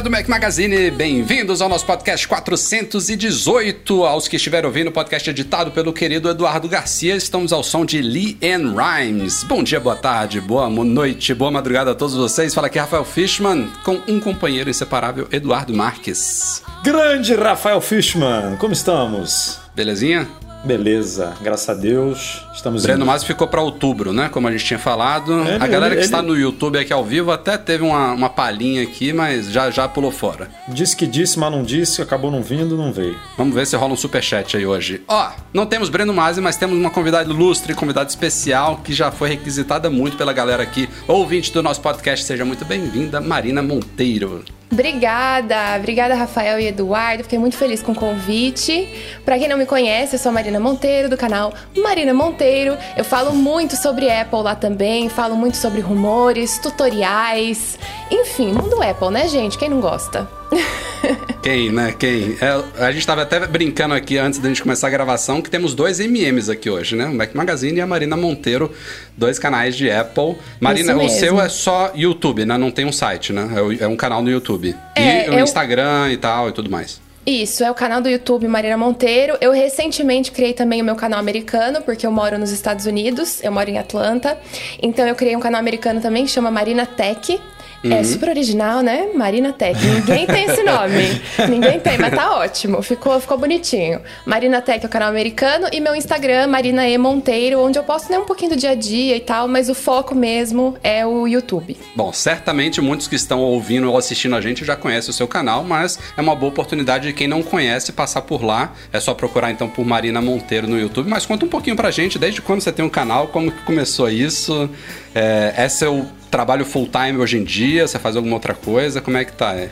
Galera 0.00 0.02
do 0.02 0.10
Mac 0.10 0.28
Magazine, 0.28 0.90
bem-vindos 0.90 1.60
ao 1.60 1.68
nosso 1.68 1.84
podcast 1.84 2.26
418. 2.26 4.04
Aos 4.04 4.28
que 4.28 4.36
estiveram 4.36 4.68
ouvindo 4.68 4.88
o 4.88 4.92
podcast 4.92 5.28
editado 5.28 5.70
pelo 5.70 5.92
querido 5.92 6.28
Eduardo 6.28 6.68
Garcia, 6.68 7.14
estamos 7.16 7.52
ao 7.52 7.62
som 7.62 7.84
de 7.84 8.00
Lee 8.00 8.38
Ann 8.42 8.74
Rhymes. 8.74 9.44
Bom 9.44 9.62
dia, 9.62 9.78
boa 9.80 9.96
tarde, 9.96 10.40
boa 10.40 10.68
noite, 10.68 11.34
boa 11.34 11.50
madrugada 11.50 11.90
a 11.90 11.94
todos 11.94 12.14
vocês. 12.14 12.54
Fala 12.54 12.68
aqui 12.68 12.78
Rafael 12.78 13.04
Fishman, 13.04 13.70
com 13.84 14.00
um 14.08 14.20
companheiro 14.20 14.70
inseparável, 14.70 15.28
Eduardo 15.30 15.74
Marques. 15.74 16.62
Grande 16.82 17.34
Rafael 17.34 17.80
Fishman, 17.80 18.56
como 18.58 18.72
estamos? 18.72 19.58
Belezinha? 19.74 20.26
Beleza, 20.64 21.34
graças 21.40 21.68
a 21.68 21.74
Deus. 21.74 22.44
Estamos 22.54 22.82
Breno 22.82 23.06
Masi 23.06 23.24
ficou 23.24 23.48
para 23.48 23.62
outubro, 23.62 24.12
né? 24.12 24.28
Como 24.28 24.46
a 24.46 24.52
gente 24.52 24.64
tinha 24.64 24.78
falado. 24.78 25.40
É, 25.48 25.56
a 25.56 25.66
galera 25.66 25.86
ele, 25.86 25.94
que 25.94 26.00
ele... 26.00 26.04
está 26.04 26.20
no 26.20 26.36
YouTube 26.36 26.78
aqui 26.78 26.92
ao 26.92 27.04
vivo 27.04 27.30
até 27.30 27.56
teve 27.56 27.82
uma, 27.82 28.12
uma 28.12 28.28
palhinha 28.28 28.82
aqui, 28.82 29.12
mas 29.12 29.50
já, 29.50 29.70
já 29.70 29.88
pulou 29.88 30.10
fora. 30.10 30.50
Disse 30.68 30.94
que 30.94 31.06
disse, 31.06 31.38
mas 31.38 31.50
não 31.50 31.62
disse, 31.62 32.02
acabou 32.02 32.30
não 32.30 32.42
vindo, 32.42 32.76
não 32.76 32.92
veio. 32.92 33.18
Vamos 33.38 33.54
ver 33.54 33.66
se 33.66 33.74
rola 33.76 33.94
um 33.94 33.96
superchat 33.96 34.56
aí 34.56 34.66
hoje. 34.66 35.02
Ó, 35.08 35.30
não 35.52 35.64
temos 35.64 35.88
Breno 35.88 36.12
Masi, 36.12 36.40
mas 36.40 36.56
temos 36.56 36.76
uma 36.78 36.90
convidada 36.90 37.30
ilustre, 37.30 37.74
convidada 37.74 38.10
especial, 38.10 38.80
que 38.84 38.92
já 38.92 39.10
foi 39.10 39.30
requisitada 39.30 39.88
muito 39.88 40.16
pela 40.16 40.32
galera 40.32 40.62
aqui. 40.62 40.88
Ouvinte 41.08 41.52
do 41.52 41.62
nosso 41.62 41.80
podcast, 41.80 42.26
seja 42.26 42.44
muito 42.44 42.64
bem-vinda, 42.64 43.20
Marina 43.20 43.62
Monteiro. 43.62 44.44
Obrigada, 44.72 45.76
obrigada 45.76 46.14
Rafael 46.14 46.60
e 46.60 46.66
Eduardo. 46.68 47.24
Fiquei 47.24 47.38
muito 47.38 47.56
feliz 47.56 47.82
com 47.82 47.90
o 47.90 47.94
convite. 47.94 48.88
Para 49.24 49.36
quem 49.36 49.48
não 49.48 49.58
me 49.58 49.66
conhece, 49.66 50.14
eu 50.14 50.18
sou 50.18 50.30
a 50.30 50.32
Marina 50.32 50.60
Monteiro 50.60 51.08
do 51.08 51.16
canal 51.16 51.52
Marina 51.76 52.14
Monteiro. 52.14 52.76
Eu 52.96 53.04
falo 53.04 53.34
muito 53.34 53.76
sobre 53.76 54.08
Apple 54.08 54.42
lá 54.42 54.54
também, 54.54 55.08
falo 55.08 55.34
muito 55.34 55.56
sobre 55.56 55.80
rumores, 55.80 56.58
tutoriais, 56.58 57.78
enfim, 58.10 58.52
mundo 58.52 58.80
Apple, 58.80 59.10
né, 59.10 59.26
gente? 59.26 59.58
Quem 59.58 59.68
não 59.68 59.80
gosta? 59.80 60.28
Quem, 61.42 61.72
né? 61.72 61.94
Quem? 61.98 62.36
É, 62.40 62.84
a 62.84 62.92
gente 62.92 63.06
tava 63.06 63.22
até 63.22 63.46
brincando 63.46 63.94
aqui 63.94 64.18
antes 64.18 64.38
da 64.38 64.48
gente 64.48 64.62
começar 64.62 64.88
a 64.88 64.90
gravação 64.90 65.40
que 65.40 65.48
temos 65.48 65.74
dois 65.74 65.98
MMs 65.98 66.50
aqui 66.50 66.68
hoje, 66.68 66.94
né? 66.94 67.06
O 67.06 67.14
Mac 67.14 67.34
Magazine 67.34 67.78
e 67.78 67.80
a 67.80 67.86
Marina 67.86 68.16
Monteiro, 68.16 68.70
dois 69.16 69.38
canais 69.38 69.74
de 69.74 69.90
Apple. 69.90 70.36
Marina, 70.60 70.94
o 70.96 71.08
seu 71.08 71.40
é 71.40 71.48
só 71.48 71.92
YouTube, 71.94 72.44
né? 72.44 72.58
Não 72.58 72.70
tem 72.70 72.84
um 72.84 72.92
site, 72.92 73.32
né? 73.32 73.48
É, 73.80 73.86
um 73.86 73.96
canal 73.96 74.22
no 74.22 74.30
YouTube. 74.30 74.76
É, 74.94 75.28
e 75.28 75.30
o 75.30 75.40
Instagram 75.40 76.12
e 76.12 76.18
tal 76.18 76.50
e 76.50 76.52
tudo 76.52 76.70
mais. 76.70 77.00
Isso, 77.26 77.62
é 77.62 77.70
o 77.70 77.74
canal 77.74 78.00
do 78.00 78.08
YouTube 78.08 78.48
Marina 78.48 78.76
Monteiro. 78.76 79.36
Eu 79.40 79.52
recentemente 79.52 80.32
criei 80.32 80.52
também 80.52 80.82
o 80.82 80.84
meu 80.84 80.96
canal 80.96 81.20
americano, 81.20 81.80
porque 81.82 82.06
eu 82.06 82.10
moro 82.10 82.38
nos 82.38 82.50
Estados 82.50 82.86
Unidos, 82.86 83.42
eu 83.42 83.52
moro 83.52 83.68
em 83.68 83.78
Atlanta. 83.78 84.38
Então 84.82 85.06
eu 85.06 85.14
criei 85.14 85.36
um 85.36 85.40
canal 85.40 85.60
americano 85.60 86.00
também 86.00 86.24
que 86.24 86.30
chama 86.30 86.50
Marina 86.50 86.84
Tech. 86.84 87.40
É 87.82 87.88
uhum. 87.88 87.94
É 87.94 88.04
super 88.04 88.28
original, 88.28 88.82
né? 88.82 89.08
Marina 89.14 89.52
Tech. 89.52 89.78
Ninguém 89.82 90.26
tem 90.26 90.44
esse 90.44 90.62
nome. 90.62 91.20
Ninguém 91.48 91.80
tem, 91.80 91.96
mas 91.98 92.14
tá 92.14 92.36
ótimo. 92.36 92.82
Ficou, 92.82 93.18
ficou 93.20 93.38
bonitinho. 93.38 94.00
Marina 94.26 94.60
Tech 94.60 94.84
é 94.84 94.86
o 94.86 94.90
canal 94.90 95.08
americano 95.08 95.66
e 95.72 95.80
meu 95.80 95.94
Instagram, 95.94 96.46
Marina 96.46 96.86
E 96.86 96.98
Monteiro, 96.98 97.60
onde 97.60 97.78
eu 97.78 97.82
posto 97.82 98.10
né, 98.10 98.18
um 98.18 98.24
pouquinho 98.24 98.50
do 98.50 98.56
dia 98.56 98.70
a 98.70 98.74
dia 98.74 99.16
e 99.16 99.20
tal, 99.20 99.48
mas 99.48 99.68
o 99.70 99.74
foco 99.74 100.14
mesmo 100.14 100.76
é 100.82 101.06
o 101.06 101.26
YouTube. 101.26 101.76
Bom, 101.94 102.12
certamente 102.12 102.80
muitos 102.80 103.08
que 103.08 103.16
estão 103.16 103.40
ouvindo 103.40 103.90
ou 103.90 103.96
assistindo 103.96 104.36
a 104.36 104.40
gente 104.40 104.64
já 104.64 104.76
conhecem 104.76 105.10
o 105.10 105.14
seu 105.14 105.26
canal, 105.26 105.64
mas 105.64 105.98
é 106.16 106.20
uma 106.20 106.34
boa 106.34 106.50
oportunidade 106.50 107.08
de 107.08 107.14
quem 107.14 107.26
não 107.26 107.42
conhece 107.42 107.92
passar 107.92 108.22
por 108.22 108.42
lá. 108.42 108.74
É 108.92 109.00
só 109.00 109.14
procurar 109.14 109.50
então 109.50 109.68
por 109.68 109.86
Marina 109.86 110.20
Monteiro 110.20 110.66
no 110.66 110.78
YouTube. 110.78 111.08
Mas 111.08 111.24
conta 111.24 111.46
um 111.46 111.48
pouquinho 111.48 111.76
pra 111.76 111.90
gente, 111.90 112.18
desde 112.18 112.42
quando 112.42 112.60
você 112.60 112.72
tem 112.72 112.84
um 112.84 112.90
canal, 112.90 113.28
como 113.28 113.50
que 113.50 113.62
começou 113.62 114.10
isso? 114.10 114.68
É, 115.14 115.54
é 115.56 115.68
seu 115.68 116.06
trabalho 116.30 116.64
full 116.64 116.88
time 116.88 117.18
hoje 117.18 117.36
em 117.36 117.44
dia? 117.44 117.86
Você 117.86 117.98
faz 117.98 118.16
alguma 118.16 118.34
outra 118.34 118.54
coisa? 118.54 119.00
Como 119.00 119.16
é 119.16 119.24
que 119.24 119.32
tá? 119.32 119.54
É? 119.54 119.70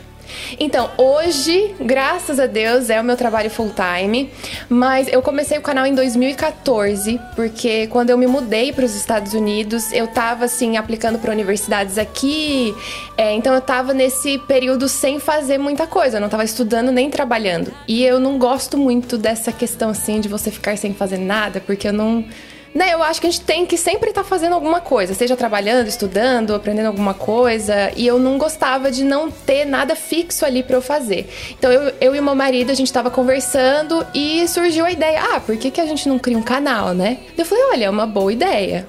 Então, 0.59 0.89
hoje, 0.97 1.73
graças 1.79 2.39
a 2.39 2.45
Deus, 2.45 2.89
é 2.89 2.99
o 2.99 3.03
meu 3.03 3.15
trabalho 3.15 3.49
full 3.49 3.71
time, 3.71 4.29
mas 4.67 5.07
eu 5.07 5.21
comecei 5.21 5.57
o 5.57 5.61
canal 5.61 5.85
em 5.85 5.95
2014, 5.95 7.19
porque 7.35 7.87
quando 7.87 8.09
eu 8.09 8.17
me 8.17 8.27
mudei 8.27 8.71
para 8.71 8.85
os 8.85 8.95
Estados 8.95 9.33
Unidos, 9.33 9.91
eu 9.91 10.07
tava 10.07 10.45
assim 10.45 10.77
aplicando 10.77 11.19
para 11.19 11.31
universidades 11.31 11.97
aqui, 11.97 12.75
é, 13.17 13.33
então 13.33 13.53
eu 13.53 13.61
tava 13.61 13.93
nesse 13.93 14.37
período 14.39 14.87
sem 14.87 15.19
fazer 15.19 15.57
muita 15.57 15.87
coisa, 15.87 16.17
eu 16.17 16.21
não 16.21 16.29
tava 16.29 16.43
estudando 16.43 16.91
nem 16.91 17.09
trabalhando. 17.09 17.73
E 17.87 18.03
eu 18.03 18.19
não 18.19 18.37
gosto 18.37 18.77
muito 18.77 19.17
dessa 19.17 19.51
questão 19.51 19.89
assim 19.89 20.19
de 20.19 20.27
você 20.27 20.51
ficar 20.51 20.77
sem 20.77 20.93
fazer 20.93 21.17
nada, 21.17 21.59
porque 21.59 21.87
eu 21.87 21.93
não 21.93 22.25
né, 22.73 22.93
eu 22.93 23.01
acho 23.01 23.19
que 23.19 23.27
a 23.27 23.29
gente 23.29 23.43
tem 23.43 23.65
que 23.65 23.77
sempre 23.77 24.09
estar 24.09 24.23
tá 24.23 24.27
fazendo 24.27 24.53
alguma 24.53 24.81
coisa, 24.81 25.13
seja 25.13 25.35
trabalhando, 25.35 25.87
estudando, 25.87 26.53
aprendendo 26.53 26.87
alguma 26.87 27.13
coisa. 27.13 27.91
E 27.95 28.05
eu 28.05 28.19
não 28.19 28.37
gostava 28.37 28.91
de 28.91 29.03
não 29.03 29.31
ter 29.31 29.65
nada 29.65 29.95
fixo 29.95 30.45
ali 30.45 30.63
para 30.63 30.75
eu 30.75 30.81
fazer. 30.81 31.29
Então 31.51 31.71
eu, 31.71 31.93
eu 31.99 32.15
e 32.15 32.19
o 32.19 32.23
meu 32.23 32.35
marido, 32.35 32.71
a 32.71 32.75
gente 32.75 32.91
tava 32.91 33.09
conversando 33.09 34.05
e 34.13 34.47
surgiu 34.47 34.85
a 34.85 34.91
ideia: 34.91 35.21
ah, 35.33 35.39
por 35.39 35.57
que, 35.57 35.71
que 35.71 35.81
a 35.81 35.85
gente 35.85 36.07
não 36.07 36.19
cria 36.19 36.37
um 36.37 36.43
canal, 36.43 36.93
né? 36.93 37.17
Eu 37.37 37.45
falei: 37.45 37.63
olha, 37.71 37.85
é 37.85 37.89
uma 37.89 38.05
boa 38.05 38.31
ideia. 38.31 38.87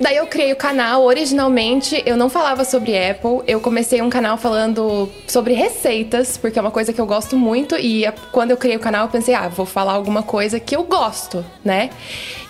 Daí 0.00 0.16
eu 0.16 0.26
criei 0.26 0.50
o 0.50 0.56
canal. 0.56 1.04
Originalmente 1.04 2.02
eu 2.06 2.16
não 2.16 2.30
falava 2.30 2.64
sobre 2.64 2.96
Apple. 2.96 3.42
Eu 3.46 3.60
comecei 3.60 4.00
um 4.00 4.08
canal 4.08 4.38
falando 4.38 5.10
sobre 5.28 5.52
receitas, 5.52 6.38
porque 6.38 6.58
é 6.58 6.62
uma 6.62 6.70
coisa 6.70 6.90
que 6.90 6.98
eu 6.98 7.04
gosto 7.04 7.36
muito. 7.36 7.76
E 7.76 8.10
quando 8.32 8.50
eu 8.50 8.56
criei 8.56 8.76
o 8.76 8.80
canal, 8.80 9.04
eu 9.04 9.10
pensei, 9.10 9.34
ah, 9.34 9.46
vou 9.48 9.66
falar 9.66 9.92
alguma 9.92 10.22
coisa 10.22 10.58
que 10.58 10.74
eu 10.74 10.84
gosto, 10.84 11.44
né? 11.62 11.90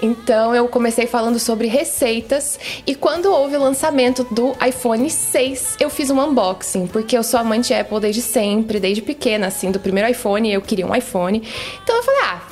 Então 0.00 0.54
eu 0.54 0.68
comecei 0.68 1.08
falando 1.08 1.40
sobre 1.40 1.66
receitas. 1.66 2.56
E 2.86 2.94
quando 2.94 3.26
houve 3.26 3.56
o 3.56 3.60
lançamento 3.60 4.22
do 4.30 4.52
iPhone 4.64 5.10
6, 5.10 5.76
eu 5.80 5.90
fiz 5.90 6.08
um 6.08 6.20
unboxing, 6.20 6.86
porque 6.86 7.18
eu 7.18 7.24
sou 7.24 7.40
amante 7.40 7.68
de 7.68 7.74
Apple 7.74 7.98
desde 7.98 8.22
sempre, 8.22 8.78
desde 8.78 9.02
pequena, 9.02 9.48
assim, 9.48 9.72
do 9.72 9.80
primeiro 9.80 10.08
iPhone, 10.08 10.52
eu 10.52 10.62
queria 10.62 10.86
um 10.86 10.94
iPhone. 10.94 11.42
Então 11.82 11.96
eu 11.96 12.02
falei, 12.04 12.20
ah, 12.26 12.42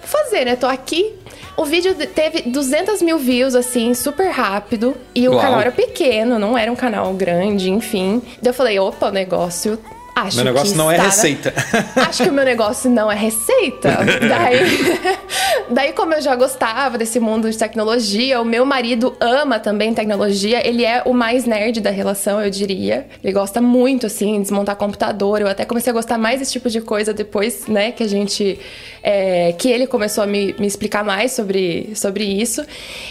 vou 0.00 0.08
fazer, 0.08 0.46
né? 0.46 0.56
Tô 0.56 0.66
aqui, 0.66 1.14
o 1.56 1.64
vídeo 1.64 1.94
teve 1.94 2.42
200 2.42 3.02
mil 3.02 3.18
views, 3.18 3.54
assim, 3.54 3.94
super 3.94 4.30
rápido. 4.30 4.94
E 5.14 5.26
o 5.28 5.32
Uau. 5.32 5.40
canal 5.40 5.60
era 5.60 5.72
pequeno, 5.72 6.38
não 6.38 6.56
era 6.56 6.70
um 6.70 6.76
canal 6.76 7.12
grande, 7.14 7.70
enfim. 7.70 8.20
Daí 8.42 8.50
eu 8.50 8.54
falei, 8.54 8.78
opa, 8.78 9.08
o 9.08 9.12
negócio 9.12 9.78
Acho 10.16 10.36
meu 10.36 10.46
negócio 10.46 10.74
não 10.74 10.90
é 10.90 10.96
receita. 10.96 11.52
Acho 12.08 12.22
que 12.22 12.30
o 12.30 12.32
meu 12.32 12.44
negócio 12.44 12.90
não 12.90 13.12
é 13.12 13.14
receita. 13.14 13.98
daí, 14.26 15.18
daí, 15.68 15.92
como 15.92 16.14
eu 16.14 16.22
já 16.22 16.34
gostava 16.34 16.96
desse 16.96 17.20
mundo 17.20 17.50
de 17.50 17.58
tecnologia, 17.58 18.40
o 18.40 18.44
meu 18.44 18.64
marido 18.64 19.14
ama 19.20 19.60
também 19.60 19.92
tecnologia. 19.92 20.66
Ele 20.66 20.86
é 20.86 21.02
o 21.04 21.12
mais 21.12 21.44
nerd 21.44 21.82
da 21.82 21.90
relação, 21.90 22.40
eu 22.40 22.48
diria. 22.48 23.06
Ele 23.22 23.30
gosta 23.30 23.60
muito, 23.60 24.06
assim, 24.06 24.36
de 24.36 24.44
desmontar 24.44 24.74
computador. 24.76 25.42
Eu 25.42 25.48
até 25.48 25.66
comecei 25.66 25.90
a 25.90 25.94
gostar 25.94 26.16
mais 26.16 26.40
desse 26.40 26.52
tipo 26.52 26.70
de 26.70 26.80
coisa 26.80 27.12
depois, 27.12 27.66
né, 27.66 27.92
que 27.92 28.02
a 28.02 28.08
gente. 28.08 28.58
É, 29.02 29.52
que 29.52 29.68
ele 29.68 29.86
começou 29.86 30.24
a 30.24 30.26
me, 30.26 30.54
me 30.58 30.66
explicar 30.66 31.04
mais 31.04 31.32
sobre, 31.32 31.92
sobre 31.94 32.24
isso. 32.24 32.64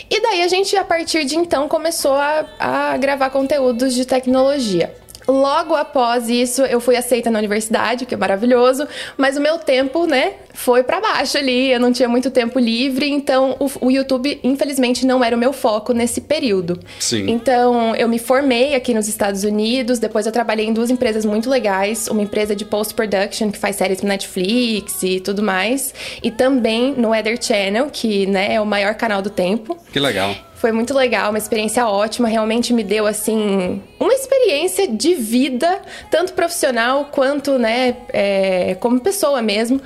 E 0.09 0.21
daí 0.23 0.41
a 0.41 0.47
gente, 0.47 0.75
a 0.75 0.83
partir 0.83 1.23
de 1.23 1.35
então, 1.35 1.69
começou 1.69 2.13
a, 2.13 2.45
a 2.59 2.97
gravar 2.97 3.29
conteúdos 3.29 3.93
de 3.93 4.05
tecnologia. 4.05 5.04
Logo 5.27 5.75
após 5.75 6.29
isso, 6.29 6.61
eu 6.63 6.79
fui 6.79 6.95
aceita 6.95 7.31
na 7.31 7.39
universidade, 7.39 8.05
que 8.05 8.13
é 8.13 8.17
maravilhoso, 8.17 8.87
mas 9.17 9.37
o 9.37 9.41
meu 9.41 9.57
tempo, 9.57 10.05
né, 10.05 10.33
foi 10.53 10.83
para 10.83 11.01
baixo 11.01 11.37
ali, 11.37 11.71
eu 11.71 11.79
não 11.79 11.91
tinha 11.91 12.07
muito 12.07 12.29
tempo 12.29 12.59
livre, 12.59 13.09
então 13.09 13.55
o, 13.59 13.87
o, 13.87 13.91
YouTube, 13.91 14.39
infelizmente, 14.43 15.05
não 15.05 15.23
era 15.23 15.35
o 15.35 15.39
meu 15.39 15.51
foco 15.51 15.93
nesse 15.93 16.21
período. 16.21 16.79
Sim. 16.99 17.29
Então, 17.29 17.95
eu 17.95 18.07
me 18.07 18.19
formei 18.19 18.75
aqui 18.75 18.93
nos 18.93 19.07
Estados 19.07 19.43
Unidos, 19.43 19.97
depois 19.99 20.25
eu 20.25 20.31
trabalhei 20.31 20.67
em 20.67 20.73
duas 20.73 20.89
empresas 20.89 21.25
muito 21.25 21.49
legais, 21.49 22.07
uma 22.07 22.21
empresa 22.21 22.55
de 22.55 22.63
post-production 22.63 23.51
que 23.51 23.57
faz 23.57 23.75
séries 23.75 23.99
pro 23.99 24.07
Netflix 24.07 25.01
e 25.01 25.19
tudo 25.19 25.41
mais, 25.41 25.93
e 26.21 26.29
também 26.29 26.93
no 26.93 27.09
Weather 27.09 27.41
Channel, 27.41 27.89
que, 27.91 28.27
né, 28.27 28.53
é 28.53 28.61
o 28.61 28.65
maior 28.65 28.93
canal 28.95 29.21
do 29.21 29.29
tempo. 29.29 29.77
Que 29.91 29.99
legal. 29.99 30.35
Foi 30.65 30.71
muito 30.71 30.95
legal, 30.95 31.29
uma 31.29 31.37
experiência 31.37 31.85
ótima. 31.85 32.27
Realmente 32.27 32.73
me 32.73 32.83
deu, 32.83 33.05
assim, 33.05 33.79
uma 33.99 34.11
experiência 34.11 34.87
de 34.87 35.13
vida, 35.13 35.79
tanto 36.09 36.33
profissional 36.33 37.09
quanto, 37.11 37.59
né, 37.59 37.95
é, 38.11 38.75
como 38.79 38.99
pessoa 38.99 39.43
mesmo. 39.43 39.79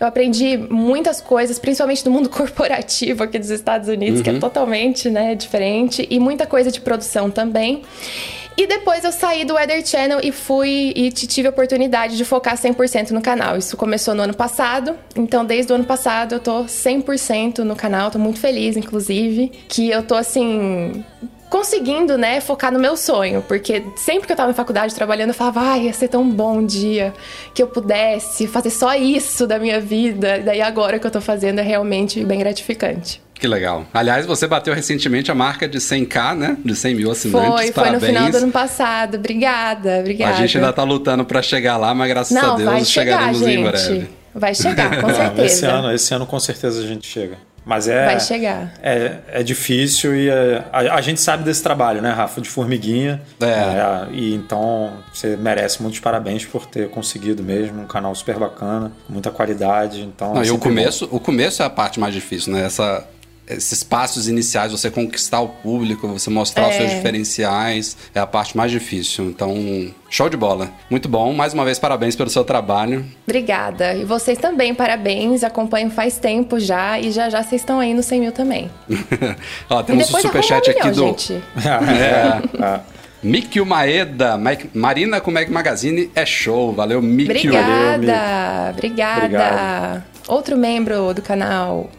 Eu 0.00 0.06
aprendi 0.06 0.56
muitas 0.56 1.20
coisas, 1.20 1.58
principalmente 1.58 2.02
do 2.02 2.10
mundo 2.10 2.30
corporativo 2.32 3.22
aqui 3.22 3.38
dos 3.38 3.50
Estados 3.50 3.90
Unidos, 3.90 4.20
uhum. 4.20 4.24
que 4.24 4.30
é 4.30 4.32
uhum. 4.32 4.40
totalmente, 4.40 5.10
né, 5.10 5.34
diferente, 5.34 6.08
e 6.08 6.18
muita 6.18 6.46
coisa 6.46 6.72
de 6.72 6.80
produção 6.80 7.30
também. 7.30 7.82
E 8.56 8.66
depois 8.66 9.04
eu 9.04 9.12
saí 9.12 9.44
do 9.44 9.54
Weather 9.54 9.86
Channel 9.86 10.20
e 10.22 10.30
fui 10.30 10.92
e 10.94 11.10
tive 11.10 11.48
a 11.48 11.50
oportunidade 11.50 12.16
de 12.16 12.24
focar 12.24 12.56
100% 12.56 13.10
no 13.10 13.22
canal. 13.22 13.56
Isso 13.56 13.76
começou 13.76 14.14
no 14.14 14.22
ano 14.22 14.34
passado, 14.34 14.96
então 15.16 15.44
desde 15.44 15.72
o 15.72 15.74
ano 15.74 15.84
passado 15.84 16.34
eu 16.34 16.40
tô 16.40 16.64
100% 16.64 17.58
no 17.58 17.74
canal, 17.74 18.10
tô 18.10 18.18
muito 18.18 18.38
feliz, 18.38 18.76
inclusive, 18.76 19.50
que 19.68 19.90
eu 19.90 20.02
tô 20.02 20.14
assim 20.14 21.04
conseguindo, 21.52 22.16
né, 22.16 22.40
focar 22.40 22.72
no 22.72 22.78
meu 22.78 22.96
sonho, 22.96 23.44
porque 23.46 23.84
sempre 23.94 24.26
que 24.26 24.32
eu 24.32 24.36
tava 24.36 24.50
em 24.50 24.54
faculdade 24.54 24.94
trabalhando, 24.94 25.28
eu 25.28 25.34
falava, 25.34 25.60
ai, 25.60 25.82
ia 25.82 25.92
ser 25.92 26.08
tão 26.08 26.26
bom 26.26 26.60
um 26.60 26.66
dia 26.66 27.12
que 27.52 27.62
eu 27.62 27.66
pudesse 27.66 28.46
fazer 28.46 28.70
só 28.70 28.94
isso 28.94 29.46
da 29.46 29.58
minha 29.58 29.78
vida. 29.78 30.38
E 30.38 30.42
daí 30.42 30.62
agora 30.62 30.98
que 30.98 31.06
eu 31.06 31.10
tô 31.10 31.20
fazendo 31.20 31.58
é 31.58 31.62
realmente 31.62 32.24
bem 32.24 32.38
gratificante. 32.38 33.20
Que 33.34 33.46
legal. 33.46 33.84
Aliás, 33.92 34.24
você 34.24 34.46
bateu 34.46 34.72
recentemente 34.72 35.30
a 35.30 35.34
marca 35.34 35.68
de 35.68 35.76
100k, 35.76 36.34
né? 36.34 36.56
De 36.64 36.74
100 36.74 36.94
mil 36.94 37.10
assinantes. 37.10 37.50
Foi, 37.50 37.72
Parabéns. 37.72 38.00
foi 38.00 38.12
no 38.12 38.16
final 38.18 38.30
do 38.30 38.36
ano 38.44 38.52
passado. 38.52 39.16
Obrigada, 39.16 39.98
obrigada. 39.98 40.32
A 40.32 40.36
gente 40.36 40.56
ainda 40.56 40.72
tá 40.72 40.84
lutando 40.84 41.22
para 41.22 41.42
chegar 41.42 41.76
lá, 41.76 41.92
mas 41.94 42.08
graças 42.08 42.34
Não, 42.34 42.54
a 42.54 42.56
Deus 42.56 42.88
chegar, 42.88 43.18
chegaremos 43.18 43.38
gente. 43.40 43.50
em 43.50 43.62
breve. 43.62 44.08
Vai 44.34 44.54
chegar, 44.54 45.02
com 45.02 45.08
certeza. 45.12 45.44
esse, 45.44 45.66
ano, 45.66 45.92
esse 45.92 46.14
ano, 46.14 46.24
com 46.24 46.40
certeza, 46.40 46.80
a 46.82 46.86
gente 46.86 47.06
chega. 47.06 47.36
Mas 47.64 47.86
é. 47.86 48.06
Vai 48.06 48.20
chegar. 48.20 48.74
É, 48.82 49.18
é 49.28 49.42
difícil 49.42 50.16
e 50.16 50.28
é, 50.28 50.64
a, 50.72 50.96
a, 50.96 51.00
gente 51.00 51.20
sabe 51.20 51.44
desse 51.44 51.62
trabalho, 51.62 52.02
né, 52.02 52.10
Rafa? 52.10 52.40
De 52.40 52.48
formiguinha. 52.48 53.20
É. 53.40 53.46
é. 53.46 54.06
E 54.12 54.34
então 54.34 54.92
você 55.12 55.36
merece 55.36 55.80
muitos 55.80 56.00
parabéns 56.00 56.44
por 56.44 56.66
ter 56.66 56.88
conseguido 56.90 57.42
mesmo 57.42 57.82
um 57.82 57.86
canal 57.86 58.14
super 58.14 58.38
bacana, 58.38 58.90
muita 59.08 59.30
qualidade. 59.30 60.02
Então, 60.02 60.34
Não, 60.34 60.44
e 60.44 60.50
o 60.50 60.58
começo, 60.58 61.08
o 61.10 61.20
começo 61.20 61.62
é 61.62 61.66
a 61.66 61.70
parte 61.70 62.00
mais 62.00 62.12
difícil, 62.12 62.52
né? 62.52 62.64
Essa 62.64 63.06
esses 63.56 63.82
passos 63.82 64.28
iniciais, 64.28 64.72
você 64.72 64.90
conquistar 64.90 65.40
o 65.40 65.48
público, 65.48 66.08
você 66.08 66.30
mostrar 66.30 66.64
é. 66.64 66.68
os 66.70 66.76
seus 66.76 66.90
diferenciais, 66.90 67.96
é 68.14 68.20
a 68.20 68.26
parte 68.26 68.56
mais 68.56 68.70
difícil. 68.70 69.26
Então, 69.26 69.54
show 70.10 70.28
de 70.28 70.36
bola. 70.36 70.70
Muito 70.90 71.08
bom. 71.08 71.32
Mais 71.32 71.54
uma 71.54 71.64
vez, 71.64 71.78
parabéns 71.78 72.16
pelo 72.16 72.30
seu 72.30 72.44
trabalho. 72.44 73.04
Obrigada. 73.26 73.94
E 73.94 74.04
vocês 74.04 74.38
também, 74.38 74.74
parabéns. 74.74 75.42
Acompanho 75.44 75.90
faz 75.90 76.18
tempo 76.18 76.58
já 76.58 76.98
e 76.98 77.10
já 77.10 77.28
já 77.28 77.42
vocês 77.42 77.60
estão 77.62 77.80
aí 77.80 77.94
no 77.94 78.02
100 78.02 78.20
mil 78.20 78.32
também. 78.32 78.70
Ó, 79.68 79.82
temos 79.82 80.12
o 80.12 80.16
um 80.16 80.20
superchat 80.20 80.70
aqui 80.70 80.90
do. 80.90 81.06
Gente. 81.06 81.32
é. 81.56 82.64
é. 82.64 82.80
Mikio 83.22 83.64
Maeda, 83.64 84.36
Marina 84.74 85.20
com 85.20 85.30
Mag 85.30 85.48
Magazine 85.48 86.10
é 86.14 86.26
show. 86.26 86.72
Valeu, 86.72 87.00
Mikio. 87.00 87.52
Obrigada, 87.52 88.70
obrigada. 88.72 89.18
Obrigado. 89.18 90.04
Outro 90.26 90.56
membro 90.56 91.14
do 91.14 91.22
canal. 91.22 91.90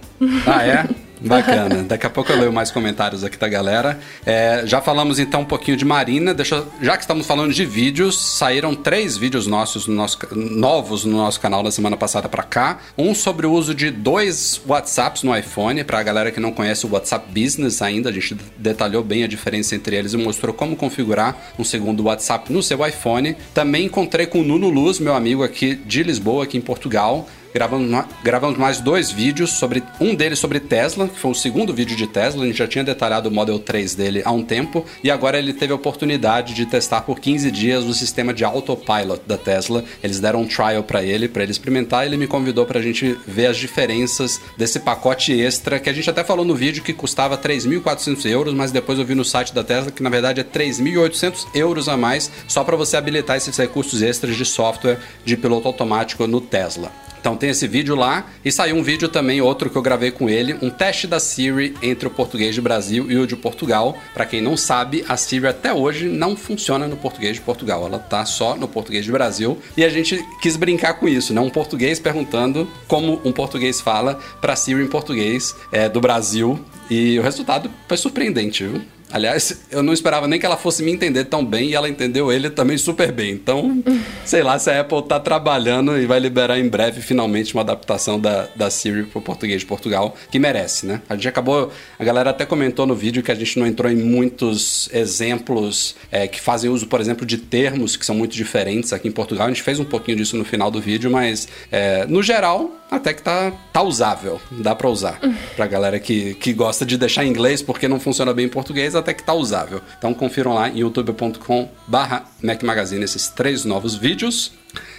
Ah, 0.45 0.65
é? 0.65 0.85
Bacana. 1.23 1.83
Daqui 1.83 2.05
a 2.05 2.09
pouco 2.09 2.31
eu 2.31 2.37
leio 2.37 2.51
mais 2.51 2.71
comentários 2.71 3.23
aqui 3.23 3.37
da 3.37 3.47
galera. 3.47 3.99
É, 4.25 4.63
já 4.65 4.81
falamos 4.81 5.19
então 5.19 5.41
um 5.41 5.45
pouquinho 5.45 5.77
de 5.77 5.85
Marina. 5.85 6.33
Deixa, 6.33 6.65
já 6.81 6.95
que 6.97 7.03
estamos 7.03 7.25
falando 7.25 7.53
de 7.53 7.65
vídeos, 7.65 8.17
saíram 8.37 8.75
três 8.75 9.17
vídeos 9.17 9.47
nossos 9.47 9.87
no 9.87 9.95
nosso, 9.95 10.19
novos 10.35 11.05
no 11.05 11.17
nosso 11.17 11.39
canal 11.39 11.63
da 11.63 11.71
semana 11.71 11.95
passada 11.95 12.27
para 12.27 12.43
cá. 12.43 12.79
Um 12.97 13.15
sobre 13.15 13.47
o 13.47 13.51
uso 13.51 13.73
de 13.73 13.89
dois 13.89 14.61
WhatsApps 14.67 15.23
no 15.23 15.35
iPhone. 15.35 15.83
Para 15.83 15.99
a 15.99 16.03
galera 16.03 16.31
que 16.31 16.39
não 16.39 16.51
conhece 16.51 16.85
o 16.85 16.91
WhatsApp 16.91 17.27
Business 17.29 17.81
ainda, 17.81 18.09
a 18.09 18.13
gente 18.13 18.37
detalhou 18.57 19.03
bem 19.03 19.23
a 19.23 19.27
diferença 19.27 19.75
entre 19.75 19.95
eles 19.95 20.13
e 20.13 20.17
mostrou 20.17 20.53
como 20.53 20.75
configurar 20.75 21.53
um 21.57 21.63
segundo 21.63 22.03
WhatsApp 22.03 22.51
no 22.51 22.61
seu 22.61 22.85
iPhone. 22.85 23.35
Também 23.53 23.85
encontrei 23.85 24.25
com 24.25 24.41
o 24.41 24.43
Nuno 24.43 24.69
Luz, 24.69 24.99
meu 24.99 25.15
amigo 25.15 25.43
aqui 25.43 25.75
de 25.75 26.03
Lisboa, 26.03 26.43
aqui 26.43 26.57
em 26.57 26.61
Portugal 26.61 27.27
gravamos, 27.53 28.05
gravamos 28.23 28.57
mais 28.57 28.79
dois 28.79 29.11
vídeos, 29.11 29.51
sobre 29.51 29.83
um 29.99 30.15
deles 30.15 30.39
sobre 30.39 30.59
Tesla, 30.59 31.07
que 31.07 31.19
foi 31.19 31.31
o 31.31 31.35
segundo 31.35 31.73
vídeo 31.73 31.95
de 31.95 32.07
Tesla. 32.07 32.43
A 32.43 32.47
gente 32.47 32.57
já 32.57 32.67
tinha 32.67 32.83
detalhado 32.83 33.29
o 33.29 33.31
Model 33.31 33.59
3 33.59 33.95
dele 33.95 34.21
há 34.25 34.31
um 34.31 34.43
tempo 34.43 34.85
e 35.03 35.11
agora 35.11 35.37
ele 35.37 35.53
teve 35.53 35.71
a 35.71 35.75
oportunidade 35.75 36.53
de 36.53 36.65
testar 36.65 37.01
por 37.01 37.19
15 37.19 37.51
dias 37.51 37.83
o 37.83 37.93
sistema 37.93 38.33
de 38.33 38.43
autopilot 38.43 39.21
da 39.27 39.37
Tesla. 39.37 39.83
Eles 40.03 40.19
deram 40.19 40.41
um 40.41 40.47
trial 40.47 40.83
para 40.83 41.03
ele, 41.03 41.27
para 41.27 41.43
ele 41.43 41.51
experimentar. 41.51 42.03
E 42.03 42.09
ele 42.09 42.17
me 42.17 42.27
convidou 42.27 42.65
para 42.65 42.79
a 42.79 42.83
gente 42.83 43.17
ver 43.27 43.47
as 43.47 43.57
diferenças 43.57 44.41
desse 44.57 44.79
pacote 44.79 45.33
extra 45.39 45.79
que 45.79 45.89
a 45.89 45.93
gente 45.93 46.09
até 46.09 46.23
falou 46.23 46.45
no 46.45 46.55
vídeo 46.55 46.83
que 46.83 46.93
custava 46.93 47.37
3.400 47.37 48.25
euros, 48.29 48.53
mas 48.53 48.71
depois 48.71 48.97
eu 48.97 49.05
vi 49.05 49.15
no 49.15 49.25
site 49.25 49.53
da 49.53 49.63
Tesla 49.63 49.91
que 49.91 50.01
na 50.01 50.09
verdade 50.09 50.41
é 50.41 50.43
3.800 50.43 51.47
euros 51.53 51.87
a 51.87 51.95
mais 51.95 52.31
só 52.47 52.63
para 52.63 52.75
você 52.75 52.97
habilitar 52.97 53.37
esses 53.37 53.55
recursos 53.55 54.01
extras 54.01 54.35
de 54.35 54.45
software 54.45 54.99
de 55.23 55.37
piloto 55.37 55.67
automático 55.67 56.25
no 56.27 56.41
Tesla. 56.41 56.91
Então 57.23 57.37
tem 57.37 57.51
esse 57.51 57.65
vídeo 57.69 57.95
lá 57.95 58.27
e 58.43 58.51
saiu 58.51 58.75
um 58.75 58.83
vídeo 58.83 59.07
também 59.07 59.39
outro 59.39 59.69
que 59.69 59.77
eu 59.77 59.81
gravei 59.81 60.11
com 60.11 60.29
ele, 60.29 60.57
um 60.61 60.69
teste 60.69 61.07
da 61.07 61.21
Siri 61.21 61.73
entre 61.81 62.05
o 62.05 62.11
português 62.11 62.53
de 62.53 62.59
Brasil 62.59 63.09
e 63.09 63.15
o 63.15 63.25
de 63.25 63.37
Portugal. 63.37 63.97
Para 64.13 64.25
quem 64.25 64.41
não 64.41 64.57
sabe, 64.57 65.05
a 65.07 65.15
Siri 65.15 65.47
até 65.47 65.73
hoje 65.73 66.09
não 66.09 66.35
funciona 66.35 66.85
no 66.85 66.97
português 66.97 67.35
de 67.35 67.41
Portugal, 67.41 67.85
ela 67.85 67.97
tá 67.97 68.25
só 68.25 68.57
no 68.57 68.67
português 68.67 69.05
de 69.05 69.11
Brasil 69.13 69.57
e 69.77 69.85
a 69.85 69.89
gente 69.89 70.21
quis 70.41 70.57
brincar 70.57 70.95
com 70.95 71.07
isso, 71.07 71.33
né? 71.33 71.39
Um 71.39 71.49
português 71.49 71.97
perguntando 71.97 72.69
como 72.89 73.21
um 73.23 73.31
português 73.31 73.79
fala 73.79 74.19
para 74.41 74.57
Siri 74.57 74.83
em 74.83 74.87
português 74.87 75.55
é, 75.71 75.87
do 75.87 76.01
Brasil 76.01 76.59
e 76.89 77.17
o 77.17 77.21
resultado 77.21 77.71
foi 77.87 77.95
surpreendente, 77.95 78.65
viu? 78.65 78.81
Aliás, 79.13 79.61
eu 79.69 79.83
não 79.83 79.93
esperava 79.93 80.27
nem 80.27 80.39
que 80.39 80.45
ela 80.45 80.57
fosse 80.57 80.81
me 80.81 80.91
entender 80.91 81.25
tão 81.25 81.45
bem 81.45 81.69
e 81.69 81.75
ela 81.75 81.87
entendeu 81.87 82.31
ele 82.31 82.49
também 82.49 82.79
super 82.79 83.11
bem. 83.11 83.31
Então, 83.31 83.83
sei 84.25 84.41
lá 84.41 84.57
se 84.57 84.71
a 84.71 84.81
Apple 84.81 85.03
tá 85.03 85.19
trabalhando 85.19 85.95
e 85.99 86.07
vai 86.07 86.19
liberar 86.19 86.57
em 86.57 86.67
breve 86.67 86.99
finalmente 86.99 87.53
uma 87.53 87.61
adaptação 87.61 88.19
da, 88.19 88.47
da 88.55 88.71
Siri 88.71 89.03
pro 89.03 89.21
português 89.21 89.61
de 89.61 89.67
Portugal, 89.67 90.17
que 90.31 90.39
merece, 90.39 90.87
né? 90.87 90.99
A 91.07 91.13
gente 91.13 91.27
acabou. 91.27 91.71
A 91.99 92.03
galera 92.03 92.31
até 92.31 92.43
comentou 92.43 92.87
no 92.87 92.95
vídeo 92.95 93.21
que 93.21 93.31
a 93.31 93.35
gente 93.35 93.59
não 93.59 93.67
entrou 93.67 93.91
em 93.91 93.95
muitos 93.95 94.89
exemplos 94.91 95.95
é, 96.11 96.27
que 96.27 96.41
fazem 96.41 96.71
uso, 96.71 96.87
por 96.87 96.99
exemplo, 96.99 97.23
de 97.23 97.37
termos 97.37 97.95
que 97.95 98.03
são 98.03 98.15
muito 98.15 98.35
diferentes 98.35 98.93
aqui 98.93 99.07
em 99.07 99.11
Portugal. 99.11 99.45
A 99.45 99.49
gente 99.49 99.61
fez 99.61 99.79
um 99.79 99.85
pouquinho 99.85 100.17
disso 100.17 100.35
no 100.35 100.43
final 100.43 100.71
do 100.71 100.81
vídeo, 100.81 101.11
mas 101.11 101.47
é, 101.71 102.07
no 102.07 102.23
geral, 102.23 102.71
até 102.89 103.13
que 103.13 103.21
tá, 103.21 103.51
tá 103.71 103.81
usável. 103.81 104.39
Dá 104.51 104.75
pra 104.75 104.89
usar. 104.89 105.19
Pra 105.55 105.67
galera 105.67 105.99
que, 105.99 106.33
que 106.35 106.51
gosta 106.51 106.85
de 106.85 106.97
deixar 106.97 107.23
em 107.23 107.29
inglês 107.29 107.61
porque 107.61 107.87
não 107.87 107.99
funciona 107.99 108.33
bem 108.33 108.45
em 108.45 108.49
português, 108.49 108.95
até 109.03 109.13
que 109.13 109.23
tá 109.23 109.33
usável. 109.33 109.81
Então 109.97 110.13
confiram 110.13 110.53
lá 110.53 110.69
em 110.69 110.79
youtube.com 110.79 111.69
barra 111.87 112.25
Mac 112.41 112.63
Magazine 112.63 113.03
esses 113.03 113.27
três 113.27 113.65
novos 113.65 113.95
vídeos. 113.95 114.51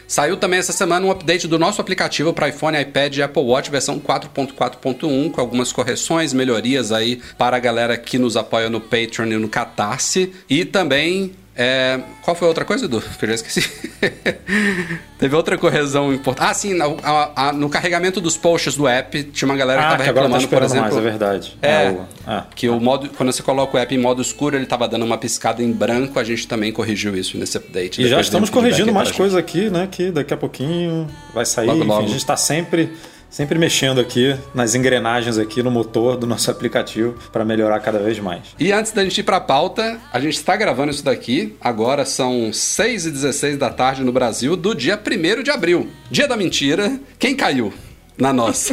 Saiu 0.07 0.37
também 0.37 0.59
essa 0.59 0.73
semana 0.73 1.07
um 1.07 1.11
update 1.11 1.49
do 1.49 1.59
nosso 1.59 1.81
aplicativo 1.81 2.33
para 2.33 2.49
iPhone, 2.49 2.81
iPad 2.81 3.17
e 3.17 3.23
Apple 3.23 3.43
Watch 3.43 3.71
versão 3.71 3.99
4.4.1 3.99 5.31
com 5.31 5.41
algumas 5.41 5.73
correções, 5.73 6.33
melhorias 6.33 6.93
aí 6.93 7.21
para 7.39 7.57
a 7.57 7.61
galera 7.61 7.97
que 7.97 8.19
nos 8.19 8.37
apoia 8.37 8.69
no 8.69 8.81
Patreon 8.81 9.27
e 9.27 9.37
no 9.37 9.49
Catarse 9.49 10.33
e 10.49 10.65
também 10.65 11.35
é, 11.57 12.01
qual 12.23 12.35
foi 12.35 12.47
a 12.47 12.49
outra 12.49 12.65
coisa, 12.65 12.87
Edu? 12.87 13.01
Que 13.01 13.25
eu 13.25 13.29
já 13.29 13.35
esqueci. 13.37 13.71
Teve 15.19 15.37
outra 15.37 15.57
correção 15.57 16.13
importante. 16.13 16.49
Ah, 16.49 16.53
sim, 16.53 16.75
no, 16.75 16.97
a, 17.03 17.49
a, 17.49 17.53
no 17.53 17.69
carregamento 17.69 18.21
dos 18.21 18.37
posts 18.37 18.77
do 18.77 18.89
app, 18.89 19.23
tinha 19.25 19.49
uma 19.49 19.57
galera 19.57 19.81
que 19.81 19.87
estava 19.87 20.03
ah, 20.03 20.07
reclamando, 20.07 20.43
tá 20.43 20.49
por 20.49 20.63
exemplo. 20.65 20.83
Mais, 20.83 20.97
é 20.97 21.01
verdade. 21.01 21.57
É, 21.63 21.69
é 21.69 21.91
o, 21.91 22.01
ah, 22.27 22.47
que 22.55 22.69
o 22.69 22.81
modo, 22.81 23.09
quando 23.17 23.33
você 23.33 23.43
coloca 23.43 23.77
o 23.77 23.81
app 23.81 23.95
em 23.95 23.99
modo 23.99 24.21
escuro, 24.21 24.57
ele 24.57 24.65
estava 24.65 24.89
dando 24.89 25.05
uma 25.05 25.17
piscada 25.17 25.63
em 25.63 25.73
branco. 25.73 26.19
A 26.19 26.25
gente 26.25 26.49
também 26.49 26.73
corrigiu 26.73 27.17
isso 27.17 27.39
nesse 27.39 27.57
update. 27.57 28.03
E 28.03 28.09
já 28.09 28.21
estamos 28.21 28.51
corrigindo 28.51 28.93
mais 28.93 29.13
coisas 29.13 29.39
aqui, 29.39 29.71
né? 29.71 29.89
Que 29.91 30.11
daqui 30.11 30.35
a 30.35 30.37
pouquinho 30.37 31.07
vai 31.33 31.47
sair. 31.47 31.67
Logo, 31.67 31.85
logo. 31.85 32.01
Enfim, 32.01 32.05
a 32.05 32.09
gente 32.09 32.21
está 32.21 32.37
sempre 32.37 32.93
sempre 33.35 33.59
mexendo 33.59 34.01
aqui 34.01 34.37
nas 34.55 34.77
engrenagens 34.77 35.39
aqui 35.39 35.61
no 35.61 35.69
motor 35.69 36.17
do 36.17 36.25
nosso 36.25 36.49
aplicativo 36.53 37.17
para 37.33 37.45
melhorar 37.45 37.81
cada 37.81 37.99
vez 37.99 38.21
mais. 38.21 38.43
E 38.61 38.71
antes 38.71 38.93
da 38.93 39.03
gente 39.03 39.19
ir 39.19 39.25
para 39.25 39.39
a 39.39 39.41
pauta, 39.41 40.01
a 40.13 40.21
gente 40.21 40.35
está 40.35 40.55
gravando 40.55 40.93
isso 40.93 41.05
daqui. 41.05 41.57
Agora 41.61 42.05
são 42.05 42.53
6 42.53 43.07
e 43.07 43.11
16 43.11 43.59
da 43.59 43.71
tarde 43.71 44.05
no 44.05 44.13
Brasil, 44.13 44.55
do 44.55 44.73
dia 44.73 44.97
1 44.97 45.43
de 45.43 45.51
abril. 45.51 45.89
Dia 46.09 46.29
da 46.29 46.37
mentira. 46.37 46.97
Quem 47.19 47.35
caiu? 47.35 47.75
Na 48.17 48.33
nossa. 48.33 48.73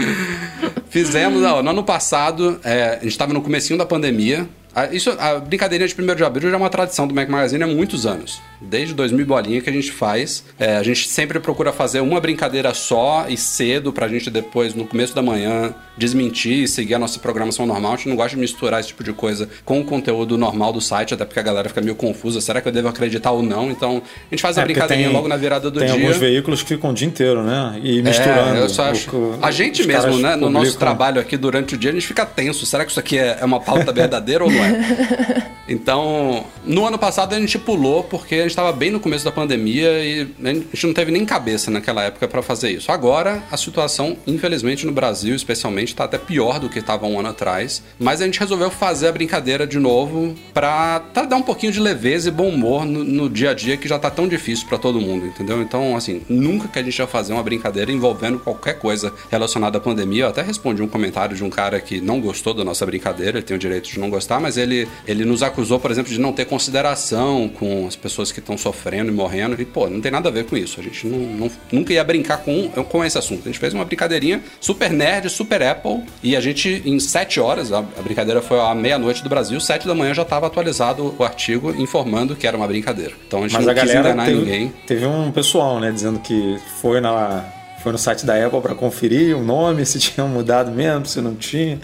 Fizemos, 0.90 1.42
ó, 1.42 1.62
no 1.62 1.70
ano 1.70 1.82
passado, 1.82 2.60
é, 2.62 2.90
a 2.90 3.02
gente 3.02 3.08
estava 3.08 3.32
no 3.32 3.40
comecinho 3.40 3.78
da 3.78 3.86
pandemia, 3.86 4.46
A, 4.74 4.86
isso, 4.86 5.10
a 5.18 5.38
brincadeirinha 5.38 5.88
de 5.88 6.00
1 6.00 6.14
de 6.14 6.24
abril 6.24 6.50
já 6.50 6.56
é 6.56 6.58
uma 6.58 6.70
tradição 6.70 7.06
do 7.06 7.14
Mac 7.14 7.28
Magazine 7.28 7.62
há 7.64 7.66
muitos 7.66 8.06
anos. 8.06 8.40
Desde 8.60 8.94
2000 8.94 9.26
bolinha 9.26 9.60
que 9.60 9.70
a 9.70 9.72
gente 9.72 9.90
faz. 9.90 10.44
É, 10.58 10.76
a 10.76 10.82
gente 10.82 11.08
sempre 11.08 11.40
procura 11.40 11.72
fazer 11.72 12.00
uma 12.00 12.20
brincadeira 12.20 12.72
só 12.74 13.26
e 13.28 13.36
cedo 13.36 13.92
pra 13.92 14.06
gente 14.06 14.30
depois, 14.30 14.74
no 14.74 14.86
começo 14.86 15.14
da 15.14 15.22
manhã, 15.22 15.74
desmentir 15.96 16.64
e 16.64 16.68
seguir 16.68 16.94
a 16.94 16.98
nossa 16.98 17.18
programação 17.18 17.66
normal. 17.66 17.94
A 17.94 17.96
gente 17.96 18.08
não 18.08 18.16
gosta 18.16 18.30
de 18.30 18.40
misturar 18.40 18.80
esse 18.80 18.88
tipo 18.88 19.02
de 19.02 19.12
coisa 19.12 19.48
com 19.64 19.80
o 19.80 19.84
conteúdo 19.84 20.36
normal 20.36 20.72
do 20.72 20.80
site, 20.80 21.14
até 21.14 21.24
porque 21.24 21.40
a 21.40 21.42
galera 21.42 21.68
fica 21.68 21.80
meio 21.80 21.94
confusa. 21.94 22.40
Será 22.40 22.60
que 22.60 22.68
eu 22.68 22.72
devo 22.72 22.88
acreditar 22.88 23.32
ou 23.32 23.42
não? 23.42 23.70
Então, 23.70 24.02
a 24.30 24.34
gente 24.34 24.42
faz 24.42 24.56
a 24.58 24.62
é, 24.62 24.64
brincadeirinha 24.64 25.08
tem, 25.08 25.16
logo 25.16 25.28
na 25.28 25.36
virada 25.36 25.70
do 25.70 25.78
tem 25.78 25.88
dia. 25.88 25.96
Tem 25.96 26.06
alguns 26.06 26.20
veículos 26.20 26.62
que 26.62 26.68
ficam 26.68 26.90
o 26.90 26.94
dia 26.94 27.06
inteiro, 27.06 27.42
né? 27.42 27.80
E 27.82 28.02
misturando. 28.02 28.58
É, 28.58 28.62
eu 28.62 28.68
só 28.68 28.84
acho. 28.84 29.14
O, 29.14 29.38
a 29.42 29.50
gente 29.50 29.86
mesmo, 29.86 30.18
né? 30.18 30.36
No 30.36 30.48
nosso 30.48 30.78
trabalho 30.78 31.20
aqui 31.20 31.36
durante 31.36 31.74
o 31.74 31.78
dia, 31.78 31.90
a 31.90 31.94
gente 31.94 32.06
fica 32.06 32.24
tenso. 32.26 32.64
Será 32.66 32.84
que 32.84 32.90
isso 32.90 33.00
aqui 33.00 33.18
é, 33.18 33.38
é 33.40 33.44
uma 33.44 33.60
pauta 33.60 33.90
verdadeira 33.92 34.44
ou 34.44 34.50
não 34.50 34.59
é? 34.60 35.50
Então, 35.70 36.44
no 36.64 36.84
ano 36.84 36.98
passado 36.98 37.32
a 37.32 37.38
gente 37.38 37.56
pulou 37.56 38.02
porque 38.02 38.34
a 38.34 38.38
gente 38.38 38.50
estava 38.50 38.72
bem 38.72 38.90
no 38.90 38.98
começo 38.98 39.24
da 39.24 39.30
pandemia 39.30 40.04
e 40.04 40.28
a 40.42 40.52
gente 40.52 40.84
não 40.84 40.92
teve 40.92 41.12
nem 41.12 41.24
cabeça 41.24 41.70
naquela 41.70 42.02
época 42.02 42.26
para 42.26 42.42
fazer 42.42 42.72
isso. 42.72 42.90
Agora, 42.90 43.40
a 43.52 43.56
situação, 43.56 44.16
infelizmente, 44.26 44.84
no 44.84 44.90
Brasil, 44.90 45.32
especialmente, 45.32 45.90
está 45.90 46.04
até 46.04 46.18
pior 46.18 46.58
do 46.58 46.68
que 46.68 46.80
estava 46.80 47.06
um 47.06 47.20
ano 47.20 47.28
atrás. 47.28 47.84
Mas 48.00 48.20
a 48.20 48.24
gente 48.24 48.40
resolveu 48.40 48.68
fazer 48.68 49.06
a 49.06 49.12
brincadeira 49.12 49.64
de 49.64 49.78
novo 49.78 50.34
para 50.52 50.98
dar 51.14 51.36
um 51.36 51.42
pouquinho 51.42 51.70
de 51.70 51.78
leveza 51.78 52.30
e 52.30 52.32
bom 52.32 52.48
humor 52.48 52.84
no, 52.84 53.04
no 53.04 53.30
dia 53.30 53.50
a 53.50 53.54
dia 53.54 53.76
que 53.76 53.86
já 53.86 53.94
está 53.94 54.10
tão 54.10 54.26
difícil 54.26 54.66
para 54.66 54.76
todo 54.76 55.00
mundo, 55.00 55.26
entendeu? 55.26 55.62
Então, 55.62 55.94
assim, 55.96 56.22
nunca 56.28 56.66
que 56.66 56.80
a 56.80 56.82
gente 56.82 56.98
ia 56.98 57.06
fazer 57.06 57.32
uma 57.32 57.44
brincadeira 57.44 57.92
envolvendo 57.92 58.40
qualquer 58.40 58.80
coisa 58.80 59.14
relacionada 59.30 59.78
à 59.78 59.80
pandemia. 59.80 60.24
Eu 60.24 60.28
até 60.30 60.42
respondi 60.42 60.82
um 60.82 60.88
comentário 60.88 61.36
de 61.36 61.44
um 61.44 61.50
cara 61.50 61.80
que 61.80 62.00
não 62.00 62.20
gostou 62.20 62.52
da 62.52 62.64
nossa 62.64 62.84
brincadeira, 62.84 63.38
ele 63.38 63.46
tem 63.46 63.56
o 63.56 63.60
direito 63.60 63.88
de 63.88 64.00
não 64.00 64.10
gostar, 64.10 64.40
mas 64.40 64.49
ele, 64.56 64.88
ele 65.06 65.24
nos 65.24 65.42
acusou 65.42 65.60
acusou, 65.60 65.78
por 65.78 65.90
exemplo, 65.90 66.10
de 66.10 66.18
não 66.18 66.32
ter 66.32 66.46
consideração 66.46 67.48
com 67.48 67.86
as 67.86 67.94
pessoas 67.94 68.32
que 68.32 68.40
estão 68.40 68.56
sofrendo 68.56 69.10
e 69.10 69.14
morrendo. 69.14 69.60
E, 69.60 69.64
pô, 69.64 69.88
não 69.88 70.00
tem 70.00 70.10
nada 70.10 70.28
a 70.28 70.32
ver 70.32 70.44
com 70.44 70.56
isso. 70.56 70.80
A 70.80 70.82
gente 70.82 71.06
não, 71.06 71.18
não, 71.18 71.50
nunca 71.70 71.92
ia 71.92 72.02
brincar 72.02 72.38
com, 72.38 72.68
com 72.68 73.04
esse 73.04 73.18
assunto. 73.18 73.42
A 73.44 73.48
gente 73.48 73.58
fez 73.58 73.74
uma 73.74 73.84
brincadeirinha 73.84 74.42
super 74.60 74.90
nerd, 74.90 75.28
super 75.28 75.62
Apple. 75.62 76.02
E 76.22 76.34
a 76.34 76.40
gente, 76.40 76.82
em 76.84 76.98
sete 76.98 77.38
horas, 77.38 77.72
a, 77.72 77.78
a 77.78 78.02
brincadeira 78.02 78.40
foi 78.40 78.58
à 78.58 78.74
meia-noite 78.74 79.22
do 79.22 79.28
Brasil, 79.28 79.60
sete 79.60 79.86
da 79.86 79.94
manhã 79.94 80.14
já 80.14 80.22
estava 80.22 80.46
atualizado 80.46 81.14
o 81.18 81.24
artigo 81.24 81.70
informando 81.70 82.34
que 82.34 82.46
era 82.46 82.56
uma 82.56 82.66
brincadeira. 82.66 83.12
Então 83.26 83.40
a 83.40 83.42
gente 83.42 83.54
Mas 83.54 83.66
não 83.66 83.72
a 83.72 83.74
quis 83.74 83.90
enganar 83.90 84.24
teve, 84.24 84.38
ninguém. 84.38 84.72
Teve 84.86 85.06
um 85.06 85.30
pessoal, 85.30 85.78
né, 85.78 85.92
dizendo 85.92 86.18
que 86.20 86.58
foi 86.80 87.00
na 87.00 87.44
foi 87.82 87.92
no 87.92 87.98
site 87.98 88.26
da 88.26 88.34
Apple 88.46 88.60
para 88.60 88.74
conferir 88.74 89.36
o 89.36 89.42
nome, 89.42 89.84
se 89.86 89.98
tinha 89.98 90.26
mudado 90.26 90.70
mesmo, 90.70 91.06
se 91.06 91.20
não 91.20 91.34
tinha. 91.34 91.78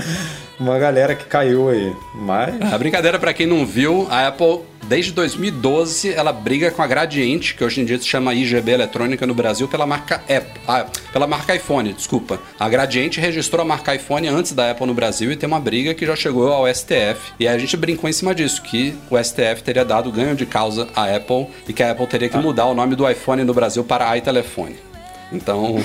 Uma 0.59 0.79
galera 0.79 1.15
que 1.15 1.27
caiu 1.27 1.69
aí. 1.69 1.95
Mas. 2.15 2.73
A 2.73 2.79
brincadeira, 2.79 3.19
para 3.19 3.35
quem 3.35 3.47
não 3.47 3.67
viu, 3.67 4.07
a 4.11 4.29
Apple, 4.29 4.61
desde 4.89 5.13
2012, 5.13 6.15
ela 6.15 6.33
briga 6.33 6.71
com 6.71 6.81
a 6.81 6.87
Gradiente, 6.87 7.55
que 7.55 7.63
hoje 7.63 7.83
em 7.83 7.85
dia 7.85 7.99
se 7.99 8.07
chama 8.07 8.33
IGB 8.33 8.73
Eletrônica 8.73 9.27
no 9.27 9.35
Brasil, 9.35 9.69
pela 9.69 9.87
marca 9.87 10.17
Apple. 10.17 10.61
Ah, 10.67 10.87
pela 11.13 11.27
marca 11.27 11.55
iPhone, 11.55 11.93
desculpa. 11.93 12.41
A 12.59 12.69
Gradiente 12.71 13.21
registrou 13.21 13.61
a 13.61 13.65
marca 13.67 13.95
iPhone 13.95 14.29
antes 14.29 14.53
da 14.53 14.71
Apple 14.71 14.87
no 14.87 14.95
Brasil 14.95 15.31
e 15.31 15.37
tem 15.37 15.47
uma 15.47 15.61
briga 15.61 15.93
que 15.93 16.07
já 16.07 16.17
chegou 16.17 16.51
ao 16.51 16.67
STF. 16.75 17.35
E 17.39 17.47
a 17.47 17.59
gente 17.59 17.77
brincou 17.77 18.09
em 18.09 18.13
cima 18.15 18.35
disso, 18.35 18.63
que 18.63 18.97
o 19.11 19.23
STF 19.23 19.63
teria 19.63 19.85
dado 19.85 20.11
ganho 20.11 20.35
de 20.35 20.47
causa 20.47 20.89
à 20.97 21.15
Apple 21.15 21.49
e 21.69 21.73
que 21.75 21.83
a 21.83 21.91
Apple 21.91 22.07
teria 22.07 22.31
que 22.31 22.37
ah. 22.37 22.41
mudar 22.41 22.65
o 22.65 22.75
nome 22.75 22.97
do 22.97 23.09
iPhone 23.09 23.45
no 23.45 23.53
Brasil 23.53 23.85
para 23.85 24.17
iTelefone. 24.17 24.96
Então, 25.33 25.83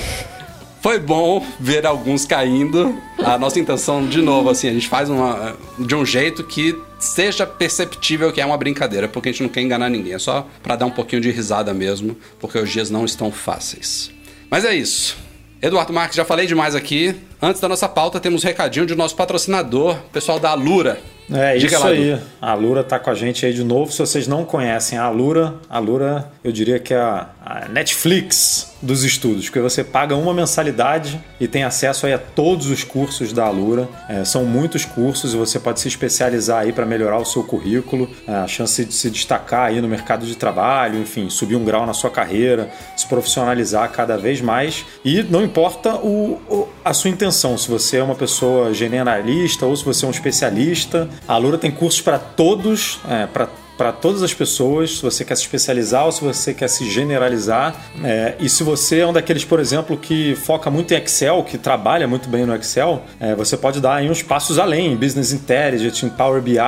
foi 0.82 0.98
bom 0.98 1.46
ver 1.60 1.86
alguns 1.86 2.24
caindo. 2.24 3.00
A 3.18 3.38
nossa 3.38 3.58
intenção, 3.60 4.04
de 4.04 4.20
novo, 4.20 4.50
assim, 4.50 4.68
a 4.68 4.72
gente 4.72 4.88
faz 4.88 5.08
uma, 5.08 5.56
de 5.78 5.94
um 5.94 6.04
jeito 6.04 6.42
que 6.42 6.76
seja 6.98 7.46
perceptível 7.46 8.32
que 8.32 8.40
é 8.40 8.44
uma 8.46 8.56
brincadeira, 8.56 9.06
porque 9.06 9.28
a 9.28 9.32
gente 9.32 9.44
não 9.44 9.48
quer 9.48 9.60
enganar 9.60 9.88
ninguém. 9.88 10.14
É 10.14 10.18
só 10.18 10.44
para 10.60 10.74
dar 10.74 10.86
um 10.86 10.90
pouquinho 10.90 11.22
de 11.22 11.30
risada 11.30 11.72
mesmo, 11.72 12.16
porque 12.40 12.58
os 12.58 12.68
dias 12.68 12.90
não 12.90 13.04
estão 13.04 13.30
fáceis. 13.30 14.10
Mas 14.50 14.64
é 14.64 14.74
isso. 14.74 15.16
Eduardo 15.62 15.92
Marques, 15.92 16.16
já 16.16 16.24
falei 16.24 16.48
demais 16.48 16.74
aqui. 16.74 17.14
Antes 17.40 17.60
da 17.60 17.68
nossa 17.68 17.88
pauta, 17.88 18.18
temos 18.18 18.42
um 18.42 18.46
recadinho 18.48 18.84
de 18.84 18.96
nosso 18.96 19.14
patrocinador, 19.14 19.96
pessoal 20.12 20.40
da 20.40 20.50
Alura. 20.50 20.98
É 21.30 21.56
Diga 21.56 21.76
isso 21.76 21.84
lá, 21.84 21.90
aí. 21.90 22.20
A 22.40 22.50
Alura 22.50 22.82
tá 22.82 22.98
com 22.98 23.08
a 23.08 23.14
gente 23.14 23.46
aí 23.46 23.52
de 23.52 23.62
novo. 23.62 23.92
Se 23.92 24.00
vocês 24.00 24.26
não 24.26 24.44
conhecem 24.44 24.98
a 24.98 25.04
Alura, 25.04 25.54
a 25.70 25.76
Alura 25.76 26.32
eu 26.42 26.50
diria 26.50 26.80
que 26.80 26.92
é 26.92 26.98
a, 26.98 27.28
a 27.44 27.68
Netflix 27.68 28.71
dos 28.82 29.04
estudos, 29.04 29.44
porque 29.44 29.60
você 29.60 29.84
paga 29.84 30.16
uma 30.16 30.34
mensalidade 30.34 31.20
e 31.38 31.46
tem 31.46 31.62
acesso 31.62 32.04
aí 32.04 32.12
a 32.12 32.18
todos 32.18 32.66
os 32.66 32.82
cursos 32.82 33.32
da 33.32 33.44
Alura. 33.44 33.88
É, 34.08 34.24
são 34.24 34.44
muitos 34.44 34.84
cursos 34.84 35.32
e 35.32 35.36
você 35.36 35.60
pode 35.60 35.80
se 35.80 35.88
especializar 35.88 36.62
aí 36.62 36.72
para 36.72 36.84
melhorar 36.84 37.18
o 37.18 37.24
seu 37.24 37.44
currículo, 37.44 38.10
é, 38.26 38.34
a 38.34 38.48
chance 38.48 38.84
de 38.84 38.92
se 38.92 39.08
destacar 39.08 39.68
aí 39.68 39.80
no 39.80 39.88
mercado 39.88 40.26
de 40.26 40.36
trabalho, 40.36 40.98
enfim, 41.00 41.30
subir 41.30 41.54
um 41.54 41.64
grau 41.64 41.86
na 41.86 41.94
sua 41.94 42.10
carreira, 42.10 42.70
se 42.96 43.06
profissionalizar 43.06 43.90
cada 43.92 44.18
vez 44.18 44.40
mais. 44.40 44.84
E 45.04 45.22
não 45.22 45.42
importa 45.42 45.94
o, 45.94 46.40
o 46.48 46.68
a 46.84 46.92
sua 46.92 47.10
intenção, 47.10 47.56
se 47.56 47.68
você 47.68 47.98
é 47.98 48.02
uma 48.02 48.16
pessoa 48.16 48.74
generalista 48.74 49.64
ou 49.64 49.76
se 49.76 49.84
você 49.84 50.04
é 50.04 50.08
um 50.08 50.10
especialista, 50.10 51.08
a 51.28 51.34
Alura 51.34 51.56
tem 51.56 51.70
cursos 51.70 52.00
para 52.00 52.18
todos, 52.18 52.98
é, 53.08 53.26
para 53.26 53.48
para 53.76 53.92
todas 53.92 54.22
as 54.22 54.34
pessoas, 54.34 54.98
se 54.98 55.02
você 55.02 55.24
quer 55.24 55.36
se 55.36 55.42
especializar 55.42 56.04
ou 56.04 56.12
se 56.12 56.22
você 56.22 56.52
quer 56.52 56.68
se 56.68 56.88
generalizar. 56.90 57.74
É, 58.02 58.34
e 58.38 58.48
se 58.48 58.62
você 58.62 59.00
é 59.00 59.06
um 59.06 59.12
daqueles, 59.12 59.44
por 59.44 59.58
exemplo, 59.58 59.96
que 59.96 60.34
foca 60.36 60.70
muito 60.70 60.92
em 60.92 60.96
Excel, 60.98 61.42
que 61.42 61.56
trabalha 61.58 62.06
muito 62.06 62.28
bem 62.28 62.44
no 62.44 62.54
Excel, 62.54 63.02
é, 63.18 63.34
você 63.34 63.56
pode 63.56 63.80
dar 63.80 63.96
aí 63.96 64.10
uns 64.10 64.22
passos 64.22 64.58
além, 64.58 64.92
em 64.92 64.96
Business 64.96 65.32
Intelligence, 65.32 66.04
em 66.04 66.08
Power 66.10 66.40
BI, 66.40 66.58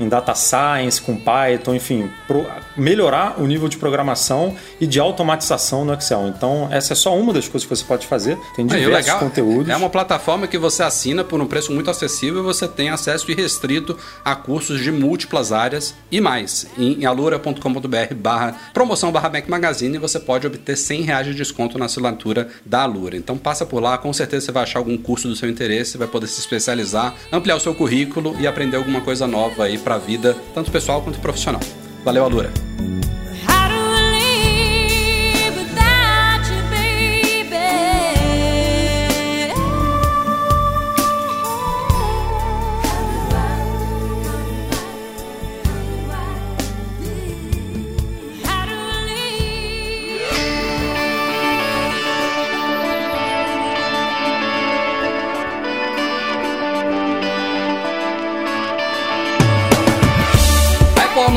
em 0.00 0.08
Data 0.08 0.34
Science, 0.34 1.00
com 1.00 1.16
Python, 1.16 1.74
enfim, 1.74 2.10
pro, 2.26 2.44
melhorar 2.76 3.40
o 3.40 3.46
nível 3.46 3.68
de 3.68 3.76
programação 3.76 4.54
e 4.80 4.86
de 4.86 4.98
automatização 4.98 5.84
no 5.84 5.94
Excel. 5.94 6.28
Então, 6.28 6.68
essa 6.70 6.92
é 6.92 6.96
só 6.96 7.16
uma 7.16 7.32
das 7.32 7.48
coisas 7.48 7.68
que 7.68 7.74
você 7.74 7.84
pode 7.84 8.06
fazer. 8.06 8.36
Tem 8.56 8.66
diversos 8.66 9.06
legal, 9.06 9.18
conteúdos. 9.20 9.68
É 9.68 9.76
uma 9.76 9.90
plataforma 9.90 10.46
que 10.46 10.58
você 10.58 10.82
assina 10.82 11.22
por 11.22 11.40
um 11.40 11.46
preço 11.46 11.72
muito 11.72 11.90
acessível 11.90 12.40
e 12.40 12.42
você 12.42 12.66
tem 12.66 12.90
acesso 12.90 13.30
irrestrito 13.30 13.96
a 14.24 14.34
cursos 14.34 14.80
de 14.80 14.90
múltiplas 14.90 15.52
áreas 15.52 15.94
e 16.10 16.20
mais 16.20 16.31
mais. 16.32 16.66
Em 16.78 17.04
alura.com.br 17.04 18.14
barra 18.16 18.56
promoção 18.72 19.12
barra 19.12 19.28
Mac 19.28 19.48
Magazine 19.48 19.98
você 19.98 20.18
pode 20.18 20.46
obter 20.46 20.76
100 20.76 21.02
reais 21.02 21.26
de 21.26 21.34
desconto 21.34 21.78
na 21.78 21.84
assinatura 21.84 22.48
da 22.64 22.82
Alura. 22.82 23.16
Então 23.16 23.36
passa 23.36 23.66
por 23.66 23.82
lá, 23.82 23.98
com 23.98 24.12
certeza 24.12 24.46
você 24.46 24.52
vai 24.52 24.62
achar 24.62 24.78
algum 24.78 24.96
curso 24.96 25.28
do 25.28 25.36
seu 25.36 25.48
interesse, 25.48 25.98
vai 25.98 26.08
poder 26.08 26.26
se 26.26 26.40
especializar, 26.40 27.14
ampliar 27.30 27.56
o 27.56 27.60
seu 27.60 27.74
currículo 27.74 28.34
e 28.40 28.46
aprender 28.46 28.78
alguma 28.78 29.02
coisa 29.02 29.26
nova 29.26 29.64
aí 29.64 29.76
para 29.76 29.96
a 29.96 29.98
vida, 29.98 30.34
tanto 30.54 30.70
pessoal 30.70 31.02
quanto 31.02 31.18
profissional. 31.18 31.60
Valeu, 32.02 32.24
Alura! 32.24 32.50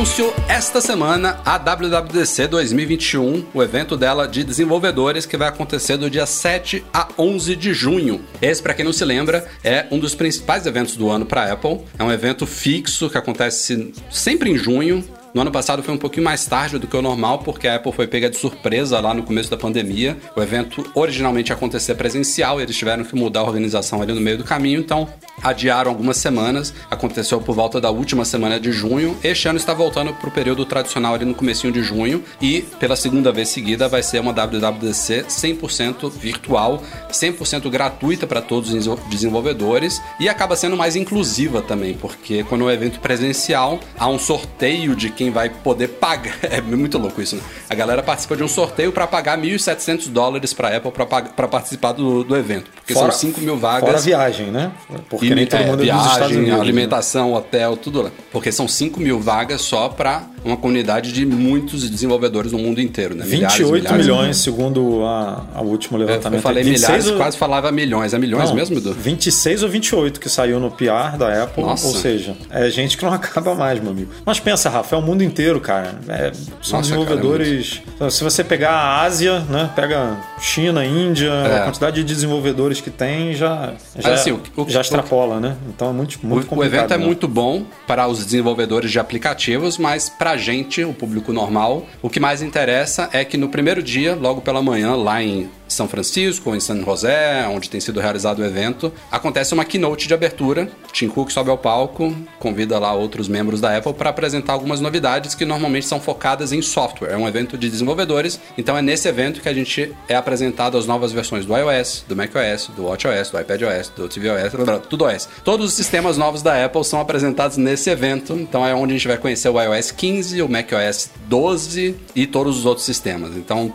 Anunciou 0.05 0.35
esta 0.47 0.79
semana 0.79 1.41
a 1.43 1.57
WWDC 1.57 2.47
2021, 2.47 3.43
o 3.51 3.63
evento 3.63 3.97
dela 3.97 4.27
de 4.27 4.43
desenvolvedores 4.43 5.25
que 5.25 5.35
vai 5.35 5.47
acontecer 5.47 5.97
do 5.97 6.11
dia 6.11 6.27
7 6.27 6.85
a 6.93 7.07
11 7.17 7.55
de 7.55 7.73
junho. 7.73 8.23
Esse, 8.39 8.61
para 8.61 8.75
quem 8.75 8.85
não 8.85 8.93
se 8.93 9.03
lembra, 9.03 9.47
é 9.63 9.87
um 9.89 9.97
dos 9.97 10.13
principais 10.13 10.67
eventos 10.67 10.95
do 10.95 11.09
ano 11.09 11.25
para 11.25 11.51
Apple. 11.51 11.81
É 11.97 12.03
um 12.03 12.11
evento 12.11 12.45
fixo 12.45 13.09
que 13.09 13.17
acontece 13.17 13.91
sempre 14.11 14.51
em 14.51 14.57
junho, 14.57 15.03
no 15.35 15.41
ano 15.41 15.51
passado 15.51 15.83
foi 15.83 15.93
um 15.93 15.97
pouquinho 15.97 16.23
mais 16.23 16.45
tarde 16.45 16.79
do 16.79 16.87
que 16.87 16.95
o 16.95 17.01
normal, 17.01 17.39
porque 17.39 17.67
a 17.67 17.75
Apple 17.75 17.91
foi 17.91 18.07
pega 18.07 18.29
de 18.29 18.37
surpresa 18.37 19.01
lá 19.01 19.13
no 19.13 19.21
começo 19.21 19.51
da 19.51 19.57
pandemia. 19.57 20.15
O 20.33 20.41
evento 20.41 20.89
originalmente 20.95 21.51
ia 21.51 21.55
acontecer 21.57 21.93
presencial, 21.95 22.61
eles 22.61 22.77
tiveram 22.77 23.03
que 23.03 23.13
mudar 23.17 23.41
a 23.41 23.43
organização 23.43 24.01
ali 24.01 24.13
no 24.13 24.21
meio 24.21 24.37
do 24.37 24.45
caminho, 24.45 24.79
então 24.79 25.09
adiaram 25.43 25.91
algumas 25.91 26.15
semanas. 26.15 26.73
Aconteceu 26.89 27.41
por 27.41 27.53
volta 27.53 27.81
da 27.81 27.91
última 27.91 28.23
semana 28.23 28.57
de 28.57 28.71
junho. 28.71 29.17
Este 29.21 29.49
ano 29.49 29.57
está 29.57 29.73
voltando 29.73 30.13
para 30.13 30.29
o 30.29 30.31
período 30.31 30.65
tradicional 30.65 31.13
ali 31.13 31.25
no 31.25 31.35
comecinho 31.35 31.73
de 31.73 31.83
junho 31.83 32.23
e 32.41 32.61
pela 32.79 32.95
segunda 32.95 33.29
vez 33.29 33.49
seguida 33.49 33.89
vai 33.89 34.01
ser 34.01 34.21
uma 34.21 34.31
WWDC 34.31 35.25
100% 35.27 36.11
virtual, 36.11 36.81
100% 37.11 37.69
gratuita 37.69 38.25
para 38.25 38.41
todos 38.41 38.71
os 38.71 38.99
desenvolvedores 39.09 40.01
e 40.17 40.29
acaba 40.29 40.55
sendo 40.55 40.77
mais 40.77 40.95
inclusiva 40.95 41.61
também, 41.61 41.93
porque 41.93 42.41
quando 42.45 42.61
é 42.61 42.67
um 42.67 42.71
evento 42.71 43.01
presencial 43.01 43.81
há 43.97 44.07
um 44.07 44.17
sorteio 44.17 44.95
de 44.95 45.09
quem 45.09 45.24
quem 45.25 45.31
vai 45.31 45.49
poder 45.49 45.87
pagar. 45.87 46.35
É 46.55 46.61
muito 46.61 46.97
louco 46.97 47.21
isso, 47.21 47.35
né? 47.35 47.41
A 47.69 47.75
galera 47.75 48.01
participa 48.03 48.35
de 48.35 48.43
um 48.43 48.47
sorteio 48.47 48.91
para 48.91 49.05
pagar 49.07 49.37
1.700 49.37 50.09
dólares 50.09 50.53
para 50.53 50.77
Apple 50.77 50.91
para 50.91 51.47
participar 51.47 51.91
do, 51.91 52.23
do 52.23 52.35
evento. 52.35 52.69
Porque 52.75 52.93
fora, 52.93 53.11
são 53.11 53.19
5 53.19 53.41
mil 53.41 53.57
vagas. 53.57 53.89
Fora 53.89 53.99
viagem, 53.99 54.47
né? 54.47 54.71
Porque 55.09 55.25
e, 55.25 55.35
nem 55.35 55.45
todo 55.45 55.61
é, 55.61 55.65
mundo 55.65 55.81
é 55.81 55.85
viagem, 55.85 56.37
Unidos, 56.37 56.53
né? 56.53 56.61
alimentação, 56.61 57.31
né? 57.31 57.37
hotel, 57.37 57.75
tudo 57.75 58.03
lá. 58.03 58.11
Porque 58.31 58.51
são 58.51 58.67
5 58.67 58.99
mil 58.99 59.19
vagas 59.19 59.61
só 59.61 59.89
para 59.89 60.23
uma 60.45 60.55
comunidade 60.55 61.11
de 61.11 61.25
muitos 61.25 61.89
desenvolvedores 61.89 62.51
no 62.51 62.59
mundo 62.59 62.79
inteiro, 62.79 63.15
né? 63.15 63.25
28 63.25 63.73
milhares, 63.73 64.05
milhões, 64.05 64.37
segundo 64.37 65.03
a, 65.03 65.43
a 65.55 65.61
último 65.61 65.97
levantamento. 65.97 66.39
Eu 66.39 66.43
falei 66.43 66.63
milhares, 66.63 67.07
ou... 67.07 67.17
quase 67.17 67.35
falava 67.35 67.71
milhões. 67.71 68.13
É 68.13 68.19
milhões 68.19 68.49
não, 68.49 68.55
mesmo, 68.55 68.77
Edu? 68.77 68.93
26 68.93 69.63
ou 69.63 69.69
28 69.69 70.19
que 70.19 70.29
saiu 70.29 70.59
no 70.59 70.69
PR 70.69 71.17
da 71.17 71.43
Apple. 71.43 71.63
Nossa. 71.63 71.87
Ou 71.87 71.95
seja, 71.95 72.37
é 72.51 72.69
gente 72.69 72.95
que 72.95 73.03
não 73.03 73.11
acaba 73.13 73.55
mais, 73.55 73.79
meu 73.79 73.91
amigo. 73.91 74.11
Mas 74.23 74.39
pensa, 74.39 74.69
Rafa, 74.69 74.95
é 74.95 74.99
o 74.99 75.01
mundo 75.01 75.23
inteiro, 75.23 75.59
cara. 75.59 75.99
É, 76.07 76.31
são 76.61 76.77
Nossa, 76.77 76.81
desenvolvedores. 76.81 77.81
Cara, 77.97 78.07
é 78.07 78.11
se 78.11 78.23
você 78.23 78.43
pegar 78.43 78.71
a 78.71 79.01
Ásia, 79.01 79.39
né? 79.49 79.71
Pega 79.75 80.17
China, 80.39 80.85
Índia, 80.85 81.29
é. 81.29 81.59
a 81.59 81.63
quantidade 81.63 81.95
de 81.95 82.03
desenvolvedores 82.03 82.79
que 82.79 82.91
tem 82.91 83.33
já, 83.33 83.73
já, 83.97 84.13
assim, 84.13 84.31
o, 84.31 84.69
já 84.69 84.81
extrapola, 84.81 85.37
o, 85.37 85.39
né? 85.39 85.55
Então 85.69 85.89
é 85.89 85.93
muito, 85.93 86.19
muito 86.21 86.53
o, 86.53 86.59
o 86.59 86.63
evento 86.63 86.93
é 86.93 86.97
né? 86.97 87.03
muito 87.03 87.27
bom 87.27 87.63
para 87.87 88.07
os 88.07 88.23
desenvolvedores 88.23 88.91
de 88.91 88.99
aplicativos, 88.99 89.79
mas 89.79 90.07
para 90.07 90.34
gente, 90.37 90.83
o 90.83 90.93
público 90.93 91.33
normal, 91.33 91.87
o 92.01 92.09
que 92.09 92.19
mais 92.19 92.41
interessa 92.41 93.09
é 93.13 93.23
que 93.23 93.37
no 93.37 93.49
primeiro 93.49 93.81
dia, 93.81 94.15
logo 94.15 94.41
pela 94.41 94.61
manhã, 94.61 94.95
lá 94.95 95.21
em 95.21 95.49
são 95.67 95.87
Francisco, 95.87 96.55
em 96.55 96.59
San 96.59 96.83
José, 96.83 97.47
onde 97.47 97.69
tem 97.69 97.79
sido 97.79 97.99
realizado 97.99 98.39
o 98.39 98.45
evento, 98.45 98.91
acontece 99.11 99.53
uma 99.53 99.65
keynote 99.65 100.07
de 100.07 100.13
abertura. 100.13 100.69
Tim 100.91 101.07
Cook 101.09 101.31
sobe 101.31 101.49
ao 101.49 101.57
palco, 101.57 102.15
convida 102.39 102.79
lá 102.79 102.93
outros 102.93 103.27
membros 103.27 103.59
da 103.59 103.75
Apple 103.75 103.93
para 103.93 104.09
apresentar 104.09 104.53
algumas 104.53 104.79
novidades 104.79 105.35
que 105.35 105.45
normalmente 105.45 105.85
são 105.85 105.99
focadas 105.99 106.51
em 106.51 106.61
software. 106.61 107.11
É 107.11 107.17
um 107.17 107.27
evento 107.27 107.57
de 107.57 107.69
desenvolvedores, 107.69 108.39
então 108.57 108.77
é 108.77 108.81
nesse 108.81 109.07
evento 109.07 109.41
que 109.41 109.49
a 109.49 109.53
gente 109.53 109.93
é 110.07 110.15
apresentado 110.15 110.77
as 110.77 110.85
novas 110.85 111.11
versões 111.11 111.45
do 111.45 111.55
iOS, 111.55 112.05
do 112.07 112.15
macOS, 112.15 112.69
do 112.75 112.85
WatchOS, 112.85 113.29
do 113.29 113.39
iPadOS, 113.39 113.89
do 113.95 114.07
tvOS, 114.07 114.81
tudo 114.89 115.05
OS. 115.05 115.27
Todos 115.43 115.67
os 115.67 115.73
sistemas 115.73 116.17
novos 116.17 116.41
da 116.41 116.63
Apple 116.63 116.83
são 116.83 116.99
apresentados 116.99 117.57
nesse 117.57 117.89
evento, 117.89 118.33
então 118.33 118.65
é 118.65 118.73
onde 118.73 118.93
a 118.93 118.97
gente 118.97 119.07
vai 119.07 119.17
conhecer 119.17 119.49
o 119.49 119.61
iOS 119.61 119.91
15, 119.91 120.41
o 120.41 120.49
macOS 120.49 121.09
12 121.27 121.95
e 122.15 122.27
todos 122.27 122.57
os 122.59 122.65
outros 122.65 122.85
sistemas. 122.85 123.35
Então 123.35 123.73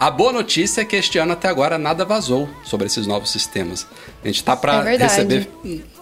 a 0.00 0.10
boa 0.10 0.32
notícia 0.32 0.82
é 0.82 0.84
que 0.84 0.94
este 0.94 1.18
ano 1.18 1.32
até 1.32 1.48
agora 1.48 1.76
nada 1.76 2.04
vazou 2.04 2.48
sobre 2.62 2.86
esses 2.86 3.06
novos 3.06 3.30
sistemas. 3.30 3.84
A 4.22 4.26
gente 4.26 4.36
está 4.36 4.56
para 4.56 4.92
é 4.92 4.96
receber 4.96 5.48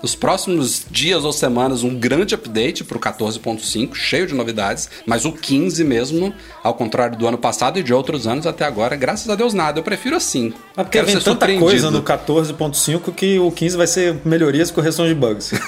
nos 0.02 0.14
próximos 0.14 0.87
dias 0.90 1.25
ou 1.25 1.32
semanas 1.32 1.82
um 1.82 1.94
grande 1.94 2.35
update 2.35 2.85
para 2.85 2.96
o 2.96 3.00
14.5, 3.00 3.94
cheio 3.94 4.26
de 4.26 4.35
novidades, 4.35 4.88
mas 5.04 5.25
o 5.25 5.32
15 5.32 5.82
mesmo, 5.85 6.32
ao 6.62 6.75
contrário 6.75 7.16
do 7.16 7.26
ano 7.26 7.38
passado 7.38 7.78
e 7.78 7.82
de 7.82 7.92
outros 7.92 8.26
anos 8.26 8.46
até 8.46 8.64
agora, 8.64 8.96
graças 8.96 9.28
a 9.28 9.35
Deus 9.35 9.52
nada. 9.52 9.78
Eu 9.80 9.82
prefiro 9.82 10.16
assim. 10.16 10.54
É 10.76 10.82
porque 10.82 10.99
Quero 10.99 11.06
vem 11.06 11.20
tanta 11.20 11.58
coisa 11.58 11.90
no 11.90 12.02
14.5 12.02 13.14
que 13.14 13.38
o 13.38 13.50
15 13.50 13.76
vai 13.76 13.87
ser 13.87 14.16
melhorias 14.25 14.70
e 14.70 14.73
correção 14.73 15.06
de 15.06 15.14
bugs. 15.14 15.52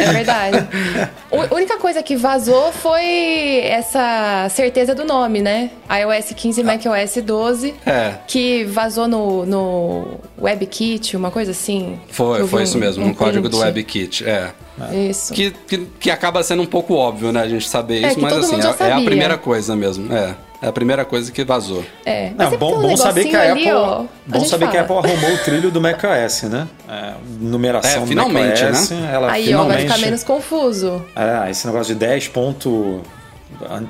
É 0.00 0.12
verdade. 0.12 0.68
A 1.50 1.54
única 1.54 1.76
coisa 1.78 2.02
que 2.02 2.16
vazou 2.16 2.72
foi 2.72 3.60
essa 3.64 4.48
certeza 4.50 4.94
do 4.94 5.04
nome, 5.04 5.40
né? 5.40 5.70
iOS 5.90 6.32
15 6.34 6.60
e 6.60 6.64
macOS 6.64 7.16
12, 7.22 7.74
é. 7.84 8.14
que 8.26 8.64
vazou 8.64 9.08
no, 9.08 9.44
no 9.44 10.20
WebKit, 10.40 11.16
uma 11.16 11.30
coisa 11.30 11.50
assim. 11.50 11.79
Foi, 12.10 12.46
foi 12.46 12.62
isso 12.62 12.78
mesmo, 12.78 13.04
um 13.04 13.14
código 13.14 13.48
do 13.48 13.58
WebKit, 13.58 14.24
é. 14.24 14.52
Isso. 14.92 15.32
Que, 15.32 15.50
que, 15.50 15.86
que, 15.98 16.10
acaba 16.10 16.42
sendo 16.42 16.62
um 16.62 16.66
pouco 16.66 16.94
óbvio, 16.94 17.32
né? 17.32 17.42
A 17.42 17.48
gente 17.48 17.68
saber 17.68 18.02
é, 18.02 18.08
isso, 18.08 18.20
mas 18.20 18.32
assim, 18.32 18.56
é, 18.56 18.88
é, 18.88 18.92
a 18.92 19.00
primeira 19.02 19.36
coisa 19.36 19.76
mesmo. 19.76 20.12
É. 20.12 20.34
É 20.62 20.68
a 20.68 20.72
primeira 20.72 21.06
coisa 21.06 21.32
que 21.32 21.42
vazou. 21.42 21.82
É, 22.04 22.32
Não, 22.36 22.54
bom, 22.58 22.78
um 22.78 22.82
bom 22.82 22.96
saber 22.96 23.24
que 23.24 23.34
a 23.34 23.52
Apple, 23.52 23.72
ó, 23.72 24.04
bom 24.26 24.44
saber 24.44 24.66
fala. 24.66 24.70
que 24.70 24.76
a 24.76 24.80
Apple 24.82 24.96
arrumou 24.96 25.34
o 25.34 25.38
trilho 25.38 25.70
do 25.70 25.80
macOS, 25.80 26.42
né? 26.42 26.68
É, 26.86 27.14
numeração 27.40 28.02
é, 28.02 28.06
finalmente, 28.06 28.62
do 28.62 28.66
macOS, 28.66 28.90
né? 28.90 29.10
Ela 29.10 29.32
Aí, 29.32 29.46
finalmente, 29.46 29.72
ó, 29.72 29.78
vai 29.78 29.86
ficar 29.86 29.98
menos 29.98 30.22
confuso. 30.22 31.02
É, 31.16 31.50
esse 31.50 31.66
negócio 31.66 31.94
de 31.94 32.00
10 32.00 32.28
ponto 32.28 33.00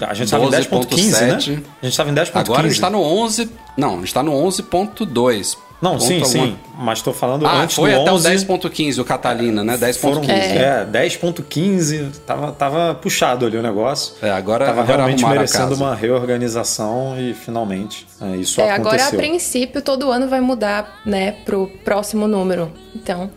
a 0.08 0.14
gente 0.14 0.24
estava 0.24 0.44
em 0.44 0.50
10.15, 0.50 1.20
né? 1.20 1.34
A 1.34 1.38
gente 1.38 1.64
estava 1.82 2.10
em 2.10 2.14
10.15. 2.14 2.30
Agora 2.34 2.60
a 2.60 2.62
gente 2.64 2.72
está 2.72 2.90
no 2.90 3.00
11... 3.02 3.50
Não, 3.76 3.94
a 3.94 3.96
gente 3.96 4.06
está 4.06 4.22
no 4.22 4.32
11.2. 4.32 5.56
Não, 5.80 5.98
sim, 5.98 6.22
alguma... 6.22 6.28
sim. 6.28 6.58
Mas 6.78 6.98
estou 6.98 7.12
falando 7.14 7.46
ah, 7.46 7.62
antes 7.62 7.76
foi 7.76 7.92
do 7.92 8.02
até 8.02 8.12
11, 8.12 8.46
o 8.46 8.58
10.15, 8.58 8.98
o 9.00 9.04
Catalina, 9.04 9.64
né? 9.64 9.78
10.15. 9.78 10.28
É, 10.28 10.82
é 10.82 10.86
10.15. 10.86 12.12
Tava, 12.26 12.52
tava 12.52 12.94
puxado 12.94 13.46
ali 13.46 13.56
o 13.56 13.62
negócio. 13.62 14.14
É, 14.20 14.30
agora 14.30 14.66
Tava 14.66 14.82
agora 14.82 14.96
realmente 14.98 15.24
merecendo 15.24 15.74
uma 15.74 15.94
reorganização 15.94 17.18
e 17.18 17.32
finalmente 17.32 18.06
é, 18.20 18.36
isso 18.36 18.60
é, 18.60 18.70
aconteceu. 18.70 19.06
Agora, 19.06 19.06
a 19.06 19.10
princípio, 19.10 19.80
todo 19.80 20.10
ano 20.10 20.28
vai 20.28 20.40
mudar, 20.40 21.00
né, 21.06 21.32
pro 21.44 21.66
próximo 21.82 22.28
número. 22.28 22.70
Então, 22.94 23.30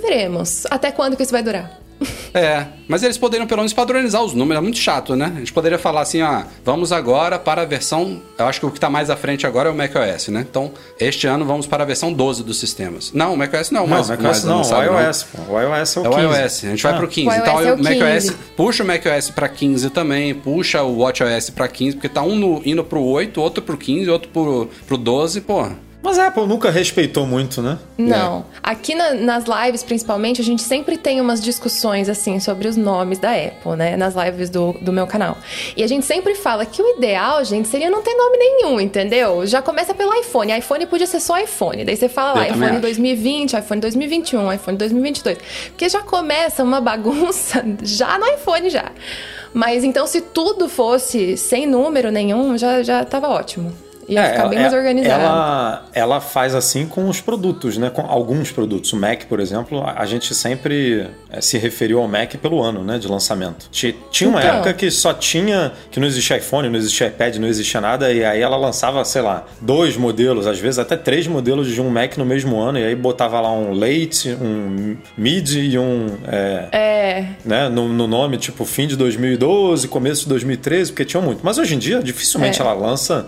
veremos. 0.00 0.66
Até 0.70 0.90
quando 0.90 1.16
que 1.16 1.22
isso 1.22 1.32
vai 1.32 1.42
durar? 1.42 1.81
É, 2.34 2.66
mas 2.88 3.02
eles 3.02 3.18
poderiam 3.18 3.46
pelo 3.46 3.60
menos 3.60 3.72
padronizar 3.72 4.22
os 4.22 4.34
números, 4.34 4.60
é 4.60 4.62
muito 4.62 4.78
chato, 4.78 5.14
né? 5.14 5.32
A 5.34 5.38
gente 5.38 5.52
poderia 5.52 5.78
falar 5.78 6.02
assim, 6.02 6.22
ó, 6.22 6.42
vamos 6.64 6.92
agora 6.92 7.38
para 7.38 7.62
a 7.62 7.64
versão, 7.64 8.20
eu 8.38 8.46
acho 8.46 8.60
que 8.60 8.66
o 8.66 8.70
que 8.70 8.78
está 8.78 8.90
mais 8.90 9.10
à 9.10 9.16
frente 9.16 9.46
agora 9.46 9.68
é 9.68 9.72
o 9.72 9.74
macOS, 9.74 10.28
né? 10.28 10.44
Então, 10.48 10.72
este 10.98 11.26
ano 11.26 11.44
vamos 11.44 11.66
para 11.66 11.82
a 11.82 11.86
versão 11.86 12.12
12 12.12 12.42
dos 12.42 12.58
sistemas. 12.58 13.12
Não, 13.12 13.34
o 13.34 13.36
macOS 13.36 13.70
não, 13.70 13.82
não 13.82 13.88
mas 13.88 14.08
o 14.08 14.12
macOS 14.12 14.44
não, 14.44 14.62
o 14.62 14.82
iOS, 14.82 15.22
pô. 15.24 15.52
O 15.52 15.60
iOS 15.60 15.96
é 15.96 16.00
o 16.00 16.02
15. 16.02 16.06
É 16.06 16.10
o 16.10 16.20
iOS, 16.20 16.64
a 16.64 16.68
gente 16.68 16.82
vai 16.82 16.92
ah. 16.92 16.96
para 16.96 17.04
o 17.04 17.08
15. 17.08 17.28
O 17.28 17.32
então, 17.32 17.60
é 17.60 17.72
o 17.72 17.82
macOS, 17.82 18.24
15. 18.24 18.36
puxa 18.56 18.82
o 18.82 18.86
macOS 18.86 19.30
para 19.30 19.48
15 19.48 19.90
também, 19.90 20.34
puxa 20.34 20.82
o 20.82 20.98
WatchOS 20.98 21.50
para 21.50 21.68
15, 21.68 21.96
porque 21.96 22.08
tá 22.08 22.22
um 22.22 22.34
no, 22.34 22.62
indo 22.64 22.84
pro 22.84 23.02
8, 23.02 23.40
outro 23.40 23.62
pro 23.62 23.76
15, 23.76 24.10
outro 24.10 24.28
pro, 24.30 24.68
pro 24.86 24.96
12, 24.96 25.40
porra. 25.42 25.76
Mas 26.02 26.18
a 26.18 26.26
Apple 26.26 26.46
nunca 26.46 26.68
respeitou 26.68 27.24
muito, 27.24 27.62
né? 27.62 27.78
Não. 27.96 28.40
É. 28.40 28.42
Aqui 28.62 28.94
na, 28.94 29.14
nas 29.14 29.44
lives, 29.44 29.84
principalmente, 29.84 30.40
a 30.40 30.44
gente 30.44 30.62
sempre 30.62 30.96
tem 30.96 31.20
umas 31.20 31.40
discussões, 31.40 32.08
assim, 32.08 32.40
sobre 32.40 32.66
os 32.66 32.76
nomes 32.76 33.18
da 33.18 33.30
Apple, 33.30 33.76
né? 33.76 33.96
Nas 33.96 34.14
lives 34.14 34.50
do, 34.50 34.72
do 34.80 34.92
meu 34.92 35.06
canal. 35.06 35.38
E 35.76 35.82
a 35.82 35.86
gente 35.86 36.04
sempre 36.04 36.34
fala 36.34 36.66
que 36.66 36.82
o 36.82 36.96
ideal, 36.96 37.44
gente, 37.44 37.68
seria 37.68 37.88
não 37.88 38.02
ter 38.02 38.14
nome 38.14 38.36
nenhum, 38.36 38.80
entendeu? 38.80 39.46
Já 39.46 39.62
começa 39.62 39.94
pelo 39.94 40.12
iPhone. 40.14 40.58
iPhone 40.58 40.86
podia 40.86 41.06
ser 41.06 41.20
só 41.20 41.38
iPhone. 41.38 41.84
Daí 41.84 41.96
você 41.96 42.08
fala 42.08 42.40
lá, 42.40 42.48
iPhone 42.48 42.80
2020, 42.80 43.52
iPhone 43.54 43.80
2021, 43.80 44.52
iPhone 44.52 44.76
2022. 44.76 45.38
Porque 45.68 45.88
já 45.88 46.00
começa 46.00 46.64
uma 46.64 46.80
bagunça 46.80 47.64
já 47.82 48.18
no 48.18 48.26
iPhone 48.26 48.68
já. 48.70 48.90
Mas 49.54 49.84
então, 49.84 50.06
se 50.06 50.20
tudo 50.20 50.68
fosse 50.68 51.36
sem 51.36 51.66
número 51.66 52.10
nenhum, 52.10 52.58
já, 52.58 52.82
já 52.82 53.04
tava 53.04 53.28
ótimo. 53.28 53.72
Ia 54.12 54.22
é, 54.22 54.30
ficar 54.32 54.48
bem 54.48 54.58
mais 54.58 54.72
organizado. 54.74 55.22
Ela, 55.22 55.86
ela 55.92 56.20
faz 56.20 56.54
assim 56.54 56.86
com 56.86 57.08
os 57.08 57.20
produtos, 57.20 57.78
né? 57.78 57.90
Com 57.90 58.02
alguns 58.02 58.50
produtos. 58.50 58.92
O 58.92 58.96
Mac, 58.96 59.24
por 59.24 59.40
exemplo, 59.40 59.82
a 59.84 60.04
gente 60.04 60.34
sempre 60.34 61.06
é, 61.30 61.40
se 61.40 61.56
referiu 61.58 62.00
ao 62.00 62.08
Mac 62.08 62.34
pelo 62.36 62.62
ano, 62.62 62.84
né? 62.84 62.98
De 62.98 63.08
lançamento. 63.08 63.68
Tinha 63.70 64.28
uma 64.28 64.40
então. 64.40 64.56
época 64.56 64.74
que 64.74 64.90
só 64.90 65.14
tinha. 65.14 65.72
que 65.90 65.98
não 65.98 66.06
existia 66.06 66.36
iPhone, 66.36 66.68
não 66.68 66.76
existia 66.76 67.06
iPad, 67.06 67.36
não 67.36 67.48
existia 67.48 67.80
nada. 67.80 68.12
E 68.12 68.24
aí 68.24 68.40
ela 68.40 68.56
lançava, 68.56 69.04
sei 69.04 69.22
lá, 69.22 69.46
dois 69.60 69.96
modelos, 69.96 70.46
às 70.46 70.58
vezes 70.58 70.78
até 70.78 70.96
três 70.96 71.26
modelos 71.26 71.68
de 71.68 71.80
um 71.80 71.88
Mac 71.88 72.16
no 72.16 72.24
mesmo 72.24 72.60
ano. 72.60 72.78
E 72.78 72.84
aí 72.84 72.94
botava 72.94 73.40
lá 73.40 73.52
um 73.52 73.72
Late, 73.72 74.36
um 74.40 74.96
Mid 75.16 75.50
e 75.54 75.78
um. 75.78 76.06
É. 76.26 76.68
é. 76.72 77.26
Né, 77.44 77.68
no, 77.68 77.88
no, 77.88 78.06
nome, 78.06 78.36
tipo, 78.36 78.64
fim 78.64 78.86
de 78.86 78.96
2012, 78.96 79.88
começo 79.88 80.22
de 80.22 80.28
2013, 80.28 80.92
porque 80.92 81.04
tinha 81.04 81.20
muito. 81.22 81.40
Mas 81.42 81.58
hoje 81.58 81.74
em 81.74 81.78
dia, 81.78 82.02
dificilmente 82.02 82.60
é. 82.60 82.64
ela 82.64 82.74
lança. 82.74 83.26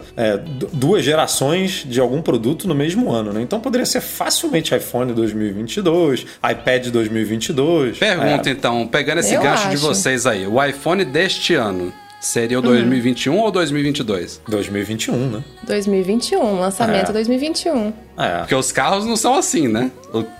Duas 0.74 1.04
gerações 1.04 1.84
de 1.86 2.00
algum 2.00 2.20
produto 2.20 2.66
no 2.68 2.74
mesmo 2.74 3.10
ano, 3.12 3.32
né? 3.32 3.40
Então 3.40 3.60
poderia 3.60 3.86
ser 3.86 4.00
facilmente 4.00 4.74
iPhone 4.74 5.12
2022, 5.12 6.26
iPad 6.50 6.88
2022. 6.88 7.98
Pergunta 7.98 8.48
é. 8.48 8.52
então, 8.52 8.86
pegando 8.86 9.18
esse 9.20 9.34
Eu 9.34 9.42
gancho 9.42 9.68
acho. 9.68 9.70
de 9.70 9.76
vocês 9.76 10.26
aí, 10.26 10.46
o 10.46 10.62
iPhone 10.62 11.04
deste 11.04 11.54
ano 11.54 11.92
Seria 12.24 12.58
o 12.58 12.62
2021 12.62 13.34
uhum. 13.34 13.40
ou 13.40 13.50
2022? 13.50 14.40
2021, 14.48 15.14
né? 15.28 15.44
2021, 15.62 16.58
lançamento 16.58 17.10
é. 17.10 17.12
2021. 17.12 17.92
É. 18.16 18.38
Porque 18.38 18.54
os 18.54 18.70
carros 18.70 19.04
não 19.04 19.16
são 19.16 19.34
assim, 19.34 19.68
né? 19.68 19.90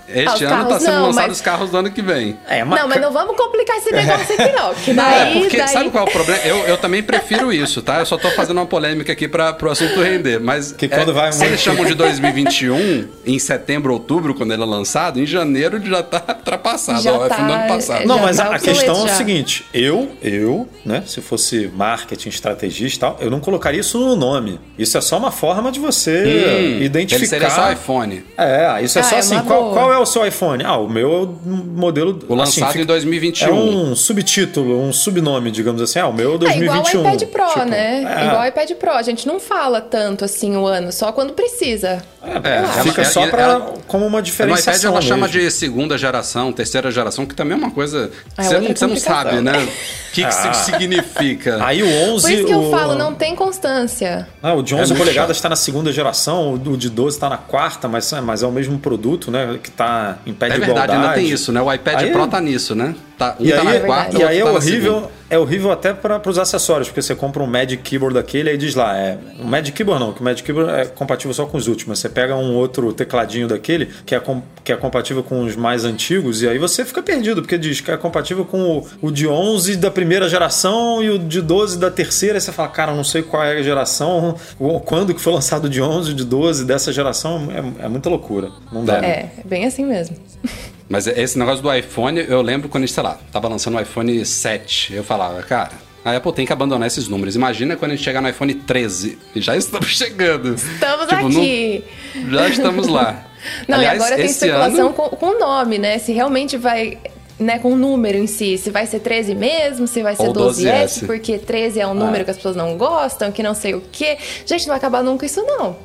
Este 0.07 0.45
ah, 0.45 0.55
ano 0.55 0.63
está 0.65 0.81
sendo 0.81 1.03
lançado 1.03 1.29
mas... 1.29 1.37
os 1.37 1.41
carros 1.41 1.71
do 1.71 1.77
ano 1.77 1.91
que 1.91 2.03
vem. 2.03 2.37
É, 2.47 2.63
mas... 2.63 2.81
Não, 2.81 2.89
mas 2.89 3.01
não 3.01 3.13
vamos 3.13 3.37
complicar 3.37 3.77
esse 3.79 3.91
negócio 3.91 4.35
aqui, 4.35 4.53
não. 4.53 4.75
Que 4.75 4.93
daí, 4.95 5.15
é, 5.15 5.41
porque 5.41 5.57
daí... 5.57 5.69
sabe 5.69 5.91
qual 5.91 6.07
é 6.07 6.09
o 6.09 6.13
problema? 6.13 6.41
Eu, 6.45 6.59
eu 6.59 6.77
também 6.77 7.03
prefiro 7.03 7.53
isso, 7.53 7.83
tá? 7.83 8.01
Eu 8.01 8.07
só 8.07 8.17
tô 8.17 8.31
fazendo 8.31 8.59
uma 8.59 8.67
polêmica 8.67 9.13
aqui 9.13 9.27
para 9.27 9.57
o 9.61 9.71
assunto 9.71 10.01
render. 10.01 10.39
Mas 10.39 10.73
que 10.73 10.87
quando 10.89 11.11
é, 11.11 11.15
vai 11.15 11.33
se 11.33 11.45
eles 11.45 11.61
chamam 11.61 11.85
de 11.85 11.95
2021, 11.95 13.09
em 13.27 13.39
setembro, 13.39 13.93
outubro, 13.93 14.35
quando 14.35 14.53
ele 14.53 14.63
é 14.63 14.67
lançado, 14.67 15.19
em 15.19 15.27
janeiro 15.27 15.81
já 15.85 16.03
tá 16.03 16.23
ultrapassado. 16.37 17.03
Já 17.03 17.13
ó, 17.13 17.27
tá, 17.27 17.35
é 17.35 17.39
fim 17.39 17.47
do 17.47 17.53
ano 17.53 17.69
passado. 17.69 18.07
Não, 18.07 18.19
mas 18.19 18.37
tá 18.37 18.45
a, 18.45 18.55
a 18.57 18.59
questão 18.59 18.95
já. 18.95 19.01
é 19.01 19.15
o 19.15 19.17
seguinte: 19.17 19.67
eu, 19.73 20.13
eu, 20.23 20.69
né, 20.85 21.03
se 21.07 21.21
fosse 21.21 21.71
marketing, 21.75 22.29
estrategista 22.29 22.97
e 22.97 23.01
tal, 23.01 23.17
eu 23.21 23.31
não 23.31 23.41
colocaria 23.41 23.81
isso 23.81 23.99
no 23.99 24.15
nome. 24.15 24.61
Isso 24.79 24.97
é 24.97 25.01
só 25.01 25.17
uma 25.17 25.33
forma 25.33 25.73
de 25.73 25.81
você 25.81 26.79
hum, 26.81 26.83
identificar 26.85 27.64
iPhone. 27.73 28.25
É, 28.37 28.83
isso 28.83 28.99
é 28.99 29.01
ah, 29.01 29.05
só 29.05 29.17
é 29.17 29.19
assim. 29.19 29.41
Qual, 29.41 29.73
qual, 29.73 29.93
é 29.93 29.99
o 29.99 30.07
seu 30.07 30.27
iPhone? 30.27 30.65
Ah, 30.65 30.77
o 30.77 30.89
meu 30.89 31.13
é 31.13 31.17
o 31.23 31.27
modelo. 31.27 32.19
O 32.29 32.35
lançado 32.35 32.71
assim, 32.71 32.83
em 32.83 32.85
2021. 32.87 33.49
É 33.49 33.53
um 33.53 33.97
subtítulo, 33.97 34.81
um 34.81 34.93
subnome, 34.93 35.51
digamos 35.51 35.81
assim. 35.81 35.99
Ah, 35.99 36.09
o 36.09 36.13
meu 36.13 36.35
é 36.35 36.39
2021. 36.39 36.79
É 36.79 36.91
igual 36.91 37.05
o 37.05 37.15
iPad 37.15 37.29
Pro, 37.29 37.49
tipo, 37.49 37.65
né? 37.65 38.05
É. 38.05 38.27
Igual 38.27 38.43
o 38.43 38.47
iPad 38.47 38.71
Pro. 38.73 38.91
A 38.93 39.03
gente 39.03 39.27
não 39.27 39.39
fala 39.41 39.81
tanto 39.81 40.25
assim 40.25 40.57
o 40.57 40.67
ano, 40.67 40.93
só 40.93 41.13
quando 41.13 41.33
precisa. 41.33 42.03
É, 42.23 42.81
é 42.81 42.83
fica 42.83 43.03
ela, 43.03 43.11
só 43.11 43.27
pra, 43.27 43.43
ela, 43.43 43.75
como 43.87 44.07
uma 44.07 44.23
diferenciação. 44.23 44.73
No 44.73 44.79
iPad 44.79 44.85
ela 44.85 44.95
mesmo. 44.95 45.09
chama 45.09 45.29
de 45.29 45.51
segunda 45.51 45.99
geração, 45.99 46.53
terceira 46.53 46.91
geração, 46.91 47.27
que 47.27 47.35
também 47.35 47.55
é 47.55 47.61
uma 47.61 47.71
coisa. 47.71 48.11
É 48.37 48.43
você, 48.43 48.59
não, 48.59 48.69
você 48.69 48.87
não 48.87 48.97
sabe, 48.97 49.41
né? 49.41 49.59
O 49.59 49.67
que, 50.13 50.23
que 50.23 50.25
ah. 50.25 50.51
isso 50.51 50.65
significa. 50.65 51.65
Aí 51.65 51.83
o 51.83 52.15
11. 52.15 52.23
Por 52.23 52.33
isso 52.33 52.47
que 52.47 52.53
eu 52.53 52.71
falo, 52.71 52.95
não 52.95 53.15
tem 53.15 53.37
constância. 53.37 54.27
Ah, 54.43 54.55
o 54.55 54.63
de 54.63 54.75
11 54.75 54.93
é 54.93 54.97
polegadas 54.97 55.37
está 55.37 55.49
na 55.49 55.57
segunda 55.57 55.93
geração, 55.93 56.55
o 56.55 56.77
de 56.77 56.89
12 56.89 57.17
está 57.17 57.29
na 57.29 57.37
quarta, 57.37 57.54
mas, 57.89 58.13
mas 58.25 58.43
é 58.43 58.47
o 58.47 58.53
mesmo 58.53 58.79
produto, 58.79 59.31
né? 59.31 59.59
Que 59.63 59.69
está 59.69 60.19
em 60.27 60.33
pé 60.33 60.49
de 60.49 60.57
igualdade. 60.57 60.91
É 60.91 60.93
verdade, 60.93 60.93
ainda 60.93 61.15
tem 61.15 61.29
isso, 61.29 61.53
né? 61.53 61.61
O 61.61 61.73
iPad 61.73 62.03
aí, 62.03 62.11
Pro 62.11 62.27
tá 62.27 62.41
nisso, 62.41 62.75
né? 62.75 62.95
Tá, 63.17 63.37
um 63.39 63.45
e 63.45 63.53
tá 63.53 63.61
aí, 63.61 63.79
na 63.79 63.87
quarta, 63.87 64.19
e 64.19 64.25
aí 64.25 64.41
é 64.41 64.45
tá 64.45 64.51
horrível, 64.51 65.11
é 65.31 65.39
horrível 65.39 65.71
até 65.71 65.93
para 65.93 66.21
os 66.29 66.37
acessórios, 66.37 66.89
porque 66.89 67.01
você 67.01 67.15
compra 67.15 67.43
um 67.45 67.47
Magic 67.47 67.81
Keyboard 67.83 68.15
daquele 68.15 68.53
e 68.53 68.57
diz 68.57 68.75
lá, 68.75 68.97
é, 68.99 69.17
um 69.39 69.45
Magic 69.45 69.71
Keyboard 69.71 70.05
não, 70.05 70.13
que 70.13 70.21
o 70.21 70.25
Magic 70.25 70.43
Keyboard 70.43 70.73
é 70.73 70.85
compatível 70.87 71.33
só 71.33 71.47
com 71.47 71.57
os 71.57 71.69
últimos. 71.69 72.01
Você 72.01 72.09
pega 72.09 72.35
um 72.35 72.55
outro 72.57 72.93
tecladinho 72.93 73.47
daquele 73.47 73.89
que 74.05 74.17
é, 74.17 74.21
com, 74.21 74.43
que 74.65 74.73
é 74.73 74.77
compatível 74.77 75.23
com 75.23 75.45
os 75.45 75.55
mais 75.55 75.85
antigos 75.85 76.43
e 76.43 76.49
aí 76.49 76.59
você 76.59 76.85
fica 76.85 77.03
perdido, 77.03 77.41
porque 77.41 77.57
diz 77.57 77.81
que 77.81 77.91
é 77.91 77.97
compatível 77.97 78.45
com 78.45 78.79
o, 78.79 78.87
o 79.01 79.11
de 79.13 79.29
11 79.29 79.77
da 79.77 79.93
primeira 79.93 80.29
geração 80.29 81.01
e 81.01 81.11
o 81.11 81.19
de 81.19 81.41
12 81.41 81.79
da 81.79 81.93
terceira, 81.93 82.39
e 82.39 82.41
você 82.41 82.51
fala, 82.51 82.69
cara, 82.69 82.93
não 82.93 83.05
sei 83.05 83.23
qual 83.23 83.45
é 83.45 83.59
a 83.59 83.63
geração, 83.63 84.37
quando 84.85 85.15
que 85.15 85.21
foi 85.21 85.33
lançado 85.33 85.67
o 85.67 85.69
de 85.69 85.81
11, 85.81 86.11
o 86.11 86.15
de 86.15 86.25
12 86.25 86.65
dessa 86.65 86.93
geração, 86.93 87.44
é, 87.51 87.85
é 87.85 87.89
muita 87.89 88.09
loucura. 88.09 88.51
Não 88.73 88.85
dá. 88.85 89.05
É, 89.05 89.31
é 89.39 89.43
bem 89.45 89.65
assim 89.65 89.85
mesmo. 89.85 90.17
Mas 90.89 91.07
esse 91.07 91.39
negócio 91.39 91.63
do 91.63 91.75
iPhone, 91.75 92.25
eu 92.29 92.43
lembro 92.43 92.69
quando, 92.69 92.87
sei 92.87 93.03
lá, 93.03 93.19
tava 93.33 93.49
lançando 93.49 93.77
o 93.77 93.81
iPhone 93.81 94.25
7, 94.25 94.95
eu 94.95 95.03
falava, 95.03 95.43
cara, 95.43 95.73
a 96.05 96.15
Apple 96.15 96.33
tem 96.33 96.45
que 96.45 96.53
abandonar 96.53 96.87
esses 96.87 97.09
números. 97.09 97.35
Imagina 97.35 97.77
quando 97.77 97.93
a 97.93 97.95
gente 97.95 98.05
chegar 98.05 98.21
no 98.21 98.29
iPhone 98.29 98.55
13. 98.55 99.19
E 99.35 99.41
já 99.41 99.57
estamos 99.57 99.89
chegando. 99.97 100.55
Estamos 100.55 101.07
tipo, 101.07 101.27
aqui. 101.27 101.85
já 102.31 102.49
estamos 102.49 102.87
lá. 102.87 103.25
Não, 103.67 103.77
Aliás, 103.77 103.99
e 103.99 104.03
agora 104.03 104.17
tem 104.17 104.27
especulação 104.27 104.87
ano... 104.87 104.95
com 104.95 105.27
o 105.27 105.39
nome, 105.39 105.79
né? 105.79 105.99
Se 105.99 106.13
realmente 106.13 106.57
vai 106.57 106.99
né, 107.39 107.59
com 107.59 107.73
o 107.73 107.77
número 107.77 108.17
em 108.17 108.27
si, 108.27 108.57
se 108.57 108.71
vai 108.71 108.87
ser 108.87 109.01
13 109.01 109.35
mesmo, 109.35 109.87
se 109.87 110.03
vai 110.03 110.15
ser 110.15 110.29
12S, 110.29 110.65
12S, 110.65 111.07
porque 111.07 111.39
13 111.39 111.81
é 111.81 111.87
um 111.87 111.95
número 111.95 112.23
ah. 112.23 112.25
que 112.25 112.31
as 112.31 112.37
pessoas 112.37 112.57
não 112.57 112.77
gostam, 112.77 113.33
que 113.33 113.43
não 113.43 113.55
sei 113.55 113.75
o 113.75 113.83
quê. 113.93 114.17
Gente, 114.47 114.63
não 114.63 114.69
vai 114.69 114.77
acabar 114.79 115.03
nunca 115.03 115.27
isso 115.27 115.43
não. 115.43 115.77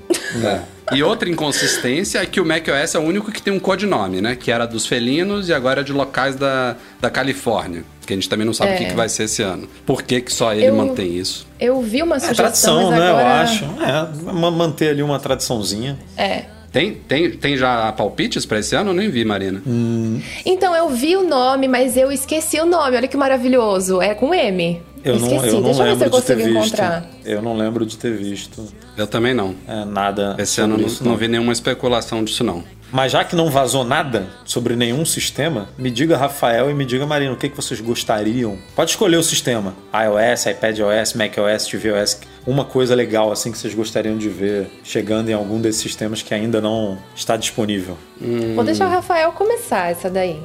É. 0.43 0.62
E 0.91 1.03
outra 1.03 1.29
inconsistência 1.29 2.19
é 2.19 2.25
que 2.25 2.41
o 2.41 2.45
macOS 2.45 2.95
é 2.95 2.99
o 2.99 3.03
único 3.03 3.31
que 3.31 3.41
tem 3.41 3.53
um 3.53 3.59
codinome, 3.59 4.21
né? 4.21 4.35
Que 4.35 4.51
era 4.51 4.65
dos 4.65 4.88
felinos 4.88 5.49
e 5.49 5.53
agora 5.53 5.81
é 5.81 5.83
de 5.83 5.93
locais 5.93 6.35
da, 6.35 6.75
da 6.99 7.09
Califórnia. 7.09 7.83
Que 8.05 8.13
a 8.13 8.15
gente 8.15 8.27
também 8.27 8.45
não 8.45 8.53
sabe 8.53 8.71
é. 8.71 8.75
o 8.75 8.77
que, 8.79 8.85
que, 8.85 8.95
vai 8.95 9.07
ser 9.07 9.23
esse 9.23 9.43
ano. 9.43 9.69
Por 9.85 10.01
que, 10.01 10.21
que 10.21 10.33
só 10.33 10.51
ele 10.51 10.65
eu, 10.65 10.75
mantém 10.75 11.15
isso? 11.15 11.47
Eu 11.59 11.79
vi 11.81 12.01
uma 12.01 12.19
sugestão, 12.19 12.43
é 12.43 12.47
tradição, 12.47 12.91
né? 12.91 13.09
Agora... 13.09 13.21
Eu 13.21 13.27
acho. 13.27 13.65
É, 13.65 14.51
manter 14.51 14.89
ali 14.89 15.03
uma 15.03 15.19
tradiçãozinha. 15.19 15.97
É. 16.17 16.45
Tem, 16.71 16.93
tem, 16.93 17.32
tem 17.32 17.58
já 17.58 17.91
palpites 17.91 18.45
para 18.45 18.60
esse 18.60 18.75
ano? 18.75 18.91
Eu 18.91 18.93
nem 18.93 19.10
vi, 19.10 19.25
Marina. 19.25 19.62
Hum. 19.65 20.21
Então, 20.45 20.75
eu 20.75 20.89
vi 20.89 21.15
o 21.17 21.27
nome, 21.27 21.67
mas 21.67 21.97
eu 21.97 22.12
esqueci 22.12 22.60
o 22.60 22.65
nome. 22.65 22.95
Olha 22.95 23.08
que 23.08 23.17
maravilhoso. 23.17 24.01
É 24.01 24.13
com 24.13 24.34
M. 24.34 24.82
Eu 25.03 25.15
esqueci. 25.15 25.36
não, 25.36 25.45
eu 25.45 25.53
não 25.53 25.62
Deixa 25.62 25.84
lembro 25.84 25.89
eu 25.89 25.95
ver 25.95 26.21
se 26.21 26.32
eu 26.32 26.38
consigo 26.38 26.58
encontrar. 26.58 27.05
Eu 27.25 27.41
não 27.41 27.58
lembro 27.58 27.86
de 27.86 27.97
ter 27.97 28.13
visto. 28.15 28.67
Eu 28.97 29.08
também 29.08 29.34
não. 29.34 29.55
É, 29.67 29.86
nada. 29.86 30.36
Esse 30.38 30.62
ano 30.62 30.77
não, 30.77 30.88
não 31.01 31.17
vi 31.17 31.27
nenhuma 31.27 31.53
especulação 31.53 32.23
disso, 32.23 32.43
não. 32.43 32.63
Mas 32.91 33.12
já 33.12 33.23
que 33.23 33.36
não 33.36 33.49
vazou 33.51 33.84
nada 33.84 34.27
sobre 34.43 34.75
nenhum 34.75 35.05
sistema, 35.05 35.69
me 35.77 35.91
diga, 35.91 36.17
Rafael, 36.17 36.71
e 36.71 36.73
me 36.73 36.86
diga, 36.86 37.05
Marina, 37.05 37.32
o 37.32 37.38
que, 37.38 37.47
que 37.47 37.55
vocês 37.55 37.79
gostariam? 37.79 38.58
Pode 38.75 38.91
escolher 38.91 39.17
o 39.17 39.23
sistema: 39.23 39.75
iOS, 39.93 40.47
iPadOS, 40.47 41.13
macOS, 41.13 41.67
tvOS. 41.67 42.19
Uma 42.45 42.65
coisa 42.65 42.95
legal 42.95 43.32
assim 43.32 43.52
que 43.52 43.58
vocês 43.58 43.73
gostariam 43.73 44.17
de 44.17 44.30
ver 44.30 44.67
chegando 44.84 45.30
em 45.30 45.34
algum 45.34 45.60
desses 45.60 45.82
sistemas 45.82 46.21
que 46.21 46.34
ainda 46.34 46.62
não 46.62 46.97
está 47.15 47.36
disponível. 47.38 47.97
Hum. 48.21 48.56
Vou 48.56 48.63
deixar 48.63 48.88
o 48.88 48.89
Rafael 48.89 49.32
começar 49.32 49.91
essa 49.91 50.10
daí. 50.10 50.39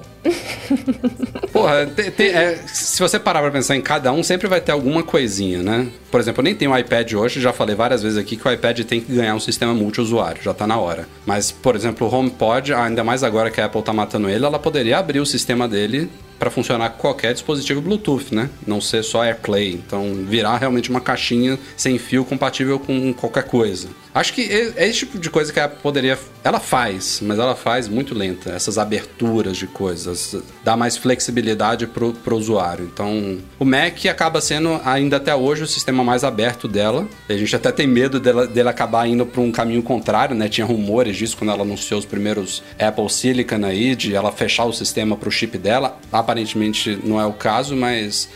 Porra, 1.53 1.87
te, 1.87 2.11
te, 2.11 2.23
é, 2.25 2.57
se 2.67 3.01
você 3.01 3.19
parar 3.19 3.43
pra 3.43 3.51
pensar 3.51 3.77
em 3.77 3.81
cada 3.81 4.13
um, 4.13 4.23
sempre 4.23 4.49
vai 4.49 4.61
ter 4.61 4.73
alguma 4.73 5.03
coisinha, 5.03 5.63
né? 5.63 5.89
Por 6.11 6.21
exemplo, 6.21 6.41
eu 6.41 6.45
nem 6.45 6.55
tenho 6.55 6.77
iPad 6.77 7.13
hoje, 7.13 7.41
já 7.41 7.53
falei 7.53 7.75
várias 7.75 8.03
vezes 8.03 8.17
aqui 8.17 8.37
que 8.37 8.47
o 8.47 8.53
iPad 8.53 8.81
tem 8.81 9.01
que 9.01 9.13
ganhar 9.15 9.35
um 9.35 9.41
sistema 9.41 9.75
multiusuário, 9.75 10.43
já 10.43 10.55
tá 10.55 10.67
na 10.67 10.79
hora. 10.79 11.07
Mas, 11.27 11.51
por 11.51 11.77
exemplo, 11.77 12.07
o 12.07 12.15
HomePod, 12.15 12.73
ainda 12.73 13.05
mais 13.05 13.23
agora 13.23 13.51
que 13.51 13.61
a 13.61 13.67
Apple 13.67 13.83
tá 13.83 13.93
matando 13.93 14.29
ele, 14.29 14.45
ela 14.45 14.59
poderia 14.59 14.99
abrir 14.99 15.21
o 15.21 15.27
sistema 15.27 15.69
dele 15.69 16.09
para 16.38 16.51
funcionar 16.51 16.90
com 16.90 16.99
qualquer 16.99 17.33
dispositivo 17.33 17.81
Bluetooth, 17.81 18.35
né? 18.35 18.51
Não 18.66 18.81
ser 18.81 19.03
só 19.03 19.25
AirPlay. 19.25 19.73
Então, 19.73 20.25
virar 20.27 20.59
realmente 20.59 20.90
uma 20.90 21.01
caixinha 21.01 21.59
sem 21.77 21.99
fio 21.99 22.25
compatível 22.25 22.79
com 22.79 23.12
qualquer 23.12 23.44
coisa. 23.44 23.88
Acho 24.14 24.33
que 24.33 24.42
é 24.42 24.88
esse 24.88 25.00
tipo 25.00 25.18
de 25.18 25.29
coisa 25.29 25.53
que 25.53 25.59
ela 25.59 25.68
poderia. 25.68 26.16
Ela 26.44 26.61
faz, 26.61 27.20
mas 27.20 27.37
ela 27.37 27.57
faz 27.57 27.88
muito 27.88 28.14
lenta. 28.14 28.50
Essas 28.50 28.79
aberturas 28.79 29.57
de 29.57 29.66
coisas. 29.66 30.37
Dá 30.62 30.77
mais 30.77 30.96
flexibilidade 30.96 31.88
pro, 31.88 32.12
pro 32.12 32.37
usuário. 32.37 32.85
Então, 32.85 33.38
o 33.59 33.64
Mac 33.64 34.07
acaba 34.07 34.40
sendo 34.40 34.81
ainda 34.85 35.16
até 35.16 35.35
hoje 35.35 35.64
o 35.64 35.66
sistema 35.66 36.05
mais 36.05 36.22
aberto 36.22 36.68
dela. 36.68 37.09
A 37.29 37.33
gente 37.33 37.57
até 37.57 37.72
tem 37.72 37.88
medo 37.88 38.20
dela, 38.20 38.46
dele 38.46 38.68
acabar 38.68 39.09
indo 39.09 39.27
para 39.27 39.40
um 39.40 39.50
caminho 39.50 39.83
contrário, 39.83 40.37
né? 40.37 40.48
Tinha 40.48 40.64
rumores 40.64 41.16
disso 41.16 41.37
quando 41.37 41.50
ela 41.50 41.62
anunciou 41.62 41.98
os 41.98 42.07
primeiros 42.07 42.62
Apple 42.79 43.11
Silicon 43.11 43.64
aí, 43.64 43.96
de 43.96 44.14
ela 44.14 44.31
fechar 44.31 44.64
o 44.64 44.72
sistema 44.72 45.16
pro 45.16 45.31
chip 45.31 45.59
dela. 45.59 45.98
Aparentemente 46.12 46.96
não 47.03 47.20
é 47.20 47.27
o 47.27 47.33
caso, 47.33 47.74
mas 47.74 48.29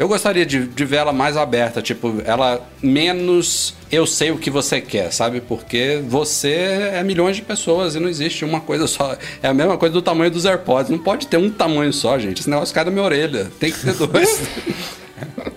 eu 0.00 0.08
gostaria 0.08 0.46
de, 0.46 0.66
de 0.66 0.84
ver 0.86 0.96
ela 0.96 1.12
mais 1.12 1.36
aberta, 1.36 1.82
tipo, 1.82 2.22
ela 2.24 2.66
menos 2.82 3.74
eu 3.92 4.06
sei 4.06 4.30
o 4.30 4.38
que 4.38 4.48
você 4.48 4.80
quer, 4.80 5.12
sabe? 5.12 5.42
Porque 5.42 6.02
você 6.08 6.54
é 6.94 7.04
milhões 7.04 7.36
de 7.36 7.42
pessoas 7.42 7.94
e 7.94 8.00
não 8.00 8.08
existe 8.08 8.42
uma 8.42 8.62
coisa 8.62 8.86
só. 8.86 9.14
É 9.42 9.48
a 9.48 9.52
mesma 9.52 9.76
coisa 9.76 9.92
do 9.92 10.00
tamanho 10.00 10.30
dos 10.30 10.46
AirPods. 10.46 10.90
Não 10.90 10.98
pode 10.98 11.26
ter 11.26 11.36
um 11.36 11.50
tamanho 11.50 11.92
só, 11.92 12.18
gente. 12.18 12.40
Esse 12.40 12.48
negócio 12.48 12.74
cai 12.74 12.82
da 12.82 12.90
minha 12.90 13.04
orelha. 13.04 13.52
Tem 13.60 13.70
que 13.70 13.78
ter 13.78 13.92
dois. 13.92 14.40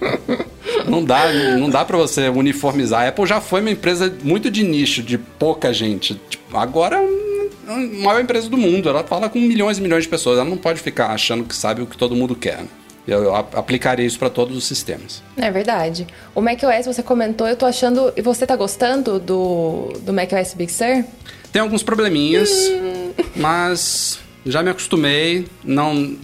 não 0.90 1.06
dá, 1.06 1.32
não 1.58 1.70
dá 1.70 1.86
para 1.86 1.98
você 1.98 2.28
uniformizar. 2.28 3.06
A 3.06 3.08
Apple 3.08 3.26
já 3.26 3.40
foi 3.40 3.62
uma 3.62 3.72
empresa 3.72 4.14
muito 4.24 4.52
de 4.52 4.62
nicho, 4.62 5.02
de 5.02 5.18
pouca 5.18 5.74
gente. 5.74 6.20
Tipo, 6.30 6.58
agora 6.58 6.98
é 6.98 7.72
a 7.72 7.78
maior 8.04 8.20
empresa 8.20 8.50
do 8.50 8.58
mundo. 8.58 8.90
Ela 8.90 9.06
fala 9.06 9.30
com 9.30 9.40
milhões 9.40 9.78
e 9.78 9.82
milhões 9.82 10.04
de 10.04 10.10
pessoas. 10.10 10.38
Ela 10.38 10.50
não 10.50 10.58
pode 10.58 10.82
ficar 10.82 11.12
achando 11.12 11.46
que 11.46 11.56
sabe 11.56 11.82
o 11.82 11.86
que 11.86 11.96
todo 11.96 12.14
mundo 12.14 12.36
quer. 12.36 12.66
Eu 13.08 13.36
aplicaria 13.36 14.06
isso 14.06 14.18
para 14.18 14.30
todos 14.30 14.56
os 14.56 14.64
sistemas. 14.64 15.22
É 15.36 15.52
verdade. 15.52 16.08
O 16.34 16.42
macOS 16.42 16.86
você 16.86 17.04
comentou, 17.04 17.48
eu 17.48 17.56
tô 17.56 17.66
achando. 17.66 18.14
E 18.16 18.22
você 18.22 18.48
tá 18.48 18.56
gostando 18.56 19.20
do, 19.20 19.94
do 20.02 20.14
macOS 20.14 20.54
Big 20.54 20.72
Sur? 20.72 21.04
Tem 21.52 21.62
alguns 21.62 21.84
probleminhas, 21.84 22.50
hum. 22.50 23.12
mas 23.36 24.20
já 24.46 24.64
me 24.64 24.70
acostumei. 24.70 25.48
Não. 25.64 26.16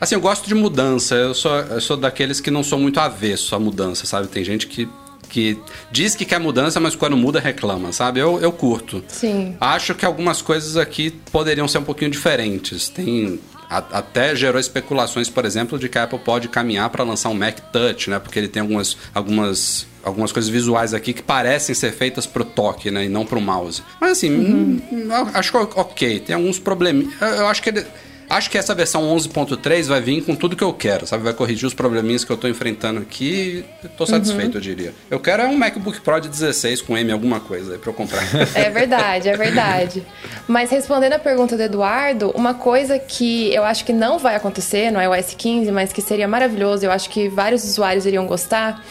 Assim, 0.00 0.14
eu 0.14 0.20
gosto 0.20 0.48
de 0.48 0.54
mudança. 0.54 1.14
Eu 1.14 1.34
sou, 1.34 1.54
eu 1.54 1.80
sou 1.80 1.96
daqueles 1.96 2.40
que 2.40 2.50
não 2.50 2.64
sou 2.64 2.78
muito 2.78 2.98
avesso 2.98 3.54
à 3.54 3.58
mudança, 3.58 4.06
sabe? 4.06 4.26
Tem 4.28 4.42
gente 4.42 4.66
que 4.66 4.88
que 5.32 5.58
diz 5.90 6.14
que 6.14 6.26
quer 6.26 6.38
mudança, 6.38 6.78
mas 6.78 6.94
quando 6.94 7.16
muda 7.16 7.40
reclama, 7.40 7.90
sabe? 7.90 8.20
Eu, 8.20 8.38
eu 8.38 8.52
curto. 8.52 9.02
Sim. 9.08 9.56
Acho 9.58 9.94
que 9.94 10.04
algumas 10.04 10.42
coisas 10.42 10.76
aqui 10.76 11.10
poderiam 11.32 11.66
ser 11.66 11.78
um 11.78 11.84
pouquinho 11.84 12.10
diferentes. 12.10 12.90
Tem 12.90 13.40
até 13.72 14.34
gerou 14.36 14.60
especulações, 14.60 15.28
por 15.28 15.44
exemplo, 15.44 15.78
de 15.78 15.88
que 15.88 15.98
a 15.98 16.04
Apple 16.04 16.18
pode 16.18 16.48
caminhar 16.48 16.90
para 16.90 17.04
lançar 17.04 17.30
um 17.30 17.34
Mac 17.34 17.58
Touch, 17.72 18.10
né? 18.10 18.18
Porque 18.18 18.38
ele 18.38 18.48
tem 18.48 18.60
algumas, 18.60 18.96
algumas, 19.14 19.86
algumas 20.02 20.32
coisas 20.32 20.50
visuais 20.50 20.92
aqui 20.92 21.12
que 21.12 21.22
parecem 21.22 21.74
ser 21.74 21.92
feitas 21.92 22.26
pro 22.26 22.44
toque, 22.44 22.90
né? 22.90 23.04
E 23.04 23.08
não 23.08 23.24
pro 23.24 23.40
mouse. 23.40 23.82
Mas 24.00 24.12
assim, 24.12 24.30
uhum. 24.30 24.82
Hum, 24.92 25.08
acho 25.34 25.50
que 25.50 25.56
ok. 25.56 26.20
Tem 26.20 26.34
alguns 26.36 26.58
problemas. 26.58 27.06
Eu 27.20 27.46
acho 27.46 27.62
que 27.62 27.70
ele 27.70 27.86
Acho 28.32 28.50
que 28.50 28.56
essa 28.56 28.74
versão 28.74 29.14
11.3 29.14 29.84
vai 29.84 30.00
vir 30.00 30.24
com 30.24 30.34
tudo 30.34 30.56
que 30.56 30.64
eu 30.64 30.72
quero, 30.72 31.06
sabe? 31.06 31.22
Vai 31.22 31.34
corrigir 31.34 31.66
os 31.66 31.74
probleminhas 31.74 32.24
que 32.24 32.32
eu 32.32 32.36
tô 32.38 32.48
enfrentando 32.48 33.00
aqui 33.00 33.62
tô 33.96 34.06
satisfeito, 34.06 34.52
uhum. 34.52 34.54
eu 34.54 34.60
diria. 34.60 34.94
Eu 35.10 35.20
quero 35.20 35.42
é 35.42 35.46
um 35.46 35.56
MacBook 35.56 36.00
Pro 36.00 36.18
de 36.18 36.30
16 36.30 36.80
com 36.80 36.96
M 36.96 37.12
alguma 37.12 37.40
coisa 37.40 37.72
aí 37.72 37.78
pra 37.78 37.90
eu 37.90 37.94
comprar. 37.94 38.22
É 38.54 38.70
verdade, 38.70 39.28
é 39.28 39.36
verdade. 39.36 40.02
Mas 40.48 40.70
respondendo 40.70 41.12
a 41.12 41.18
pergunta 41.18 41.56
do 41.56 41.62
Eduardo, 41.62 42.30
uma 42.30 42.54
coisa 42.54 42.98
que 42.98 43.52
eu 43.54 43.64
acho 43.64 43.84
que 43.84 43.92
não 43.92 44.18
vai 44.18 44.34
acontecer 44.34 44.90
no 44.90 45.00
iOS 45.00 45.34
15, 45.34 45.70
mas 45.70 45.92
que 45.92 46.00
seria 46.00 46.26
maravilhoso, 46.26 46.86
eu 46.86 46.90
acho 46.90 47.10
que 47.10 47.28
vários 47.28 47.64
usuários 47.64 48.06
iriam 48.06 48.26
gostar, 48.26 48.82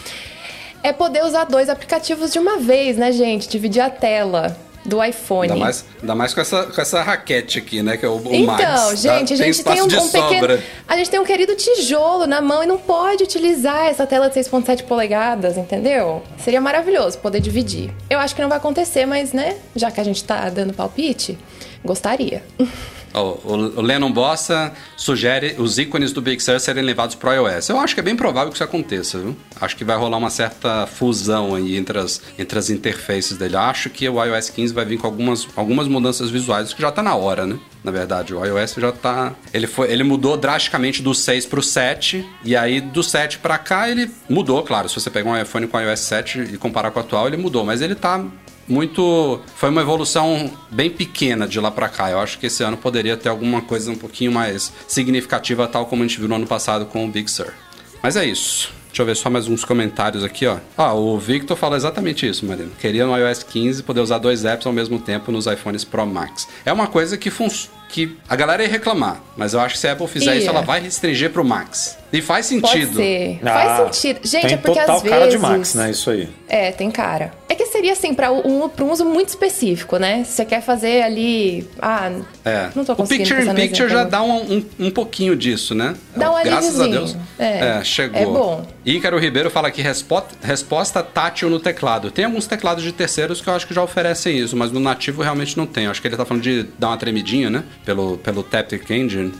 é 0.84 0.94
poder 0.94 1.24
usar 1.24 1.46
dois 1.46 1.68
aplicativos 1.68 2.32
de 2.32 2.38
uma 2.38 2.58
vez, 2.58 2.98
né, 2.98 3.12
gente? 3.12 3.50
Dividir 3.50 3.82
a 3.82 3.90
tela. 3.90 4.56
Do 4.86 5.04
iPhone. 5.04 5.52
Ainda 5.52 5.64
mais, 5.64 5.86
ainda 6.02 6.16
mais 6.16 6.34
com, 6.34 6.42
essa, 6.42 6.64
com 6.64 6.82
essa 6.82 7.02
raquete 7.02 7.60
aqui, 7.60 7.84
né? 7.84 7.98
Que 7.98 8.06
é 8.06 8.10
o, 8.10 8.16
o 8.16 8.34
então, 8.34 8.46
Max. 8.46 8.64
Então, 8.64 8.96
gente, 8.96 9.34
a 9.34 9.36
gente 9.36 9.64
tem, 9.64 9.82
um, 9.82 9.86
um 9.86 10.10
pequeno. 10.10 10.64
A 10.88 10.98
gente 10.98 11.10
tem 11.10 11.20
um 11.20 11.24
querido 11.24 11.56
tijolo 11.56 12.26
na 12.26 12.42
mão 12.42 12.64
e 12.64 12.66
não 12.66 12.78
pode 12.78 13.24
utilizar 13.24 13.88
essa 13.88 14.06
tela 14.08 14.30
de 14.30 14.40
6,7 14.40 14.84
polegadas, 14.84 15.58
entendeu? 15.58 16.24
Seria 16.38 16.62
maravilhoso 16.62 17.18
poder 17.20 17.40
dividir. 17.40 17.92
Eu 18.10 18.20
acho 18.20 18.36
que 18.36 18.42
não 18.42 18.50
vai 18.50 18.58
acontecer, 18.58 19.06
mas, 19.06 19.34
né? 19.34 19.58
Já 19.76 19.92
que 19.92 20.02
a 20.02 20.04
gente 20.04 20.24
tá 20.24 20.50
dando 20.50 20.74
palpite, 20.74 21.38
gostaria. 21.84 22.44
Oh, 23.14 23.38
o 23.46 23.82
Lennon 23.82 24.12
Bossa 24.12 24.72
sugere 24.96 25.56
os 25.58 25.78
ícones 25.78 26.14
do 26.14 26.22
Big 26.22 26.42
Sur 26.42 26.60
serem 26.60 26.84
levados 26.84 27.16
para 27.16 27.42
o 27.42 27.48
iOS. 27.48 27.70
Eu 27.70 27.80
acho 27.80 27.94
que 27.94 28.00
é 28.00 28.04
bem 28.04 28.16
provável 28.16 28.50
que 28.50 28.56
isso 28.56 28.64
aconteça, 28.64 29.20
viu? 29.20 29.36
Acho 29.60 29.76
que 29.76 29.84
vai 29.84 29.98
rolar 29.98 30.18
uma 30.18 30.30
certa 30.30 30.88
fusão 30.88 31.56
aí 31.56 31.76
entre 31.76 32.00
as, 32.00 32.22
entre 32.38 32.58
as 32.58 32.70
interfaces 32.70 33.38
dele. 33.38 33.56
Acho 33.58 33.90
que 33.90 34.08
o 34.08 34.24
iOS 34.24 34.50
15 34.50 34.74
vai 34.74 34.86
vir 34.86 34.98
com 34.98 35.08
algumas, 35.08 35.48
algumas 35.56 35.88
mudanças 35.88 36.30
visuais, 36.30 36.74
que 36.74 36.82
já 36.82 36.90
está 36.90 37.04
na 37.04 37.16
hora, 37.16 37.46
né? 37.46 37.60
Na 37.84 37.92
verdade, 37.92 38.34
o 38.34 38.46
iOS 38.46 38.76
já 38.78 38.92
tá. 38.92 39.34
Ele, 39.54 39.66
foi, 39.66 39.92
ele 39.92 40.04
mudou 40.04 40.38
drasticamente 40.38 41.02
do 41.02 41.16
6 41.16 41.48
pro 41.48 41.64
7. 41.64 42.24
E 42.46 42.56
aí, 42.56 42.80
do 42.80 43.02
7 43.02 43.40
para 43.40 43.58
cá, 43.58 43.90
ele 43.90 44.10
mudou, 44.30 44.62
claro. 44.64 44.88
Se 44.88 44.96
você 44.96 45.10
pegar 45.10 45.32
um 45.32 45.42
iPhone 45.42 45.68
com 45.68 45.78
o 45.78 45.82
iOS 45.82 46.00
7 46.02 46.50
e 46.54 46.58
comparar 46.58 46.92
com 46.92 47.00
o 47.00 47.04
atual, 47.04 47.28
ele 47.28 47.38
mudou. 47.38 47.66
Mas 47.66 47.82
ele 47.82 47.96
tá 47.96 48.24
muito. 48.72 49.40
Foi 49.56 49.70
uma 49.70 49.82
evolução 49.82 50.50
bem 50.72 50.90
pequena 50.90 51.48
de 51.48 51.60
lá 51.60 51.70
para 51.70 51.90
cá. 51.90 52.10
Eu 52.10 52.20
acho 52.20 52.40
que 52.40 52.48
esse 52.48 52.64
ano 52.64 52.78
poderia 52.78 53.18
ter 53.18 53.30
alguma 53.30 53.62
coisa 53.62 53.92
um 53.92 53.96
pouquinho 53.96 54.32
mais 54.32 54.72
significativa, 54.88 55.68
tal 55.68 55.86
como 55.86 56.04
a 56.04 56.08
gente 56.08 56.18
viu 56.20 56.30
no 56.30 56.36
ano 56.36 56.48
passado 56.48 56.86
com 56.86 57.06
o 57.06 57.10
Big 57.10 57.30
Sur. 57.30 57.54
Mas 58.02 58.16
é 58.16 58.26
isso. 58.26 58.74
Deixa 58.88 59.04
eu 59.04 59.06
ver 59.06 59.16
só 59.16 59.30
mais 59.30 59.48
uns 59.48 59.64
comentários 59.64 60.24
aqui, 60.24 60.46
ó. 60.46 60.58
Ah, 60.78 60.94
o 60.94 61.18
Victor 61.18 61.56
fala 61.56 61.78
exatamente 61.78 62.28
isso, 62.28 62.46
Marina. 62.46 62.72
Queria 62.80 63.06
no 63.06 63.18
iOS 63.18 63.44
15 63.44 63.84
poder 63.84 64.02
usar 64.02 64.18
dois 64.18 64.44
apps 64.44 64.66
ao 64.68 64.74
mesmo 64.74 65.00
tempo 65.00 65.32
nos 65.32 65.48
iPhones 65.48 65.86
Pro 65.86 66.06
Max. 66.06 66.48
É 66.66 66.74
uma 66.74 66.88
coisa 66.88 67.18
que 67.18 67.30
funciona 67.30 67.81
que 67.92 68.18
a 68.28 68.36
galera 68.36 68.64
ia 68.64 68.70
reclamar, 68.70 69.22
mas 69.36 69.54
eu 69.54 69.60
acho 69.60 69.76
que 69.76 69.80
se 69.80 69.88
a 69.88 69.92
Apple 69.92 70.08
fizer 70.08 70.34
ia. 70.34 70.40
isso, 70.40 70.50
ela 70.50 70.62
vai 70.62 70.80
restringir 70.82 71.30
pro 71.30 71.44
Max. 71.44 71.98
E 72.14 72.22
faz 72.22 72.46
sentido. 72.46 72.94
Pode 72.94 72.96
ser. 72.96 73.40
Ah, 73.44 73.54
faz 73.54 73.96
sentido. 73.96 74.28
Gente, 74.28 74.48
tem 74.48 74.54
é 74.54 74.58
porque 74.58 74.80
total 74.80 74.98
às 74.98 75.04
cara 75.04 75.26
vezes... 75.26 75.34
de 75.34 75.40
Max, 75.40 75.74
né? 75.76 75.92
Isso 75.92 76.10
aí. 76.10 76.30
É, 76.48 76.72
tem 76.72 76.92
cara. 76.92 77.32
É 77.48 77.56
que 77.56 77.66
seria 77.68 77.94
assim, 77.94 78.14
para 78.14 78.32
um, 78.32 78.68
pra 78.68 78.84
um 78.84 78.92
uso 78.92 79.06
muito 79.06 79.30
específico, 79.30 79.98
né? 79.98 80.24
Você 80.26 80.44
quer 80.44 80.62
fazer 80.62 81.04
ali. 81.04 81.68
Ah, 81.82 82.12
é. 82.44 82.70
não 82.76 82.84
tô 82.84 82.96
conseguindo. 82.96 83.24
O 83.24 83.36
Picture 83.36 83.50
in 83.50 83.56
Picture 83.56 83.90
já 83.90 84.04
dá 84.04 84.22
um, 84.22 84.56
um, 84.56 84.66
um, 84.80 84.92
pouquinho 84.92 85.36
disso, 85.36 85.74
né? 85.74 85.96
Dá 86.16 86.32
um 86.32 86.44
Graças 86.44 86.80
a 86.80 86.88
Deus. 86.88 87.16
É. 87.40 87.78
é, 87.80 87.84
chegou. 87.84 88.22
É 88.22 88.26
bom. 88.26 88.68
Ícaro 88.86 89.18
Ribeiro 89.18 89.50
fala 89.50 89.70
aqui 89.70 89.82
resposta, 89.82 90.36
resposta 90.42 91.04
tátil 91.04 91.50
no 91.50 91.60
teclado. 91.60 92.12
Tem 92.12 92.26
alguns 92.26 92.46
teclados 92.46 92.84
de 92.84 92.92
terceiros 92.92 93.40
que 93.40 93.48
eu 93.48 93.54
acho 93.54 93.68
que 93.68 93.74
já 93.74 93.84
oferecem 93.84 94.38
isso, 94.38 94.58
mas 94.58 94.72
no 94.72 94.80
nativo 94.80 95.22
realmente 95.22 95.58
não 95.58 95.66
tem. 95.66 95.86
Eu 95.86 95.92
acho 95.92 96.02
que 96.02 96.08
ele 96.08 96.18
tá 96.18 96.26
falando 96.26 96.44
de 96.44 96.64
dar 96.78 96.88
uma 96.88 96.98
tremidinha, 96.98 97.50
né? 97.50 97.64
Pelo, 97.86 98.18
pelo 98.18 98.44
Taptic 98.44 98.90
Engine. 98.90 99.34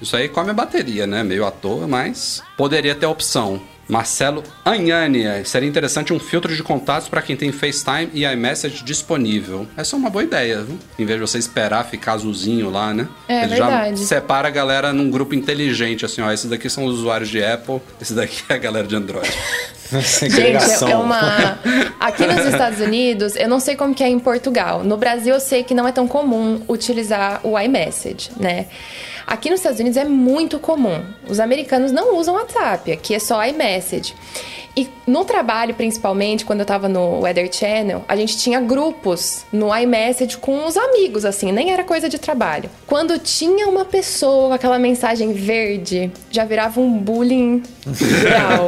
Isso 0.00 0.16
aí 0.16 0.28
come 0.28 0.50
a 0.50 0.54
bateria, 0.54 1.06
né? 1.06 1.22
Meio 1.22 1.46
à 1.46 1.50
toa, 1.50 1.86
mas 1.86 2.42
poderia 2.56 2.94
ter 2.94 3.06
opção. 3.06 3.60
Marcelo 3.88 4.42
Anhania, 4.64 5.44
seria 5.44 5.68
interessante 5.68 6.12
um 6.12 6.18
filtro 6.18 6.54
de 6.54 6.62
contatos 6.62 7.08
para 7.08 7.20
quem 7.20 7.36
tem 7.36 7.52
FaceTime 7.52 8.10
e 8.14 8.24
iMessage 8.24 8.82
disponível. 8.84 9.66
Essa 9.76 9.96
é 9.96 9.98
uma 9.98 10.08
boa 10.08 10.22
ideia, 10.22 10.62
viu? 10.62 10.78
Em 10.98 11.04
vez 11.04 11.18
de 11.20 11.26
você 11.26 11.38
esperar 11.38 11.84
ficar 11.84 12.12
azulzinho 12.12 12.70
lá, 12.70 12.94
né? 12.94 13.08
É 13.28 13.42
Ele 13.42 13.48
verdade. 13.56 14.00
já 14.00 14.06
separa 14.06 14.48
a 14.48 14.50
galera 14.50 14.92
num 14.92 15.10
grupo 15.10 15.34
inteligente, 15.34 16.04
assim, 16.04 16.20
ó, 16.20 16.30
esses 16.30 16.48
daqui 16.48 16.70
são 16.70 16.84
os 16.84 16.94
usuários 17.00 17.28
de 17.28 17.44
Apple, 17.44 17.80
esse 18.00 18.14
daqui 18.14 18.42
é 18.48 18.54
a 18.54 18.58
galera 18.58 18.86
de 18.86 18.96
Android. 18.96 19.30
Gente, 20.00 20.90
é 20.90 20.96
uma. 20.96 21.58
Aqui 22.00 22.26
nos 22.26 22.46
Estados 22.46 22.80
Unidos, 22.80 23.36
eu 23.36 23.46
não 23.48 23.60
sei 23.60 23.76
como 23.76 23.94
que 23.94 24.02
é 24.02 24.08
em 24.08 24.18
Portugal. 24.18 24.82
No 24.82 24.96
Brasil, 24.96 25.34
eu 25.34 25.40
sei 25.40 25.62
que 25.62 25.74
não 25.74 25.86
é 25.86 25.92
tão 25.92 26.08
comum 26.08 26.62
utilizar 26.66 27.40
o 27.42 27.58
iMessage, 27.58 28.30
né? 28.40 28.66
Aqui 29.26 29.50
nos 29.50 29.60
Estados 29.60 29.80
Unidos 29.80 29.96
é 29.96 30.04
muito 30.04 30.58
comum. 30.58 31.04
Os 31.28 31.40
americanos 31.40 31.92
não 31.92 32.16
usam 32.16 32.34
WhatsApp, 32.34 32.92
aqui 32.92 33.14
é 33.14 33.18
só 33.18 33.44
iMessage. 33.44 34.14
E 34.74 34.88
no 35.06 35.24
trabalho, 35.24 35.74
principalmente, 35.74 36.46
quando 36.46 36.60
eu 36.60 36.66
tava 36.66 36.88
no 36.88 37.20
Weather 37.20 37.52
Channel, 37.52 38.04
a 38.08 38.16
gente 38.16 38.38
tinha 38.38 38.58
grupos 38.58 39.44
no 39.52 39.74
iMessage 39.76 40.38
com 40.38 40.64
os 40.66 40.78
amigos, 40.78 41.26
assim, 41.26 41.52
nem 41.52 41.72
era 41.72 41.84
coisa 41.84 42.08
de 42.08 42.18
trabalho. 42.18 42.70
Quando 42.86 43.18
tinha 43.18 43.68
uma 43.68 43.84
pessoa 43.84 44.48
com 44.48 44.54
aquela 44.54 44.78
mensagem 44.78 45.34
verde, 45.34 46.10
já 46.30 46.44
virava 46.46 46.80
um 46.80 46.96
bullying 46.96 47.62
real. 48.22 48.66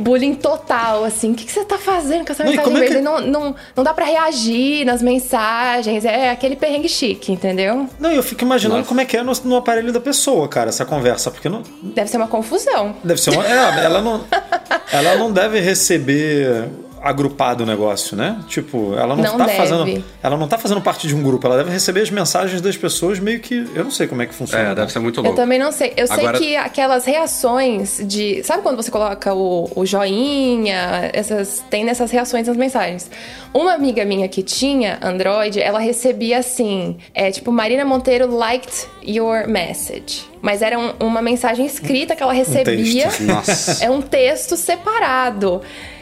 Bullying 0.00 0.34
total, 0.34 1.04
assim. 1.04 1.32
O 1.32 1.34
que, 1.34 1.44
que 1.44 1.52
você 1.52 1.64
tá 1.64 1.78
fazendo 1.78 2.24
com 2.26 2.32
essa 2.32 2.42
Não, 2.42 2.50
mensagem 2.50 2.72
como 2.72 2.84
é 2.84 2.88
que-? 2.88 3.00
Não, 3.00 3.20
não, 3.20 3.54
não 3.76 3.84
dá 3.84 3.92
pra 3.94 4.04
reagir 4.04 4.84
nas 4.84 5.02
mensagens. 5.02 6.04
É 6.04 6.30
aquele 6.30 6.56
perrengue 6.56 6.88
chique, 6.88 7.32
entendeu? 7.32 7.88
Não, 7.98 8.10
eu 8.10 8.22
fico 8.22 8.42
imaginando 8.42 8.78
Nossa. 8.78 8.88
como 8.88 9.00
é 9.00 9.04
que 9.04 9.16
é 9.16 9.22
no, 9.22 9.32
no 9.44 9.56
aparelho 9.56 9.92
da 9.92 10.00
pessoa, 10.00 10.48
cara, 10.48 10.70
essa 10.70 10.84
conversa. 10.84 11.30
Porque 11.30 11.48
não, 11.48 11.62
Deve 11.82 12.10
ser 12.10 12.16
uma 12.16 12.28
confusão. 12.28 12.94
deve 13.04 13.20
ser 13.20 13.30
uma. 13.30 13.46
É, 13.46 13.84
ela 13.84 14.00
não, 14.00 14.24
ela 14.92 15.16
não 15.16 15.32
deve 15.32 15.60
receber 15.60 16.64
agrupado 17.02 17.64
o 17.64 17.66
negócio, 17.66 18.16
né? 18.16 18.38
Tipo, 18.46 18.94
ela 18.94 19.16
não, 19.16 19.22
Não 19.24 19.38
tá 19.38 19.46
deve. 19.46 19.56
fazendo. 19.56 20.04
Ela 20.22 20.36
não 20.36 20.46
tá 20.48 20.58
fazendo 20.58 20.80
parte 20.80 21.06
de 21.08 21.14
um 21.14 21.22
grupo, 21.22 21.46
ela 21.46 21.56
deve 21.58 21.70
receber 21.70 22.00
as 22.02 22.10
mensagens 22.10 22.60
das 22.60 22.76
pessoas 22.76 23.18
meio 23.18 23.40
que. 23.40 23.66
Eu 23.74 23.84
não 23.84 23.90
sei 23.90 24.06
como 24.06 24.22
é 24.22 24.26
que 24.26 24.34
funciona. 24.34 24.70
É, 24.70 24.74
deve 24.74 24.92
ser 24.92 24.98
muito 24.98 25.20
Eu 25.20 25.24
louco. 25.24 25.36
também 25.36 25.58
não 25.58 25.72
sei. 25.72 25.92
Eu 25.96 26.06
Agora- 26.10 26.38
sei 26.38 26.48
que 26.48 26.56
aquelas 26.56 27.04
reações 27.04 28.00
de. 28.04 28.42
Sabe 28.44 28.62
quando 28.62 28.76
você 28.76 28.90
coloca 28.90 29.32
o, 29.34 29.70
o 29.74 29.86
joinha? 29.86 31.10
Essas, 31.12 31.64
tem 31.70 31.84
nessas 31.84 32.10
reações 32.10 32.46
nas 32.46 32.56
mensagens. 32.56 33.10
Uma 33.52 33.72
amiga 33.74 34.04
minha 34.04 34.28
que 34.28 34.42
tinha 34.42 34.98
Android, 35.02 35.60
ela 35.60 35.78
recebia 35.78 36.38
assim: 36.38 36.96
é 37.14 37.30
tipo, 37.30 37.50
Marina 37.50 37.84
Monteiro 37.84 38.34
liked 38.34 38.72
your 39.06 39.48
message. 39.48 40.28
Mas 40.42 40.62
era 40.62 40.78
um- 40.78 40.92
uma 41.00 41.20
mensagem 41.20 41.66
escrita 41.66 42.16
que 42.16 42.22
ela 42.22 42.32
recebia. 42.32 43.04
texto. 43.08 43.22
Nossa. 43.24 43.84
É 43.84 43.90
um 43.90 44.00
texto 44.00 44.56
separado. 44.56 45.60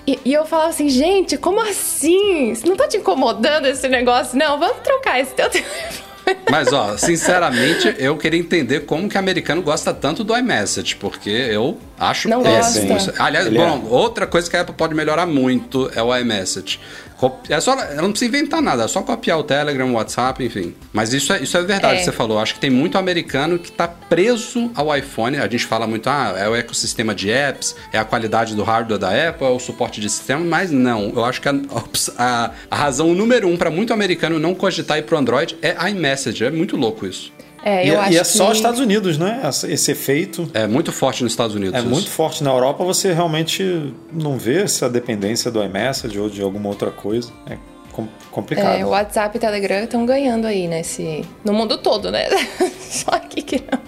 E, 0.08 0.18
e 0.24 0.32
eu 0.32 0.46
falava 0.46 0.70
assim, 0.70 0.88
gente, 0.88 1.36
como 1.36 1.60
assim? 1.60 2.54
Você 2.54 2.66
não 2.66 2.78
tá 2.78 2.88
te 2.88 2.96
incomodando 2.96 3.66
esse 3.66 3.86
negócio? 3.88 4.38
Não, 4.38 4.58
vamos 4.58 4.78
trocar 4.82 5.20
esse 5.20 5.34
teu 5.34 5.50
telefone. 5.50 6.08
Mas, 6.50 6.72
ó, 6.72 6.96
sinceramente, 6.96 7.94
eu 7.98 8.16
queria 8.16 8.40
entender 8.40 8.86
como 8.86 9.06
que 9.06 9.16
o 9.16 9.18
americano 9.18 9.60
gosta 9.60 9.92
tanto 9.92 10.24
do 10.24 10.34
iMessage, 10.34 10.96
porque 10.96 11.28
eu 11.28 11.76
acho 11.98 12.26
Não 12.26 12.42
péssimo. 12.42 12.88
gosta. 12.88 13.14
Aliás, 13.18 13.46
Ele 13.46 13.58
bom, 13.58 13.84
outra 13.90 14.26
coisa 14.26 14.48
que 14.48 14.56
a 14.56 14.62
Apple 14.62 14.74
pode 14.74 14.94
melhorar 14.94 15.26
muito 15.26 15.90
é 15.94 16.02
o 16.02 16.14
iMessage. 16.16 16.80
É 17.48 17.60
só, 17.60 17.72
ela 17.72 18.02
não 18.02 18.10
precisa 18.10 18.28
inventar 18.28 18.62
nada, 18.62 18.84
é 18.84 18.88
só 18.88 19.02
copiar 19.02 19.38
o 19.38 19.42
Telegram, 19.42 19.90
o 19.90 19.94
WhatsApp, 19.94 20.44
enfim. 20.44 20.74
Mas 20.92 21.12
isso 21.12 21.32
é, 21.32 21.42
isso 21.42 21.56
é 21.56 21.62
verdade 21.62 22.00
É. 22.00 22.04
você 22.04 22.12
falou. 22.12 22.38
Acho 22.38 22.54
que 22.54 22.60
tem 22.60 22.70
muito 22.70 22.96
americano 22.96 23.58
que 23.58 23.72
tá 23.72 23.88
preso 23.88 24.70
ao 24.74 24.96
iPhone. 24.96 25.36
A 25.38 25.48
gente 25.48 25.66
fala 25.66 25.86
muito, 25.86 26.08
ah, 26.08 26.34
é 26.36 26.48
o 26.48 26.54
ecossistema 26.54 27.14
de 27.14 27.30
apps, 27.30 27.74
é 27.92 27.98
a 27.98 28.04
qualidade 28.04 28.54
do 28.54 28.62
hardware 28.62 28.98
da 28.98 29.28
Apple, 29.30 29.46
é 29.46 29.50
o 29.50 29.58
suporte 29.58 30.00
de 30.00 30.08
sistema, 30.08 30.44
mas 30.44 30.70
não. 30.70 31.12
Eu 31.14 31.24
acho 31.24 31.40
que 31.40 31.48
a, 31.48 31.54
a- 32.18 32.50
a 32.70 32.76
razão 32.76 33.14
número 33.14 33.48
um 33.48 33.56
para 33.56 33.70
muito 33.70 33.92
americano 33.92 34.38
não 34.38 34.54
cogitar 34.54 34.98
ir 34.98 35.02
pro 35.02 35.16
Android 35.18 35.56
é 35.60 35.74
iMessage. 35.90 36.44
É 36.44 36.50
muito 36.50 36.76
louco 36.76 37.06
isso. 37.06 37.32
É, 37.62 37.84
E, 37.84 37.88
eu 37.88 37.94
e 37.94 37.96
acho 37.96 38.18
é 38.18 38.24
só 38.24 38.44
que... 38.46 38.50
os 38.52 38.56
Estados 38.58 38.80
Unidos, 38.80 39.18
né? 39.18 39.40
Esse 39.68 39.90
efeito. 39.92 40.50
É 40.54 40.66
muito 40.66 40.92
forte 40.92 41.22
nos 41.22 41.32
Estados 41.32 41.54
Unidos. 41.54 41.74
É 41.74 41.78
isso. 41.78 41.88
muito 41.88 42.08
forte. 42.10 42.42
Na 42.44 42.50
Europa 42.50 42.84
você 42.84 43.12
realmente 43.12 43.92
não 44.12 44.38
vê 44.38 44.62
essa 44.62 44.88
dependência 44.88 45.50
do 45.50 45.62
iMessage 45.62 46.18
ou 46.18 46.28
de 46.30 46.40
alguma 46.42 46.68
outra 46.68 46.90
coisa. 46.90 47.30
É 47.48 47.56
com- 47.92 48.08
complicado. 48.30 48.78
É, 48.78 48.84
o 48.84 48.90
WhatsApp 48.90 49.36
e 49.36 49.40
Telegram 49.40 49.82
estão 49.84 50.06
ganhando 50.06 50.46
aí 50.46 50.68
nesse. 50.68 51.24
No 51.44 51.52
mundo 51.52 51.78
todo, 51.78 52.10
né? 52.10 52.26
Só 52.80 53.10
aqui 53.10 53.42
que 53.42 53.56
não. 53.70 53.78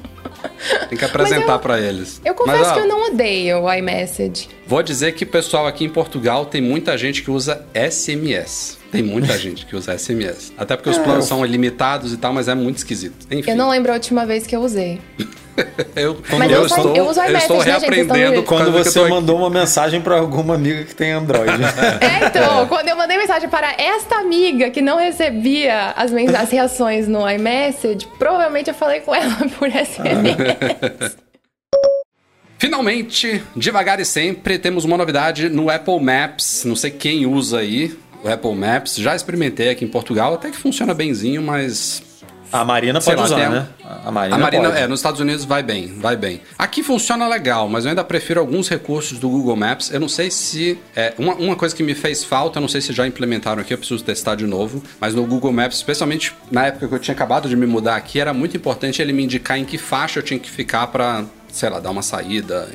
Tem 0.89 0.99
que 0.99 1.05
apresentar 1.05 1.59
pra 1.59 1.81
eles. 1.81 2.21
Eu 2.25 2.35
confesso 2.35 2.59
Mas, 2.59 2.69
ó, 2.69 2.75
que 2.75 2.81
eu 2.81 2.89
não 2.89 3.13
odeio 3.13 3.63
o 3.63 3.73
iMessage. 3.73 4.49
Vou 4.67 4.83
dizer 4.83 5.13
que 5.13 5.25
o 5.25 5.27
pessoal 5.27 5.67
aqui 5.67 5.85
em 5.85 5.89
Portugal 5.89 6.45
tem 6.47 6.61
muita 6.61 6.97
gente 6.99 7.23
que 7.23 7.31
usa 7.31 7.65
SMS. 7.75 8.79
Tem 8.91 9.03
muita 9.03 9.39
gente 9.39 9.67
que 9.67 9.77
usa 9.77 9.97
SMS. 9.97 10.53
Até 10.59 10.77
porque 10.77 10.91
os 10.91 10.99
planos 10.99 11.25
são 11.27 11.45
ilimitados 11.47 12.13
e 12.13 12.17
tal, 12.17 12.33
mas 12.33 12.49
é 12.49 12.55
muito 12.55 12.79
esquisito. 12.79 13.27
Enfim. 13.31 13.51
Eu 13.51 13.57
não 13.57 13.71
lembro 13.71 13.93
a 13.93 13.95
última 13.95 14.27
vez 14.27 14.47
que 14.47 14.55
eu 14.57 14.61
usei. 14.61 15.01
Eu, 15.95 16.19
Mas 16.39 16.51
eu 16.51 16.63
uso- 16.63 16.75
estou, 16.75 16.97
eu 16.97 17.07
uso 17.07 17.21
eu 17.21 17.37
estou 17.37 17.57
iMessage, 17.57 17.59
né, 17.59 17.65
reaprendendo 17.65 18.43
por 18.43 18.49
Quando 18.49 18.69
eu 18.69 18.73
você 18.85 18.99
tô 18.99 19.09
mandou 19.09 19.37
uma 19.37 19.51
mensagem 19.51 20.01
pra 20.01 20.17
alguma 20.19 20.55
amiga 20.55 20.85
que 20.85 20.95
tem 20.95 21.13
Android. 21.13 21.51
É, 22.01 22.27
então, 22.27 22.67
quando 22.67 22.89
eu 22.89 22.97
mandei 22.97 23.19
mensagem 23.19 23.47
para 23.49 23.73
esta 23.73 24.17
amiga 24.21 24.71
que 24.71 24.81
não 24.81 24.97
recebia 24.99 25.91
as, 25.97 26.13
as 26.13 26.51
reações 26.51 27.07
no 27.09 27.29
iMessage, 27.29 28.09
provavelmente 28.19 28.69
eu 28.71 28.75
falei 28.75 29.01
com 29.01 29.15
ela 29.15 29.37
por 29.59 29.69
SMS. 29.71 31.17
Finalmente, 32.59 33.43
devagar 33.57 34.01
e 34.01 34.05
sempre, 34.05 34.59
temos 34.59 34.85
uma 34.85 34.97
novidade 34.97 35.49
no 35.49 35.69
Apple 35.69 36.01
Maps. 36.01 36.65
Não 36.65 36.77
sei 36.77 36.91
quem 36.91 37.27
usa 37.27 37.59
aí 37.59 37.95
o 38.23 38.29
Apple 38.29 38.55
Maps. 38.55 38.97
Já 38.97 39.15
experimentei 39.15 39.71
aqui 39.71 39.85
em 39.85 39.89
Portugal, 39.89 40.35
até 40.35 40.51
que 40.51 40.57
funciona 40.57 40.93
benzinho, 40.95 41.43
mas 41.43 42.03
A 42.53 42.65
Marina 42.65 43.01
pode 43.01 43.17
lá, 43.17 43.25
usar, 43.25 43.37
tem- 43.37 43.49
né? 43.49 43.67
a 44.05 44.11
Marina. 44.11 44.37
A 44.37 44.39
Marina, 44.39 44.69
pode. 44.71 44.81
é, 44.83 44.87
nos 44.89 44.99
Estados 45.01 45.21
Unidos 45.21 45.45
vai 45.45 45.63
bem, 45.63 45.87
vai 46.01 46.17
bem. 46.17 46.41
Aqui 46.59 46.83
funciona 46.83 47.29
legal, 47.29 47.69
mas 47.69 47.85
eu 47.85 47.91
ainda 47.91 48.03
prefiro 48.05 48.41
alguns 48.41 48.69
recursos 48.69 49.19
do 49.19 49.29
Google 49.29 49.55
Maps. 49.57 49.91
Eu 49.93 50.01
não 50.01 50.09
sei 50.09 50.31
se. 50.31 50.77
É, 50.97 51.15
uma, 51.19 51.35
uma 51.35 51.55
coisa 51.57 51.75
que 51.77 51.83
me 51.83 51.95
fez 51.95 52.25
falta, 52.25 52.59
eu 52.59 52.61
não 52.61 52.69
sei 52.69 52.81
se 52.81 52.93
já 52.93 53.07
implementaram 53.07 53.61
aqui, 53.63 53.73
eu 53.73 53.79
preciso 53.79 54.03
testar 54.03 54.35
de 54.35 54.47
novo. 54.47 54.83
Mas 55.01 55.15
no 55.15 55.25
Google 55.25 55.53
Maps, 55.53 55.77
especialmente 55.77 56.35
na 56.51 56.67
época 56.67 56.89
que 56.89 56.95
eu 56.95 56.99
tinha 56.99 57.15
acabado 57.15 57.49
de 57.49 57.55
me 57.57 57.67
mudar 57.67 57.95
aqui, 57.97 58.19
era 58.21 58.33
muito 58.35 58.57
importante 58.57 59.01
ele 59.01 59.13
me 59.13 59.23
indicar 59.25 59.57
em 59.59 59.65
que 59.65 59.79
faixa 59.79 60.19
eu 60.19 60.23
tinha 60.23 60.39
que 60.41 60.51
ficar 60.51 60.87
para 60.89 61.25
sei 61.53 61.69
lá, 61.69 61.81
dar 61.81 61.91
uma 61.91 62.03
saída. 62.03 62.69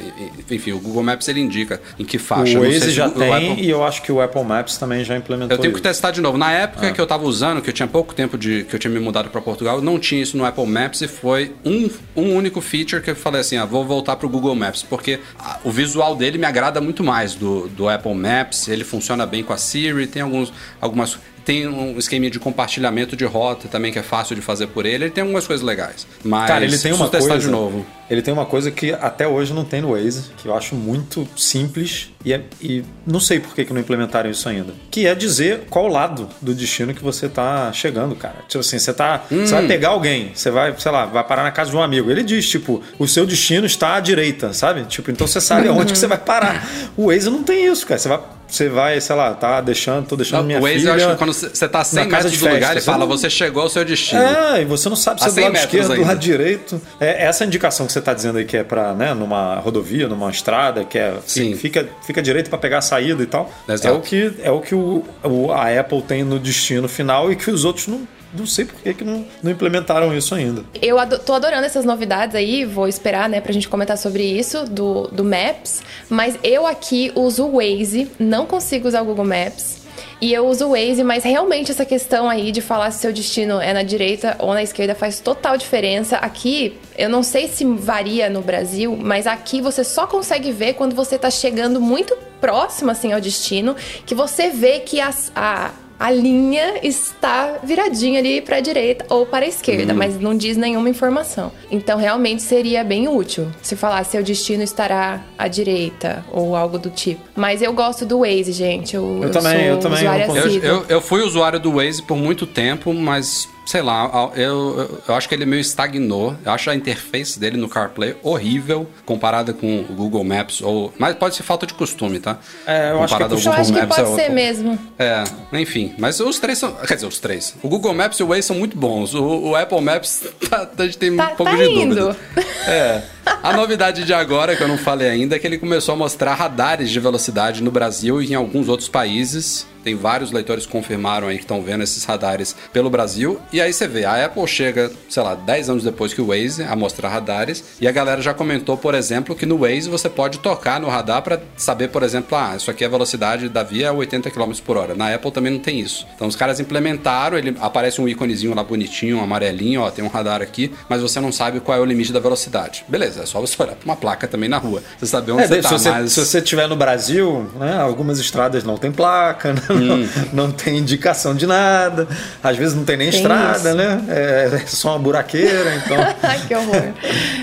Enfim, 0.49 0.71
o 0.71 0.79
Google 0.79 1.03
Maps 1.03 1.27
ele 1.27 1.39
indica 1.39 1.81
em 1.97 2.05
que 2.05 2.17
faixa. 2.17 2.59
O 2.59 2.63
Waze 2.63 2.91
já 2.91 3.09
tem 3.09 3.33
Apple... 3.33 3.63
e 3.63 3.69
eu 3.69 3.83
acho 3.83 4.01
que 4.01 4.11
o 4.11 4.21
Apple 4.21 4.43
Maps 4.43 4.77
também 4.77 5.03
já 5.03 5.15
implementou 5.15 5.55
Eu 5.55 5.61
tenho 5.61 5.71
isso. 5.71 5.81
que 5.81 5.87
testar 5.87 6.11
de 6.11 6.21
novo. 6.21 6.37
Na 6.37 6.51
época 6.51 6.87
ah. 6.87 6.91
que 6.91 6.99
eu 6.99 7.07
tava 7.07 7.25
usando, 7.25 7.61
que 7.61 7.69
eu 7.69 7.73
tinha 7.73 7.87
pouco 7.87 8.13
tempo 8.13 8.37
de 8.37 8.63
que 8.63 8.75
eu 8.75 8.79
tinha 8.79 8.91
me 8.91 8.99
mudado 8.99 9.29
para 9.29 9.41
Portugal, 9.41 9.81
não 9.81 9.99
tinha 9.99 10.21
isso 10.21 10.37
no 10.37 10.45
Apple 10.45 10.65
Maps 10.65 11.01
e 11.01 11.07
foi 11.07 11.53
um, 11.63 11.89
um 12.15 12.35
único 12.35 12.61
feature 12.61 13.01
que 13.01 13.11
eu 13.11 13.15
falei 13.15 13.41
assim, 13.41 13.57
ah, 13.57 13.65
vou 13.65 13.85
voltar 13.85 14.15
pro 14.15 14.29
Google 14.29 14.55
Maps, 14.55 14.83
porque 14.83 15.19
o 15.63 15.71
visual 15.71 16.15
dele 16.15 16.37
me 16.37 16.45
agrada 16.45 16.81
muito 16.81 17.03
mais 17.03 17.35
do, 17.35 17.67
do 17.69 17.87
Apple 17.89 18.13
Maps, 18.13 18.67
ele 18.67 18.83
funciona 18.83 19.25
bem 19.25 19.43
com 19.43 19.53
a 19.53 19.57
Siri, 19.57 20.07
tem 20.07 20.21
alguns, 20.21 20.51
algumas 20.81 21.17
tem 21.45 21.67
um 21.67 21.97
esquema 21.97 22.29
de 22.29 22.39
compartilhamento 22.39 23.15
de 23.15 23.23
rota 23.23 23.67
também 23.67 23.91
que 23.91 23.99
é 23.99 24.03
fácil 24.03 24.35
de 24.35 24.41
fazer 24.41 24.67
por 24.67 24.85
ele. 24.85 25.05
Ele 25.05 25.11
tem 25.11 25.21
algumas 25.21 25.45
coisas 25.45 25.65
legais. 25.65 26.07
Mas 26.23 26.47
Cara, 26.47 26.65
ele 26.65 26.77
tem 26.77 26.91
uma 26.91 27.07
testar 27.07 27.29
coisa, 27.29 27.45
de 27.45 27.51
novo. 27.51 27.85
Ele 28.09 28.21
tem 28.21 28.33
uma 28.33 28.45
coisa 28.45 28.71
que 28.71 28.91
até 28.91 29.27
hoje 29.27 29.53
não 29.53 29.63
tem 29.63 29.81
no 29.81 29.91
Waze, 29.91 30.31
que 30.37 30.47
eu 30.47 30.55
acho 30.55 30.75
muito 30.75 31.27
simples 31.37 32.11
e, 32.23 32.33
é, 32.33 32.41
e 32.59 32.83
não 33.05 33.19
sei 33.19 33.39
por 33.39 33.53
que, 33.53 33.63
que 33.65 33.73
não 33.73 33.79
implementaram 33.79 34.29
isso 34.29 34.49
ainda. 34.49 34.73
Que 34.89 35.05
é 35.05 35.13
dizer 35.13 35.65
qual 35.69 35.87
lado 35.87 36.27
do 36.41 36.53
destino 36.53 36.93
que 36.93 37.03
você 37.03 37.29
tá 37.29 37.71
chegando, 37.71 38.15
cara. 38.15 38.37
Tipo 38.47 38.59
assim, 38.59 38.79
você 38.79 38.93
tá. 38.93 39.23
Hum. 39.31 39.45
Você 39.45 39.53
vai 39.53 39.67
pegar 39.67 39.89
alguém, 39.89 40.31
você 40.33 40.49
vai, 40.49 40.73
sei 40.77 40.91
lá, 40.91 41.05
vai 41.05 41.23
parar 41.23 41.43
na 41.43 41.51
casa 41.51 41.69
de 41.69 41.77
um 41.77 41.81
amigo. 41.81 42.09
Ele 42.09 42.23
diz, 42.23 42.49
tipo, 42.49 42.81
o 42.97 43.07
seu 43.07 43.25
destino 43.25 43.65
está 43.65 43.95
à 43.95 43.99
direita, 43.99 44.53
sabe? 44.53 44.85
Tipo, 44.85 45.11
então 45.11 45.27
você 45.27 45.39
sabe 45.39 45.67
aonde 45.69 45.93
que 45.93 45.99
você 45.99 46.07
vai 46.07 46.17
parar. 46.17 46.67
O 46.97 47.07
Waze 47.07 47.29
não 47.29 47.43
tem 47.43 47.65
isso, 47.65 47.85
cara. 47.85 47.99
Você 47.99 48.09
vai 48.09 48.19
você 48.47 48.69
vai, 48.69 48.99
sei 49.01 49.15
lá, 49.15 49.33
tá 49.33 49.59
deixando, 49.61 50.07
tô 50.07 50.15
deixando 50.15 50.39
não, 50.39 50.45
minha 50.45 50.59
o 50.59 50.61
Waze, 50.61 50.79
filha. 50.79 50.89
eu 50.89 50.93
acho 50.93 51.09
que 51.09 51.15
quando 51.15 51.33
você 51.33 51.67
tá 51.67 51.83
100 51.83 52.07
metros 52.07 52.31
do 52.31 52.37
festa, 52.37 52.53
lugar, 52.53 52.71
ele 52.71 52.81
fala, 52.81 53.05
você 53.05 53.29
chegou 53.29 53.63
ao 53.63 53.69
seu 53.69 53.83
destino. 53.83 54.21
É, 54.21 54.61
e 54.61 54.65
você 54.65 54.87
não 54.89 54.95
sabe 54.95 55.21
se 55.21 55.27
é 55.27 55.31
do 55.31 55.41
lado 55.41 55.55
esquerdo, 55.55 55.95
do 55.95 56.01
lado 56.01 56.19
direito. 56.19 56.81
É, 56.99 57.25
essa 57.25 57.45
indicação 57.45 57.85
que 57.85 57.91
você 57.91 58.01
tá 58.01 58.13
dizendo 58.13 58.37
aí 58.37 58.45
que 58.45 58.57
é 58.57 58.63
para, 58.63 58.93
né, 58.93 59.13
numa 59.13 59.55
rodovia, 59.55 60.07
numa 60.07 60.29
estrada, 60.29 60.83
que 60.83 60.97
é 60.97 61.15
Sim. 61.25 61.55
fica 61.55 61.87
fica 62.05 62.21
direito 62.21 62.49
para 62.49 62.59
pegar 62.59 62.79
a 62.79 62.81
saída 62.81 63.21
e 63.21 63.25
tal. 63.25 63.51
Exato. 63.67 63.87
É 63.87 63.91
o 63.91 64.01
que 64.01 64.33
é 64.43 64.51
o 64.51 64.61
que 64.61 64.75
o, 64.75 65.03
o, 65.23 65.51
a 65.51 65.79
Apple 65.79 66.01
tem 66.01 66.23
no 66.23 66.39
destino 66.39 66.87
final 66.87 67.31
e 67.31 67.35
que 67.35 67.49
os 67.49 67.65
outros 67.65 67.87
não 67.87 68.07
não 68.37 68.45
sei 68.45 68.65
por 68.65 68.75
que, 68.75 68.93
que 68.93 69.03
não, 69.03 69.25
não 69.41 69.51
implementaram 69.51 70.15
isso 70.15 70.35
ainda. 70.35 70.63
Eu 70.81 70.99
ado 70.99 71.19
tô 71.19 71.33
adorando 71.33 71.65
essas 71.65 71.85
novidades 71.85 72.35
aí, 72.35 72.65
vou 72.65 72.87
esperar, 72.87 73.29
né, 73.29 73.41
pra 73.41 73.53
gente 73.53 73.67
comentar 73.67 73.97
sobre 73.97 74.23
isso, 74.23 74.65
do, 74.65 75.07
do 75.07 75.23
Maps. 75.23 75.81
Mas 76.09 76.37
eu 76.43 76.67
aqui 76.67 77.11
uso 77.15 77.45
o 77.45 77.57
Waze, 77.57 78.11
não 78.19 78.45
consigo 78.45 78.87
usar 78.87 79.01
o 79.01 79.05
Google 79.05 79.25
Maps. 79.25 79.85
E 80.21 80.33
eu 80.33 80.47
uso 80.47 80.67
o 80.67 80.69
Waze, 80.69 81.03
mas 81.03 81.23
realmente 81.23 81.71
essa 81.71 81.85
questão 81.85 82.29
aí 82.29 82.51
de 82.51 82.61
falar 82.61 82.89
se 82.91 82.99
seu 82.99 83.11
destino 83.11 83.59
é 83.59 83.73
na 83.73 83.83
direita 83.83 84.35
ou 84.39 84.53
na 84.53 84.63
esquerda 84.63 84.95
faz 84.95 85.19
total 85.19 85.57
diferença. 85.57 86.17
Aqui, 86.17 86.77
eu 86.97 87.09
não 87.09 87.21
sei 87.21 87.47
se 87.47 87.65
varia 87.65 88.29
no 88.29 88.41
Brasil, 88.41 88.97
mas 88.99 89.27
aqui 89.27 89.61
você 89.61 89.83
só 89.83 90.07
consegue 90.07 90.51
ver 90.51 90.73
quando 90.73 90.95
você 90.95 91.17
tá 91.17 91.29
chegando 91.29 91.81
muito 91.81 92.17
próximo 92.39 92.91
assim 92.91 93.11
ao 93.11 93.19
destino, 93.19 93.75
que 94.05 94.15
você 94.15 94.49
vê 94.49 94.79
que 94.79 95.01
as, 95.01 95.31
a, 95.35 95.71
a 95.99 96.11
linha 96.11 96.79
está 96.83 97.59
viradinha 97.63 98.19
ali 98.19 98.41
para 98.41 98.57
a 98.57 98.59
direita 98.59 99.05
ou 99.09 99.25
para 99.25 99.45
a 99.45 99.47
esquerda, 99.47 99.93
uhum. 99.93 99.99
mas 99.99 100.19
não 100.19 100.35
diz 100.35 100.57
nenhuma 100.57 100.89
informação. 100.89 101.51
Então, 101.71 101.97
realmente 101.97 102.41
seria 102.41 102.83
bem 102.83 103.07
útil 103.07 103.47
se 103.61 103.75
falar 103.75 104.03
seu 104.03 104.21
destino 104.23 104.63
estará 104.63 105.21
à 105.37 105.47
direita 105.47 106.25
ou 106.31 106.55
algo 106.55 106.77
do 106.77 106.89
tipo. 106.89 107.21
Mas 107.35 107.61
eu 107.61 107.73
gosto 107.73 108.05
do 108.05 108.19
Waze, 108.19 108.51
gente. 108.51 108.95
Eu, 108.95 109.17
eu, 109.17 109.23
eu 109.23 109.31
também, 109.31 109.65
eu 109.65 109.79
também. 109.79 110.03
Eu, 110.03 110.61
eu, 110.61 110.85
eu 110.87 111.01
fui 111.01 111.21
usuário 111.21 111.59
do 111.59 111.73
Waze 111.73 112.01
por 112.03 112.17
muito 112.17 112.45
tempo, 112.45 112.93
mas 112.93 113.47
sei 113.65 113.81
lá, 113.81 114.31
eu, 114.35 115.01
eu 115.07 115.15
acho 115.15 115.27
que 115.27 115.35
ele 115.35 115.45
meio 115.45 115.59
estagnou. 115.59 116.35
Eu 116.45 116.51
acho 116.51 116.69
a 116.69 116.75
interface 116.75 117.39
dele 117.39 117.57
no 117.57 117.67
CarPlay 117.67 118.15
horrível 118.21 118.87
comparada 119.05 119.53
com 119.53 119.81
o 119.81 119.93
Google 119.93 120.23
Maps. 120.23 120.61
Ou, 120.61 120.93
mas 120.97 121.15
pode 121.15 121.35
ser 121.35 121.43
falta 121.43 121.65
de 121.65 121.73
costume, 121.73 122.19
tá? 122.19 122.37
É, 122.65 122.91
eu 122.91 123.03
acho 123.03 123.17
que, 123.17 123.23
é 123.23 123.25
eu 123.25 123.35
acho 123.35 123.73
que 123.73 123.85
pode 123.87 124.01
é 124.01 124.15
ser 124.15 124.29
mesmo. 124.29 124.79
É, 124.99 125.23
enfim. 125.53 125.95
Mas 125.97 126.19
os 126.19 126.39
três 126.39 126.57
são. 126.57 126.73
Quer 126.73 126.95
dizer, 126.95 127.07
os 127.07 127.19
três. 127.19 127.55
O 127.63 127.67
Google 127.67 127.93
Maps 127.93 128.19
e 128.19 128.23
o 128.23 128.27
Waze 128.27 128.43
são 128.43 128.55
muito 128.55 128.77
bons. 128.77 129.13
O, 129.13 129.49
o 129.49 129.55
Apple 129.55 129.81
Maps, 129.81 130.23
tá, 130.49 130.69
a 130.77 130.85
gente 130.85 130.97
tem 130.97 131.15
tá, 131.15 131.31
um 131.31 131.35
pouco 131.35 131.51
tá 131.51 131.57
de 131.57 131.69
indo. 131.69 131.95
dúvida. 131.95 132.17
É. 132.67 133.03
A 133.43 133.53
novidade 133.53 134.03
de 134.03 134.13
agora, 134.13 134.55
que 134.55 134.63
eu 134.63 134.67
não 134.67 134.77
falei 134.77 135.07
ainda, 135.07 135.35
é 135.35 135.39
que 135.39 135.45
ele 135.45 135.59
começou 135.59 135.93
a 135.93 135.95
mostrar 135.95 136.33
radares 136.33 136.89
de 136.89 136.99
velocidade 136.99 137.61
no 137.61 137.69
Brasil 137.69 138.19
e 138.19 138.31
em 138.31 138.33
alguns 138.33 138.67
outros 138.67 138.89
países. 138.89 139.67
Tem 139.85 139.95
vários 139.95 140.31
leitores 140.31 140.65
que 140.65 140.71
confirmaram 140.71 141.27
aí 141.27 141.35
que 141.37 141.43
estão 141.43 141.61
vendo 141.61 141.83
esses 141.83 142.03
radares 142.05 142.55
pelo 142.73 142.89
Brasil. 142.89 143.39
E 143.53 143.61
aí 143.61 143.71
você 143.71 143.87
vê, 143.87 144.03
a 144.03 144.25
Apple 144.25 144.47
chega, 144.47 144.91
sei 145.07 145.21
lá, 145.21 145.35
10 145.35 145.69
anos 145.69 145.83
depois 145.83 146.11
que 146.11 146.19
o 146.19 146.25
Waze 146.25 146.63
a 146.63 146.75
mostrar 146.75 147.09
radares. 147.09 147.63
E 147.79 147.87
a 147.87 147.91
galera 147.91 148.19
já 148.19 148.33
comentou, 148.33 148.75
por 148.75 148.95
exemplo, 148.95 149.35
que 149.35 149.45
no 149.45 149.59
Waze 149.59 149.87
você 149.87 150.09
pode 150.09 150.39
tocar 150.39 150.79
no 150.79 150.89
radar 150.89 151.21
para 151.21 151.39
saber, 151.55 151.89
por 151.89 152.01
exemplo, 152.01 152.35
ah, 152.35 152.55
isso 152.57 152.71
aqui 152.71 152.83
é 152.83 152.87
a 152.87 152.89
velocidade 152.89 153.47
da 153.47 153.61
via 153.61 153.93
80 153.93 154.31
km 154.31 154.53
por 154.65 154.75
hora. 154.75 154.95
Na 154.95 155.13
Apple 155.13 155.31
também 155.31 155.53
não 155.53 155.59
tem 155.59 155.79
isso. 155.79 156.07
Então 156.15 156.27
os 156.27 156.35
caras 156.35 156.59
implementaram, 156.59 157.37
ele 157.37 157.55
aparece 157.61 158.01
um 158.01 158.07
íconezinho 158.07 158.55
lá 158.55 158.63
bonitinho, 158.63 159.17
um 159.17 159.23
amarelinho, 159.23 159.81
ó, 159.81 159.91
tem 159.91 160.03
um 160.03 160.07
radar 160.07 160.41
aqui, 160.41 160.73
mas 160.89 161.03
você 161.03 161.19
não 161.19 161.31
sabe 161.31 161.59
qual 161.59 161.77
é 161.77 161.81
o 161.81 161.85
limite 161.85 162.11
da 162.11 162.19
velocidade. 162.19 162.83
Beleza, 162.87 163.21
é 163.21 163.25
só 163.27 163.39
você 163.39 163.61
olhar 163.61 163.75
para 163.75 163.85
uma 163.85 163.95
placa 163.95 164.27
também 164.27 164.49
na 164.49 164.57
rua. 164.57 164.81
Você 164.97 165.05
sabe 165.05 165.31
onde 165.31 165.43
é, 165.43 165.47
você 165.47 165.61
tá. 165.61 165.69
Se 165.69 165.73
você, 165.75 165.89
mas... 165.91 166.11
se 166.11 166.25
você 166.25 166.39
estiver 166.39 166.67
no 166.67 166.75
Brasil, 166.75 167.47
né, 167.59 167.77
algumas 167.79 168.17
estradas 168.17 168.63
não 168.63 168.77
tem 168.77 168.91
placa, 168.91 169.53
né? 169.69 169.74
Hum. 169.75 170.07
não, 170.33 170.51
tem 170.51 170.77
indicação 170.77 171.35
de 171.35 171.45
nada, 171.45 172.07
às 172.43 172.57
vezes 172.57 172.75
não 172.75 172.83
tem 172.83 172.97
nem 172.97 173.09
tem 173.09 173.19
estrada, 173.19 173.69
isso. 173.69 173.77
né? 173.77 174.01
É, 174.09 174.49
é, 174.53 174.59
só 174.67 174.89
uma 174.91 174.99
buraqueira, 174.99 175.75
então. 175.75 175.97
Ai, 176.23 176.41
que 176.47 176.55
horror. 176.55 176.93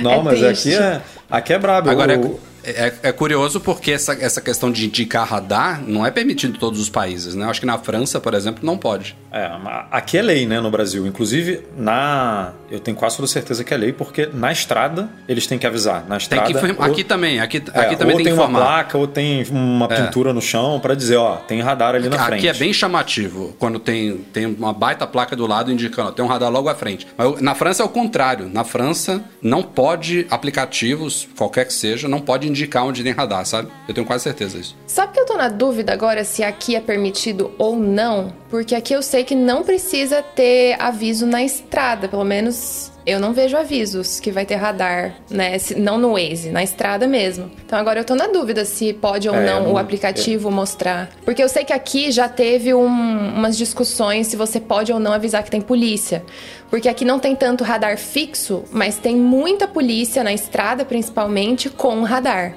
não, 0.03 0.13
é 0.13 0.23
mas 0.23 0.39
triste. 0.39 0.75
aqui 0.75 0.83
é, 0.83 1.01
aqui 1.31 1.53
é 1.53 1.59
brabo. 1.59 1.91
Agora, 1.91 2.19
o... 2.19 2.25
É, 2.25 2.52
é, 2.65 3.13
curioso 3.13 3.61
porque 3.61 3.93
essa, 3.93 4.13
essa 4.15 4.41
questão 4.41 4.71
de 4.71 4.87
indicar 4.87 5.27
radar 5.27 5.83
não 5.87 6.07
é 6.07 6.11
permitido 6.11 6.57
em 6.57 6.59
todos 6.59 6.81
os 6.81 6.89
países, 6.89 7.35
né? 7.35 7.47
Acho 7.47 7.61
que 7.61 7.67
na 7.67 7.79
França, 7.79 8.21
por 8.21 8.35
exemplo, 8.35 8.65
não 8.65 8.79
pode. 8.79 9.17
É, 9.33 9.51
aqui 9.91 10.19
é 10.19 10.23
lei, 10.23 10.47
né, 10.47 10.61
no 10.61 10.71
Brasil. 10.71 11.07
Inclusive, 11.07 11.63
na. 11.77 12.53
Eu 12.71 12.81
tenho 12.81 12.97
quase 12.97 13.17
toda 13.17 13.27
certeza 13.29 13.65
que 13.65 13.73
é 13.73 13.77
lei, 13.77 13.93
porque 13.93 14.29
na 14.33 14.53
estrada 14.53 15.09
eles 15.29 15.47
têm 15.47 15.59
que 15.59 15.67
avisar. 15.67 16.05
Na 16.07 16.17
estrada. 16.17 16.53
Tem 16.53 16.55
que 16.55 16.81
ou, 16.81 16.85
aqui 16.85 17.03
também, 17.03 17.41
aqui, 17.41 17.63
é, 17.73 17.81
aqui 17.81 17.97
também 17.97 18.17
tem, 18.17 18.25
tem 18.25 18.35
que 18.35 18.41
informar. 18.41 18.59
uma 18.59 18.67
placa, 18.67 18.99
ou 18.99 19.07
tem 19.07 19.45
uma 19.51 19.87
é. 19.87 20.03
pintura 20.03 20.33
no 20.33 20.41
chão 20.41 20.79
para 20.81 20.95
dizer, 20.95 21.17
ó, 21.17 21.37
tem 21.37 21.61
radar 21.61 21.95
ali 21.95 22.09
na 22.09 22.17
aqui 22.17 22.25
frente. 22.25 22.49
Aqui 22.49 22.57
é 22.57 22.59
bem 22.59 22.73
chamativo, 22.73 23.57
quando 23.59 23.79
tem, 23.79 24.19
tem 24.33 24.47
uma 24.47 24.73
baita 24.73 25.07
placa 25.07 25.35
do 25.35 25.47
lado 25.47 25.73
indicando, 25.73 26.11
ó, 26.11 26.13
tem 26.13 26.25
um 26.25 26.29
radar 26.29 26.51
logo 26.51 26.69
à 26.69 26.75
frente. 26.75 27.07
Mas 27.17 27.41
na 27.41 27.55
França 27.55 27.83
é 27.83 27.87
o 27.87 27.89
contrário. 27.89 28.49
Na 28.49 28.65
França, 28.65 29.25
não 29.41 29.63
pode 29.63 30.27
aplicativos, 30.31 31.29
qualquer 31.37 31.67
que 31.67 31.73
seja, 31.73 32.07
não 32.07 32.21
pode 32.21 32.52
indicar 32.53 32.85
onde 32.85 33.03
radar 33.03 33.13
radar, 33.13 33.45
sabe? 33.45 33.71
Eu 33.89 33.95
tenho 33.95 34.07
quase 34.07 34.25
certeza 34.25 34.59
disso. 34.59 34.77
Sabe 34.87 35.13
que 35.13 35.21
eu 35.21 35.27
tô 35.27 35.37
na 35.37 35.49
dúvida 35.49 35.93
agora 35.93 36.25
se 36.25 36.43
aqui 36.43 36.77
é 36.77 36.81
permitido 36.81 37.53
ou 37.59 37.77
não? 37.77 38.33
Porque 38.51 38.75
aqui 38.75 38.93
eu 38.93 39.03
sei 39.03 39.25
que 39.25 39.35
não 39.35 39.63
precisa 39.63 40.23
ter 40.23 40.81
aviso 40.81 41.27
na 41.27 41.43
estrada, 41.43 42.09
pelo 42.09 42.25
menos 42.25 42.92
eu 43.05 43.19
não 43.19 43.33
vejo 43.33 43.57
avisos 43.57 44.21
que 44.21 44.31
vai 44.31 44.47
ter 44.47 44.57
radar, 44.57 45.17
né? 45.31 45.57
Não 45.77 45.99
no 45.99 46.13
Waze, 46.13 46.51
na 46.51 46.63
estrada 46.63 47.07
mesmo. 47.07 47.51
Então 47.65 47.79
agora 47.79 48.01
eu 48.01 48.05
tô 48.05 48.15
na 48.15 48.29
dúvida 48.29 48.65
se 48.65 48.93
pode 48.93 49.29
ou 49.29 49.35
é, 49.35 49.45
não, 49.45 49.65
não, 49.65 49.73
o 49.73 49.79
aplicativo 49.79 50.51
mostrar. 50.51 51.11
Porque 51.25 51.43
eu 51.43 51.49
sei 51.49 51.65
que 51.65 51.73
aqui 51.73 52.11
já 52.13 52.29
teve 52.29 52.73
um, 52.75 52.87
umas 52.87 53.57
discussões 53.57 54.29
se 54.29 54.37
você 54.37 54.61
pode 54.61 54.93
ou 54.93 55.01
não 55.01 55.13
avisar 55.13 55.43
que 55.43 55.51
tem 55.51 55.61
polícia. 55.61 56.25
Porque 56.71 56.89
aqui 56.89 57.05
não 57.05 57.19
tem 57.19 57.37
tanto 57.37 57.65
radar 57.65 57.99
fixo, 57.99 58.65
mas 58.71 58.97
tem 58.97 59.17
muita 59.17 59.69
polícia 59.69 60.25
na 60.25 60.33
estrada, 60.33 60.85
principalmente, 60.85 61.69
com 61.69 62.03
radar. 62.03 62.55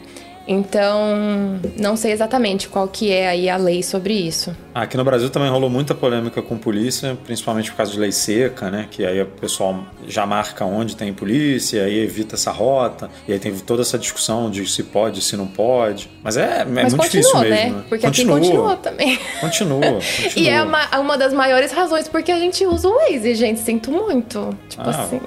Então, 0.48 1.60
não 1.80 1.98
sei 1.98 2.12
exatamente 2.12 2.70
qual 2.70 2.88
que 2.88 3.12
é 3.12 3.28
aí 3.28 3.50
a 3.50 3.58
lei 3.58 3.82
sobre 3.82 4.14
isso. 4.14 4.56
Aqui 4.74 4.96
no 4.96 5.04
Brasil 5.04 5.30
também 5.30 5.50
rolou 5.50 5.70
muita 5.70 5.96
polêmica 5.96 6.42
com 6.42 6.58
polícia, 6.58 7.18
principalmente 7.26 7.72
por 7.72 7.78
causa 7.78 7.92
de 7.92 8.00
lei 8.00 8.12
seca, 8.12 8.70
né? 8.70 8.88
Que 8.90 9.06
aí 9.06 9.22
o 9.22 9.26
pessoal 9.26 9.86
já 10.08 10.26
marca 10.26 10.66
onde 10.66 10.96
tem 10.96 11.14
polícia 11.14 11.88
e 11.88 12.00
evita 12.00 12.36
essa 12.36 12.52
rota. 12.52 13.10
E 13.28 13.34
aí 13.34 13.40
tem 13.40 13.54
toda 13.56 13.82
essa 13.82 13.98
discussão 13.98 14.50
de 14.50 14.68
se 14.68 14.84
pode, 14.84 15.22
se 15.22 15.36
não 15.36 15.48
pode. 15.48 16.10
Mas 16.24 16.38
é, 16.38 16.62
é 16.62 16.66
Mas 16.66 16.94
muito 16.94 17.10
difícil 17.10 17.40
né? 17.40 17.50
mesmo. 17.50 17.78
Né? 17.78 17.86
Porque 17.90 18.06
continua. 18.06 18.38
aqui 18.38 18.48
continua 18.48 18.76
também. 18.76 19.20
Continua. 19.40 19.82
continua. 19.94 20.32
e 20.36 20.50
é 20.50 20.62
uma, 20.62 21.00
uma 21.00 21.18
das 21.18 21.34
maiores 21.34 21.72
razões 21.72 22.08
porque 22.08 22.32
a 22.32 22.40
gente 22.40 22.66
usa 22.66 22.88
o 22.88 22.94
Waze, 22.94 23.34
gente. 23.34 23.62
Sinto 23.62 23.92
muito. 23.92 24.56
Tipo 24.70 24.84
ah, 24.84 24.90
assim. 24.90 25.20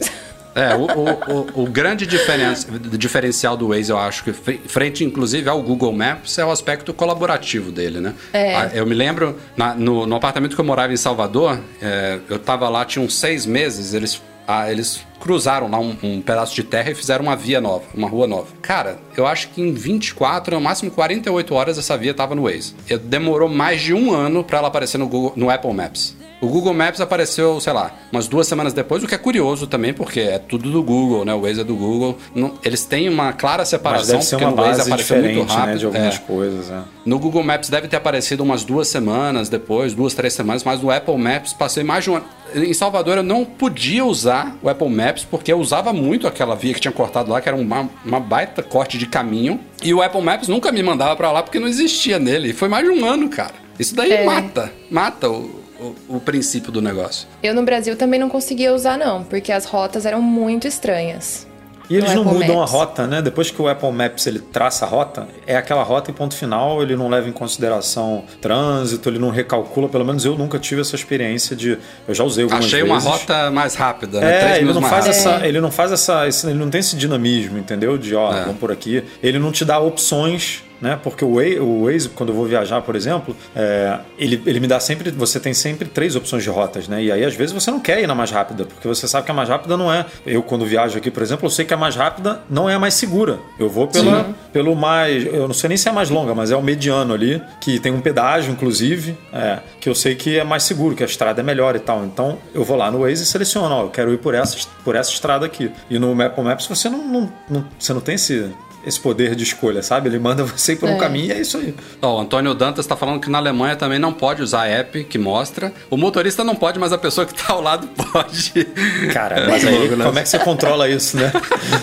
É, 0.54 0.74
o, 0.74 0.82
o, 0.82 1.60
o, 1.60 1.62
o 1.64 1.66
grande 1.66 2.06
diferen, 2.06 2.54
diferencial 2.96 3.56
do 3.56 3.68
Waze, 3.68 3.90
eu 3.90 3.98
acho 3.98 4.24
que, 4.24 4.32
frente 4.32 5.04
inclusive 5.04 5.48
ao 5.48 5.60
Google 5.60 5.92
Maps, 5.92 6.38
é 6.38 6.44
o 6.44 6.50
aspecto 6.50 6.94
colaborativo 6.94 7.72
dele, 7.72 8.00
né? 8.00 8.14
É. 8.32 8.54
Ah, 8.54 8.70
eu 8.72 8.86
me 8.86 8.94
lembro, 8.94 9.36
na, 9.56 9.74
no, 9.74 10.06
no, 10.06 10.16
apartamento 10.16 10.54
que 10.54 10.60
eu 10.60 10.64
morava 10.64 10.92
em 10.92 10.96
Salvador, 10.96 11.58
é, 11.82 12.18
eu 12.28 12.38
tava 12.38 12.68
lá, 12.68 12.84
tinha 12.84 13.04
uns 13.04 13.14
seis 13.14 13.44
meses, 13.44 13.94
eles 13.94 14.22
Ah, 14.46 14.70
eles 14.70 15.00
cruzaram 15.18 15.70
lá 15.70 15.78
um, 15.78 15.96
um, 16.02 16.20
pedaço 16.20 16.54
de 16.54 16.62
terra 16.62 16.90
e 16.90 16.94
fizeram 16.94 17.24
uma 17.24 17.34
via 17.34 17.60
nova, 17.60 17.84
uma 17.94 18.06
rua 18.06 18.26
nova. 18.26 18.48
Cara, 18.60 18.98
eu 19.16 19.26
acho 19.26 19.48
que 19.48 19.62
em 19.62 19.72
24, 19.72 20.54
no 20.54 20.60
máximo 20.60 20.90
48 20.90 21.54
horas, 21.54 21.78
essa 21.78 21.96
via 21.96 22.12
tava 22.12 22.34
no 22.34 22.42
Waze. 22.42 22.74
Demorou 23.04 23.48
mais 23.48 23.80
de 23.80 23.94
um 23.94 24.14
ano 24.14 24.44
para 24.44 24.58
ela 24.58 24.68
aparecer 24.68 24.98
no, 24.98 25.08
Google, 25.08 25.32
no 25.34 25.48
Apple 25.48 25.72
Maps. 25.72 26.14
O 26.44 26.48
Google 26.48 26.74
Maps 26.74 27.00
apareceu, 27.00 27.58
sei 27.58 27.72
lá, 27.72 27.90
umas 28.12 28.28
duas 28.28 28.46
semanas 28.46 28.74
depois, 28.74 29.02
o 29.02 29.06
que 29.06 29.14
é 29.14 29.18
curioso 29.18 29.66
também, 29.66 29.94
porque 29.94 30.20
é 30.20 30.38
tudo 30.38 30.70
do 30.70 30.82
Google, 30.82 31.24
né? 31.24 31.32
O 31.32 31.40
Waze 31.40 31.62
é 31.62 31.64
do 31.64 31.74
Google. 31.74 32.18
eles 32.62 32.84
têm 32.84 33.08
uma 33.08 33.32
clara 33.32 33.64
separação, 33.64 34.20
porque 34.20 34.44
no 34.44 34.54
Waze 34.54 34.82
apareceu 34.82 35.22
muito 35.22 35.42
rápido. 35.44 35.64
Né, 35.64 35.76
de 35.76 35.86
algumas 35.86 36.14
é. 36.14 36.18
coisas, 36.18 36.70
é. 36.70 36.82
No 37.06 37.18
Google 37.18 37.42
Maps 37.42 37.70
deve 37.70 37.88
ter 37.88 37.96
aparecido 37.96 38.42
umas 38.42 38.62
duas 38.62 38.88
semanas 38.88 39.48
depois, 39.48 39.94
duas, 39.94 40.12
três 40.12 40.34
semanas, 40.34 40.62
mas 40.62 40.82
no 40.82 40.90
Apple 40.90 41.16
Maps 41.16 41.54
passei 41.54 41.82
mais 41.82 42.04
de 42.04 42.10
um 42.10 42.16
ano. 42.16 42.26
Em 42.54 42.74
Salvador 42.74 43.16
eu 43.16 43.22
não 43.22 43.44
podia 43.44 44.04
usar 44.04 44.54
o 44.62 44.68
Apple 44.68 44.90
Maps 44.90 45.24
porque 45.24 45.50
eu 45.50 45.58
usava 45.58 45.92
muito 45.94 46.28
aquela 46.28 46.54
via 46.54 46.74
que 46.74 46.80
tinha 46.80 46.92
cortado 46.92 47.32
lá, 47.32 47.40
que 47.40 47.48
era 47.48 47.56
uma, 47.56 47.88
uma 48.04 48.20
baita 48.20 48.62
corte 48.62 48.98
de 48.98 49.06
caminho. 49.06 49.58
E 49.82 49.94
o 49.94 50.02
Apple 50.02 50.20
Maps 50.20 50.46
nunca 50.46 50.70
me 50.70 50.82
mandava 50.82 51.16
para 51.16 51.32
lá 51.32 51.42
porque 51.42 51.58
não 51.58 51.66
existia 51.66 52.18
nele. 52.18 52.50
E 52.50 52.52
foi 52.52 52.68
mais 52.68 52.84
de 52.84 52.90
um 52.90 53.04
ano, 53.04 53.30
cara. 53.30 53.54
Isso 53.78 53.96
daí 53.96 54.12
é. 54.12 54.24
mata, 54.24 54.70
mata 54.88 55.28
o, 55.28 55.63
o, 55.78 56.16
o, 56.16 56.20
princípio 56.20 56.70
do 56.70 56.80
negócio. 56.80 57.26
Eu 57.42 57.54
no 57.54 57.62
Brasil 57.62 57.96
também 57.96 58.18
não 58.18 58.28
conseguia 58.28 58.74
usar, 58.74 58.98
não, 58.98 59.24
porque 59.24 59.52
as 59.52 59.64
rotas 59.64 60.06
eram 60.06 60.22
muito 60.22 60.66
estranhas. 60.66 61.46
E 61.88 61.96
eles 61.96 62.14
não 62.14 62.24
mudam 62.24 62.56
Maps. 62.56 62.74
a 62.74 62.76
rota, 62.76 63.06
né? 63.06 63.20
Depois 63.20 63.50
que 63.50 63.60
o 63.60 63.68
Apple 63.68 63.92
Maps 63.92 64.26
ele 64.26 64.38
traça 64.38 64.86
a 64.86 64.88
rota, 64.88 65.28
é 65.46 65.56
aquela 65.56 65.82
rota 65.82 66.10
e 66.10 66.14
ponto 66.14 66.34
final, 66.34 66.82
ele 66.82 66.96
não 66.96 67.08
leva 67.08 67.28
em 67.28 67.32
consideração 67.32 68.24
trânsito, 68.40 69.08
ele 69.08 69.18
não 69.18 69.30
recalcula, 69.30 69.88
pelo 69.88 70.04
menos 70.04 70.24
eu 70.24 70.36
nunca 70.36 70.58
tive 70.58 70.80
essa 70.80 70.94
experiência 70.94 71.54
de 71.54 71.78
eu 72.08 72.14
já 72.14 72.24
usei 72.24 72.44
algumas 72.44 72.64
Achei 72.64 72.82
vezes. 72.82 73.04
uma 73.04 73.12
rota 73.12 73.50
mais 73.50 73.74
rápida, 73.74 74.20
né? 74.20 74.54
É, 74.54 74.58
ele 74.58 74.72
não 74.72 74.82
faz 74.82 75.06
essa, 75.06 75.44
é. 75.44 75.48
ele 75.48 75.60
não 75.60 75.70
faz 75.70 75.92
essa, 75.92 76.26
ele 76.26 76.58
não 76.58 76.70
tem 76.70 76.80
esse 76.80 76.96
dinamismo, 76.96 77.58
entendeu? 77.58 77.98
De 77.98 78.14
ó, 78.14 78.32
é. 78.32 78.44
vamos 78.44 78.58
por 78.58 78.72
aqui. 78.72 79.04
Ele 79.22 79.38
não 79.38 79.52
te 79.52 79.64
dá 79.64 79.78
opções 79.78 80.62
né? 80.84 81.00
Porque 81.02 81.24
o 81.24 81.36
Waze, 81.36 81.58
o 81.58 81.86
Waze, 81.86 82.10
quando 82.10 82.28
eu 82.28 82.34
vou 82.36 82.44
viajar, 82.44 82.82
por 82.82 82.94
exemplo, 82.94 83.34
é, 83.56 83.98
ele, 84.18 84.40
ele 84.44 84.60
me 84.60 84.66
dá 84.66 84.78
sempre. 84.78 85.10
Você 85.10 85.40
tem 85.40 85.54
sempre 85.54 85.88
três 85.88 86.14
opções 86.14 86.42
de 86.42 86.50
rotas, 86.50 86.86
né? 86.86 87.02
E 87.02 87.10
aí, 87.10 87.24
às 87.24 87.34
vezes, 87.34 87.54
você 87.54 87.70
não 87.70 87.80
quer 87.80 88.02
ir 88.02 88.06
na 88.06 88.14
mais 88.14 88.30
rápida, 88.30 88.66
porque 88.66 88.86
você 88.86 89.08
sabe 89.08 89.24
que 89.24 89.30
a 89.30 89.34
mais 89.34 89.48
rápida 89.48 89.78
não 89.78 89.90
é. 89.90 90.04
Eu, 90.26 90.42
quando 90.42 90.66
viajo 90.66 90.98
aqui, 90.98 91.10
por 91.10 91.22
exemplo, 91.22 91.46
eu 91.46 91.50
sei 91.50 91.64
que 91.64 91.72
a 91.72 91.76
mais 91.76 91.96
rápida 91.96 92.42
não 92.50 92.68
é 92.68 92.74
a 92.74 92.78
mais 92.78 92.92
segura. 92.94 93.38
Eu 93.58 93.70
vou 93.70 93.88
pela, 93.88 94.34
pelo 94.52 94.76
mais. 94.76 95.24
Eu 95.24 95.48
não 95.48 95.54
sei 95.54 95.68
nem 95.68 95.78
se 95.78 95.88
é 95.88 95.90
a 95.90 95.94
mais 95.94 96.10
longa, 96.10 96.34
mas 96.34 96.50
é 96.50 96.56
o 96.56 96.62
mediano 96.62 97.14
ali, 97.14 97.42
que 97.62 97.80
tem 97.80 97.90
um 97.90 98.02
pedágio, 98.02 98.52
inclusive, 98.52 99.16
é, 99.32 99.60
que 99.80 99.88
eu 99.88 99.94
sei 99.94 100.14
que 100.14 100.38
é 100.38 100.44
mais 100.44 100.64
seguro, 100.64 100.94
que 100.94 101.02
a 101.02 101.06
estrada 101.06 101.40
é 101.40 101.44
melhor 101.44 101.74
e 101.74 101.80
tal. 101.80 102.04
Então, 102.04 102.36
eu 102.54 102.62
vou 102.62 102.76
lá 102.76 102.90
no 102.90 103.00
Waze 103.00 103.22
e 103.22 103.26
seleciono, 103.26 103.74
ó, 103.74 103.82
eu 103.84 103.90
quero 103.90 104.12
ir 104.12 104.18
por 104.18 104.34
essa, 104.34 104.58
por 104.84 104.94
essa 104.94 105.10
estrada 105.10 105.46
aqui. 105.46 105.70
E 105.88 105.98
no 105.98 106.20
Apple 106.20 106.44
Maps 106.44 106.66
você 106.66 106.90
não, 106.90 107.08
não, 107.08 107.32
não 107.48 107.64
você 107.78 107.94
não 107.94 108.00
tem 108.00 108.16
esse, 108.16 108.52
esse 108.86 109.00
poder 109.00 109.34
de 109.34 109.42
escolha, 109.42 109.82
sabe? 109.82 110.08
Ele 110.08 110.18
manda 110.18 110.44
você 110.44 110.72
ir 110.72 110.76
por 110.76 110.88
um 110.88 110.96
é. 110.96 110.98
caminho 110.98 111.26
e 111.26 111.32
é 111.32 111.40
isso 111.40 111.58
aí. 111.58 111.74
Ó, 112.02 112.16
o 112.16 112.20
Antônio 112.20 112.54
Dantas 112.54 112.84
está 112.84 112.96
falando 112.96 113.20
que 113.20 113.30
na 113.30 113.38
Alemanha 113.38 113.76
também 113.76 113.98
não 113.98 114.12
pode 114.12 114.42
usar 114.42 114.66
app 114.66 115.04
que 115.04 115.18
mostra. 115.18 115.72
O 115.90 115.96
motorista 115.96 116.44
não 116.44 116.54
pode, 116.54 116.78
mas 116.78 116.92
a 116.92 116.98
pessoa 116.98 117.26
que 117.26 117.32
está 117.32 117.52
ao 117.52 117.60
lado 117.60 117.88
pode. 118.12 118.64
Cara, 119.12 119.46
mas 119.48 119.66
aí 119.66 119.88
né? 119.88 120.04
como 120.04 120.18
é 120.18 120.22
que 120.22 120.28
você 120.28 120.38
controla 120.38 120.88
isso, 120.88 121.16
né? 121.16 121.32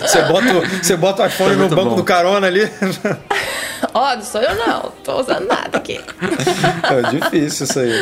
Você 0.00 0.22
bota, 0.22 0.46
você 0.82 0.96
bota 0.96 1.22
o 1.22 1.26
iPhone 1.26 1.52
é 1.52 1.56
no 1.56 1.68
banco 1.68 1.90
bom. 1.90 1.96
do 1.96 2.04
carona 2.04 2.46
ali. 2.46 2.62
Ó, 3.94 4.12
oh, 4.12 4.16
não 4.16 4.22
sou 4.22 4.40
eu 4.40 4.54
não, 4.54 4.92
tô 5.04 5.20
usando 5.20 5.46
nada 5.46 5.78
aqui. 5.78 6.00
É 6.92 7.10
difícil 7.10 7.64
isso 7.64 7.80
aí. 7.80 7.92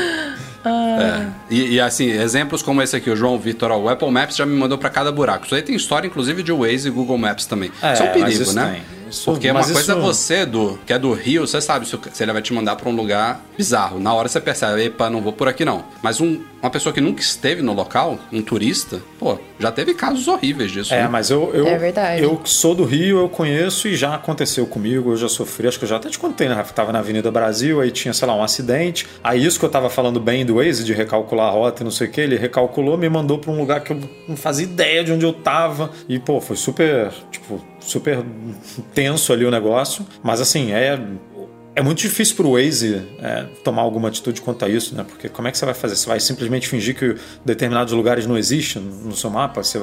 Ah. 0.65 1.27
É. 1.51 1.55
E, 1.55 1.75
e, 1.75 1.81
assim, 1.81 2.07
exemplos 2.11 2.63
como 2.63 2.83
esse 2.83 2.95
aqui, 2.97 3.11
o 3.11 3.17
João 3.17 3.39
Vitor, 3.39 3.71
ó, 3.71 3.79
o 3.79 3.89
Apple 3.89 4.11
Maps 4.11 4.37
já 4.37 4.45
me 4.45 4.55
mandou 4.57 4.77
para 4.79 4.91
cada 4.91 5.11
buraco. 5.11 5.47
Isso 5.47 5.55
aí 5.55 5.63
tem 5.63 5.75
história, 5.75 6.07
inclusive, 6.07 6.43
de 6.43 6.53
Waze 6.53 6.89
e 6.89 6.91
Google 6.91 7.19
Maps 7.19 7.47
também. 7.47 7.71
É, 7.83 7.93
isso 7.95 8.03
é 8.03 8.11
um 8.11 8.13
perigo, 8.13 8.53
né? 8.53 8.83
Tem. 8.89 9.00
Isso, 9.11 9.31
Porque 9.31 9.51
uma 9.51 9.63
coisa 9.63 9.93
é 9.93 9.97
você, 9.97 10.47
do, 10.47 10.79
que 10.87 10.93
é 10.93 10.99
do 10.99 11.13
Rio, 11.13 11.47
você 11.47 11.61
sabe 11.61 11.87
se, 11.87 11.99
se 12.13 12.23
ele 12.23 12.33
vai 12.33 12.41
te 12.41 12.53
mandar 12.53 12.77
para 12.77 12.89
um 12.89 12.95
lugar 12.95 13.45
bizarro. 13.57 13.99
Na 13.99 14.15
hora 14.15 14.29
você 14.29 14.41
percebe, 14.41 14.85
epa, 14.85 15.11
não 15.11 15.21
vou 15.21 15.33
por 15.33 15.49
aqui 15.49 15.65
não. 15.65 15.85
Mas 16.03 16.21
um, 16.21 16.41
uma 16.63 16.71
pessoa 16.71 16.93
que 16.93 17.01
nunca 17.01 17.21
esteve 17.21 17.61
no 17.61 17.73
local, 17.73 18.19
um 18.33 18.41
turista, 18.41 19.01
pô, 19.19 19.39
já 19.59 19.73
teve 19.73 19.95
casos 19.95 20.29
horríveis 20.29 20.71
disso. 20.71 20.95
É, 20.95 21.03
né? 21.03 21.09
mas 21.09 21.31
eu, 21.31 21.51
eu, 21.53 21.67
é 21.67 21.77
verdade. 21.77 22.23
eu 22.23 22.41
sou 22.45 22.75
do 22.75 22.85
Rio, 22.85 23.19
eu 23.19 23.29
conheço 23.29 23.89
e 23.89 23.97
já 23.97 24.15
aconteceu 24.15 24.67
comigo, 24.67 25.13
eu 25.13 25.17
já 25.17 25.29
sofri, 25.29 25.67
acho 25.67 25.79
que 25.79 25.85
eu 25.85 25.89
já 25.89 25.97
até 25.97 26.09
te 26.09 26.19
contei, 26.19 26.49
né, 26.49 26.55
Rafa? 26.55 26.73
Tava 26.73 26.93
na 26.93 27.01
Avenida 27.01 27.31
Brasil, 27.31 27.81
aí 27.81 27.91
tinha, 27.91 28.15
sei 28.15 28.29
lá, 28.29 28.35
um 28.35 28.43
acidente. 28.43 29.07
Aí 29.25 29.45
isso 29.45 29.59
que 29.59 29.65
eu 29.65 29.71
tava 29.71 29.91
falando 29.91 30.21
bem 30.21 30.45
do 30.47 30.57
Waze, 30.57 30.85
de 30.85 30.93
recalcular 30.93 31.49
a 31.49 31.51
rota 31.51 31.83
e 31.83 31.85
não 31.85 31.91
sei 31.91 32.07
o 32.07 32.11
que, 32.11 32.21
ele 32.21 32.37
recalculou, 32.37 32.97
me 32.97 33.09
mandou 33.09 33.39
para 33.39 33.51
um 33.51 33.59
lugar 33.59 33.81
que 33.81 33.93
eu 33.93 34.01
não 34.29 34.37
fazia 34.37 34.65
ideia 34.65 35.03
de 35.03 35.13
onde 35.13 35.25
eu 35.25 35.33
tava. 35.33 35.91
E, 36.09 36.19
pô, 36.19 36.41
foi 36.41 36.57
super, 36.57 37.11
tipo, 37.31 37.61
super 37.81 38.24
tenso 38.95 39.33
ali 39.33 39.45
o 39.45 39.51
negócio. 39.51 40.07
Mas 40.22 40.41
assim, 40.41 40.72
é 40.72 40.99
é 41.81 41.83
muito 41.83 41.99
difícil 41.99 42.37
para 42.37 42.47
o 42.47 42.53
Waze 42.53 43.03
é, 43.22 43.47
tomar 43.64 43.81
alguma 43.81 44.09
atitude 44.09 44.43
quanto 44.43 44.66
a 44.66 44.68
isso, 44.68 44.95
né? 44.95 45.03
Porque 45.09 45.31
como 45.31 45.49
é 45.49 45.51
que 45.51 45.57
você 45.57 45.64
vai 45.64 45.72
fazer? 45.72 45.97
Você 45.97 46.07
vai 46.07 46.20
simplesmente 46.20 46.68
fingir 46.68 46.95
que 46.95 47.16
determinados 47.43 47.95
lugares 47.95 48.26
não 48.26 48.37
existem 48.37 48.83
no 48.83 49.16
seu 49.16 49.31
mapa? 49.31 49.62
Você, 49.62 49.81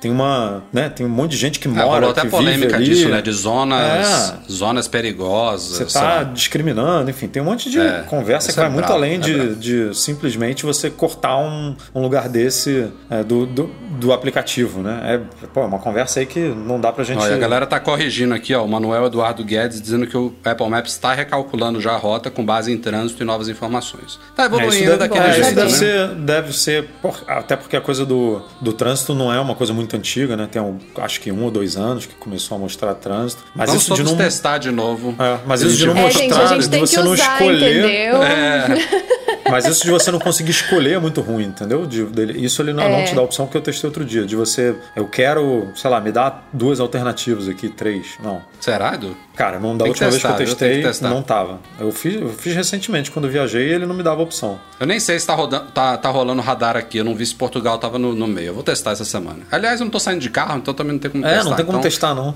tem 0.00 0.10
uma, 0.10 0.64
né? 0.72 0.88
Tem 0.88 1.06
um 1.06 1.08
monte 1.08 1.32
de 1.32 1.36
gente 1.36 1.60
que 1.60 1.68
é, 1.68 1.70
mora, 1.70 2.06
é, 2.06 2.10
até 2.10 2.22
que 2.22 2.28
polêmica 2.28 2.76
vive 2.78 2.90
disso, 2.90 3.08
né? 3.08 3.22
De 3.22 3.30
zonas, 3.30 4.30
é. 4.30 4.52
zonas 4.52 4.88
perigosas. 4.88 5.76
Você 5.76 5.84
está 5.84 6.24
discriminando, 6.24 7.08
enfim, 7.08 7.28
tem 7.28 7.40
um 7.40 7.44
monte 7.44 7.70
de 7.70 7.78
é, 7.78 8.02
conversa 8.02 8.52
que 8.52 8.58
vai 8.58 8.66
é 8.66 8.70
muito 8.70 8.92
além 8.92 9.14
é 9.14 9.18
de, 9.18 9.54
de, 9.54 9.96
simplesmente 9.96 10.64
você 10.64 10.90
cortar 10.90 11.36
um, 11.38 11.76
um 11.94 12.02
lugar 12.02 12.28
desse 12.28 12.88
do, 13.26 13.46
do, 13.46 13.70
do, 14.00 14.12
aplicativo, 14.12 14.82
né? 14.82 15.00
É 15.04 15.46
pô, 15.46 15.64
uma 15.64 15.78
conversa 15.78 16.18
aí 16.18 16.26
que 16.26 16.40
não 16.40 16.80
dá 16.80 16.92
pra 16.92 17.04
gente. 17.04 17.22
Olha, 17.22 17.36
a 17.36 17.38
galera 17.38 17.66
tá 17.66 17.78
corrigindo 17.78 18.34
aqui, 18.34 18.52
ó, 18.54 18.64
o 18.64 18.68
Manuel 18.68 19.06
Eduardo 19.06 19.44
Guedes 19.44 19.80
dizendo 19.80 20.06
que 20.06 20.16
o 20.16 20.34
Apple 20.44 20.68
Maps 20.68 20.92
está 20.92 21.14
recalculando 21.28 21.80
já 21.80 21.92
a 21.92 21.96
rota 21.96 22.30
com 22.30 22.44
base 22.44 22.72
em 22.72 22.78
trânsito 22.78 23.22
e 23.22 23.26
novas 23.26 23.48
informações. 23.48 24.18
Tá 24.34 24.46
evoluindo 24.46 24.92
é, 24.92 24.96
daquele 24.96 25.26
é, 25.26 25.32
jeito. 25.32 25.46
Isso 25.46 25.54
deve, 25.54 25.70
né? 25.70 25.76
ser, 25.76 26.14
deve 26.14 26.52
ser. 26.52 26.88
Por, 27.02 27.22
até 27.26 27.54
porque 27.54 27.76
a 27.76 27.80
coisa 27.80 28.06
do, 28.06 28.42
do 28.60 28.72
trânsito 28.72 29.14
não 29.14 29.32
é 29.32 29.38
uma 29.38 29.54
coisa 29.54 29.74
muito 29.74 29.94
antiga, 29.94 30.36
né? 30.36 30.48
Tem 30.50 30.60
um, 30.60 30.78
acho 30.96 31.20
que 31.20 31.30
um 31.30 31.44
ou 31.44 31.50
dois 31.50 31.76
anos 31.76 32.06
que 32.06 32.14
começou 32.14 32.56
a 32.56 32.58
mostrar 32.58 32.94
trânsito. 32.94 33.44
Mas 33.54 33.68
Vamos 33.68 33.82
isso 33.82 33.94
de 33.94 34.02
não. 34.02 34.16
testar 34.16 34.58
de 34.58 34.70
novo. 34.70 35.14
É, 35.18 35.38
mas 35.46 35.60
isso 35.60 35.76
de 35.76 35.86
não 35.86 35.94
mostrar, 35.94 36.44
é, 36.44 36.48
gente, 36.48 36.68
de 36.68 36.78
você 36.78 37.02
não 37.02 37.12
usar, 37.12 37.34
escolher. 37.34 37.84
Entendeu? 37.84 38.22
É. 38.22 39.08
Mas 39.50 39.66
isso 39.66 39.82
de 39.84 39.90
você 39.90 40.10
não 40.10 40.18
conseguir 40.18 40.50
escolher 40.50 40.94
é 40.94 40.98
muito 40.98 41.20
ruim, 41.20 41.44
entendeu? 41.44 41.86
De, 41.86 42.04
de, 42.04 42.44
isso 42.44 42.60
ele 42.60 42.72
não, 42.72 42.82
é. 42.82 42.90
não, 42.90 43.04
te 43.04 43.14
dá 43.14 43.20
a 43.20 43.24
opção 43.24 43.46
que 43.46 43.56
eu 43.56 43.60
testei 43.60 43.88
outro 43.88 44.04
dia. 44.04 44.26
De 44.26 44.36
você, 44.36 44.76
eu 44.94 45.06
quero, 45.06 45.68
sei 45.74 45.90
lá, 45.90 46.00
me 46.00 46.12
dá 46.12 46.42
duas 46.52 46.80
alternativas 46.80 47.48
aqui, 47.48 47.68
três. 47.68 48.18
Não. 48.22 48.42
Será, 48.60 48.94
Edu? 48.94 49.16
Cara, 49.34 49.58
não 49.58 49.76
da 49.76 49.84
Tem 49.84 49.92
última 49.92 50.10
testar, 50.10 50.36
vez 50.36 50.52
que 50.52 50.64
eu 50.64 50.68
testei, 50.68 50.82
não 51.08 51.22
tava. 51.22 51.60
Eu 51.78 51.90
fiz, 51.92 52.20
eu 52.20 52.30
fiz 52.30 52.54
recentemente, 52.54 53.10
quando 53.10 53.28
viajei, 53.28 53.72
ele 53.72 53.86
não 53.86 53.94
me 53.94 54.02
dava 54.02 54.22
opção. 54.22 54.58
Eu 54.78 54.86
nem 54.86 54.98
sei 55.00 55.18
se 55.18 55.26
tá, 55.26 55.34
rodando, 55.34 55.70
tá, 55.72 55.96
tá 55.96 56.08
rolando 56.08 56.40
radar 56.42 56.76
aqui. 56.76 56.98
Eu 56.98 57.04
não 57.04 57.14
vi 57.14 57.26
se 57.26 57.34
Portugal 57.34 57.78
tava 57.78 57.98
no, 57.98 58.14
no, 58.14 58.26
meio. 58.26 58.48
Eu 58.48 58.54
vou 58.54 58.62
testar 58.62 58.92
essa 58.92 59.04
semana. 59.04 59.40
Aliás, 59.50 59.80
eu 59.80 59.84
não 59.84 59.90
tô 59.90 60.00
saindo 60.00 60.20
de 60.20 60.30
carro, 60.30 60.58
então 60.58 60.74
também 60.74 60.92
não 60.92 61.00
tem 61.00 61.10
como 61.10 61.24
é, 61.24 61.34
testar. 61.34 61.46
É, 61.46 61.50
não 61.50 61.56
tem 61.56 61.66
como 61.66 61.78
então... 61.78 61.90
testar, 61.90 62.14
não. 62.14 62.34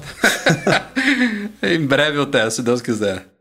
em 1.62 1.86
breve 1.86 2.18
eu 2.18 2.26
testo, 2.26 2.56
se 2.56 2.62
Deus 2.62 2.80
quiser. 2.80 3.31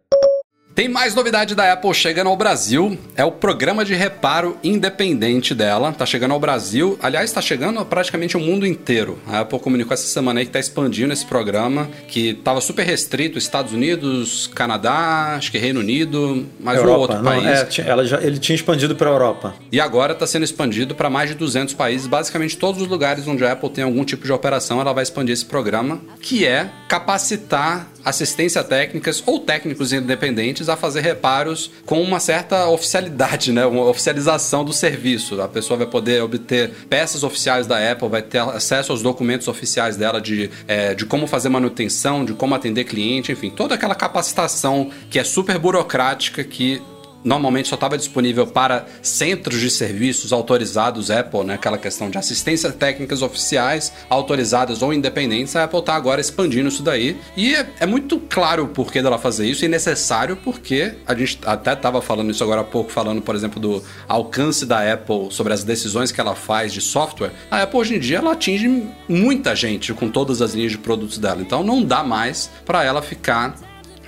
Tem 0.74 0.88
mais 0.88 1.13
novidade 1.13 1.53
da 1.53 1.74
Apple 1.74 1.93
chegando 1.93 2.28
ao 2.28 2.38
Brasil. 2.38 2.97
É 3.15 3.26
o 3.26 3.32
programa 3.32 3.84
de 3.84 3.93
reparo 3.93 4.57
independente 4.63 5.53
dela. 5.53 5.91
Tá 5.91 6.05
chegando 6.05 6.32
ao 6.32 6.39
Brasil. 6.39 6.97
Aliás, 7.01 7.30
está 7.30 7.41
chegando 7.41 7.84
praticamente 7.86 8.38
o 8.38 8.39
mundo 8.39 8.65
inteiro. 8.65 9.19
A 9.28 9.41
Apple 9.41 9.59
comunicou 9.59 9.93
essa 9.93 10.07
semana 10.07 10.39
aí 10.39 10.45
que 10.45 10.49
está 10.49 10.59
expandindo 10.59 11.11
esse 11.11 11.26
programa, 11.26 11.89
que 12.07 12.30
estava 12.30 12.61
super 12.61 12.86
restrito 12.86 13.38
Estados 13.38 13.74
Unidos, 13.74 14.47
Canadá, 14.55 15.36
acho 15.36 15.51
que 15.51 15.57
Reino 15.57 15.82
Unido, 15.82 16.47
mais 16.57 16.78
Europa, 16.78 16.97
um 16.97 17.01
outro 17.01 17.17
não, 17.17 17.24
país. 17.24 17.80
É, 17.80 17.89
ela 17.89 18.05
já, 18.05 18.22
ele 18.22 18.39
tinha 18.39 18.55
expandido 18.55 18.95
para 18.95 19.09
a 19.09 19.13
Europa. 19.13 19.55
E 19.72 19.80
agora 19.80 20.13
está 20.13 20.26
sendo 20.26 20.43
expandido 20.43 20.95
para 20.95 21.09
mais 21.09 21.30
de 21.30 21.36
200 21.36 21.74
países. 21.74 22.07
Basicamente, 22.07 22.55
todos 22.55 22.82
os 22.82 22.88
lugares 22.88 23.28
onde 23.28 23.43
a 23.43 23.51
Apple 23.51 23.69
tem 23.69 23.84
algum 23.84 24.05
tipo 24.05 24.24
de 24.24 24.32
operação, 24.32 24.80
ela 24.80 24.93
vai 24.93 25.03
expandir 25.03 25.34
esse 25.34 25.45
programa, 25.45 25.99
que 26.22 26.45
é 26.45 26.69
capacitar 26.88 27.91
assistência 28.04 28.64
técnicas 28.64 29.24
ou 29.26 29.39
técnicos 29.39 29.93
independentes 29.93 30.70
a 30.70 30.76
fazer 30.76 31.02
reparos 31.02 31.72
com 31.86 32.02
uma 32.02 32.20
certa 32.20 32.68
oficialidade, 32.68 33.52
né? 33.52 33.66
Uma 33.66 33.86
oficialização 33.86 34.64
do 34.64 34.74
serviço. 34.74 35.41
A 35.41 35.47
pessoa 35.47 35.78
vai 35.78 35.88
poder 35.88 36.22
obter 36.22 36.72
peças 36.89 37.24
oficiais 37.24 37.68
da 37.68 37.91
Apple, 37.91 38.10
vai 38.10 38.22
ter 38.22 38.39
acesso 38.39 38.91
aos 38.91 39.02
documentos 39.02 39.47
oficiais 39.47 39.97
dela 39.97 40.20
de, 40.20 40.49
é, 40.68 40.93
de 40.93 41.06
como 41.06 41.28
fazer 41.28 41.49
manutenção, 41.49 42.26
de 42.26 42.34
como 42.34 42.56
atender 42.56 42.86
cliente, 42.86 43.32
enfim, 43.32 43.49
toda 43.49 43.76
aquela 43.76 43.95
capacitação 43.95 44.89
que 45.10 45.20
é 45.20 45.24
super 45.24 45.58
burocrática 45.58 46.43
que 46.43 46.82
normalmente 47.24 47.69
só 47.69 47.76
estava 47.76 47.97
disponível 47.97 48.47
para 48.47 48.86
centros 49.01 49.59
de 49.59 49.69
serviços 49.69 50.34
autorizados 50.34 51.11
Apple, 51.11 51.43
né? 51.43 51.55
Aquela 51.55 51.78
questão 51.78 52.09
de 52.09 52.17
assistência 52.17 52.72
técnicas 52.72 53.22
oficiais, 53.22 53.91
autorizadas 54.09 54.82
ou 54.82 54.93
independentes. 54.93 55.55
A 55.55 55.63
Apple 55.63 55.80
está 55.80 55.95
agora 55.95 56.22
expandindo 56.22 56.67
isso 56.67 56.84
daí. 56.84 57.17
E 57.36 57.53
é, 57.53 57.69
é, 57.80 57.86
muito 57.86 58.19
claro 58.19 58.63
o 58.63 58.67
porquê 58.67 59.01
dela 59.01 59.17
fazer 59.17 59.47
isso 59.47 59.65
e 59.65 59.67
necessário 59.67 60.36
porque 60.38 60.93
a 61.05 61.15
gente 61.15 61.39
até 61.45 61.74
estava 61.74 62.01
falando 62.01 62.32
isso 62.32 62.43
agora 62.43 62.61
há 62.61 62.63
pouco, 62.63 62.91
falando, 62.91 63.22
por 63.22 63.36
exemplo, 63.36 63.59
do 63.59 63.84
alcance 64.07 64.65
da 64.65 64.91
Apple 64.91 65.28
sobre 65.32 65.53
as 65.53 65.63
decisões 65.63 66.11
que 66.11 66.19
ela 66.19 66.36
faz 66.36 66.74
de 66.74 66.82
software. 66.82 67.32
A 67.49 67.63
Apple 67.63 67.80
hoje 67.80 67.95
em 67.95 67.99
dia 67.99 68.17
ela 68.17 68.34
atinge 68.34 68.91
muita 69.07 69.55
gente 69.55 69.93
com 69.93 70.09
todas 70.09 70.41
as 70.41 70.53
linhas 70.53 70.72
de 70.72 70.78
produtos 70.78 71.17
dela. 71.17 71.41
Então 71.41 71.63
não 71.63 71.84
dá 71.84 72.03
mais 72.03 72.49
para 72.65 72.84
ela 72.84 73.01
ficar 73.01 73.55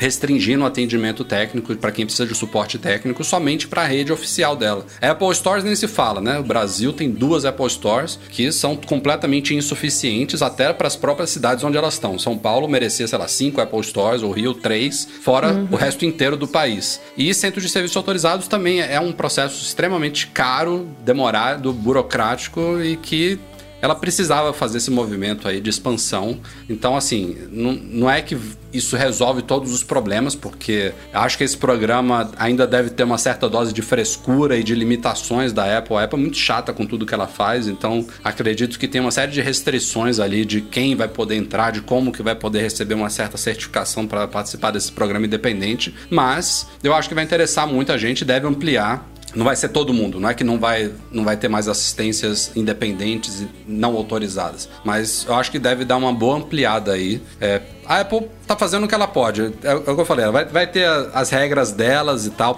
restringindo 0.03 0.65
o 0.65 0.67
atendimento 0.67 1.23
técnico 1.23 1.73
para 1.77 1.89
quem 1.89 2.05
precisa 2.05 2.27
de 2.27 2.35
suporte 2.35 2.77
técnico 2.77 3.23
somente 3.23 3.69
para 3.69 3.83
a 3.83 3.85
rede 3.85 4.11
oficial 4.11 4.53
dela. 4.53 4.85
Apple 5.01 5.33
Stores 5.33 5.63
nem 5.63 5.77
se 5.77 5.87
fala, 5.87 6.19
né? 6.19 6.37
O 6.39 6.43
Brasil 6.43 6.91
tem 6.91 7.09
duas 7.09 7.45
Apple 7.45 7.69
Stores 7.69 8.19
que 8.29 8.51
são 8.51 8.75
completamente 8.75 9.55
insuficientes 9.55 10.41
até 10.41 10.73
para 10.73 10.87
as 10.87 10.97
próprias 10.97 11.29
cidades 11.29 11.63
onde 11.63 11.77
elas 11.77 11.93
estão. 11.93 12.19
São 12.19 12.37
Paulo 12.37 12.67
merecia, 12.67 13.07
sei 13.07 13.17
lá, 13.17 13.29
cinco 13.29 13.61
Apple 13.61 13.81
Stores, 13.81 14.23
o 14.23 14.31
Rio 14.31 14.53
três, 14.53 15.07
fora 15.21 15.53
uhum. 15.53 15.69
o 15.71 15.75
resto 15.77 16.03
inteiro 16.03 16.35
do 16.35 16.49
país. 16.49 16.99
E 17.15 17.33
centros 17.33 17.63
de 17.63 17.69
serviços 17.69 17.95
autorizados 17.95 18.49
também 18.49 18.81
é 18.81 18.99
um 18.99 19.13
processo 19.13 19.63
extremamente 19.63 20.27
caro, 20.27 20.85
demorado, 21.05 21.71
burocrático 21.71 22.81
e 22.83 22.97
que 22.97 23.39
ela 23.83 23.95
precisava 23.95 24.53
fazer 24.53 24.77
esse 24.77 24.89
movimento 24.89 25.45
aí 25.45 25.59
de 25.59 25.69
expansão. 25.69 26.39
Então, 26.69 26.95
assim, 26.95 27.35
não, 27.51 27.73
não 27.73 28.09
é 28.09 28.21
que 28.21 28.37
isso 28.71 28.95
resolve 28.95 29.41
todos 29.41 29.73
os 29.73 29.83
problemas, 29.83 30.35
porque 30.35 30.93
acho 31.13 31.37
que 31.37 31.43
esse 31.43 31.57
programa 31.57 32.31
ainda 32.37 32.65
deve 32.65 32.91
ter 32.91 33.03
uma 33.03 33.17
certa 33.17 33.49
dose 33.49 33.73
de 33.73 33.81
frescura 33.81 34.55
e 34.55 34.63
de 34.63 34.73
limitações 34.73 35.51
da 35.51 35.77
Apple. 35.77 35.97
A 35.97 36.03
Apple 36.05 36.17
é 36.17 36.21
muito 36.21 36.37
chata 36.37 36.71
com 36.71 36.85
tudo 36.85 37.05
que 37.05 37.13
ela 37.13 37.27
faz, 37.27 37.67
então 37.67 38.07
acredito 38.23 38.79
que 38.79 38.87
tem 38.87 39.01
uma 39.01 39.11
série 39.11 39.33
de 39.33 39.41
restrições 39.41 40.17
ali 40.17 40.45
de 40.45 40.61
quem 40.61 40.95
vai 40.95 41.09
poder 41.09 41.35
entrar, 41.35 41.71
de 41.73 41.81
como 41.81 42.13
que 42.13 42.23
vai 42.23 42.35
poder 42.35 42.61
receber 42.61 42.93
uma 42.93 43.09
certa 43.09 43.35
certificação 43.35 44.07
para 44.07 44.29
participar 44.29 44.71
desse 44.71 44.93
programa 44.93 45.25
independente. 45.25 45.93
Mas 46.09 46.67
eu 46.81 46.93
acho 46.93 47.09
que 47.09 47.15
vai 47.15 47.25
interessar 47.25 47.67
muita 47.67 47.97
gente, 47.97 48.23
deve 48.23 48.47
ampliar 48.47 49.12
não 49.35 49.45
vai 49.45 49.55
ser 49.55 49.69
todo 49.69 49.93
mundo, 49.93 50.19
não 50.19 50.29
é 50.29 50.33
que 50.33 50.43
não 50.43 50.59
vai, 50.59 50.91
não 51.11 51.23
vai 51.23 51.37
ter 51.37 51.47
mais 51.47 51.67
assistências 51.67 52.51
independentes 52.55 53.41
e 53.41 53.47
não 53.67 53.95
autorizadas, 53.95 54.69
mas 54.83 55.25
eu 55.27 55.35
acho 55.35 55.51
que 55.51 55.59
deve 55.59 55.85
dar 55.85 55.97
uma 55.97 56.13
boa 56.13 56.37
ampliada 56.37 56.93
aí. 56.93 57.21
É, 57.39 57.61
a 57.85 57.99
Apple 57.99 58.29
tá 58.47 58.55
fazendo 58.55 58.85
o 58.85 58.87
que 58.87 58.95
ela 58.95 59.07
pode, 59.07 59.41
é, 59.41 59.71
é 59.71 59.73
o 59.75 59.81
que 59.81 60.01
eu 60.01 60.05
falei, 60.05 60.23
ela 60.23 60.31
vai, 60.31 60.45
vai 60.45 60.67
ter 60.67 60.87
as 61.13 61.29
regras 61.29 61.71
delas 61.71 62.25
e 62.25 62.29
tal 62.31 62.55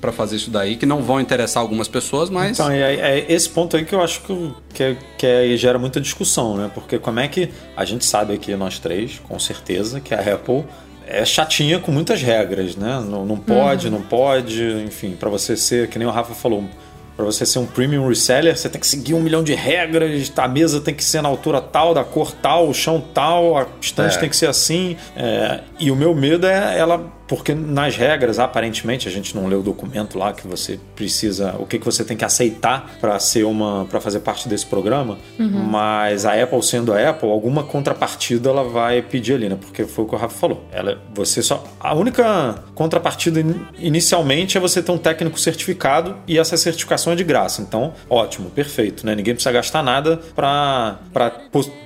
para 0.00 0.12
fazer 0.12 0.36
isso 0.36 0.50
daí, 0.50 0.76
que 0.76 0.86
não 0.86 1.02
vão 1.02 1.20
interessar 1.20 1.60
algumas 1.62 1.88
pessoas, 1.88 2.30
mas... 2.30 2.58
Então, 2.58 2.70
é, 2.70 2.94
é 2.94 3.32
esse 3.32 3.48
ponto 3.48 3.76
aí 3.76 3.84
que 3.84 3.94
eu 3.94 4.02
acho 4.02 4.20
que, 4.22 4.54
que, 4.74 4.96
que 5.18 5.26
é, 5.26 5.56
gera 5.56 5.78
muita 5.78 6.00
discussão, 6.00 6.56
né? 6.56 6.70
Porque 6.72 6.98
como 6.98 7.20
é 7.20 7.28
que 7.28 7.50
a 7.76 7.84
gente 7.84 8.04
sabe 8.04 8.34
aqui, 8.34 8.54
nós 8.54 8.78
três, 8.78 9.20
com 9.26 9.38
certeza, 9.38 10.00
que 10.00 10.14
a 10.14 10.34
Apple 10.34 10.64
é 11.10 11.24
chatinha 11.24 11.78
com 11.78 11.90
muitas 11.90 12.22
regras, 12.22 12.76
né? 12.76 13.02
Não, 13.06 13.26
não 13.26 13.36
pode, 13.36 13.86
uhum. 13.88 13.94
não 13.94 14.02
pode, 14.02 14.62
enfim, 14.86 15.16
para 15.18 15.28
você 15.28 15.56
ser, 15.56 15.88
que 15.88 15.98
nem 15.98 16.06
o 16.06 16.10
Rafa 16.10 16.34
falou, 16.34 16.64
para 17.16 17.24
você 17.24 17.44
ser 17.44 17.58
um 17.58 17.66
premium 17.66 18.08
reseller, 18.08 18.56
você 18.56 18.68
tem 18.68 18.80
que 18.80 18.86
seguir 18.86 19.14
um 19.14 19.20
milhão 19.20 19.42
de 19.42 19.54
regras, 19.54 20.32
a 20.36 20.48
mesa 20.48 20.80
tem 20.80 20.94
que 20.94 21.04
ser 21.04 21.22
na 21.22 21.28
altura 21.28 21.60
tal, 21.60 21.94
da 21.94 22.04
cor 22.04 22.32
tal, 22.32 22.68
o 22.68 22.74
chão 22.74 23.02
tal, 23.12 23.58
a 23.58 23.66
estante 23.80 24.16
é. 24.16 24.20
tem 24.20 24.28
que 24.28 24.36
ser 24.36 24.48
assim. 24.48 24.96
É, 25.16 25.60
e 25.78 25.90
o 25.90 25.96
meu 25.96 26.14
medo 26.14 26.46
é 26.46 26.78
ela 26.78 27.20
porque 27.30 27.54
nas 27.54 27.96
regras, 27.96 28.40
aparentemente, 28.40 29.06
a 29.06 29.10
gente 29.10 29.36
não 29.36 29.46
leu 29.46 29.60
o 29.60 29.62
documento 29.62 30.18
lá 30.18 30.32
que 30.32 30.48
você 30.48 30.80
precisa, 30.96 31.54
o 31.60 31.64
que, 31.64 31.78
que 31.78 31.84
você 31.84 32.02
tem 32.02 32.16
que 32.16 32.24
aceitar 32.24 32.96
para 33.00 33.16
ser 33.20 33.44
uma, 33.44 33.84
para 33.84 34.00
fazer 34.00 34.18
parte 34.18 34.48
desse 34.48 34.66
programa, 34.66 35.16
uhum. 35.38 35.48
mas 35.48 36.26
a 36.26 36.34
Apple 36.42 36.60
sendo 36.60 36.92
a 36.92 37.10
Apple, 37.10 37.30
alguma 37.30 37.62
contrapartida 37.62 38.50
ela 38.50 38.64
vai 38.64 39.00
pedir 39.00 39.34
ali, 39.34 39.48
né? 39.48 39.56
Porque 39.60 39.84
foi 39.84 40.04
o 40.04 40.08
que 40.08 40.14
o 40.16 40.18
Rafa 40.18 40.36
falou. 40.36 40.64
Ela, 40.72 40.98
você 41.14 41.40
só, 41.40 41.62
a 41.78 41.94
única 41.94 42.64
contrapartida 42.74 43.40
inicialmente 43.78 44.58
é 44.58 44.60
você 44.60 44.82
ter 44.82 44.90
um 44.90 44.98
técnico 44.98 45.38
certificado 45.38 46.16
e 46.26 46.36
essa 46.36 46.56
é 47.12 47.16
de 47.16 47.24
graça. 47.24 47.62
Então, 47.62 47.92
ótimo, 48.08 48.50
perfeito, 48.50 49.04
né? 49.06 49.14
Ninguém 49.14 49.34
precisa 49.34 49.52
gastar 49.52 49.82
nada 49.82 50.20
para 50.34 50.98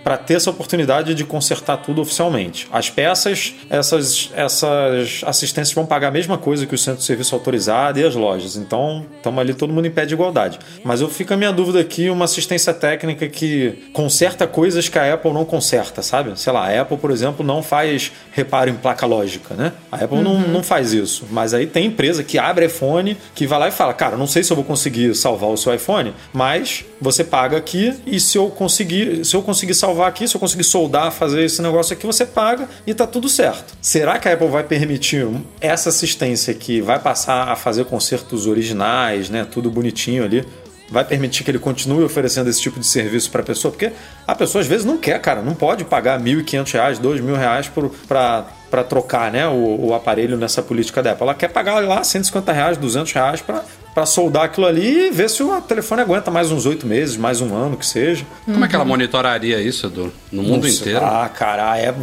para 0.02 0.18
ter 0.18 0.34
essa 0.34 0.50
oportunidade 0.50 1.14
de 1.14 1.24
consertar 1.24 1.78
tudo 1.78 2.02
oficialmente. 2.02 2.68
As 2.70 2.90
peças, 2.90 3.54
essas 3.70 4.30
essas 4.34 5.22
assistências 5.24 5.74
vão 5.74 5.86
pagar 5.86 6.08
a 6.08 6.10
mesma 6.10 6.36
coisa 6.36 6.66
que 6.66 6.74
o 6.74 6.78
centro 6.78 7.00
de 7.00 7.06
serviço 7.06 7.34
autorizado 7.34 7.98
e 7.98 8.04
as 8.04 8.14
lojas. 8.14 8.56
Então, 8.56 9.06
estamos 9.16 9.40
ali 9.40 9.54
todo 9.54 9.72
mundo 9.72 9.86
em 9.86 9.90
pé 9.90 10.04
de 10.04 10.14
igualdade. 10.14 10.58
Mas 10.82 11.00
eu 11.00 11.08
fico 11.08 11.32
a 11.32 11.36
minha 11.36 11.52
dúvida 11.52 11.80
aqui, 11.80 12.10
uma 12.10 12.24
assistência 12.24 12.72
técnica 12.74 13.28
que 13.28 13.84
conserta 13.92 14.46
coisas 14.46 14.88
que 14.88 14.98
a 14.98 15.14
Apple 15.14 15.32
não 15.32 15.44
conserta, 15.44 16.02
sabe? 16.02 16.38
Sei 16.38 16.52
lá, 16.52 16.68
a 16.68 16.82
Apple, 16.82 16.98
por 16.98 17.10
exemplo, 17.10 17.44
não 17.44 17.62
faz 17.62 18.12
reparo 18.32 18.70
em 18.70 18.74
placa 18.74 19.06
lógica, 19.06 19.54
né? 19.54 19.72
A 19.90 19.96
Apple 20.04 20.18
uhum. 20.18 20.22
não, 20.22 20.40
não 20.40 20.62
faz 20.62 20.92
isso. 20.92 21.26
Mas 21.30 21.54
aí 21.54 21.66
tem 21.66 21.86
empresa 21.86 22.22
que 22.22 22.38
abre 22.38 22.66
iPhone, 22.66 23.16
que 23.34 23.46
vai 23.46 23.58
lá 23.58 23.68
e 23.68 23.72
fala, 23.72 23.92
cara, 23.94 24.16
não 24.16 24.26
sei 24.26 24.42
se 24.42 24.52
eu 24.52 24.56
vou 24.56 24.64
conseguir 24.64 25.03
salvar 25.12 25.50
o 25.50 25.56
seu 25.56 25.74
iPhone, 25.74 26.14
mas 26.32 26.84
você 27.00 27.24
paga 27.24 27.56
aqui 27.56 27.92
e 28.06 28.20
se 28.20 28.38
eu 28.38 28.48
conseguir, 28.48 29.24
se 29.24 29.34
eu 29.34 29.42
conseguir 29.42 29.74
salvar 29.74 30.08
aqui, 30.08 30.28
se 30.28 30.36
eu 30.36 30.40
conseguir 30.40 30.62
soldar, 30.62 31.10
fazer 31.10 31.44
esse 31.44 31.60
negócio 31.60 31.92
aqui, 31.92 32.06
você 32.06 32.24
paga 32.24 32.68
e 32.86 32.94
tá 32.94 33.06
tudo 33.06 33.28
certo. 33.28 33.74
Será 33.82 34.18
que 34.18 34.28
a 34.28 34.34
Apple 34.34 34.48
vai 34.48 34.62
permitir 34.62 35.26
essa 35.60 35.88
assistência 35.88 36.54
que 36.54 36.80
vai 36.80 36.98
passar 36.98 37.48
a 37.48 37.56
fazer 37.56 37.84
concertos 37.86 38.46
originais, 38.46 39.28
né, 39.28 39.44
tudo 39.50 39.70
bonitinho 39.70 40.24
ali, 40.24 40.46
vai 40.90 41.04
permitir 41.04 41.44
que 41.44 41.50
ele 41.50 41.58
continue 41.58 42.04
oferecendo 42.04 42.48
esse 42.48 42.60
tipo 42.60 42.78
de 42.78 42.86
serviço 42.86 43.30
para 43.30 43.40
a 43.40 43.44
pessoa? 43.44 43.72
Porque 43.72 43.92
a 44.26 44.34
pessoa 44.34 44.62
às 44.62 44.66
vezes 44.68 44.84
não 44.84 44.96
quer, 44.96 45.20
cara, 45.20 45.42
não 45.42 45.54
pode 45.54 45.84
pagar 45.84 46.20
R$ 46.20 46.24
1.500, 46.24 46.98
R$ 46.98 47.02
2.000 47.02 47.90
para 48.06 48.84
trocar 48.84 49.30
né, 49.32 49.46
o, 49.48 49.88
o, 49.88 49.94
aparelho 49.94 50.36
nessa 50.36 50.62
política 50.62 51.02
da 51.02 51.12
Apple. 51.12 51.24
Ela 51.24 51.34
quer 51.34 51.48
pagar 51.48 51.80
lá 51.80 52.02
150 52.02 52.52
reais, 52.52 52.76
200 52.76 53.12
reais 53.12 53.40
para 53.40 53.64
para 53.94 54.04
soldar 54.04 54.44
aquilo 54.44 54.66
ali 54.66 55.06
e 55.06 55.10
ver 55.10 55.30
se 55.30 55.42
o 55.42 55.60
telefone 55.60 56.02
aguenta 56.02 56.30
mais 56.30 56.50
uns 56.50 56.66
oito 56.66 56.86
meses, 56.86 57.16
mais 57.16 57.40
um 57.40 57.54
ano 57.54 57.76
que 57.76 57.86
seja. 57.86 58.26
Como 58.44 58.58
uhum. 58.58 58.64
é 58.64 58.68
que 58.68 58.74
ela 58.74 58.84
monitoraria 58.84 59.60
isso 59.60 59.88
do, 59.88 60.12
no 60.32 60.42
mundo 60.42 60.64
Nossa, 60.64 60.80
inteiro? 60.80 61.04
Ah, 61.04 61.30
cara, 61.32 61.78
é, 61.78 61.94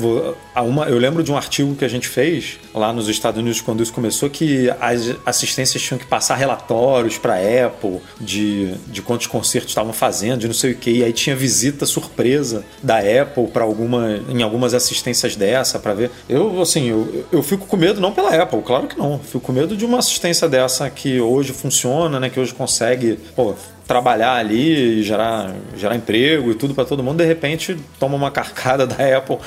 uma, 0.55 0.85
eu 0.85 0.97
lembro 0.97 1.23
de 1.23 1.31
um 1.31 1.37
artigo 1.37 1.75
que 1.75 1.85
a 1.85 1.87
gente 1.87 2.07
fez 2.07 2.59
lá 2.73 2.91
nos 2.91 3.07
Estados 3.07 3.39
Unidos 3.39 3.61
quando 3.61 3.81
isso 3.81 3.93
começou 3.93 4.29
que 4.29 4.69
as 4.79 5.15
assistências 5.25 5.81
tinham 5.81 5.97
que 5.97 6.05
passar 6.05 6.35
relatórios 6.35 7.17
para 7.17 7.35
Apple 7.35 8.01
de, 8.19 8.73
de 8.87 9.01
quantos 9.01 9.27
concertos 9.27 9.71
estavam 9.71 9.93
fazendo, 9.93 10.41
de 10.41 10.47
não 10.47 10.53
sei 10.53 10.71
o 10.71 10.75
que, 10.75 10.91
e 10.91 11.03
aí 11.03 11.13
tinha 11.13 11.35
visita 11.35 11.85
surpresa 11.85 12.65
da 12.83 12.97
Apple 12.97 13.47
para 13.47 13.63
alguma 13.63 14.19
em 14.29 14.43
algumas 14.43 14.73
assistências 14.73 15.35
dessa 15.35 15.79
para 15.79 15.93
ver. 15.93 16.11
Eu 16.27 16.61
assim, 16.61 16.89
eu, 16.89 17.25
eu 17.31 17.41
fico 17.41 17.65
com 17.65 17.77
medo 17.77 18.01
não 18.01 18.11
pela 18.11 18.29
Apple, 18.29 18.61
claro 18.61 18.87
que 18.87 18.97
não. 18.97 19.19
Fico 19.19 19.39
com 19.39 19.53
medo 19.53 19.77
de 19.77 19.85
uma 19.85 19.99
assistência 19.99 20.49
dessa 20.49 20.89
que 20.89 21.19
hoje 21.19 21.53
funciona 21.53 22.01
né? 22.19 22.29
Que 22.29 22.39
hoje 22.39 22.53
consegue 22.53 23.19
pô, 23.35 23.53
trabalhar 23.87 24.35
ali 24.35 24.99
e 24.99 25.03
gerar, 25.03 25.53
gerar 25.75 25.95
emprego 25.95 26.51
e 26.51 26.55
tudo 26.55 26.73
para 26.73 26.85
todo 26.85 27.03
mundo, 27.03 27.17
de 27.17 27.25
repente 27.25 27.77
toma 27.99 28.15
uma 28.15 28.31
carcada 28.31 28.87
da 28.87 29.17
Apple 29.17 29.37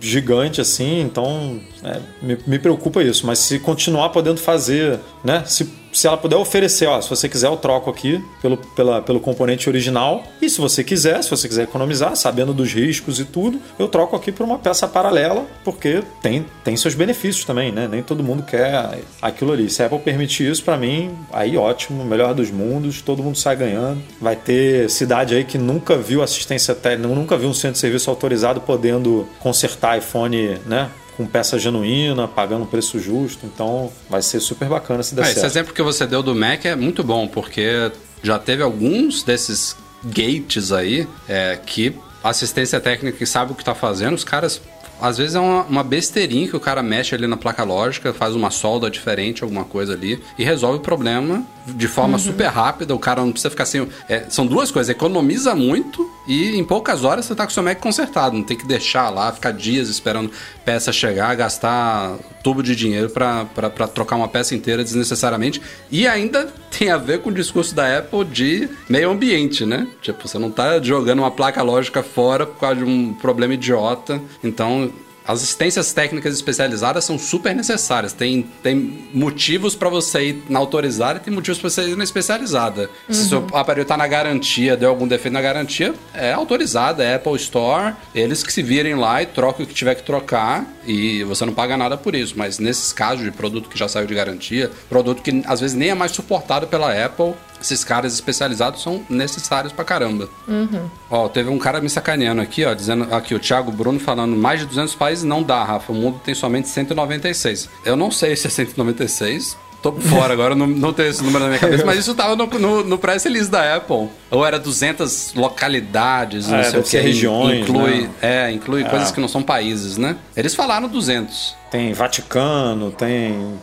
gigante 0.00 0.60
assim, 0.60 1.00
então 1.00 1.60
é, 1.84 2.00
me, 2.22 2.38
me 2.46 2.58
preocupa 2.58 3.02
isso. 3.02 3.26
Mas 3.26 3.40
se 3.40 3.58
continuar 3.58 4.10
podendo 4.10 4.40
fazer, 4.40 4.98
né? 5.22 5.44
Se 5.46 5.64
se 5.92 6.06
ela 6.06 6.16
puder 6.16 6.36
oferecer, 6.36 6.86
ó, 6.86 7.00
se 7.00 7.08
você 7.08 7.28
quiser 7.28 7.48
eu 7.48 7.56
troco 7.56 7.90
aqui 7.90 8.22
pelo, 8.40 8.56
pela, 8.56 9.02
pelo 9.02 9.20
componente 9.20 9.68
original 9.68 10.22
e 10.40 10.48
se 10.48 10.60
você 10.60 10.84
quiser, 10.84 11.22
se 11.22 11.30
você 11.30 11.48
quiser 11.48 11.64
economizar, 11.64 12.16
sabendo 12.16 12.52
dos 12.52 12.72
riscos 12.72 13.18
e 13.18 13.24
tudo, 13.24 13.60
eu 13.78 13.88
troco 13.88 14.14
aqui 14.16 14.30
por 14.30 14.44
uma 14.44 14.58
peça 14.58 14.86
paralela, 14.86 15.46
porque 15.64 16.02
tem, 16.22 16.44
tem 16.64 16.76
seus 16.76 16.94
benefícios 16.94 17.44
também, 17.44 17.72
né? 17.72 17.88
Nem 17.90 18.02
todo 18.02 18.22
mundo 18.22 18.42
quer 18.42 18.98
aquilo 19.20 19.52
ali. 19.52 19.70
Se 19.70 19.82
a 19.82 19.86
Apple 19.86 19.98
permitir 19.98 20.50
isso, 20.50 20.62
para 20.64 20.76
mim, 20.76 21.10
aí 21.32 21.56
ótimo, 21.56 22.04
melhor 22.04 22.34
dos 22.34 22.50
mundos, 22.50 23.02
todo 23.02 23.22
mundo 23.22 23.38
sai 23.38 23.56
ganhando. 23.56 24.00
Vai 24.20 24.36
ter 24.36 24.88
cidade 24.90 25.34
aí 25.34 25.44
que 25.44 25.58
nunca 25.58 25.96
viu 25.96 26.22
assistência 26.22 26.74
técnica, 26.74 27.14
nunca 27.14 27.36
viu 27.36 27.48
um 27.48 27.54
centro 27.54 27.74
de 27.74 27.78
serviço 27.78 28.10
autorizado 28.10 28.60
podendo 28.60 29.28
consertar 29.40 29.98
iPhone, 29.98 30.58
né? 30.66 30.90
Com 31.18 31.26
peça 31.26 31.58
genuína, 31.58 32.28
pagando 32.28 32.62
um 32.62 32.66
preço 32.66 32.98
justo. 33.00 33.44
Então 33.44 33.92
vai 34.08 34.22
ser 34.22 34.38
super 34.38 34.68
bacana 34.68 35.02
se 35.02 35.16
der 35.16 35.22
é, 35.22 35.24
certo. 35.24 35.38
Esse 35.38 35.46
exemplo 35.46 35.74
que 35.74 35.82
você 35.82 36.06
deu 36.06 36.22
do 36.22 36.34
Mac 36.34 36.64
é 36.64 36.76
muito 36.76 37.02
bom, 37.02 37.26
porque 37.26 37.90
já 38.22 38.38
teve 38.38 38.62
alguns 38.62 39.24
desses 39.24 39.76
gates 40.04 40.70
aí 40.70 41.08
é, 41.28 41.58
que 41.66 41.92
assistência 42.22 42.80
técnica 42.80 43.18
que 43.18 43.26
sabe 43.26 43.50
o 43.50 43.54
que 43.54 43.62
está 43.62 43.74
fazendo, 43.74 44.14
os 44.14 44.24
caras 44.24 44.62
às 45.00 45.18
vezes 45.18 45.34
é 45.34 45.40
uma, 45.40 45.62
uma, 45.64 45.84
besteirinha 45.84 46.48
que 46.48 46.56
o 46.56 46.60
cara 46.60 46.82
mexe 46.82 47.14
ali 47.14 47.26
na 47.26 47.36
placa 47.36 47.62
lógica, 47.62 48.12
faz 48.12 48.34
uma 48.34 48.50
solda 48.50 48.90
diferente, 48.90 49.44
alguma 49.44 49.64
coisa 49.64 49.92
ali, 49.92 50.20
e 50.36 50.44
resolve 50.44 50.78
o 50.78 50.80
problema 50.80 51.44
de 51.74 51.88
forma 51.88 52.14
uhum. 52.14 52.18
super 52.18 52.46
rápida. 52.46 52.94
O 52.94 52.98
cara 52.98 53.20
não 53.22 53.32
precisa 53.32 53.50
ficar 53.50 53.64
assim. 53.64 53.88
É, 54.08 54.24
são 54.28 54.46
duas 54.46 54.70
coisas: 54.70 54.90
economiza 54.90 55.54
muito 55.54 56.08
e 56.26 56.56
em 56.56 56.64
poucas 56.64 57.04
horas 57.04 57.24
você 57.24 57.34
tá 57.34 57.44
com 57.44 57.50
o 57.50 57.54
seu 57.54 57.62
Mac 57.62 57.78
consertado. 57.78 58.36
Não 58.36 58.42
tem 58.42 58.56
que 58.56 58.66
deixar 58.66 59.10
lá, 59.10 59.32
ficar 59.32 59.52
dias 59.52 59.88
esperando 59.88 60.30
peça 60.64 60.92
chegar, 60.92 61.34
gastar 61.34 62.16
tubo 62.42 62.62
de 62.62 62.74
dinheiro 62.76 63.10
para 63.10 63.88
trocar 63.88 64.16
uma 64.16 64.28
peça 64.28 64.54
inteira 64.54 64.82
desnecessariamente. 64.84 65.60
E 65.90 66.06
ainda 66.06 66.52
tem 66.76 66.90
a 66.90 66.96
ver 66.96 67.20
com 67.20 67.30
o 67.30 67.32
discurso 67.34 67.74
da 67.74 67.98
Apple 67.98 68.24
de 68.24 68.68
meio 68.88 69.10
ambiente, 69.10 69.64
né? 69.64 69.86
Tipo, 70.02 70.26
você 70.26 70.38
não 70.38 70.50
tá 70.50 70.80
jogando 70.82 71.20
uma 71.20 71.30
placa 71.30 71.62
lógica 71.62 72.02
fora 72.02 72.46
por 72.46 72.58
causa 72.58 72.76
de 72.76 72.84
um 72.84 73.14
problema 73.14 73.54
idiota. 73.54 74.20
Então, 74.42 74.90
assistências 75.28 75.92
técnicas 75.92 76.34
especializadas 76.34 77.04
são 77.04 77.18
super 77.18 77.54
necessárias. 77.54 78.14
Tem, 78.14 78.42
tem 78.62 79.08
motivos 79.12 79.74
para 79.74 79.90
você 79.90 80.30
ir 80.30 80.42
na 80.48 80.58
autorizada 80.58 81.18
e 81.18 81.22
tem 81.22 81.32
motivos 81.32 81.58
para 81.58 81.68
você 81.68 81.82
ir 81.82 81.96
na 81.96 82.04
especializada. 82.04 82.88
Uhum. 83.06 83.14
Se 83.14 83.20
o 83.22 83.28
seu 83.28 83.46
aparelho 83.52 83.82
está 83.82 83.96
na 83.96 84.06
garantia, 84.06 84.76
deu 84.76 84.88
algum 84.88 85.06
defeito 85.06 85.34
na 85.34 85.42
garantia, 85.42 85.94
é 86.14 86.32
autorizada, 86.32 87.04
é 87.04 87.16
Apple 87.16 87.36
Store. 87.36 87.94
Eles 88.14 88.42
que 88.42 88.52
se 88.52 88.62
virem 88.62 88.94
lá 88.94 89.22
e 89.22 89.26
troquem 89.26 89.64
o 89.64 89.68
que 89.68 89.74
tiver 89.74 89.94
que 89.94 90.02
trocar 90.02 90.66
e 90.86 91.22
você 91.24 91.44
não 91.44 91.52
paga 91.52 91.76
nada 91.76 91.96
por 91.96 92.14
isso. 92.14 92.34
Mas 92.36 92.58
nesses 92.58 92.92
casos 92.92 93.22
de 93.22 93.30
produto 93.30 93.68
que 93.68 93.78
já 93.78 93.86
saiu 93.86 94.06
de 94.06 94.14
garantia, 94.14 94.70
produto 94.88 95.22
que 95.22 95.42
às 95.46 95.60
vezes 95.60 95.76
nem 95.76 95.90
é 95.90 95.94
mais 95.94 96.12
suportado 96.12 96.66
pela 96.66 96.90
Apple, 97.04 97.34
esses 97.60 97.84
caras 97.84 98.14
especializados 98.14 98.82
são 98.82 99.02
necessários 99.08 99.72
pra 99.72 99.84
caramba. 99.84 100.28
Uhum. 100.46 100.88
Ó, 101.10 101.28
teve 101.28 101.50
um 101.50 101.58
cara 101.58 101.80
me 101.80 101.88
sacaneando 101.88 102.40
aqui, 102.40 102.64
ó, 102.64 102.74
dizendo 102.74 103.12
aqui, 103.14 103.34
o 103.34 103.38
Thiago 103.38 103.70
Bruno 103.72 103.98
falando 103.98 104.36
mais 104.36 104.60
de 104.60 104.66
200 104.66 104.94
países 104.94 105.24
não 105.24 105.42
dá, 105.42 105.62
Rafa, 105.64 105.92
o 105.92 105.94
mundo 105.94 106.20
tem 106.24 106.34
somente 106.34 106.68
196. 106.68 107.68
Eu 107.84 107.96
não 107.96 108.10
sei 108.10 108.36
se 108.36 108.46
é 108.46 108.50
196, 108.50 109.56
Tô 109.80 109.92
fora 109.92 110.32
agora, 110.32 110.56
não, 110.56 110.66
não 110.66 110.92
tenho 110.92 111.08
esse 111.08 111.22
número 111.22 111.44
na 111.44 111.50
minha 111.50 111.60
cabeça, 111.60 111.84
mas 111.86 112.00
isso 112.00 112.12
tava 112.12 112.34
no, 112.34 112.46
no, 112.46 112.82
no 112.82 112.98
press 112.98 113.22
release 113.22 113.48
da 113.48 113.76
Apple. 113.76 114.08
Ou 114.28 114.44
era 114.44 114.58
200 114.58 115.34
localidades, 115.34 116.48
não 116.48 116.58
é, 116.58 116.64
sei 116.64 116.80
o 116.80 116.82
que. 116.82 116.98
regiões, 116.98 117.60
inclui, 117.60 118.02
né? 118.02 118.10
É, 118.20 118.50
inclui 118.50 118.82
é. 118.82 118.88
coisas 118.88 119.12
que 119.12 119.20
não 119.20 119.28
são 119.28 119.40
países, 119.40 119.96
né? 119.96 120.16
Eles 120.36 120.54
falaram 120.54 120.88
200. 120.88 121.56
Tem 121.70 121.92
Vaticano, 121.92 122.90
tem 122.90 123.56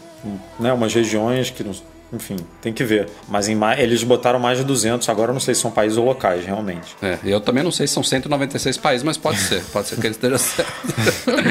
né, 0.58 0.72
umas 0.72 0.94
regiões 0.94 1.50
que 1.50 1.64
não 1.64 1.74
enfim, 2.16 2.38
tem 2.62 2.74
que 2.74 2.84
ver. 2.84 3.10
Mas 3.28 3.48
em, 3.48 3.58
eles 3.78 4.04
botaram 4.04 4.40
mais 4.40 4.58
de 4.58 4.64
200, 4.64 5.08
agora 5.10 5.32
eu 5.32 5.34
não 5.34 5.40
sei 5.40 5.54
se 5.54 5.62
são 5.62 5.72
países 5.72 5.98
ou 5.98 6.06
locais, 6.06 6.46
realmente. 6.46 6.96
É, 7.02 7.20
eu 7.24 7.42
também 7.42 7.64
não 7.64 7.72
sei 7.72 7.88
se 7.88 7.94
são 7.94 8.04
196 8.04 8.78
países, 8.78 9.04
mas 9.04 9.18
pode 9.18 9.38
ser. 9.40 9.64
Pode 9.66 9.88
ser 9.88 10.00
que 10.00 10.08
ele 10.08 10.16
esteja 10.16 10.38
certo. 10.38 10.72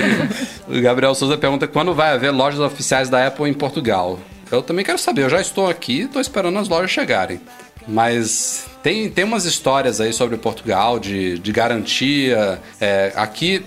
o 0.69 0.81
Gabriel 0.81 1.15
Souza 1.15 1.37
pergunta 1.37 1.67
quando 1.67 1.95
vai 1.95 2.13
haver 2.13 2.31
lojas 2.31 2.61
oficiais 2.61 3.09
da 3.09 3.27
Apple 3.27 3.49
em 3.49 3.55
Portugal. 3.55 4.19
Eu 4.51 4.63
também 4.63 4.85
quero 4.85 4.99
saber, 4.99 5.23
eu 5.23 5.31
já 5.31 5.41
estou 5.41 5.69
aqui, 5.69 6.03
estou 6.03 6.21
esperando 6.21 6.59
as 6.59 6.69
lojas 6.69 6.91
chegarem. 6.91 7.41
Mas 7.87 8.67
tem, 8.83 9.11
tem 9.11 9.25
umas 9.25 9.45
histórias 9.45 10.01
aí 10.01 10.13
sobre 10.13 10.37
Portugal, 10.37 10.99
de, 10.99 11.39
de 11.39 11.53
garantia. 11.53 12.61
É, 12.81 13.13
aqui, 13.15 13.65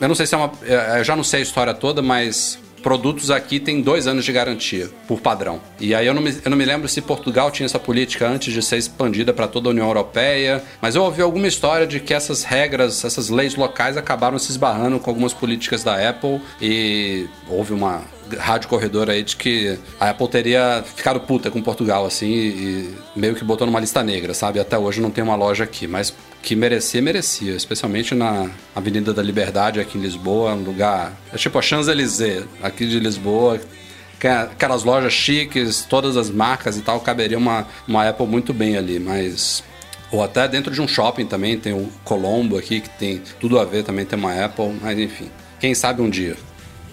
eu 0.00 0.08
não 0.08 0.14
sei 0.14 0.26
se 0.26 0.34
é 0.34 0.38
uma. 0.38 0.52
É, 0.62 1.00
eu 1.00 1.04
já 1.04 1.16
não 1.16 1.24
sei 1.24 1.40
a 1.40 1.42
história 1.42 1.72
toda, 1.72 2.02
mas 2.02 2.58
produtos 2.86 3.32
aqui 3.32 3.58
têm 3.58 3.82
dois 3.82 4.06
anos 4.06 4.24
de 4.24 4.32
garantia, 4.32 4.88
por 5.08 5.20
padrão. 5.20 5.60
E 5.80 5.92
aí 5.92 6.06
eu 6.06 6.14
não, 6.14 6.22
me, 6.22 6.30
eu 6.44 6.48
não 6.48 6.56
me 6.56 6.64
lembro 6.64 6.86
se 6.86 7.02
Portugal 7.02 7.50
tinha 7.50 7.66
essa 7.66 7.80
política 7.80 8.28
antes 8.28 8.54
de 8.54 8.62
ser 8.62 8.76
expandida 8.76 9.32
para 9.32 9.48
toda 9.48 9.68
a 9.68 9.70
União 9.70 9.88
Europeia, 9.88 10.62
mas 10.80 10.94
eu 10.94 11.02
ouvi 11.02 11.20
alguma 11.20 11.48
história 11.48 11.84
de 11.84 11.98
que 11.98 12.14
essas 12.14 12.44
regras, 12.44 13.04
essas 13.04 13.28
leis 13.28 13.56
locais 13.56 13.96
acabaram 13.96 14.38
se 14.38 14.52
esbarrando 14.52 15.00
com 15.00 15.10
algumas 15.10 15.32
políticas 15.32 15.82
da 15.82 16.08
Apple 16.08 16.40
e 16.62 17.26
houve 17.48 17.72
uma 17.72 18.04
rádio 18.38 18.68
corredor 18.68 19.10
aí 19.10 19.22
de 19.22 19.36
que 19.36 19.78
a 19.98 20.10
Apple 20.10 20.28
teria 20.28 20.84
ficado 20.94 21.20
puta 21.20 21.50
com 21.50 21.60
Portugal, 21.62 22.06
assim, 22.06 22.26
e 22.26 22.94
meio 23.14 23.34
que 23.34 23.44
botou 23.44 23.66
numa 23.66 23.80
lista 23.80 24.02
negra, 24.02 24.34
sabe? 24.34 24.58
Até 24.58 24.78
hoje 24.78 25.00
não 25.00 25.10
tem 25.10 25.22
uma 25.22 25.36
loja 25.36 25.64
aqui, 25.64 25.86
mas 25.86 26.14
que 26.46 26.54
merecia, 26.54 27.02
merecia. 27.02 27.56
Especialmente 27.56 28.14
na 28.14 28.48
Avenida 28.72 29.12
da 29.12 29.20
Liberdade, 29.20 29.80
aqui 29.80 29.98
em 29.98 30.00
Lisboa, 30.00 30.54
um 30.54 30.62
lugar. 30.62 31.12
É 31.32 31.36
tipo 31.36 31.58
a 31.58 31.62
Champs-Élysées, 31.62 32.44
aqui 32.62 32.86
de 32.86 33.00
Lisboa. 33.00 33.60
É 34.22 34.28
aquelas 34.28 34.82
lojas 34.84 35.12
chiques, 35.12 35.84
todas 35.88 36.16
as 36.16 36.30
marcas 36.30 36.76
e 36.76 36.82
tal, 36.82 37.00
caberia 37.00 37.36
uma, 37.36 37.66
uma 37.86 38.08
Apple 38.08 38.26
muito 38.26 38.54
bem 38.54 38.76
ali, 38.76 38.98
mas. 39.00 39.62
Ou 40.10 40.22
até 40.22 40.46
dentro 40.46 40.72
de 40.72 40.80
um 40.80 40.86
shopping 40.86 41.26
também, 41.26 41.58
tem 41.58 41.72
o 41.72 41.88
Colombo 42.04 42.56
aqui, 42.56 42.80
que 42.80 42.90
tem 42.90 43.20
tudo 43.40 43.58
a 43.58 43.64
ver, 43.64 43.82
também 43.82 44.04
tem 44.04 44.16
uma 44.18 44.32
Apple, 44.44 44.72
mas 44.80 44.96
enfim. 44.98 45.28
Quem 45.58 45.74
sabe 45.74 46.00
um 46.00 46.08
dia. 46.08 46.36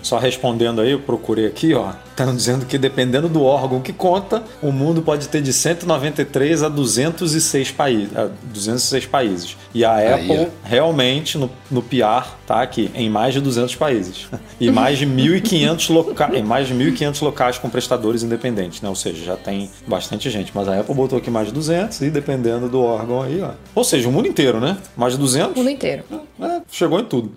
Só 0.03 0.17
respondendo 0.19 0.81
aí, 0.81 0.91
eu 0.91 0.99
procurei 0.99 1.47
aqui, 1.47 1.73
ó. 1.73 1.93
Estão 2.09 2.35
dizendo 2.35 2.65
que 2.65 2.77
dependendo 2.77 3.27
do 3.27 3.41
órgão 3.43 3.81
que 3.81 3.93
conta, 3.93 4.43
o 4.61 4.71
mundo 4.71 5.01
pode 5.01 5.29
ter 5.29 5.41
de 5.41 5.51
193 5.51 6.61
a 6.61 6.69
206, 6.69 7.71
paí 7.71 8.07
a 8.15 8.27
206 8.43 9.05
países. 9.07 9.57
E 9.73 9.83
a 9.83 9.95
aí, 9.95 10.13
Apple 10.13 10.49
realmente 10.63 11.37
no, 11.37 11.49
no 11.71 11.81
PR 11.81 12.27
tá 12.45 12.61
aqui 12.61 12.91
em 12.93 13.09
mais 13.09 13.33
de 13.33 13.41
200 13.41 13.75
países. 13.75 14.27
E 14.59 14.71
mais 14.71 14.97
de 14.97 15.05
1.500 15.05 15.93
locais, 15.93 16.45
mais 16.45 16.67
de 16.67 16.73
1.500 16.73 17.21
locais 17.21 17.57
com 17.57 17.69
prestadores 17.69 18.23
independentes, 18.23 18.81
né? 18.81 18.87
Ou 18.87 18.95
seja, 18.95 19.23
já 19.23 19.35
tem 19.35 19.69
bastante 19.85 20.29
gente, 20.29 20.51
mas 20.53 20.67
a 20.67 20.79
Apple 20.79 20.93
botou 20.93 21.17
aqui 21.17 21.29
mais 21.29 21.47
de 21.47 21.53
200 21.53 22.01
e 22.01 22.09
dependendo 22.09 22.69
do 22.69 22.81
órgão 22.81 23.21
aí, 23.21 23.41
ó. 23.41 23.51
Ou 23.75 23.83
seja, 23.83 24.07
o 24.07 24.11
mundo 24.11 24.27
inteiro, 24.27 24.61
né? 24.61 24.77
Mais 24.95 25.13
de 25.13 25.19
200? 25.19 25.55
O 25.55 25.59
mundo 25.59 25.69
inteiro. 25.69 26.03
É, 26.39 26.61
chegou 26.71 26.99
em 26.99 27.05
tudo. 27.05 27.31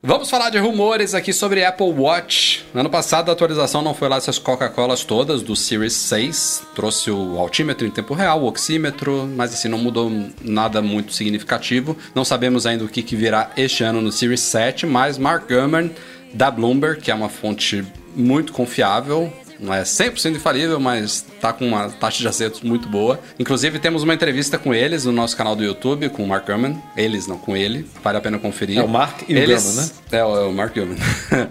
Vamos 0.00 0.30
falar 0.30 0.50
de 0.50 0.58
rumores 0.58 1.12
aqui 1.12 1.32
sobre 1.32 1.64
Apple 1.64 1.90
Watch. 1.90 2.64
ano 2.72 2.88
passado 2.88 3.30
a 3.30 3.32
atualização 3.32 3.82
não 3.82 3.92
foi 3.92 4.08
lá 4.08 4.16
essas 4.16 4.38
Coca-Colas 4.38 5.02
todas 5.02 5.42
do 5.42 5.56
Series 5.56 5.92
6. 5.94 6.62
Trouxe 6.72 7.10
o 7.10 7.36
altímetro 7.36 7.84
em 7.84 7.90
tempo 7.90 8.14
real, 8.14 8.40
o 8.40 8.46
oxímetro, 8.46 9.28
mas 9.34 9.52
assim 9.52 9.66
não 9.66 9.76
mudou 9.76 10.08
nada 10.40 10.80
muito 10.80 11.12
significativo. 11.12 11.96
Não 12.14 12.24
sabemos 12.24 12.64
ainda 12.64 12.84
o 12.84 12.88
que, 12.88 13.02
que 13.02 13.16
virá 13.16 13.50
este 13.56 13.82
ano 13.82 14.00
no 14.00 14.12
Series 14.12 14.38
7, 14.38 14.86
mas 14.86 15.18
Mark 15.18 15.48
Gurman 15.48 15.90
da 16.32 16.48
Bloomberg, 16.48 17.00
que 17.00 17.10
é 17.10 17.14
uma 17.14 17.28
fonte 17.28 17.84
muito 18.14 18.52
confiável, 18.52 19.32
não 19.58 19.74
é 19.74 19.82
100% 19.82 20.36
infalível, 20.36 20.78
mas 20.78 21.24
tá 21.40 21.52
com 21.52 21.66
uma 21.66 21.88
taxa 21.90 22.18
de 22.18 22.28
acertos 22.28 22.60
muito 22.60 22.88
boa. 22.88 23.18
Inclusive, 23.38 23.78
temos 23.78 24.02
uma 24.02 24.14
entrevista 24.14 24.58
com 24.58 24.72
eles 24.74 25.04
no 25.04 25.12
nosso 25.12 25.36
canal 25.36 25.56
do 25.56 25.64
YouTube, 25.64 26.08
com 26.10 26.22
o 26.22 26.28
Mark 26.28 26.46
Gurman. 26.46 26.80
Eles, 26.96 27.26
não 27.26 27.38
com 27.38 27.56
ele. 27.56 27.86
Vale 28.02 28.18
a 28.18 28.20
pena 28.20 28.38
conferir. 28.38 28.78
É 28.78 28.82
o 28.82 28.88
Mark 28.88 29.22
e 29.28 29.34
eles... 29.34 29.64
o 29.64 29.66
Gurman, 29.66 29.84
né? 29.84 29.90
É, 30.12 30.18
é 30.18 30.24
o 30.24 30.52
Mark 30.52 30.74
Gurman. 30.74 30.98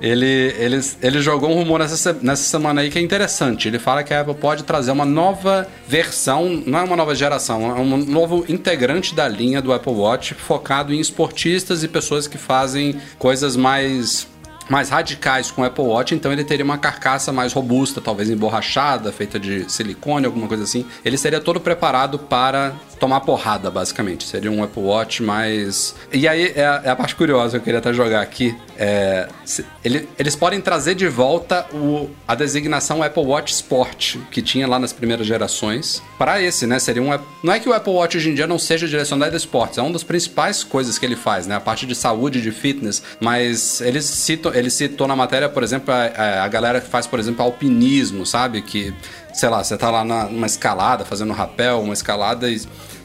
Ele, 0.00 0.54
ele, 0.58 0.80
ele 1.02 1.20
jogou 1.20 1.50
um 1.50 1.54
rumor 1.54 1.80
nessa, 1.80 2.12
nessa 2.22 2.44
semana 2.44 2.82
aí 2.82 2.90
que 2.90 2.98
é 2.98 3.02
interessante. 3.02 3.66
Ele 3.66 3.78
fala 3.78 4.04
que 4.04 4.14
a 4.14 4.20
Apple 4.20 4.34
pode 4.34 4.62
trazer 4.62 4.92
uma 4.92 5.04
nova 5.04 5.66
versão, 5.88 6.62
não 6.64 6.78
é 6.78 6.82
uma 6.82 6.96
nova 6.96 7.14
geração, 7.14 7.76
é 7.76 7.80
um 7.80 7.96
novo 7.96 8.44
integrante 8.48 9.14
da 9.14 9.26
linha 9.26 9.60
do 9.60 9.72
Apple 9.72 9.92
Watch 9.92 10.34
focado 10.34 10.94
em 10.94 11.00
esportistas 11.00 11.82
e 11.82 11.88
pessoas 11.88 12.28
que 12.28 12.38
fazem 12.38 13.00
coisas 13.18 13.56
mais 13.56 14.28
mais 14.68 14.88
radicais 14.90 15.50
com 15.50 15.62
o 15.62 15.64
Apple 15.64 15.84
Watch, 15.84 16.14
então 16.14 16.32
ele 16.32 16.44
teria 16.44 16.64
uma 16.64 16.78
carcaça 16.78 17.32
mais 17.32 17.52
robusta, 17.52 18.00
talvez 18.00 18.28
emborrachada, 18.30 19.12
feita 19.12 19.38
de 19.38 19.70
silicone, 19.70 20.26
alguma 20.26 20.46
coisa 20.46 20.64
assim. 20.64 20.84
Ele 21.04 21.16
seria 21.16 21.40
todo 21.40 21.60
preparado 21.60 22.18
para 22.18 22.74
tomar 22.98 23.20
porrada, 23.20 23.70
basicamente. 23.70 24.26
Seria 24.26 24.50
um 24.50 24.62
Apple 24.62 24.82
Watch 24.82 25.22
mais. 25.22 25.94
E 26.12 26.26
aí 26.26 26.52
é 26.54 26.66
a, 26.66 26.82
é 26.84 26.90
a 26.90 26.96
parte 26.96 27.14
curiosa 27.14 27.52
que 27.52 27.56
eu 27.56 27.64
queria 27.64 27.78
até 27.78 27.92
jogar 27.92 28.20
aqui. 28.20 28.56
É, 28.76 29.28
se, 29.44 29.64
ele, 29.84 30.08
eles 30.18 30.36
podem 30.36 30.60
trazer 30.60 30.94
de 30.94 31.08
volta 31.08 31.66
o, 31.72 32.10
a 32.26 32.34
designação 32.34 33.02
Apple 33.02 33.24
Watch 33.24 33.52
Sport, 33.52 34.16
que 34.30 34.42
tinha 34.42 34.66
lá 34.66 34.78
nas 34.78 34.92
primeiras 34.92 35.26
gerações, 35.26 36.02
para 36.18 36.40
esse, 36.40 36.66
né? 36.66 36.78
Seria 36.78 37.02
um. 37.02 37.08
Não 37.42 37.52
é 37.52 37.60
que 37.60 37.68
o 37.68 37.72
Apple 37.72 37.92
Watch 37.92 38.16
hoje 38.16 38.30
em 38.30 38.34
dia 38.34 38.46
não 38.46 38.58
seja 38.58 38.86
direcionado 38.86 39.34
a 39.34 39.36
esportes, 39.36 39.78
é 39.78 39.82
uma 39.82 39.92
das 39.92 40.04
principais 40.04 40.62
coisas 40.62 40.98
que 40.98 41.06
ele 41.06 41.16
faz, 41.16 41.46
né? 41.46 41.56
A 41.56 41.60
parte 41.60 41.86
de 41.86 41.94
saúde, 41.94 42.40
de 42.40 42.50
fitness, 42.50 43.02
mas 43.20 43.80
eles 43.80 44.04
citam, 44.04 44.54
ele 44.54 44.70
citou 44.70 45.06
na 45.06 45.16
matéria, 45.16 45.48
por 45.48 45.62
exemplo, 45.62 45.92
a, 45.92 46.44
a 46.44 46.48
galera 46.48 46.80
que 46.80 46.88
faz, 46.88 47.06
por 47.06 47.18
exemplo, 47.18 47.44
alpinismo, 47.44 48.26
sabe? 48.26 48.62
Que, 48.62 48.94
sei 49.38 49.48
lá, 49.48 49.62
você 49.62 49.76
tá 49.76 49.88
lá 49.88 50.04
numa 50.04 50.46
escalada, 50.46 51.04
fazendo 51.04 51.32
rapel, 51.32 51.80
uma 51.80 51.94
escalada 51.94 52.50
e 52.50 52.60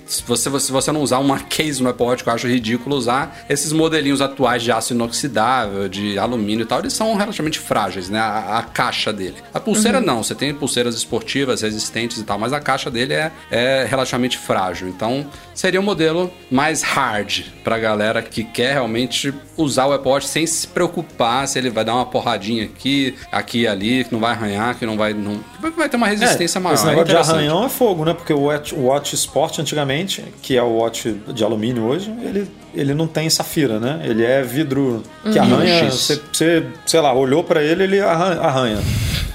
se 0.05 0.23
você, 0.23 0.59
se 0.59 0.71
você 0.71 0.91
não 0.91 1.01
usar 1.01 1.19
uma 1.19 1.39
case 1.39 1.81
no 1.81 1.89
Apple 1.89 2.05
Watch, 2.05 2.25
eu 2.25 2.33
acho 2.33 2.47
ridículo 2.47 2.95
usar, 2.95 3.45
esses 3.47 3.71
modelinhos 3.71 4.19
atuais 4.19 4.61
de 4.63 4.71
aço 4.71 4.93
inoxidável, 4.93 5.87
de 5.87 6.17
alumínio 6.19 6.63
e 6.63 6.65
tal, 6.65 6.79
eles 6.79 6.93
são 6.93 7.15
relativamente 7.15 7.59
frágeis, 7.59 8.09
né? 8.09 8.19
A, 8.19 8.59
a 8.59 8.63
caixa 8.63 9.13
dele. 9.13 9.35
A 9.53 9.59
pulseira 9.59 9.99
uhum. 9.99 10.05
não, 10.05 10.23
você 10.23 10.35
tem 10.35 10.53
pulseiras 10.53 10.95
esportivas, 10.95 11.61
resistentes 11.61 12.17
e 12.17 12.23
tal, 12.23 12.37
mas 12.37 12.51
a 12.51 12.59
caixa 12.59 12.91
dele 12.91 13.13
é, 13.13 13.31
é 13.49 13.85
relativamente 13.87 14.37
frágil. 14.37 14.87
Então, 14.87 15.25
seria 15.53 15.79
um 15.79 15.83
modelo 15.83 16.31
mais 16.49 16.81
hard 16.81 17.45
pra 17.63 17.77
galera 17.77 18.21
que 18.21 18.43
quer 18.43 18.73
realmente 18.73 19.33
usar 19.57 19.85
o 19.85 19.93
Apple 19.93 20.09
Watch 20.09 20.27
sem 20.27 20.45
se 20.45 20.67
preocupar 20.67 21.47
se 21.47 21.59
ele 21.59 21.69
vai 21.69 21.85
dar 21.85 21.95
uma 21.95 22.05
porradinha 22.05 22.65
aqui, 22.65 23.15
aqui 23.31 23.61
e 23.61 23.67
ali, 23.67 24.03
que 24.03 24.11
não 24.11 24.19
vai 24.19 24.31
arranhar, 24.31 24.77
que 24.77 24.85
não 24.85 24.97
vai. 24.97 25.13
Não, 25.13 25.39
vai 25.75 25.87
ter 25.87 25.97
uma 25.97 26.07
resistência 26.07 26.57
é, 26.57 26.61
maior. 26.61 26.75
Esse 26.75 26.85
negócio 26.85 27.11
é 27.11 27.23
de 27.23 27.29
arranhão 27.31 27.65
é 27.65 27.69
fogo, 27.69 28.05
né? 28.05 28.13
Porque 28.13 28.33
o 28.33 28.41
Watch, 28.41 28.73
o 28.73 28.85
Watch 28.85 29.13
Sport 29.15 29.59
antigamente, 29.59 30.23
que 30.41 30.57
é 30.57 30.63
o 30.63 30.77
Watch 30.77 31.11
de 31.27 31.43
alumínio 31.43 31.83
hoje, 31.83 32.13
ele, 32.21 32.49
ele 32.73 32.93
não 32.93 33.07
tem 33.07 33.29
safira, 33.29 33.79
né? 33.79 34.01
Ele 34.03 34.23
é 34.23 34.41
vidro 34.41 35.03
que 35.23 35.37
uhum. 35.37 35.43
arranha. 35.43 35.91
Você, 35.91 36.19
você, 36.31 36.65
sei 36.85 36.99
lá, 36.99 37.13
olhou 37.13 37.43
para 37.43 37.63
ele, 37.63 37.83
ele 37.83 37.99
arranha. 38.01 38.79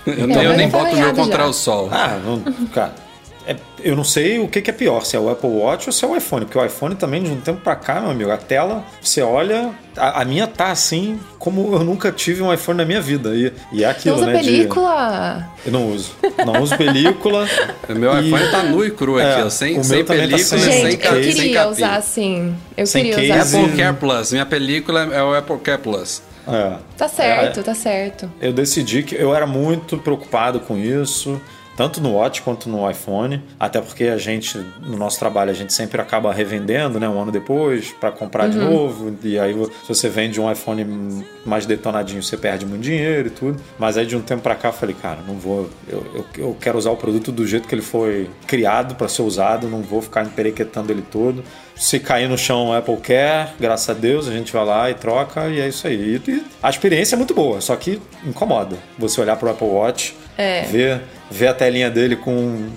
Eu, 0.06 0.28
eu 0.28 0.56
nem 0.56 0.68
boto 0.68 0.94
o 0.94 0.98
meu 0.98 1.14
contra 1.14 1.44
já. 1.44 1.48
o 1.48 1.52
sol. 1.52 1.88
Ah, 1.92 2.18
não, 2.24 2.66
cara 2.68 3.07
é, 3.48 3.56
eu 3.82 3.96
não 3.96 4.04
sei 4.04 4.38
o 4.38 4.46
que, 4.46 4.60
que, 4.60 4.68
é 4.68 4.72
pior, 4.74 5.02
se 5.06 5.16
é 5.16 5.18
o 5.18 5.30
Apple 5.30 5.48
Watch 5.48 5.88
ou 5.88 5.92
se 5.92 6.04
é 6.04 6.08
o 6.08 6.14
iPhone, 6.14 6.44
porque 6.44 6.58
o 6.58 6.64
iPhone 6.64 6.94
também, 6.94 7.22
de 7.22 7.30
um 7.30 7.40
tempo 7.40 7.62
pra 7.62 7.74
cá, 7.74 7.98
meu 7.98 8.10
amigo, 8.10 8.30
a 8.30 8.36
tela, 8.36 8.84
você 9.00 9.22
olha, 9.22 9.70
a, 9.96 10.20
a 10.20 10.24
minha 10.26 10.46
tá 10.46 10.70
assim 10.70 11.18
como 11.38 11.74
eu 11.74 11.82
nunca 11.82 12.12
tive 12.12 12.42
um 12.42 12.52
iPhone 12.52 12.76
na 12.76 12.84
minha 12.84 13.00
vida. 13.00 13.34
E, 13.34 13.50
e 13.72 13.84
é 13.84 13.88
aquilo, 13.88 14.16
não 14.16 14.22
usa 14.24 14.32
né? 14.32 14.38
película? 14.38 15.50
De... 15.62 15.66
Eu 15.66 15.72
não 15.72 15.90
uso. 15.90 16.12
Não 16.44 16.62
uso 16.62 16.76
película. 16.76 17.48
o 17.88 17.94
meu 17.94 18.14
e... 18.20 18.26
iPhone 18.26 18.50
tá 18.50 18.62
nu 18.64 18.84
e 18.84 18.90
cru 18.90 19.18
aqui, 19.18 19.46
é, 19.46 19.50
sem, 19.50 19.82
sem 19.82 20.04
tá 20.04 20.12
película, 20.12 20.38
tá 20.38 20.44
sem, 20.44 20.58
Gente, 20.58 20.90
sem 20.90 20.96
case. 20.98 21.28
eu 21.28 21.34
queria 21.34 21.68
usar 21.68 21.96
assim. 21.96 22.54
Eu 22.76 22.86
sem 22.86 23.04
queria 23.04 23.16
case. 23.16 23.30
usar 23.30 23.40
assim. 23.40 23.64
Apple 23.64 23.76
Care 23.78 23.96
Plus. 23.96 24.32
Minha 24.32 24.46
película 24.46 25.00
é 25.10 25.22
o 25.22 25.34
Apple 25.34 25.58
Care 25.58 25.80
Plus. 25.80 26.22
É. 26.46 26.76
Tá 26.96 27.08
certo, 27.08 27.60
é, 27.60 27.62
tá 27.62 27.74
certo. 27.74 28.30
Eu 28.40 28.52
decidi 28.52 29.02
que 29.02 29.14
eu 29.14 29.34
era 29.34 29.46
muito 29.46 29.98
preocupado 29.98 30.60
com 30.60 30.78
isso 30.78 31.40
tanto 31.78 32.00
no 32.00 32.14
Watch 32.14 32.42
quanto 32.42 32.68
no 32.68 32.90
iPhone, 32.90 33.40
até 33.58 33.80
porque 33.80 34.06
a 34.06 34.18
gente, 34.18 34.58
no 34.82 34.96
nosso 34.96 35.16
trabalho, 35.16 35.52
a 35.52 35.54
gente 35.54 35.72
sempre 35.72 36.00
acaba 36.00 36.32
revendendo, 36.32 36.98
né, 36.98 37.08
um 37.08 37.22
ano 37.22 37.30
depois, 37.30 37.92
para 37.92 38.10
comprar 38.10 38.46
uhum. 38.46 38.50
de 38.50 38.58
novo, 38.58 39.16
e 39.22 39.38
aí 39.38 39.54
se 39.54 39.88
você 39.88 40.08
vende 40.08 40.40
um 40.40 40.50
iPhone 40.50 41.24
mais 41.46 41.66
detonadinho, 41.66 42.20
você 42.20 42.36
perde 42.36 42.66
muito 42.66 42.82
dinheiro 42.82 43.28
e 43.28 43.30
tudo. 43.30 43.62
Mas 43.78 43.96
aí 43.96 44.04
de 44.04 44.16
um 44.16 44.20
tempo 44.20 44.42
para 44.42 44.56
cá 44.56 44.70
eu 44.70 44.72
falei, 44.72 44.96
cara, 45.00 45.20
não 45.24 45.36
vou, 45.36 45.70
eu, 45.86 46.04
eu, 46.14 46.24
eu, 46.36 46.56
quero 46.60 46.76
usar 46.76 46.90
o 46.90 46.96
produto 46.96 47.30
do 47.30 47.46
jeito 47.46 47.68
que 47.68 47.74
ele 47.76 47.82
foi 47.82 48.28
criado 48.44 48.96
para 48.96 49.06
ser 49.06 49.22
usado, 49.22 49.68
não 49.68 49.80
vou 49.80 50.02
ficar 50.02 50.24
emperequetando 50.24 50.90
ele 50.90 51.04
todo. 51.08 51.44
Se 51.76 52.00
cair 52.00 52.28
no 52.28 52.36
chão, 52.36 52.72
Apple 52.72 52.96
Care, 52.96 53.50
graças 53.60 53.88
a 53.88 53.94
Deus, 53.94 54.26
a 54.26 54.32
gente 54.32 54.52
vai 54.52 54.64
lá 54.64 54.90
e 54.90 54.94
troca 54.94 55.46
e 55.46 55.60
é 55.60 55.68
isso 55.68 55.86
aí. 55.86 56.20
E, 56.26 56.42
a 56.60 56.68
experiência 56.68 57.14
é 57.14 57.16
muito 57.16 57.34
boa, 57.34 57.60
só 57.60 57.76
que 57.76 58.02
incomoda 58.26 58.76
você 58.98 59.20
olhar 59.20 59.36
para 59.36 59.46
o 59.46 59.52
Apple 59.52 59.68
Watch, 59.68 60.16
é. 60.38 60.62
ver 60.62 61.02
ver 61.30 61.48
a 61.48 61.54
telinha 61.54 61.90
dele 61.90 62.16
com 62.16 62.68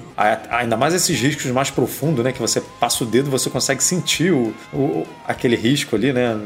ainda 0.50 0.76
mais 0.76 0.94
esses 0.94 1.18
riscos 1.20 1.46
mais 1.52 1.70
profundos, 1.70 2.24
né? 2.24 2.32
Que 2.32 2.40
você 2.40 2.62
passa 2.80 3.04
o 3.04 3.08
dedo 3.08 3.30
você 3.30 3.50
consegue 3.50 3.82
sentir 3.82 4.32
o, 4.32 4.54
o 4.74 5.08
aquele 5.26 5.56
risco 5.56 5.96
ali, 5.96 6.12
né? 6.12 6.38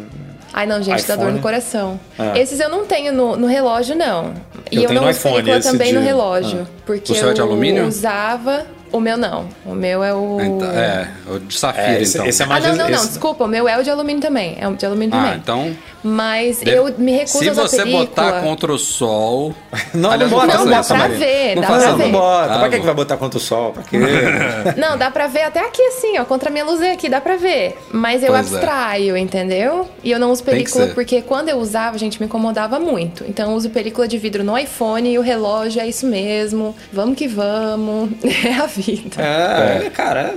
Ai, 0.53 0.65
não, 0.65 0.81
gente, 0.81 0.99
iPhone. 0.99 1.17
dá 1.17 1.23
dor 1.25 1.33
no 1.33 1.39
coração. 1.39 1.99
É. 2.17 2.39
Esses 2.39 2.59
eu 2.59 2.69
não 2.69 2.85
tenho 2.85 3.11
no, 3.11 3.35
no 3.35 3.47
relógio, 3.47 3.95
não. 3.95 4.33
E 4.71 4.77
eu, 4.77 4.83
eu 4.83 4.93
não 4.93 5.09
uso 5.09 5.19
película 5.19 5.59
também 5.59 5.89
dia. 5.89 5.99
no 5.99 6.05
relógio. 6.05 6.61
Ah. 6.61 6.81
Porque 6.85 7.11
o 7.11 7.15
seu 7.15 7.31
é 7.31 7.33
de 7.33 7.41
alumínio? 7.41 7.85
usava 7.87 8.65
o 8.91 8.99
meu 9.01 9.17
não. 9.17 9.49
O 9.65 9.75
meu 9.75 10.03
é 10.03 10.13
o. 10.13 10.39
Então, 10.39 10.71
é, 10.71 11.09
o 11.27 11.39
de 11.39 11.57
safira, 11.57 11.87
é, 11.87 12.01
esse, 12.01 12.17
então. 12.17 12.27
Esse 12.27 12.43
é 12.43 12.45
mais 12.45 12.63
ah, 12.63 12.69
não, 12.69 12.75
não, 12.77 12.89
não, 12.89 13.05
desculpa. 13.05 13.43
O 13.43 13.47
meu 13.47 13.67
é 13.67 13.77
o 13.77 13.83
de 13.83 13.89
alumínio 13.89 14.21
também. 14.21 14.55
É 14.59 14.67
o 14.67 14.75
de 14.75 14.85
alumínio 14.85 15.13
ah, 15.13 15.21
também. 15.21 15.37
então. 15.37 15.75
Mas 16.07 16.59
Deve... 16.59 16.77
eu 16.77 16.93
me 16.99 17.13
recuso 17.13 17.39
Se 17.39 17.49
a 17.49 17.51
usar 17.51 17.61
você 17.63 17.77
película. 17.77 18.05
botar 18.05 18.41
contra 18.43 18.71
o 18.71 18.77
sol. 18.77 19.55
não, 19.91 20.11
Aliás, 20.11 20.31
não, 20.31 20.45
não, 20.45 20.47
não, 20.47 20.65
dá 20.67 20.83
pra 20.83 21.07
ver. 21.07 21.55
Não 21.55 21.61
dá 21.63 21.67
pra 21.67 21.77
não, 21.79 21.97
ver. 21.97 22.03
não 22.03 22.11
bota. 22.11 22.53
Ah, 22.53 22.59
pra 22.59 22.69
que, 22.69 22.79
que 22.79 22.85
vai 22.85 22.93
botar 22.93 23.17
contra 23.17 23.39
o 23.39 23.41
sol? 23.41 23.73
Pra 23.73 23.81
quê? 23.81 23.97
não, 24.77 24.99
dá 24.99 25.09
pra 25.09 25.25
ver 25.25 25.41
até 25.41 25.61
aqui 25.61 25.81
assim, 25.81 26.19
ó. 26.19 26.25
Contra 26.25 26.49
a 26.49 26.51
minha 26.51 26.63
luzinha 26.63 26.93
aqui, 26.93 27.09
dá 27.09 27.19
pra 27.19 27.37
ver. 27.37 27.75
Mas 27.91 28.21
eu 28.21 28.33
pois 28.33 28.53
é. 28.53 28.55
abstraio, 28.55 29.15
é. 29.15 29.19
entendeu? 29.19 29.89
E 30.03 30.11
eu 30.11 30.19
não 30.19 30.31
uso 30.31 30.43
película 30.43 30.89
porque 30.89 31.23
quando 31.23 31.49
eu 31.49 31.57
usava, 31.57 31.95
a 31.95 31.99
gente 31.99 32.19
me 32.19 32.27
incomodava 32.27 32.79
muito. 32.79 33.25
Então 33.27 33.49
eu 33.49 33.57
uso 33.57 33.71
película 33.71 34.07
de 34.07 34.19
vidro 34.19 34.43
no 34.43 34.55
iPhone 34.55 35.11
e 35.11 35.17
o 35.17 35.23
relógio 35.23 35.81
é 35.81 35.87
isso 35.87 36.05
mesmo. 36.05 36.75
Vamos 36.93 37.17
que 37.17 37.27
vamos. 37.27 38.11
É 38.45 38.53
a 38.53 38.67
vida. 38.67 39.21
É, 39.21 39.87
é. 39.87 39.89
cara, 39.89 40.35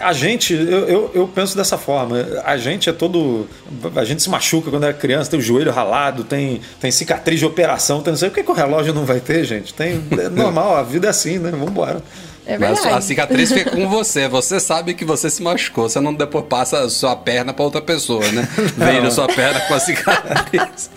a 0.00 0.12
gente, 0.12 0.54
eu, 0.54 0.88
eu, 0.88 1.10
eu, 1.14 1.28
penso 1.28 1.56
dessa 1.56 1.76
forma. 1.78 2.16
A 2.44 2.56
gente 2.56 2.88
é 2.88 2.92
todo. 2.92 3.48
A 3.96 4.04
gente 4.04 4.22
se 4.22 4.30
machuca 4.30 4.70
quando 4.70 4.84
é 4.84 4.92
criança, 4.92 5.07
tem 5.28 5.38
o 5.38 5.42
joelho 5.42 5.70
ralado, 5.70 6.24
tem, 6.24 6.60
tem 6.80 6.90
cicatriz 6.90 7.38
de 7.38 7.46
operação, 7.46 8.02
tem 8.02 8.12
não 8.12 8.18
sei 8.18 8.28
o 8.28 8.32
que, 8.32 8.42
que 8.42 8.50
o 8.50 8.54
relógio 8.54 8.92
não 8.92 9.04
vai 9.04 9.20
ter, 9.20 9.44
gente. 9.44 9.72
Tem, 9.74 10.02
é 10.18 10.28
normal, 10.30 10.76
a 10.76 10.82
vida 10.82 11.06
é 11.06 11.10
assim, 11.10 11.38
né? 11.38 11.50
Vambora. 11.50 12.02
É 12.46 12.56
Mas 12.56 12.84
a 12.86 12.98
cicatriz 13.02 13.52
fica 13.52 13.70
com 13.70 13.86
você. 13.90 14.26
Você 14.26 14.58
sabe 14.58 14.94
que 14.94 15.04
você 15.04 15.28
se 15.28 15.42
machucou. 15.42 15.86
Você 15.86 16.00
não 16.00 16.14
depois 16.14 16.46
passa 16.46 16.80
a 16.80 16.88
sua 16.88 17.14
perna 17.14 17.52
para 17.52 17.62
outra 17.62 17.82
pessoa, 17.82 18.26
né? 18.32 18.48
Vem 18.74 19.02
na 19.02 19.10
sua 19.10 19.26
perna 19.26 19.60
com 19.60 19.74
a 19.74 19.78
cicatriz. 19.78 20.90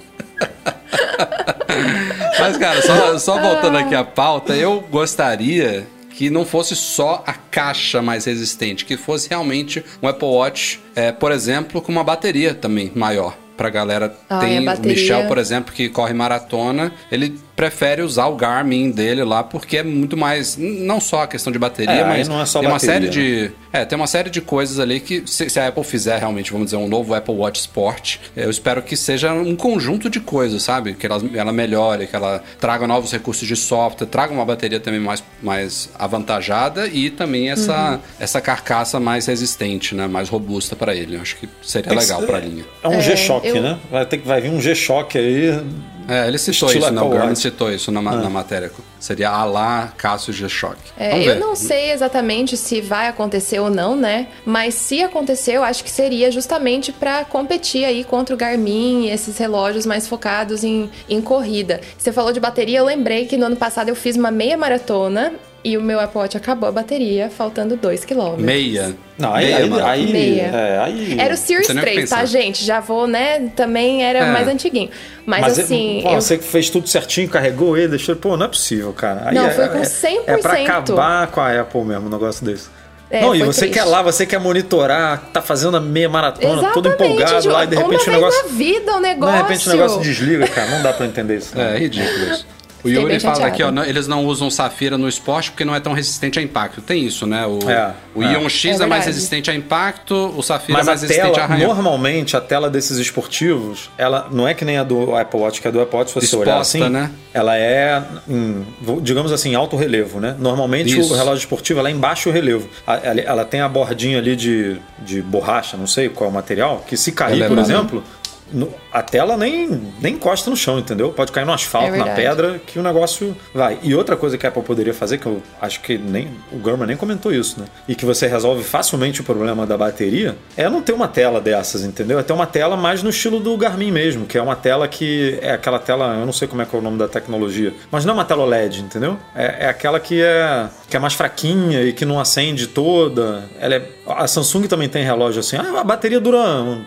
Mas, 2.40 2.58
cara, 2.58 2.82
só, 2.82 3.20
só 3.20 3.42
voltando 3.42 3.78
aqui 3.78 3.94
à 3.94 4.04
pauta, 4.04 4.56
eu 4.56 4.82
gostaria 4.90 5.86
que 6.10 6.30
não 6.30 6.46
fosse 6.46 6.76
só 6.76 7.24
a 7.26 7.34
caixa 7.34 8.02
mais 8.02 8.26
resistente, 8.26 8.86
que 8.86 8.96
fosse 8.96 9.30
realmente 9.30 9.84
um 10.02 10.08
Apple 10.08 10.28
Watch, 10.28 10.80
é, 10.96 11.12
por 11.12 11.32
exemplo, 11.32 11.82
com 11.82 11.92
uma 11.92 12.04
bateria 12.04 12.54
também 12.54 12.92
maior. 12.96 13.36
Pra 13.62 13.70
galera, 13.70 14.10
tem 14.40 14.68
o 14.68 14.82
Michel, 14.82 15.28
por 15.28 15.38
exemplo, 15.38 15.72
que 15.72 15.88
corre 15.88 16.16
maratona, 16.16 16.92
ele 17.12 17.40
prefere 17.62 18.02
usar 18.02 18.26
o 18.26 18.36
Garmin 18.36 18.90
dele 18.90 19.24
lá 19.24 19.44
porque 19.44 19.78
é 19.78 19.84
muito 19.84 20.18
mais 20.18 20.58
não 20.58 21.00
só 21.00 21.22
a 21.22 21.28
questão 21.28 21.54
de 21.54 21.60
bateria, 21.60 21.94
é, 21.94 22.04
mas 22.04 22.28
não 22.28 22.42
é 22.42 22.46
só 22.48 22.60
tem 22.60 22.68
bateria, 22.68 22.74
uma 22.74 22.80
série 22.80 23.06
né? 23.06 23.12
de 23.12 23.52
é, 23.72 23.86
tem 23.86 23.96
uma 23.96 24.08
série 24.08 24.32
de 24.32 24.42
coisas 24.42 24.80
ali 24.80 25.00
que 25.00 25.24
se, 25.28 25.48
se, 25.48 25.60
a 25.60 25.68
Apple 25.68 25.84
fizer 25.84 26.18
realmente, 26.18 26.52
vamos 26.52 26.66
dizer, 26.66 26.78
um 26.78 26.88
novo 26.88 27.14
Apple 27.14 27.36
Watch 27.36 27.60
Sport, 27.60 28.18
eu 28.36 28.50
espero 28.50 28.82
que 28.82 28.98
seja 28.98 29.32
um 29.32 29.56
conjunto 29.56 30.10
de 30.10 30.20
coisas, 30.20 30.64
sabe? 30.64 30.96
Que 30.96 31.06
ela, 31.06 31.22
ela 31.36 31.54
melhore, 31.54 32.08
que 32.08 32.16
ela 32.16 32.44
traga 32.60 32.88
novos 32.88 33.12
recursos 33.12 33.48
de 33.48 33.56
software, 33.56 34.08
traga 34.08 34.34
uma 34.34 34.44
bateria 34.44 34.80
também 34.80 35.00
mais, 35.00 35.24
mais 35.42 35.90
avantajada 35.98 36.88
e 36.88 37.12
também 37.12 37.52
essa, 37.52 37.92
uhum. 37.92 38.00
essa 38.20 38.42
carcaça 38.42 39.00
mais 39.00 39.28
resistente, 39.28 39.94
né? 39.94 40.08
Mais 40.08 40.30
robusta 40.30 40.76
para 40.76 40.96
ele. 40.96 41.16
Eu 41.16 41.22
acho 41.22 41.38
que 41.38 41.48
seria 41.62 41.94
legal 41.94 42.24
para 42.24 42.38
a 42.38 42.42
linha. 42.42 42.66
É 42.84 42.88
um 42.90 42.94
é, 42.94 43.02
G-Shock, 43.02 43.48
eu... 43.48 43.62
né? 43.62 43.80
Vai 43.90 44.06
ter 44.06 44.18
que 44.18 44.28
vai 44.28 44.42
vir 44.42 44.50
um 44.50 44.60
G-Shock 44.60 45.18
aí 45.18 45.62
é, 46.08 46.28
ele 46.28 46.38
citou 46.38 46.68
Estilo 46.68 46.86
isso, 46.86 46.94
não, 46.94 47.08
o 47.08 47.10
Garmin 47.12 47.36
citou 47.36 47.72
isso 47.72 47.92
na, 47.92 48.00
ah. 48.00 48.16
na 48.16 48.30
matéria. 48.30 48.72
Seria 49.00 49.30
a 49.30 49.44
lá 49.46 49.94
Cássio 49.98 50.32
G-Shock. 50.34 50.78
É, 50.98 51.24
eu 51.28 51.40
não 51.40 51.56
sei 51.56 51.92
exatamente 51.92 52.56
se 52.56 52.82
vai 52.82 53.08
acontecer 53.08 53.60
ou 53.60 53.70
não, 53.70 53.96
né? 53.96 54.28
Mas 54.46 54.76
se 54.76 55.02
acontecer, 55.02 55.54
eu 55.54 55.64
acho 55.64 55.84
que 55.84 55.90
seria 55.90 56.32
justamente 56.32 56.92
para 56.92 57.26
competir 57.26 57.86
aí 57.86 58.04
contra 58.04 58.36
o 58.36 58.38
Garmin 58.38 59.06
e 59.06 59.10
esses 59.10 59.38
relógios 59.38 59.86
mais 59.86 60.08
focados 60.08 60.64
em, 60.64 60.90
em 61.10 61.22
corrida. 61.22 61.82
Você 61.98 62.12
falou 62.12 62.32
de 62.32 62.40
bateria, 62.40 62.80
eu 62.80 62.86
lembrei 62.86 63.26
que 63.26 63.38
no 63.38 63.46
ano 63.46 63.56
passado 63.56 63.90
eu 63.90 63.96
fiz 63.96 64.16
uma 64.16 64.32
meia 64.32 64.58
maratona 64.58 65.34
e 65.64 65.78
o 65.78 65.82
meu 65.82 66.00
Apple 66.00 66.20
Watch 66.20 66.36
acabou 66.36 66.68
a 66.68 66.72
bateria, 66.72 67.30
faltando 67.30 67.76
2 67.76 68.04
km. 68.06 68.36
Meia. 68.38 68.96
Não, 69.18 69.34
aí, 69.34 69.46
Meia, 69.46 69.86
aí, 69.86 70.06
aí, 70.06 70.12
Meia. 70.12 70.44
É, 70.44 70.80
aí, 70.80 71.20
Era 71.20 71.34
o 71.34 71.38
Series 71.38 71.68
3, 71.68 72.10
tá, 72.10 72.26
gente? 72.26 72.64
Já 72.66 72.80
vou, 72.80 73.06
né? 73.06 73.50
Também 73.56 74.04
era 74.04 74.20
é. 74.20 74.32
mais 74.32 74.48
antiguinho. 74.48 74.90
Mas, 75.26 75.42
Mas 75.42 75.60
assim. 75.60 76.00
Pô, 76.04 76.10
eu... 76.10 76.22
Você 76.22 76.38
que 76.38 76.44
fez 76.44 76.70
tudo 76.70 76.88
certinho, 76.88 77.30
carregou 77.30 77.78
ele, 77.78 77.90
deixou. 77.90 78.16
Pô, 78.16 78.36
não 78.36 78.46
é 78.46 78.50
possível, 78.50 78.92
cara. 78.94 79.30
Aí 79.30 79.36
não, 79.36 79.46
é, 79.46 79.52
foi 79.52 79.68
com 79.70 79.82
100%. 79.82 80.08
É, 80.26 80.34
é 80.34 80.38
pra 80.38 80.54
acabar 80.54 81.28
com 81.28 81.42
a 81.42 81.62
Apple 81.62 81.84
mesmo, 81.84 82.08
um 82.08 82.12
negócio 82.12 82.44
desse. 82.44 82.70
É, 83.12 83.22
não, 83.22 83.36
e 83.36 83.44
você 83.44 83.62
triste. 83.62 83.74
quer 83.74 83.84
lá, 83.84 84.02
você 84.02 84.26
quer 84.26 84.40
monitorar, 84.40 85.30
tá 85.34 85.42
fazendo 85.42 85.76
a 85.76 85.82
meia 85.82 86.08
maratona, 86.08 86.54
Exatamente, 86.54 86.74
todo 86.74 86.88
empolgado 86.88 87.50
lá, 87.50 87.66
e 87.66 87.68
de 87.68 87.76
repente 87.76 88.10
o 88.10 88.14
negócio. 88.14 88.44
Na 88.44 88.50
vida, 88.54 88.96
o 88.96 89.00
negócio. 89.02 89.36
De 89.36 89.42
repente 89.42 89.68
o 89.68 89.72
negócio 89.72 90.02
desliga, 90.02 90.48
cara. 90.48 90.72
Não 90.72 90.82
dá 90.82 90.94
pra 90.94 91.06
entender 91.06 91.38
isso. 91.38 91.60
É, 91.60 91.76
é 91.76 91.78
ridículo 91.78 92.32
isso. 92.32 92.48
O 92.84 92.90
Yuri 92.90 93.20
fala 93.20 93.48
aqui, 93.48 93.64
ó, 93.64 93.72
eles 93.84 94.08
não 94.08 94.26
usam 94.26 94.50
safira 94.50 94.98
no 94.98 95.08
esporte 95.08 95.52
porque 95.52 95.64
não 95.64 95.76
é 95.76 95.80
tão 95.80 95.94
resistente 95.94 96.40
a 96.40 96.42
impacto. 96.42 96.82
Tem 96.82 97.06
isso, 97.06 97.26
né? 97.28 97.46
O, 97.46 97.70
é, 97.70 97.94
o 98.16 98.24
é. 98.24 98.34
Ion 98.34 98.50
X 98.50 98.80
é, 98.80 98.84
é, 98.84 98.88
mais 98.88 99.06
resistente 99.06 99.52
a 99.52 99.56
impacto, 99.56 100.34
o 100.36 100.42
safira 100.42 100.78
Mas 100.78 100.88
é 100.88 100.92
mais 100.92 101.02
resistente 101.02 101.32
tela, 101.32 101.42
a 101.42 101.44
arranhão. 101.44 101.68
Normalmente, 101.68 102.36
a 102.36 102.42
tela 102.42 102.70
desses 102.70 102.98
esportivos, 102.98 103.90
ela 103.98 104.28
não 104.32 104.48
é 104.48 104.54
que 104.54 104.66
nem 104.66 104.78
a 104.78 104.84
do 104.84 105.16
Apple 105.16 105.40
Watch, 105.40 105.62
que 105.62 105.68
a 105.68 105.72
do 105.72 105.82
Apple 105.82 105.98
Watch, 105.98 106.12
se 106.12 106.16
você 106.16 106.26
Exposta, 106.26 106.50
olhar 106.50 106.60
assim, 106.60 106.90
né? 106.90 107.12
ela 107.34 107.58
é, 107.58 108.04
em, 108.28 108.66
digamos 109.02 109.32
assim, 109.32 109.56
alto 109.56 109.76
relevo, 109.76 110.20
né? 110.20 110.36
Normalmente 110.38 111.00
isso. 111.00 111.14
o 111.14 111.16
relógio 111.16 111.40
esportivo 111.40 111.80
ela 111.80 111.90
é 111.90 111.92
em 111.92 111.98
baixo 111.98 112.30
relevo. 112.32 112.68
Ela, 112.86 113.22
ela, 113.22 113.46
tem 113.46 113.62
a 113.62 113.70
bordinha 113.70 114.18
ali 114.18 114.36
de, 114.36 114.78
de 115.00 115.22
borracha, 115.22 115.78
não 115.78 115.88
sei 115.88 116.10
qual 116.10 116.30
é 116.30 116.32
o 116.32 116.34
material, 116.34 116.84
que 116.88 116.98
se 116.98 117.12
cair, 117.12 117.48
por 117.48 117.58
exemplo, 117.58 118.04
no, 118.52 118.74
a 118.92 119.02
tela 119.02 119.38
nem, 119.38 119.82
nem 120.00 120.14
encosta 120.16 120.50
no 120.50 120.56
chão, 120.56 120.80
entendeu? 120.80 121.12
Pode 121.12 121.32
cair 121.32 121.46
no 121.46 121.54
asfalto, 121.54 121.96
é 121.96 121.98
na 121.98 122.08
pedra, 122.08 122.60
que 122.66 122.80
o 122.80 122.84
negócio 122.84 123.36
vai. 123.54 123.80
E 123.82 123.96
outra 123.96 124.16
coisa 124.16 124.38
que 124.38 124.46
a 124.46 124.50
Apple 124.50 124.64
poderia 124.64 124.94
fazer, 124.94 125.18
que 125.18 125.26
eu 125.26 125.42
acho 125.62 125.82
que 125.82 125.98
nem 125.98 126.30
o 126.52 126.58
Gurman 126.58 126.88
nem 126.88 126.98
comentou 126.98 127.34
isso, 127.34 127.60
né? 127.60 127.66
E 127.88 127.96
que 127.96 128.06
você 128.06 128.28
resolve 128.28 128.64
facilmente 128.64 129.22
o 129.22 129.24
problema 129.24 129.66
da 129.66 129.78
bateria, 129.78 130.36
é 130.56 130.70
não 130.70 130.82
ter 130.82 130.94
uma 130.94 131.08
tela 131.08 131.40
dessas, 131.40 131.84
entendeu? 131.84 132.20
É 132.20 132.24
ter 132.24 132.34
uma 132.34 132.48
tela 132.48 132.76
mais 132.76 133.02
no 133.04 133.10
estilo 133.10 133.40
do 133.40 133.56
Garmin 133.58 133.92
mesmo, 133.92 134.26
que 134.26 134.38
é 134.38 134.42
uma 134.42 134.56
tela 134.56 134.88
que 134.88 135.40
é 135.42 135.52
aquela 135.52 135.80
tela, 135.80 136.18
eu 136.20 136.26
não 136.26 136.34
sei 136.34 136.48
como 136.48 136.62
é 136.62 136.66
que 136.66 136.76
é 136.76 136.80
o 136.80 136.82
nome 136.82 136.98
da 136.98 137.08
tecnologia, 137.08 137.74
mas 137.90 138.06
não 138.06 138.14
é 138.14 138.18
uma 138.18 138.26
tela 138.26 138.44
OLED, 138.44 138.82
entendeu? 138.82 139.18
É, 139.36 139.66
é 139.66 139.70
aquela 139.70 140.00
que 140.00 140.22
é, 140.22 140.70
que 140.90 140.98
é 140.98 141.00
mais 141.00 141.14
fraquinha 141.14 141.84
e 141.84 141.94
que 141.94 142.06
não 142.06 142.20
acende 142.20 142.68
toda. 142.68 143.44
Ela 143.60 143.76
é, 143.76 143.90
a 144.08 144.28
Samsung 144.28 144.68
também 144.68 144.90
tem 144.90 145.04
relógio 145.04 145.40
assim, 145.40 145.56
ah, 145.56 145.80
a 145.80 145.84
bateria 145.84 146.20
dura 146.20 146.40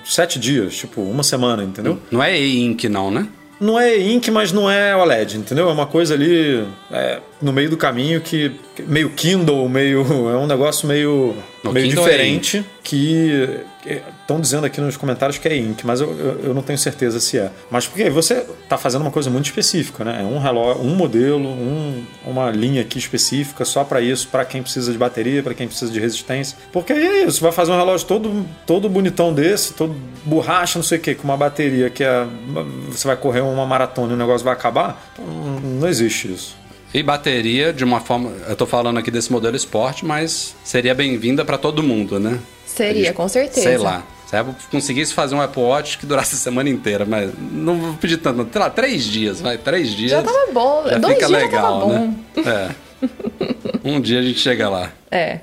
sete 0.04 0.38
dias, 0.38 0.76
tipo, 0.76 1.00
uma 1.00 1.22
semana 1.22 1.53
entendeu? 1.62 1.98
Não 2.10 2.22
é 2.22 2.38
e-ink 2.38 2.88
não, 2.88 3.10
né? 3.10 3.28
Não 3.60 3.78
é 3.78 3.96
ink, 3.96 4.30
mas 4.30 4.52
não 4.52 4.70
é 4.70 4.96
OLED, 4.96 5.38
entendeu? 5.38 5.68
É 5.68 5.72
uma 5.72 5.86
coisa 5.86 6.14
ali 6.14 6.66
é, 6.90 7.20
no 7.40 7.52
meio 7.52 7.70
do 7.70 7.76
caminho 7.76 8.20
que 8.20 8.52
meio 8.86 9.10
Kindle, 9.10 9.68
meio 9.68 10.00
é 10.28 10.36
um 10.36 10.46
negócio 10.46 10.88
meio 10.88 11.34
meio 11.62 11.86
Kindle 11.86 12.06
é 12.06 12.10
diferente 12.10 12.58
é 12.58 12.64
que 12.82 13.60
estão 14.24 14.40
dizendo 14.40 14.64
aqui 14.64 14.80
nos 14.80 14.96
comentários 14.96 15.38
que 15.38 15.46
é 15.46 15.56
Ink, 15.56 15.86
mas 15.86 16.00
eu, 16.00 16.10
eu, 16.18 16.40
eu, 16.46 16.54
não 16.54 16.62
tenho 16.62 16.78
certeza 16.78 17.20
se 17.20 17.38
é. 17.38 17.50
Mas 17.70 17.86
porque 17.86 18.08
você 18.08 18.44
está 18.62 18.78
fazendo 18.78 19.02
uma 19.02 19.10
coisa 19.10 19.30
muito 19.30 19.46
específica, 19.46 20.02
né? 20.02 20.22
É 20.22 20.24
um 20.24 20.38
relógio, 20.38 20.82
um 20.82 20.94
modelo, 20.94 21.46
um, 21.46 22.04
uma 22.26 22.50
linha 22.50 22.80
aqui 22.80 22.98
específica 22.98 23.64
só 23.64 23.84
para 23.84 24.00
isso, 24.00 24.28
para 24.28 24.44
quem 24.44 24.62
precisa 24.62 24.90
de 24.90 24.98
bateria, 24.98 25.42
para 25.42 25.54
quem 25.54 25.68
precisa 25.68 25.92
de 25.92 26.00
resistência. 26.00 26.56
Porque 26.72 26.92
aí 26.92 27.06
é 27.06 27.24
isso, 27.24 27.40
vai 27.40 27.52
fazer 27.52 27.72
um 27.72 27.76
relógio 27.76 28.06
todo, 28.06 28.46
todo 28.66 28.88
bonitão 28.88 29.32
desse, 29.32 29.74
todo 29.74 29.94
borracha, 30.24 30.78
não 30.78 30.84
sei 30.84 30.98
o 30.98 31.00
que, 31.00 31.14
com 31.14 31.24
uma 31.24 31.36
bateria 31.36 31.90
que 31.90 32.02
é, 32.02 32.26
você 32.88 33.06
vai 33.06 33.16
correr 33.16 33.40
uma 33.40 33.66
maratona 33.66 34.12
e 34.12 34.14
o 34.14 34.18
negócio 34.18 34.44
vai 34.44 34.54
acabar. 34.54 35.12
Não, 35.18 35.60
não 35.60 35.88
existe 35.88 36.32
isso. 36.32 36.56
E 36.94 37.02
bateria, 37.02 37.72
de 37.72 37.82
uma 37.82 38.00
forma. 38.00 38.32
Eu 38.48 38.54
tô 38.54 38.66
falando 38.66 38.98
aqui 38.98 39.10
desse 39.10 39.30
modelo 39.30 39.56
esporte, 39.56 40.04
mas 40.04 40.54
seria 40.62 40.94
bem-vinda 40.94 41.44
para 41.44 41.58
todo 41.58 41.82
mundo, 41.82 42.20
né? 42.20 42.38
Seria, 42.64 43.06
gente, 43.06 43.14
com 43.14 43.28
certeza. 43.28 43.62
Sei 43.62 43.76
lá. 43.76 44.04
Se 44.42 44.48
eu 44.48 44.54
conseguisse 44.70 45.12
fazer 45.14 45.34
um 45.34 45.40
Apple 45.40 45.62
Watch 45.62 45.98
que 45.98 46.06
durasse 46.06 46.34
a 46.34 46.38
semana 46.38 46.68
inteira, 46.68 47.04
mas 47.04 47.30
não 47.52 47.78
vou 47.78 47.94
pedir 47.94 48.16
tanto, 48.16 48.48
sei 48.50 48.60
lá, 48.60 48.70
três 48.70 49.04
dias, 49.04 49.40
vai, 49.40 49.58
três 49.58 49.90
dias. 49.94 50.10
Já 50.10 50.22
tava 50.22 50.52
bom, 50.52 50.84
já 50.88 50.98
dois 50.98 51.14
fica 51.14 51.26
dias 51.26 51.42
legal, 51.42 51.80
já 51.80 51.86
tava 51.86 51.98
né? 51.98 52.14
bom. 52.34 52.42
É. 52.48 52.70
Um 53.84 54.00
dia 54.00 54.20
a 54.20 54.22
gente 54.22 54.38
chega 54.38 54.66
lá. 54.70 54.90
É. 55.10 55.40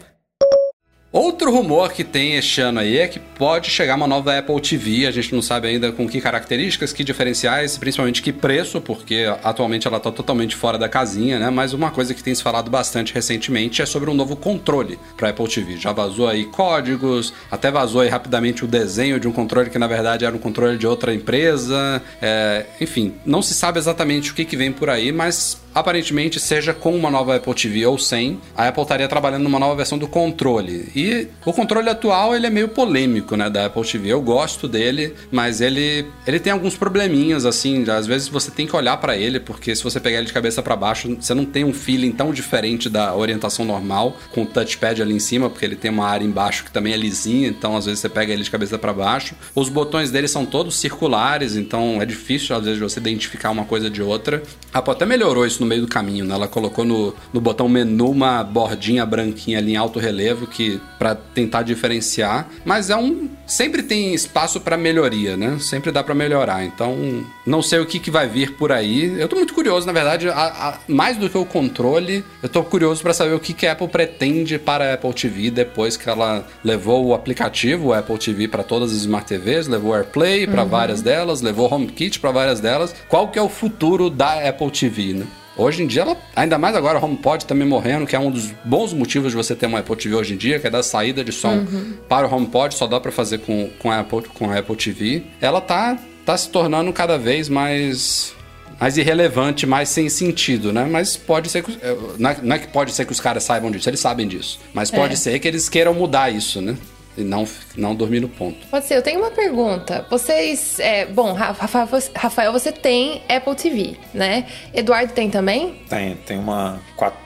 Outro 1.11 1.51
rumor 1.51 1.91
que 1.91 2.05
tem 2.05 2.37
este 2.37 2.61
ano 2.61 2.79
aí 2.79 2.97
é 2.97 3.05
que 3.05 3.19
pode 3.19 3.69
chegar 3.69 3.95
uma 3.95 4.07
nova 4.07 4.37
Apple 4.37 4.61
TV. 4.61 5.05
A 5.05 5.11
gente 5.11 5.35
não 5.35 5.41
sabe 5.41 5.67
ainda 5.67 5.91
com 5.91 6.07
que 6.07 6.21
características, 6.21 6.93
que 6.93 7.03
diferenciais, 7.03 7.77
principalmente 7.77 8.21
que 8.21 8.31
preço, 8.31 8.79
porque 8.79 9.25
atualmente 9.43 9.85
ela 9.85 9.97
está 9.97 10.09
totalmente 10.09 10.55
fora 10.55 10.77
da 10.77 10.87
casinha, 10.87 11.37
né? 11.37 11.49
Mas 11.49 11.73
uma 11.73 11.91
coisa 11.91 12.13
que 12.13 12.23
tem 12.23 12.33
se 12.33 12.41
falado 12.41 12.71
bastante 12.71 13.13
recentemente 13.13 13.81
é 13.81 13.85
sobre 13.85 14.09
um 14.09 14.13
novo 14.13 14.37
controle 14.37 14.97
para 15.17 15.31
Apple 15.31 15.49
TV. 15.49 15.75
Já 15.75 15.91
vazou 15.91 16.29
aí 16.29 16.45
códigos, 16.45 17.33
até 17.51 17.69
vazou 17.69 17.99
aí 17.99 18.07
rapidamente 18.07 18.63
o 18.63 18.67
desenho 18.67 19.19
de 19.19 19.27
um 19.27 19.33
controle 19.33 19.69
que 19.69 19.77
na 19.77 19.87
verdade 19.87 20.23
era 20.23 20.33
um 20.33 20.39
controle 20.39 20.77
de 20.77 20.87
outra 20.87 21.13
empresa. 21.13 22.01
É, 22.21 22.65
enfim, 22.79 23.15
não 23.25 23.41
se 23.41 23.53
sabe 23.53 23.77
exatamente 23.77 24.31
o 24.31 24.33
que, 24.33 24.45
que 24.45 24.55
vem 24.55 24.71
por 24.71 24.89
aí, 24.89 25.11
mas 25.11 25.60
aparentemente, 25.73 26.39
seja 26.39 26.73
com 26.73 26.95
uma 26.95 27.09
nova 27.09 27.35
Apple 27.35 27.53
TV 27.53 27.85
ou 27.85 27.97
sem, 27.97 28.39
a 28.55 28.67
Apple 28.67 28.83
estaria 28.83 29.07
trabalhando 29.07 29.43
numa 29.43 29.59
nova 29.59 29.75
versão 29.75 29.97
do 29.97 30.07
controle. 30.07 30.91
E 30.95 31.27
o 31.45 31.53
controle 31.53 31.89
atual, 31.89 32.35
ele 32.35 32.47
é 32.47 32.49
meio 32.49 32.69
polêmico, 32.69 33.35
né, 33.35 33.49
da 33.49 33.65
Apple 33.65 33.83
TV. 33.83 34.09
Eu 34.09 34.21
gosto 34.21 34.67
dele, 34.67 35.13
mas 35.31 35.61
ele 35.61 36.05
ele 36.27 36.39
tem 36.39 36.53
alguns 36.53 36.75
probleminhas 36.75 37.45
assim, 37.45 37.89
às 37.89 38.05
vezes 38.05 38.27
você 38.27 38.51
tem 38.51 38.67
que 38.67 38.75
olhar 38.75 38.97
para 38.97 39.17
ele, 39.17 39.39
porque 39.39 39.75
se 39.75 39.83
você 39.83 39.99
pegar 39.99 40.17
ele 40.17 40.27
de 40.27 40.33
cabeça 40.33 40.61
para 40.61 40.75
baixo, 40.75 41.15
você 41.19 41.33
não 41.33 41.45
tem 41.45 41.63
um 41.63 41.73
feeling 41.73 42.11
tão 42.11 42.33
diferente 42.33 42.89
da 42.89 43.15
orientação 43.15 43.65
normal 43.65 44.17
com 44.31 44.43
o 44.43 44.45
touchpad 44.45 45.01
ali 45.01 45.13
em 45.13 45.19
cima, 45.19 45.49
porque 45.49 45.65
ele 45.65 45.75
tem 45.75 45.91
uma 45.91 46.07
área 46.07 46.25
embaixo 46.25 46.63
que 46.63 46.71
também 46.71 46.93
é 46.93 46.97
lisinha, 46.97 47.47
então 47.47 47.75
às 47.75 47.85
vezes 47.85 47.99
você 47.99 48.09
pega 48.09 48.33
ele 48.33 48.43
de 48.43 48.51
cabeça 48.51 48.77
para 48.77 48.93
baixo. 48.93 49.35
Os 49.55 49.69
botões 49.69 50.11
dele 50.11 50.27
são 50.27 50.45
todos 50.45 50.75
circulares, 50.75 51.55
então 51.55 52.01
é 52.01 52.05
difícil 52.05 52.55
às 52.55 52.65
vezes 52.65 52.79
você 52.79 52.99
identificar 52.99 53.51
uma 53.51 53.65
coisa 53.65 53.89
de 53.89 54.01
outra. 54.01 54.43
A 54.73 54.79
Apple 54.79 54.93
até 54.93 55.05
melhorou 55.05 55.45
isso 55.45 55.60
no 55.61 55.65
meio 55.65 55.81
do 55.81 55.87
caminho, 55.87 56.25
né? 56.25 56.35
Ela 56.35 56.47
colocou 56.47 56.83
no, 56.83 57.13
no 57.31 57.39
botão 57.39 57.69
menu 57.69 58.09
uma 58.09 58.43
bordinha 58.43 59.05
branquinha 59.05 59.59
ali 59.59 59.73
em 59.73 59.77
alto 59.77 59.99
relevo 59.99 60.45
que 60.47 60.81
para 60.99 61.15
tentar 61.15 61.61
diferenciar, 61.61 62.49
mas 62.65 62.89
é 62.89 62.95
um 62.95 63.29
sempre 63.47 63.83
tem 63.83 64.13
espaço 64.13 64.59
para 64.59 64.77
melhoria, 64.77 65.35
né? 65.35 65.57
Sempre 65.59 65.91
dá 65.91 66.03
para 66.03 66.15
melhorar. 66.15 66.63
Então, 66.63 67.23
não 67.45 67.61
sei 67.61 67.79
o 67.79 67.85
que, 67.85 67.99
que 67.99 68.09
vai 68.09 68.27
vir 68.27 68.55
por 68.55 68.71
aí. 68.71 69.19
Eu 69.19 69.27
tô 69.27 69.35
muito 69.35 69.53
curioso, 69.53 69.85
na 69.85 69.93
verdade, 69.93 70.29
a, 70.29 70.33
a, 70.33 70.79
mais 70.87 71.17
do 71.17 71.29
que 71.29 71.37
o 71.37 71.45
controle, 71.45 72.23
eu 72.41 72.49
tô 72.49 72.63
curioso 72.63 73.01
para 73.01 73.13
saber 73.13 73.33
o 73.33 73.39
que, 73.39 73.53
que 73.53 73.67
a 73.67 73.73
Apple 73.73 73.87
pretende 73.87 74.57
para 74.57 74.91
a 74.91 74.93
Apple 74.93 75.13
TV 75.13 75.51
depois 75.51 75.97
que 75.97 76.09
ela 76.09 76.45
levou 76.63 77.05
o 77.05 77.13
aplicativo, 77.13 77.89
o 77.89 77.93
Apple 77.93 78.17
TV 78.17 78.47
para 78.47 78.63
todas 78.63 78.91
as 78.91 78.99
Smart 78.99 79.27
TVs, 79.27 79.67
levou 79.67 79.93
AirPlay 79.93 80.47
para 80.47 80.63
uhum. 80.63 80.69
várias 80.69 81.01
delas, 81.01 81.41
levou 81.41 81.71
HomeKit 81.71 82.19
para 82.19 82.31
várias 82.31 82.59
delas. 82.59 82.95
Qual 83.07 83.27
que 83.27 83.37
é 83.37 83.41
o 83.41 83.49
futuro 83.49 84.09
da 84.09 84.47
Apple 84.47 84.71
TV, 84.71 85.13
né? 85.13 85.25
Hoje 85.61 85.83
em 85.83 85.87
dia, 85.87 86.01
ela, 86.01 86.17
ainda 86.35 86.57
mais 86.57 86.75
agora, 86.75 86.97
o 86.97 87.05
HomePod 87.05 87.45
também 87.45 87.67
morrendo, 87.67 88.07
que 88.07 88.15
é 88.15 88.19
um 88.19 88.31
dos 88.31 88.47
bons 88.65 88.93
motivos 88.93 89.29
de 89.29 89.37
você 89.37 89.55
ter 89.55 89.67
uma 89.67 89.77
Apple 89.77 89.95
TV 89.95 90.15
hoje 90.15 90.33
em 90.33 90.37
dia, 90.37 90.59
que 90.59 90.65
é 90.65 90.71
da 90.71 90.81
saída 90.81 91.23
de 91.23 91.31
som 91.31 91.53
uhum. 91.53 91.93
para 92.09 92.27
o 92.27 92.33
HomePod, 92.33 92.73
só 92.73 92.87
dá 92.87 92.99
para 92.99 93.11
fazer 93.11 93.37
com, 93.37 93.69
com, 93.77 93.91
a 93.91 93.99
Apple, 93.99 94.23
com 94.33 94.49
a 94.49 94.57
Apple 94.57 94.75
TV. 94.75 95.21
Ela 95.39 95.61
tá, 95.61 95.99
tá 96.25 96.35
se 96.35 96.49
tornando 96.49 96.91
cada 96.91 97.15
vez 97.15 97.47
mais 97.47 98.33
mais 98.79 98.97
irrelevante, 98.97 99.67
mais 99.67 99.89
sem 99.89 100.09
sentido, 100.09 100.73
né? 100.73 100.87
Mas 100.89 101.15
pode 101.15 101.47
ser 101.49 101.63
que. 101.63 101.77
Não 102.17 102.55
é 102.55 102.57
que 102.57 102.67
pode 102.69 102.91
ser 102.91 103.05
que 103.05 103.11
os 103.11 103.19
caras 103.19 103.43
saibam 103.43 103.69
disso, 103.69 103.87
eles 103.87 103.99
sabem 103.99 104.27
disso. 104.27 104.59
Mas 104.73 104.89
pode 104.89 105.13
é. 105.13 105.15
ser 105.15 105.37
que 105.37 105.47
eles 105.47 105.69
queiram 105.69 105.93
mudar 105.93 106.33
isso, 106.33 106.59
né? 106.59 106.75
E 107.17 107.23
não, 107.23 107.47
não 107.75 107.95
dormir 107.95 108.19
no 108.19 108.29
ponto. 108.29 108.67
Pode 108.67 108.85
ser, 108.85 108.95
eu 108.95 109.01
tenho 109.01 109.19
uma 109.19 109.31
pergunta. 109.31 110.05
Vocês. 110.09 110.79
É, 110.79 111.05
bom, 111.05 111.33
Rafael, 111.33 111.87
Rafael, 112.15 112.51
você 112.51 112.71
tem 112.71 113.21
Apple 113.29 113.55
TV, 113.55 113.97
né? 114.13 114.45
Eduardo 114.73 115.13
tem 115.13 115.29
também? 115.29 115.81
Tem, 115.89 116.15
tem 116.15 116.39
uma 116.39 116.79
4, 116.95 117.19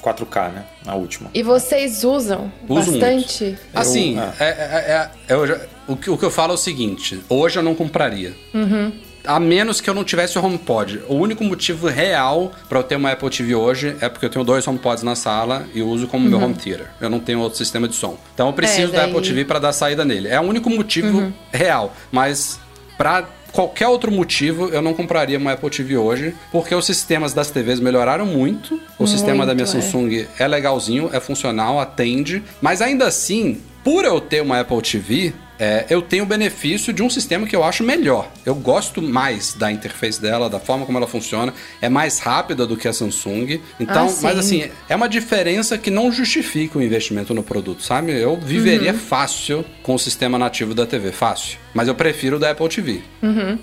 4, 0.00 0.26
k 0.26 0.48
né? 0.48 0.64
Na 0.84 0.94
última. 0.94 1.30
E 1.34 1.42
vocês 1.42 2.04
usam 2.04 2.52
Uso 2.68 2.92
bastante? 2.92 3.44
Muito. 3.44 3.60
Assim, 3.74 4.16
eu, 4.16 4.22
é. 4.22 4.34
É, 4.40 4.46
é, 4.48 5.10
é, 5.28 5.34
eu 5.34 5.46
já, 5.46 5.60
o, 5.88 5.96
que, 5.96 6.10
o 6.10 6.18
que 6.18 6.24
eu 6.24 6.30
falo 6.30 6.52
é 6.52 6.54
o 6.54 6.58
seguinte: 6.58 7.22
hoje 7.28 7.58
eu 7.58 7.62
não 7.62 7.74
compraria. 7.74 8.34
Uhum 8.54 8.92
a 9.24 9.38
menos 9.38 9.80
que 9.80 9.88
eu 9.88 9.94
não 9.94 10.04
tivesse 10.04 10.38
o 10.38 10.44
HomePod. 10.44 11.00
O 11.08 11.14
único 11.14 11.44
motivo 11.44 11.88
real 11.88 12.52
para 12.68 12.78
eu 12.78 12.82
ter 12.82 12.96
uma 12.96 13.12
Apple 13.12 13.30
TV 13.30 13.54
hoje 13.54 13.96
é 14.00 14.08
porque 14.08 14.26
eu 14.26 14.30
tenho 14.30 14.44
dois 14.44 14.66
HomePods 14.66 15.02
na 15.02 15.14
sala 15.14 15.66
e 15.74 15.82
uso 15.82 16.06
como 16.06 16.24
uhum. 16.24 16.30
meu 16.30 16.42
home 16.42 16.54
theater. 16.54 16.86
Eu 17.00 17.08
não 17.08 17.20
tenho 17.20 17.40
outro 17.40 17.58
sistema 17.58 17.86
de 17.86 17.94
som. 17.94 18.18
Então 18.34 18.48
eu 18.48 18.52
preciso 18.52 18.88
é, 18.88 18.96
daí... 18.96 18.96
da 18.96 19.04
Apple 19.04 19.28
TV 19.28 19.44
para 19.44 19.58
dar 19.58 19.72
saída 19.72 20.04
nele. 20.04 20.28
É 20.28 20.40
o 20.40 20.44
único 20.44 20.68
motivo 20.68 21.18
uhum. 21.18 21.32
real. 21.52 21.94
Mas 22.10 22.58
para 22.96 23.26
qualquer 23.52 23.86
outro 23.86 24.10
motivo, 24.10 24.68
eu 24.68 24.82
não 24.82 24.94
compraria 24.94 25.38
uma 25.38 25.52
Apple 25.52 25.70
TV 25.70 25.96
hoje, 25.96 26.34
porque 26.50 26.74
os 26.74 26.84
sistemas 26.84 27.32
das 27.32 27.50
TVs 27.50 27.78
melhoraram 27.78 28.26
muito. 28.26 28.74
O 28.74 28.78
muito, 29.00 29.10
sistema 29.10 29.46
da 29.46 29.54
minha 29.54 29.64
é. 29.64 29.66
Samsung 29.66 30.26
é 30.38 30.48
legalzinho, 30.48 31.10
é 31.12 31.20
funcional, 31.20 31.78
atende, 31.78 32.42
mas 32.60 32.80
ainda 32.80 33.06
assim, 33.06 33.60
por 33.84 34.04
eu 34.04 34.20
ter 34.20 34.40
uma 34.40 34.60
Apple 34.60 34.80
TV, 34.80 35.34
é, 35.62 35.86
eu 35.88 36.02
tenho 36.02 36.24
o 36.24 36.26
benefício 36.26 36.92
de 36.92 37.04
um 37.04 37.08
sistema 37.08 37.46
que 37.46 37.54
eu 37.54 37.62
acho 37.62 37.84
melhor. 37.84 38.28
Eu 38.44 38.52
gosto 38.52 39.00
mais 39.00 39.54
da 39.54 39.70
interface 39.70 40.20
dela, 40.20 40.50
da 40.50 40.58
forma 40.58 40.84
como 40.84 40.98
ela 40.98 41.06
funciona. 41.06 41.54
É 41.80 41.88
mais 41.88 42.18
rápida 42.18 42.66
do 42.66 42.76
que 42.76 42.88
a 42.88 42.92
Samsung. 42.92 43.60
Então, 43.78 44.08
ah, 44.08 44.18
mas 44.22 44.38
assim, 44.40 44.68
é 44.88 44.96
uma 44.96 45.08
diferença 45.08 45.78
que 45.78 45.88
não 45.88 46.10
justifica 46.10 46.80
o 46.80 46.82
investimento 46.82 47.32
no 47.32 47.44
produto, 47.44 47.80
sabe? 47.80 48.10
Eu 48.10 48.36
viveria 48.36 48.90
uhum. 48.90 48.98
fácil 48.98 49.64
com 49.84 49.94
o 49.94 49.98
sistema 50.00 50.36
nativo 50.36 50.74
da 50.74 50.84
TV, 50.84 51.12
fácil. 51.12 51.60
Mas 51.72 51.86
eu 51.86 51.94
prefiro 51.94 52.38
o 52.38 52.40
da 52.40 52.50
Apple 52.50 52.68
TV. 52.68 53.00
Uhum. 53.22 53.56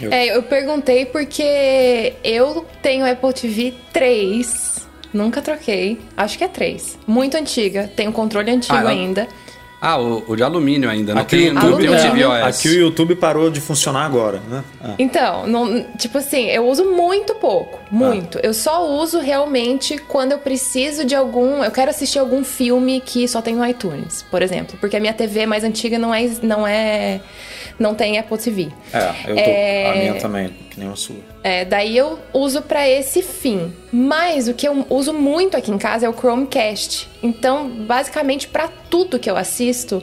Eu... 0.00 0.12
É, 0.14 0.34
eu 0.34 0.42
perguntei 0.44 1.04
porque 1.04 2.14
eu 2.24 2.64
tenho 2.80 3.04
Apple 3.04 3.34
TV 3.34 3.74
3. 3.92 4.88
Nunca 5.12 5.42
troquei. 5.42 5.98
Acho 6.16 6.38
que 6.38 6.44
é 6.44 6.48
3. 6.48 7.00
Muito 7.06 7.36
antiga. 7.36 7.92
Tem 7.94 8.08
um 8.08 8.12
controle 8.12 8.50
antigo 8.50 8.74
ah, 8.74 8.88
ainda. 8.88 9.28
Ah, 9.84 9.98
o, 9.98 10.24
o, 10.26 10.34
de 10.34 10.42
alumínio 10.42 10.88
ainda, 10.88 11.14
não 11.14 11.20
aqui 11.20 11.36
tem, 11.36 11.46
YouTube, 11.48 11.86
é, 12.22 12.42
Aqui 12.42 12.68
o 12.68 12.74
YouTube 12.74 13.14
parou 13.16 13.50
de 13.50 13.60
funcionar 13.60 14.06
agora, 14.06 14.40
né? 14.48 14.64
Ah. 14.82 14.94
Então, 14.98 15.46
não, 15.46 15.84
tipo 15.98 16.16
assim, 16.16 16.46
eu 16.46 16.66
uso 16.66 16.84
muito 16.86 17.34
pouco, 17.34 17.80
muito. 17.90 18.38
Ah. 18.38 18.40
Eu 18.42 18.54
só 18.54 18.88
uso 18.88 19.20
realmente 19.20 19.98
quando 19.98 20.32
eu 20.32 20.38
preciso 20.38 21.04
de 21.04 21.14
algum, 21.14 21.62
eu 21.62 21.70
quero 21.70 21.90
assistir 21.90 22.18
algum 22.18 22.42
filme 22.42 23.00
que 23.00 23.28
só 23.28 23.42
tem 23.42 23.54
no 23.54 23.66
iTunes, 23.66 24.24
por 24.30 24.40
exemplo, 24.40 24.78
porque 24.80 24.96
a 24.96 25.00
minha 25.00 25.12
TV 25.12 25.44
mais 25.44 25.62
antiga 25.64 25.98
não 25.98 26.14
é 26.14 26.30
não 26.42 26.66
é 26.66 27.20
não 27.78 27.94
tem 27.94 28.18
Apple 28.18 28.38
TV. 28.38 28.68
É, 28.92 29.08
eu 29.26 29.34
tô, 29.34 29.40
é... 29.40 29.90
a 29.90 29.94
minha 29.94 30.14
também, 30.14 30.48
que 30.70 30.78
nem 30.78 30.88
a 30.88 30.96
sua. 30.96 31.16
É, 31.42 31.64
daí 31.64 31.96
eu 31.96 32.18
uso 32.32 32.62
para 32.62 32.88
esse 32.88 33.22
fim. 33.22 33.72
Mas 33.92 34.48
o 34.48 34.54
que 34.54 34.66
eu 34.66 34.86
uso 34.88 35.12
muito 35.12 35.56
aqui 35.56 35.70
em 35.70 35.78
casa 35.78 36.06
é 36.06 36.08
o 36.08 36.12
Chromecast. 36.12 37.08
Então, 37.22 37.68
basicamente, 37.68 38.48
para 38.48 38.68
tudo 38.88 39.18
que 39.18 39.30
eu 39.30 39.36
assisto, 39.36 40.02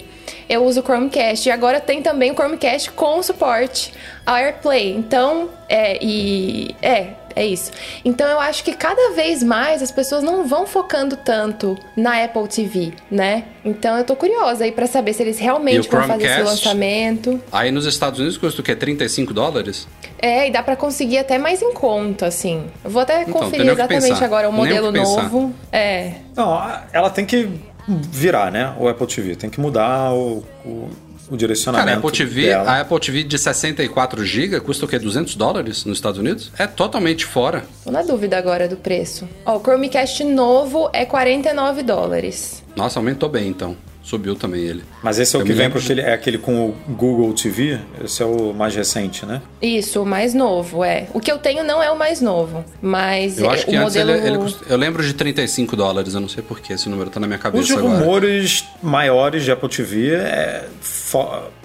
eu 0.49 0.63
uso 0.63 0.81
o 0.81 0.83
Chromecast. 0.83 1.47
E 1.47 1.51
agora 1.51 1.79
tem 1.79 2.01
também 2.01 2.31
o 2.31 2.35
Chromecast 2.35 2.91
com 2.91 3.21
suporte 3.23 3.93
ao 4.25 4.35
AirPlay. 4.35 4.91
Então, 4.91 5.49
é, 5.67 5.97
e. 6.01 6.75
É, 6.81 7.07
é 7.35 7.45
isso. 7.45 7.71
Então 8.03 8.27
eu 8.27 8.39
acho 8.39 8.63
que 8.63 8.73
cada 8.73 9.11
vez 9.13 9.43
mais 9.43 9.81
as 9.81 9.91
pessoas 9.91 10.23
não 10.23 10.47
vão 10.47 10.65
focando 10.65 11.15
tanto 11.15 11.77
na 11.95 12.23
Apple 12.23 12.47
TV, 12.47 12.93
né? 13.09 13.45
Então 13.63 13.97
eu 13.97 14.03
tô 14.03 14.15
curiosa 14.15 14.63
aí 14.63 14.71
para 14.71 14.87
saber 14.87 15.13
se 15.13 15.23
eles 15.23 15.39
realmente 15.39 15.89
vão 15.89 16.03
fazer 16.03 16.25
esse 16.25 16.41
lançamento. 16.41 17.41
Aí 17.51 17.71
nos 17.71 17.85
Estados 17.85 18.19
Unidos 18.19 18.37
custa 18.37 18.61
o 18.61 18.63
quê? 18.63 18.75
35 18.75 19.33
dólares? 19.33 19.87
É, 20.19 20.47
e 20.47 20.51
dá 20.51 20.61
para 20.61 20.75
conseguir 20.75 21.17
até 21.17 21.37
mais 21.37 21.61
em 21.61 21.73
conta, 21.73 22.27
assim. 22.27 22.65
Eu 22.83 22.91
vou 22.91 23.01
até 23.01 23.23
então, 23.23 23.33
conferir 23.33 23.69
exatamente 23.71 24.23
agora 24.23 24.47
o 24.47 24.53
modelo 24.53 24.89
o 24.89 24.91
novo. 24.91 25.53
É. 25.71 26.13
Não, 26.35 26.61
ela 26.93 27.09
tem 27.09 27.25
que 27.25 27.49
virar, 27.87 28.51
né? 28.51 28.73
O 28.79 28.87
Apple 28.87 29.07
TV. 29.07 29.35
Tem 29.35 29.49
que 29.49 29.59
mudar 29.59 30.13
o, 30.13 30.43
o 30.65 30.89
o 31.31 31.37
direcionamento. 31.37 31.87
Cara, 31.87 31.97
a 31.97 31.99
Apple 31.99 32.17
TV, 32.17 32.45
dela. 32.47 32.69
a 32.69 32.81
Apple 32.81 32.99
TV 32.99 33.23
de 33.23 33.37
64 33.39 34.25
GB 34.25 34.59
custa 34.59 34.85
o 34.85 34.87
quê? 34.87 34.99
200 34.99 35.35
dólares 35.35 35.85
nos 35.85 35.97
Estados 35.97 36.19
Unidos? 36.19 36.51
É 36.57 36.67
totalmente 36.67 37.25
fora. 37.25 37.63
Tô 37.83 37.89
na 37.91 38.01
dúvida 38.03 38.37
agora 38.37 38.67
do 38.67 38.75
preço. 38.75 39.27
Ó, 39.45 39.55
o 39.57 39.59
Chromecast 39.61 40.23
novo 40.23 40.89
é 40.93 41.05
49 41.05 41.83
dólares. 41.83 42.63
Nossa, 42.75 42.99
aumentou 42.99 43.29
bem 43.29 43.47
então. 43.47 43.75
Subiu 44.03 44.35
também 44.35 44.61
ele. 44.61 44.83
Mas 45.03 45.19
esse 45.19 45.35
é 45.35 45.39
o 45.39 45.41
eu 45.41 45.45
que 45.45 45.53
vem 45.53 45.69
com 45.69 45.77
aquele, 45.77 46.01
é 46.01 46.13
aquele 46.13 46.37
com 46.37 46.69
o 46.69 46.75
Google 46.89 47.33
TV? 47.33 47.79
Esse 48.03 48.23
é 48.23 48.25
o 48.25 48.53
mais 48.53 48.75
recente, 48.75 49.25
né? 49.25 49.41
Isso, 49.61 50.01
o 50.01 50.05
mais 50.05 50.33
novo, 50.33 50.83
é. 50.83 51.07
O 51.13 51.19
que 51.19 51.31
eu 51.31 51.37
tenho 51.37 51.63
não 51.63 51.81
é 51.81 51.91
o 51.91 51.97
mais 51.97 52.21
novo, 52.21 52.65
mas 52.81 53.39
eu 53.39 53.49
acho 53.49 53.65
que 53.65 53.77
o 53.77 53.81
modelo... 53.81 54.11
Ele, 54.11 54.27
ele, 54.27 54.55
eu 54.67 54.77
lembro 54.77 55.03
de 55.03 55.13
35 55.13 55.75
dólares, 55.75 56.13
eu 56.13 56.19
não 56.19 56.29
sei 56.29 56.43
porquê, 56.43 56.73
esse 56.73 56.89
número 56.89 57.09
tá 57.09 57.19
na 57.19 57.27
minha 57.27 57.39
cabeça 57.39 57.63
Os 57.63 57.71
agora. 57.71 57.99
rumores 57.99 58.65
maiores 58.81 59.43
de 59.43 59.51
Apple 59.51 59.69
TV 59.69 60.15
é, 60.15 60.67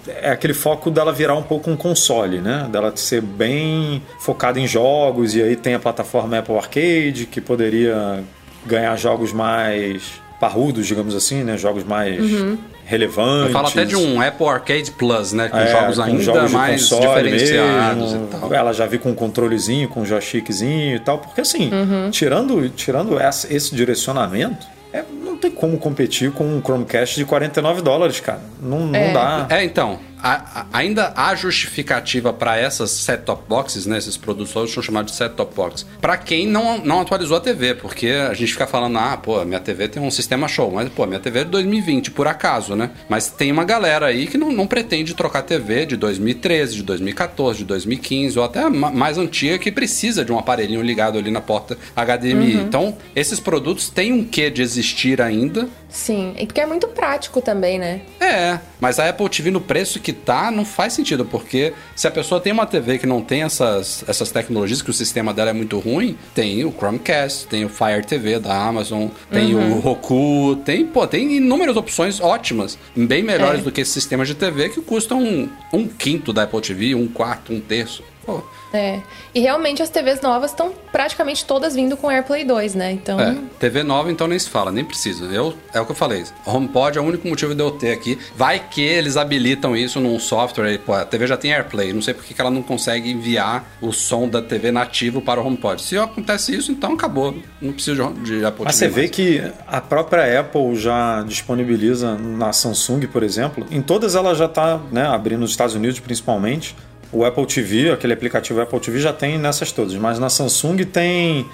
é 0.07 0.29
aquele 0.29 0.53
foco 0.53 0.91
dela 0.91 1.11
virar 1.11 1.35
um 1.35 1.43
pouco 1.43 1.69
um 1.69 1.75
console, 1.75 2.39
né? 2.39 2.67
Dela 2.71 2.93
ser 2.95 3.21
bem 3.21 4.01
focada 4.19 4.59
em 4.59 4.67
jogos 4.67 5.35
e 5.35 5.41
aí 5.41 5.55
tem 5.55 5.73
a 5.73 5.79
plataforma 5.79 6.37
Apple 6.37 6.55
Arcade 6.55 7.27
que 7.29 7.41
poderia 7.41 8.23
ganhar 8.65 8.95
jogos 8.97 9.31
mais 9.31 10.21
parrudos, 10.39 10.85
digamos 10.85 11.15
assim, 11.15 11.43
né? 11.43 11.57
Jogos 11.57 11.83
mais 11.83 12.19
uhum. 12.19 12.57
relevantes. 12.85 13.53
Fala 13.53 13.69
até 13.69 13.85
de 13.85 13.95
um 13.95 14.21
Apple 14.21 14.47
Arcade 14.47 14.91
Plus, 14.91 15.33
né? 15.33 15.47
Com 15.49 15.57
é, 15.57 15.67
jogos 15.67 15.95
com 15.97 16.03
ainda 16.03 16.21
jogos 16.21 16.51
mais 16.51 16.89
diferenciados 16.89 18.13
mesmo. 18.13 18.25
e 18.25 18.39
tal. 18.39 18.53
Ela 18.53 18.73
já 18.73 18.85
vi 18.85 18.99
com 18.99 19.11
um 19.11 19.15
controlezinho, 19.15 19.87
com 19.89 20.01
um 20.01 20.05
joystickzinho 20.05 20.95
e 20.95 20.99
tal. 20.99 21.19
Porque 21.19 21.41
assim, 21.41 21.71
uhum. 21.71 22.09
tirando, 22.11 22.69
tirando 22.69 23.19
essa, 23.19 23.51
esse 23.53 23.75
direcionamento, 23.75 24.67
é, 24.93 25.03
não 25.23 25.36
tem 25.37 25.51
como 25.51 25.77
competir 25.77 26.31
com 26.31 26.45
um 26.45 26.61
Chromecast 26.61 27.15
de 27.15 27.25
49 27.25 27.81
dólares, 27.81 28.19
cara. 28.19 28.41
Não, 28.61 28.93
é. 28.95 29.07
não 29.07 29.13
dá. 29.13 29.47
É, 29.49 29.63
então 29.63 29.99
a, 30.21 30.61
a, 30.61 30.65
ainda 30.73 31.13
há 31.15 31.35
justificativa 31.35 32.33
para 32.33 32.57
essas 32.57 32.91
set-top 32.91 33.43
boxes, 33.47 33.85
né? 33.85 33.97
Esses 33.97 34.17
produtos 34.17 34.51
são 34.51 34.83
chamados 34.83 35.11
de 35.11 35.17
set-top 35.17 35.53
box. 35.55 35.85
Para 36.01 36.17
quem 36.17 36.47
não, 36.47 36.79
não 36.79 37.01
atualizou 37.01 37.37
a 37.37 37.39
TV, 37.39 37.75
porque 37.75 38.07
a 38.07 38.33
gente 38.33 38.51
fica 38.51 38.67
falando, 38.67 38.97
ah, 38.97 39.17
pô, 39.17 39.43
minha 39.45 39.59
TV 39.59 39.87
tem 39.87 40.01
um 40.01 40.11
sistema 40.11 40.47
show, 40.47 40.71
mas, 40.71 40.89
pô, 40.89 41.05
minha 41.05 41.19
TV 41.19 41.39
é 41.39 41.43
de 41.43 41.51
2020, 41.51 42.11
por 42.11 42.27
acaso, 42.27 42.75
né? 42.75 42.91
Mas 43.07 43.29
tem 43.29 43.51
uma 43.51 43.63
galera 43.63 44.07
aí 44.07 44.27
que 44.27 44.37
não, 44.37 44.51
não 44.51 44.67
pretende 44.67 45.13
trocar 45.13 45.43
TV 45.43 45.85
de 45.85 45.95
2013, 45.95 46.75
de 46.75 46.83
2014, 46.83 47.59
de 47.59 47.65
2015, 47.65 48.39
ou 48.39 48.45
até 48.45 48.67
mais 48.69 49.17
antiga, 49.17 49.57
que 49.57 49.71
precisa 49.71 50.25
de 50.25 50.31
um 50.31 50.39
aparelhinho 50.39 50.81
ligado 50.81 51.17
ali 51.17 51.31
na 51.31 51.41
porta 51.41 51.77
HDMI. 51.95 52.55
Uhum. 52.55 52.61
Então, 52.63 52.97
esses 53.15 53.39
produtos 53.39 53.89
têm 53.89 54.11
um 54.11 54.23
quê 54.23 54.49
de 54.49 54.61
existir 54.61 55.21
ainda. 55.27 55.67
Sim, 55.89 56.33
e 56.37 56.45
porque 56.45 56.61
é 56.61 56.65
muito 56.65 56.87
prático 56.87 57.41
também, 57.41 57.79
né? 57.79 58.01
É, 58.19 58.59
mas 58.79 58.99
a 58.99 59.09
Apple 59.09 59.29
TV 59.29 59.51
no 59.51 59.61
preço 59.61 59.99
que 59.99 60.11
tá 60.11 60.51
não 60.51 60.65
faz 60.65 60.93
sentido, 60.93 61.25
porque 61.25 61.73
se 61.95 62.07
a 62.07 62.11
pessoa 62.11 62.41
tem 62.41 62.51
uma 62.51 62.65
TV 62.65 62.97
que 62.97 63.05
não 63.05 63.21
tem 63.21 63.43
essas, 63.43 64.03
essas 64.07 64.31
tecnologias, 64.31 64.81
que 64.81 64.89
o 64.89 64.93
sistema 64.93 65.33
dela 65.33 65.51
é 65.51 65.53
muito 65.53 65.79
ruim, 65.79 66.17
tem 66.35 66.63
o 66.65 66.71
Chromecast, 66.71 67.47
tem 67.47 67.65
o 67.65 67.69
Fire 67.69 68.05
TV 68.05 68.39
da 68.39 68.55
Amazon, 68.55 69.07
tem 69.31 69.55
uhum. 69.55 69.77
o 69.77 69.79
Roku, 69.79 70.57
tem, 70.65 70.85
pô, 70.85 71.07
tem 71.07 71.37
inúmeras 71.37 71.77
opções 71.77 72.19
ótimas, 72.19 72.77
bem 72.95 73.23
melhores 73.23 73.61
é. 73.61 73.63
do 73.63 73.71
que 73.71 73.81
esses 73.81 73.93
sistemas 73.93 74.27
de 74.27 74.35
TV 74.35 74.69
que 74.69 74.81
custam 74.81 75.21
um, 75.21 75.49
um 75.73 75.87
quinto 75.87 76.33
da 76.33 76.43
Apple 76.43 76.61
TV, 76.61 76.95
um 76.95 77.07
quarto, 77.07 77.53
um 77.53 77.59
terço. 77.59 78.03
Pô, 78.25 78.43
é. 78.73 79.01
E 79.33 79.39
realmente 79.39 79.81
as 79.81 79.89
TVs 79.89 80.21
novas 80.21 80.51
estão 80.51 80.73
praticamente 80.91 81.45
todas 81.45 81.75
vindo 81.75 81.95
com 81.95 82.09
AirPlay 82.09 82.43
2, 82.43 82.75
né? 82.75 82.91
Então. 82.91 83.19
É, 83.19 83.35
TV 83.59 83.83
nova 83.83 84.11
então 84.11 84.27
nem 84.27 84.37
se 84.37 84.49
fala, 84.49 84.71
nem 84.71 84.83
precisa. 84.83 85.25
Eu, 85.25 85.53
é 85.73 85.79
o 85.79 85.85
que 85.85 85.91
eu 85.91 85.95
falei. 85.95 86.25
HomePod 86.45 86.97
é 86.97 87.01
o 87.01 87.03
único 87.03 87.27
motivo 87.27 87.55
de 87.55 87.61
eu 87.61 87.71
ter 87.71 87.91
aqui. 87.91 88.17
Vai 88.35 88.59
que 88.59 88.81
eles 88.81 89.17
habilitam 89.17 89.75
isso 89.75 89.99
num 89.99 90.19
software 90.19 90.67
aí. 90.67 90.77
Pô, 90.77 90.93
a 90.93 91.05
TV 91.05 91.27
já 91.27 91.37
tem 91.37 91.53
AirPlay. 91.53 91.93
Não 91.93 92.01
sei 92.01 92.13
por 92.13 92.23
que 92.23 92.39
ela 92.39 92.51
não 92.51 92.61
consegue 92.61 93.11
enviar 93.11 93.65
o 93.81 93.91
som 93.91 94.27
da 94.27 94.41
TV 94.41 94.71
nativo 94.71 95.21
para 95.21 95.41
o 95.41 95.45
HomePod. 95.45 95.81
Se 95.81 95.97
acontece 95.97 96.55
isso, 96.55 96.71
então 96.71 96.93
acabou. 96.93 97.35
Não 97.61 97.73
precisa 97.73 98.03
de, 98.03 98.39
de 98.39 98.45
Apple 98.45 98.65
Mas 98.65 98.77
TV 98.77 98.91
você 98.91 99.01
vê 99.01 99.07
que 99.09 99.41
a 99.67 99.79
própria 99.79 100.39
Apple 100.39 100.75
já 100.75 101.23
disponibiliza 101.23 102.15
na 102.15 102.51
Samsung, 102.51 103.07
por 103.07 103.23
exemplo. 103.23 103.65
Em 103.71 103.81
todas 103.81 104.15
elas 104.15 104.37
já 104.37 104.45
está 104.45 104.79
né, 104.91 105.05
abrindo 105.07 105.39
nos 105.39 105.51
Estados 105.51 105.75
Unidos 105.75 105.99
principalmente 105.99 106.75
o 107.11 107.23
Apple 107.23 107.45
TV, 107.45 107.91
aquele 107.91 108.13
aplicativo 108.13 108.61
Apple 108.61 108.79
TV 108.79 108.99
já 108.99 109.13
tem 109.13 109.37
nessas 109.37 109.71
todas, 109.71 109.95
mas 109.95 110.19
na 110.19 110.29
Samsung 110.29 110.77
tem 110.83 111.47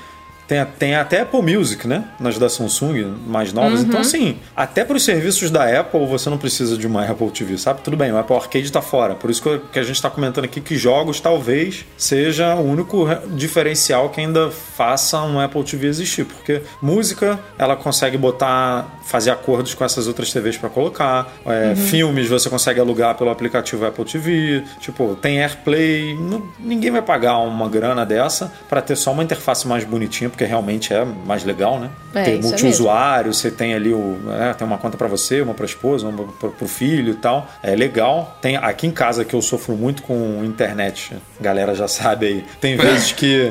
tem, 0.54 0.66
tem 0.78 0.96
até 0.96 1.22
Apple 1.22 1.42
Music, 1.42 1.88
né? 1.88 2.04
Nas 2.20 2.38
da 2.38 2.48
Samsung, 2.48 3.16
mais 3.26 3.52
novas. 3.52 3.82
Uhum. 3.82 3.88
Então, 3.88 4.00
assim, 4.00 4.38
até 4.56 4.86
para 4.86 4.96
os 4.96 5.04
serviços 5.04 5.50
da 5.50 5.80
Apple, 5.80 6.06
você 6.06 6.30
não 6.30 6.38
precisa 6.38 6.78
de 6.78 6.86
uma 6.86 7.04
Apple 7.06 7.30
TV, 7.32 7.58
sabe? 7.58 7.82
Tudo 7.82 7.98
bem, 7.98 8.12
o 8.12 8.18
Apple 8.18 8.36
Arcade 8.36 8.66
está 8.66 8.82
fora. 8.82 9.16
Por 9.16 9.30
isso 9.30 9.42
que 9.42 9.80
a 9.80 9.84
gente 9.84 9.96
está 9.96 10.10
comentando 10.10 10.46
aqui 10.46 10.62
que 10.62 10.78
jogos 10.78 11.20
talvez 11.20 11.86
seja 11.98 12.56
o 12.56 12.70
único 12.70 13.08
diferencial 13.36 14.10
que 14.10 14.22
ainda 14.22 14.52
faça 14.52 15.22
um 15.22 15.40
Apple 15.40 15.64
TV 15.64 15.88
existir. 15.88 16.26
Porque 16.26 16.62
música, 16.82 17.40
ela 17.58 17.76
consegue 17.76 18.18
botar, 18.18 19.00
fazer 19.06 19.32
acordos 19.32 19.74
com 19.74 19.84
essas 19.84 20.08
outras 20.08 20.32
TVs 20.32 20.58
para 20.58 20.70
colocar. 20.70 21.34
É, 21.46 21.70
uhum. 21.70 21.76
Filmes 21.76 22.28
você 22.28 22.50
consegue 22.50 22.80
alugar 22.80 23.16
pelo 23.16 23.30
aplicativo 23.30 23.86
Apple 23.86 24.06
TV. 24.06 24.64
Tipo, 24.80 25.16
tem 25.16 25.40
AirPlay. 25.40 26.16
Não, 26.16 26.44
ninguém 26.60 26.92
vai 26.92 27.02
pagar 27.02 27.38
uma 27.40 27.68
grana 27.68 28.06
dessa 28.06 28.52
para 28.70 28.82
ter 28.82 28.96
só 28.96 29.12
uma 29.12 29.24
interface 29.24 29.68
mais 29.68 29.84
bonitinha 29.84 30.30
porque 30.30 30.43
realmente 30.46 30.94
é 30.94 31.04
mais 31.06 31.44
legal, 31.44 31.80
né? 31.80 31.90
É, 32.14 32.24
ter 32.24 32.38
é 32.38 32.42
multiusuário, 32.42 33.30
é 33.30 33.34
você 33.34 33.52
tem 33.52 33.74
ali 33.74 33.94
o. 33.94 34.18
É, 34.40 34.54
tem 34.54 34.66
uma 34.66 34.78
conta 34.78 34.98
para 34.98 35.08
você, 35.08 35.42
uma 35.42 35.54
para 35.54 35.66
esposa, 35.66 36.08
uma 36.08 36.26
para 36.26 36.50
o 36.66 36.68
filho 36.68 37.14
e 37.14 37.16
tal. 37.16 37.50
É 37.62 37.76
legal. 37.76 38.38
Tem 38.42 38.56
aqui 38.56 38.88
em 38.88 38.92
casa 38.92 39.26
que 39.26 39.34
eu 39.34 39.42
sofro 39.42 39.76
muito 39.76 40.04
com 40.04 40.44
internet, 40.44 41.16
galera 41.40 41.76
já 41.76 41.88
sabe 41.90 42.26
aí. 42.26 42.46
Tem 42.60 42.76
vezes 42.76 43.12
que. 43.12 43.50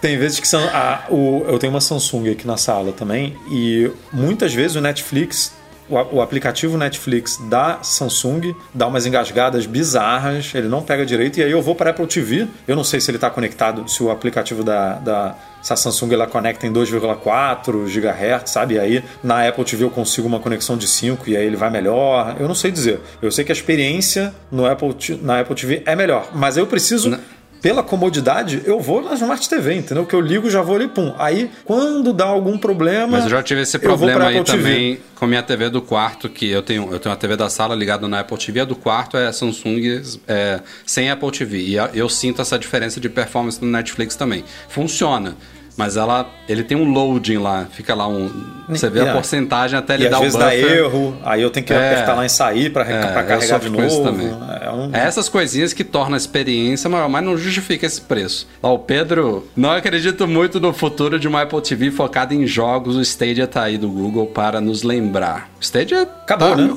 tem 0.00 0.18
vezes 0.18 0.40
que 0.40 0.48
são. 0.48 0.62
A, 0.72 1.04
o, 1.10 1.44
eu 1.46 1.58
tenho 1.58 1.72
uma 1.72 1.80
Samsung 1.80 2.30
aqui 2.30 2.46
na 2.46 2.56
sala 2.56 2.92
também, 2.92 3.36
e 3.50 3.90
muitas 4.12 4.52
vezes 4.54 4.76
o 4.76 4.80
Netflix 4.80 5.52
o, 5.88 6.20
aplicativo 6.20 6.78
Netflix 6.78 7.36
da 7.48 7.82
Samsung 7.82 8.54
dá 8.72 8.86
umas 8.86 9.04
engasgadas 9.04 9.66
bizarras, 9.66 10.52
ele 10.54 10.68
não 10.68 10.82
pega 10.82 11.04
direito, 11.04 11.38
e 11.38 11.42
aí 11.42 11.50
eu 11.50 11.60
vou 11.60 11.74
para 11.74 11.90
Apple 11.90 12.06
TV. 12.06 12.48
Eu 12.66 12.76
não 12.76 12.84
sei 12.84 13.00
se 13.00 13.10
ele 13.10 13.18
está 13.18 13.28
conectado, 13.28 13.88
se 13.88 14.02
o 14.02 14.10
aplicativo 14.10 14.64
da, 14.64 14.94
da 14.94 15.36
se 15.62 15.72
a 15.72 15.76
Samsung 15.76 16.12
ela 16.12 16.26
conecta 16.26 16.66
em 16.66 16.72
2,4 16.72 17.84
GHz, 17.84 18.50
sabe? 18.50 18.74
E 18.74 18.78
aí 18.78 19.04
na 19.22 19.46
Apple 19.46 19.64
TV 19.64 19.84
eu 19.84 19.90
consigo 19.90 20.26
uma 20.26 20.40
conexão 20.40 20.76
de 20.76 20.88
5 20.88 21.30
e 21.30 21.36
aí 21.36 21.46
ele 21.46 21.56
vai 21.56 21.70
melhor. 21.70 22.36
Eu 22.38 22.48
não 22.48 22.54
sei 22.54 22.70
dizer. 22.70 23.00
Eu 23.20 23.30
sei 23.30 23.44
que 23.44 23.52
a 23.52 23.54
experiência 23.54 24.34
no 24.50 24.66
Apple, 24.66 24.94
na 25.22 25.40
Apple 25.40 25.54
TV 25.54 25.82
é 25.86 25.94
melhor, 25.94 26.30
mas 26.34 26.56
eu 26.56 26.66
preciso. 26.66 27.10
Não 27.10 27.41
pela 27.62 27.82
comodidade, 27.82 28.60
eu 28.66 28.80
vou 28.80 29.00
na 29.00 29.14
Smart 29.14 29.48
TV, 29.48 29.76
entendeu? 29.76 30.04
Que 30.04 30.14
eu 30.14 30.20
ligo, 30.20 30.50
já 30.50 30.60
vou 30.60 30.74
ali, 30.74 30.88
pum. 30.88 31.14
Aí, 31.16 31.48
quando 31.64 32.12
dá 32.12 32.24
algum 32.24 32.58
problema. 32.58 33.06
Mas 33.06 33.24
eu 33.24 33.30
já 33.30 33.42
tive 33.42 33.60
esse 33.60 33.78
problema 33.78 34.26
aí 34.26 34.42
também 34.42 34.98
com 35.14 35.24
a 35.24 35.28
minha 35.28 35.42
TV 35.42 35.70
do 35.70 35.80
quarto, 35.80 36.28
que 36.28 36.50
eu 36.50 36.60
tenho, 36.60 36.92
eu 36.92 36.98
tenho 36.98 37.12
uma 37.12 37.16
TV 37.16 37.36
da 37.36 37.48
sala 37.48 37.76
ligada 37.76 38.08
na 38.08 38.18
Apple 38.20 38.36
TV, 38.36 38.60
a 38.60 38.64
do 38.64 38.74
quarto 38.74 39.16
é 39.16 39.30
Samsung 39.30 40.02
é, 40.26 40.60
sem 40.84 41.08
Apple 41.08 41.30
TV. 41.30 41.58
E 41.58 41.76
eu 41.94 42.08
sinto 42.08 42.42
essa 42.42 42.58
diferença 42.58 42.98
de 42.98 43.08
performance 43.08 43.64
no 43.64 43.70
Netflix 43.70 44.16
também. 44.16 44.44
Funciona. 44.68 45.36
Mas 45.76 45.96
ela, 45.96 46.28
ele 46.48 46.62
tem 46.62 46.76
um 46.76 46.90
loading 46.90 47.38
lá, 47.38 47.66
fica 47.70 47.94
lá 47.94 48.06
um. 48.06 48.30
Você 48.68 48.88
vê 48.90 49.00
a 49.00 49.12
porcentagem 49.12 49.78
até 49.78 49.94
ele 49.94 50.06
e 50.06 50.08
dar 50.08 50.16
às 50.16 50.20
o 50.20 50.22
vezes 50.24 50.38
buffer. 50.38 50.68
dá 50.68 50.76
erro, 50.76 51.16
aí 51.24 51.42
eu 51.42 51.50
tenho 51.50 51.66
que 51.66 51.72
é, 51.72 51.92
apertar 51.92 52.14
lá 52.14 52.24
em 52.24 52.28
sair 52.28 52.70
para 52.70 52.84
é, 52.84 53.24
carregar 53.24 53.58
de 53.58 53.70
novo. 53.70 54.04
Também. 54.04 54.28
É, 54.60 54.70
um... 54.70 54.90
é 54.92 55.06
essas 55.06 55.28
coisinhas 55.28 55.72
que 55.72 55.82
tornam 55.82 56.14
a 56.14 56.16
experiência 56.16 56.88
maior, 56.88 57.08
mas 57.08 57.24
não 57.24 57.36
justifica 57.36 57.86
esse 57.86 58.00
preço. 58.00 58.46
Ó, 58.62 58.74
o 58.74 58.78
Pedro, 58.78 59.46
não 59.56 59.72
acredito 59.72 60.26
muito 60.26 60.60
no 60.60 60.72
futuro 60.72 61.18
de 61.18 61.26
uma 61.26 61.42
Apple 61.42 61.60
TV 61.60 61.90
focada 61.90 62.34
em 62.34 62.46
jogos. 62.46 62.96
O 62.96 63.00
Stadia 63.00 63.46
tá 63.46 63.62
aí 63.62 63.78
do 63.78 63.88
Google 63.88 64.26
para 64.26 64.60
nos 64.60 64.82
lembrar. 64.82 65.50
O 65.58 65.62
Stadia 65.62 66.02
Acabou, 66.02 66.50
tá 66.50 66.56
né? 66.56 66.62
meio 66.62 66.76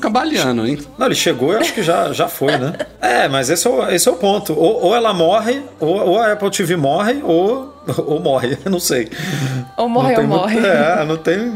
hein? 0.66 0.80
Não, 0.98 1.06
ele 1.06 1.16
chegou 1.16 1.54
e 1.54 1.58
acho 1.58 1.74
que 1.74 1.84
já, 1.84 2.12
já 2.12 2.28
foi, 2.28 2.58
né? 2.58 2.74
é, 3.02 3.28
mas 3.28 3.50
esse 3.50 3.68
é 3.68 3.70
o, 3.70 3.90
esse 3.90 4.08
é 4.08 4.12
o 4.12 4.16
ponto. 4.16 4.54
Ou, 4.54 4.86
ou 4.86 4.96
ela 4.96 5.14
morre, 5.14 5.62
ou, 5.80 5.96
ou 5.96 6.20
a 6.20 6.34
Apple 6.34 6.50
TV 6.50 6.76
morre, 6.76 7.22
ou 7.24 7.75
ou 8.06 8.20
morre, 8.20 8.58
não 8.70 8.80
sei. 8.80 9.10
Ou 9.78 9.88
morre 9.90 10.16
ou 10.18 10.24
morre. 10.28 10.58
É, 10.60 11.06
não 11.06 11.18
tem. 11.18 11.54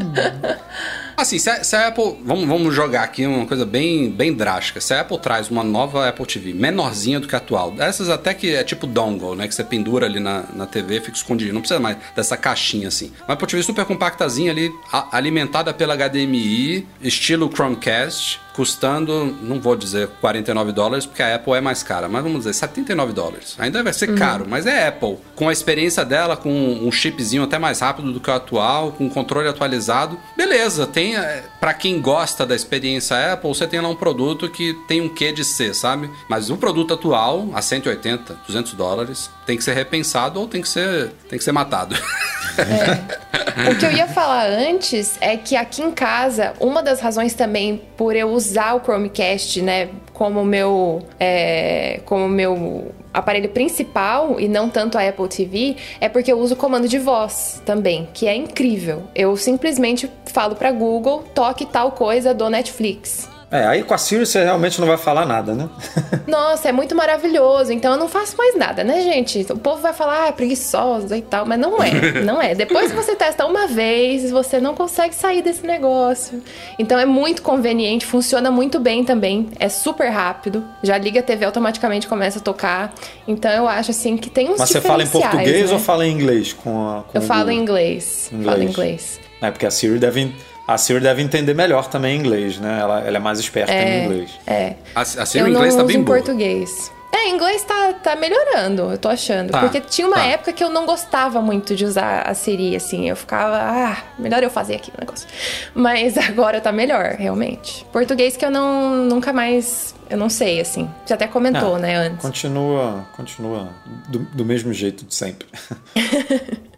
Assim, 1.16 1.38
se 1.38 1.50
a, 1.50 1.62
se 1.62 1.76
a, 1.76 1.88
Apple. 1.88 2.16
Vamos, 2.24 2.48
vamos 2.48 2.74
jogar 2.74 3.02
aqui 3.02 3.26
uma 3.26 3.44
coisa 3.44 3.66
bem, 3.66 4.10
bem 4.10 4.32
drástica. 4.32 4.80
Se 4.80 4.94
a 4.94 5.02
Apple 5.02 5.18
traz 5.18 5.50
uma 5.50 5.62
nova 5.62 6.08
Apple 6.08 6.24
TV, 6.24 6.54
menorzinha 6.54 7.20
do 7.20 7.28
que 7.28 7.34
a 7.34 7.38
atual, 7.38 7.72
dessas 7.72 8.08
até 8.08 8.32
que 8.32 8.54
é 8.54 8.64
tipo 8.64 8.86
dongle, 8.86 9.36
né? 9.36 9.46
Que 9.46 9.54
você 9.54 9.62
pendura 9.62 10.06
ali 10.06 10.18
na, 10.18 10.44
na 10.54 10.64
TV 10.64 10.96
e 10.96 11.00
fica 11.00 11.16
escondido. 11.16 11.52
Não 11.52 11.60
precisa 11.60 11.78
mais 11.78 11.98
dessa 12.16 12.38
caixinha 12.38 12.88
assim. 12.88 13.12
Uma 13.28 13.34
Apple 13.34 13.46
TV 13.46 13.62
super 13.62 13.84
compactazinha 13.84 14.50
ali, 14.50 14.72
a, 14.90 15.14
alimentada 15.14 15.74
pela 15.74 15.94
HDMI, 15.94 16.86
estilo 17.02 17.50
Chromecast 17.54 18.40
custando, 18.54 19.36
não 19.42 19.60
vou 19.60 19.76
dizer 19.76 20.08
49 20.20 20.72
dólares, 20.72 21.06
porque 21.06 21.22
a 21.22 21.34
Apple 21.34 21.54
é 21.54 21.60
mais 21.60 21.82
cara, 21.82 22.08
mas 22.08 22.22
vamos 22.22 22.40
dizer 22.40 22.54
79 22.54 23.12
dólares. 23.12 23.56
Ainda 23.58 23.82
vai 23.82 23.92
ser 23.92 24.10
uhum. 24.10 24.16
caro, 24.16 24.46
mas 24.48 24.66
é 24.66 24.88
Apple. 24.88 25.18
Com 25.34 25.48
a 25.48 25.52
experiência 25.52 26.04
dela, 26.04 26.36
com 26.36 26.50
um 26.50 26.90
chipzinho 26.92 27.42
até 27.42 27.58
mais 27.58 27.80
rápido 27.80 28.12
do 28.12 28.20
que 28.20 28.30
o 28.30 28.32
atual, 28.32 28.92
com 28.92 29.08
controle 29.08 29.48
atualizado, 29.48 30.18
beleza. 30.36 30.86
Tem, 30.86 31.16
é, 31.16 31.44
para 31.60 31.74
quem 31.74 32.00
gosta 32.00 32.44
da 32.44 32.54
experiência 32.54 33.32
Apple, 33.32 33.48
você 33.48 33.66
tem 33.66 33.80
lá 33.80 33.88
um 33.88 33.96
produto 33.96 34.48
que 34.48 34.74
tem 34.86 35.00
um 35.00 35.08
quê 35.08 35.32
de 35.32 35.44
ser, 35.44 35.74
sabe? 35.74 36.10
Mas 36.28 36.50
o 36.50 36.56
produto 36.56 36.94
atual, 36.94 37.48
a 37.54 37.62
180, 37.62 38.40
200 38.46 38.74
dólares, 38.74 39.30
tem 39.46 39.56
que 39.56 39.64
ser 39.64 39.74
repensado 39.74 40.40
ou 40.40 40.46
tem 40.46 40.62
que 40.62 40.68
ser, 40.68 41.10
tem 41.28 41.38
que 41.38 41.44
ser 41.44 41.52
matado. 41.52 41.96
É. 42.58 43.70
O 43.70 43.76
que 43.76 43.84
eu 43.84 43.92
ia 43.92 44.06
falar 44.06 44.46
antes 44.46 45.16
é 45.20 45.36
que 45.36 45.56
aqui 45.56 45.82
em 45.82 45.90
casa, 45.90 46.54
uma 46.60 46.82
das 46.82 47.00
razões 47.00 47.34
também 47.34 47.82
por 47.96 48.16
eu 48.16 48.30
usar 48.30 48.74
o 48.74 48.80
Chromecast, 48.80 49.60
né, 49.60 49.88
como 50.12 50.44
meu, 50.44 51.02
é, 51.18 52.00
como 52.04 52.28
meu 52.28 52.92
aparelho 53.12 53.48
principal 53.48 54.38
e 54.38 54.48
não 54.48 54.68
tanto 54.68 54.96
a 54.96 55.06
Apple 55.06 55.28
TV, 55.28 55.76
é 56.00 56.08
porque 56.08 56.32
eu 56.32 56.38
uso 56.38 56.54
o 56.54 56.56
comando 56.56 56.88
de 56.88 56.98
voz 56.98 57.60
também, 57.64 58.08
que 58.14 58.26
é 58.26 58.34
incrível. 58.34 59.04
Eu 59.14 59.36
simplesmente 59.36 60.10
falo 60.26 60.54
para 60.54 60.70
Google, 60.72 61.24
toque 61.34 61.66
tal 61.66 61.92
coisa 61.92 62.32
do 62.32 62.48
Netflix. 62.48 63.28
É, 63.50 63.66
aí 63.66 63.82
com 63.82 63.92
a 63.92 63.98
Siri 63.98 64.24
você 64.24 64.44
realmente 64.44 64.80
não 64.80 64.86
vai 64.86 64.96
falar 64.96 65.26
nada, 65.26 65.54
né? 65.54 65.68
Nossa, 66.26 66.68
é 66.68 66.72
muito 66.72 66.94
maravilhoso. 66.94 67.72
Então 67.72 67.92
eu 67.92 67.98
não 67.98 68.08
faço 68.08 68.36
mais 68.36 68.56
nada, 68.56 68.84
né, 68.84 69.00
gente? 69.00 69.44
O 69.50 69.58
povo 69.58 69.82
vai 69.82 69.92
falar, 69.92 70.24
ah, 70.24 70.28
é 70.28 70.32
preguiçosa 70.32 71.16
e 71.16 71.22
tal, 71.22 71.44
mas 71.44 71.58
não 71.58 71.82
é, 71.82 71.90
não 72.22 72.40
é. 72.40 72.54
Depois 72.54 72.92
que 72.92 72.96
você 72.96 73.16
testa 73.16 73.44
uma 73.44 73.66
vez, 73.66 74.30
você 74.30 74.60
não 74.60 74.74
consegue 74.74 75.14
sair 75.16 75.42
desse 75.42 75.66
negócio. 75.66 76.40
Então 76.78 76.96
é 76.96 77.04
muito 77.04 77.42
conveniente, 77.42 78.06
funciona 78.06 78.52
muito 78.52 78.78
bem 78.78 79.04
também, 79.04 79.48
é 79.58 79.68
super 79.68 80.10
rápido. 80.10 80.64
Já 80.82 80.96
liga 80.96 81.18
a 81.18 81.22
TV 81.22 81.44
automaticamente 81.44 82.06
começa 82.06 82.38
a 82.38 82.42
tocar. 82.42 82.94
Então 83.26 83.50
eu 83.50 83.66
acho 83.66 83.90
assim 83.90 84.16
que 84.16 84.30
tem 84.30 84.48
uns 84.48 84.58
Mas 84.58 84.70
você 84.70 84.80
fala 84.80 85.02
em 85.02 85.08
português 85.08 85.68
né? 85.68 85.72
ou 85.72 85.80
fala 85.80 86.06
em 86.06 86.12
inglês 86.12 86.52
com 86.52 86.88
a 86.88 87.02
com 87.02 87.18
Eu 87.18 87.22
falo 87.22 87.50
em 87.50 87.58
inglês. 87.58 88.30
inglês. 88.32 88.46
Falo 88.48 88.62
em 88.62 88.66
inglês. 88.66 89.20
É 89.42 89.50
porque 89.50 89.66
a 89.66 89.70
Siri 89.70 89.98
deve 89.98 90.32
a 90.70 90.78
Siri 90.78 91.00
deve 91.00 91.20
entender 91.20 91.52
melhor 91.52 91.88
também 91.88 92.16
inglês, 92.16 92.58
né? 92.58 92.78
Ela, 92.80 93.00
ela 93.00 93.16
é 93.16 93.20
mais 93.20 93.40
esperta 93.40 93.72
é, 93.72 94.02
em 94.02 94.04
inglês. 94.04 94.30
É. 94.46 94.74
A, 94.94 95.00
a 95.00 95.04
Siri 95.26 95.48
em 95.48 95.52
inglês 95.52 95.74
tá 95.74 95.82
bem 95.82 95.96
em 95.96 96.02
boa. 96.04 96.18
português. 96.18 96.92
É, 97.12 97.28
inglês 97.28 97.64
tá, 97.64 97.92
tá 97.94 98.14
melhorando, 98.14 98.92
eu 98.92 98.96
tô 98.96 99.08
achando. 99.08 99.50
Tá, 99.50 99.62
Porque 99.62 99.80
tinha 99.80 100.06
uma 100.06 100.18
tá. 100.18 100.26
época 100.26 100.52
que 100.52 100.62
eu 100.62 100.70
não 100.70 100.86
gostava 100.86 101.42
muito 101.42 101.74
de 101.74 101.84
usar 101.84 102.22
a 102.22 102.34
Siri, 102.34 102.76
assim. 102.76 103.08
Eu 103.08 103.16
ficava, 103.16 103.58
ah, 103.58 103.96
melhor 104.16 104.44
eu 104.44 104.50
fazer 104.50 104.76
aqui 104.76 104.92
o 104.96 105.00
negócio. 105.00 105.26
Mas 105.74 106.16
agora 106.28 106.60
tá 106.60 106.70
melhor, 106.70 107.16
realmente. 107.18 107.84
Português 107.92 108.36
que 108.36 108.44
eu 108.44 108.50
não 108.50 109.06
nunca 109.06 109.32
mais. 109.32 109.92
Eu 110.08 110.16
não 110.16 110.30
sei, 110.30 110.60
assim. 110.60 110.88
Você 111.04 111.14
até 111.14 111.26
comentou, 111.26 111.78
é, 111.78 111.80
né, 111.80 111.96
antes. 111.96 112.22
Continua, 112.22 113.08
continua 113.16 113.70
do, 114.08 114.20
do 114.20 114.44
mesmo 114.44 114.72
jeito 114.72 115.04
de 115.04 115.14
sempre. 115.14 115.48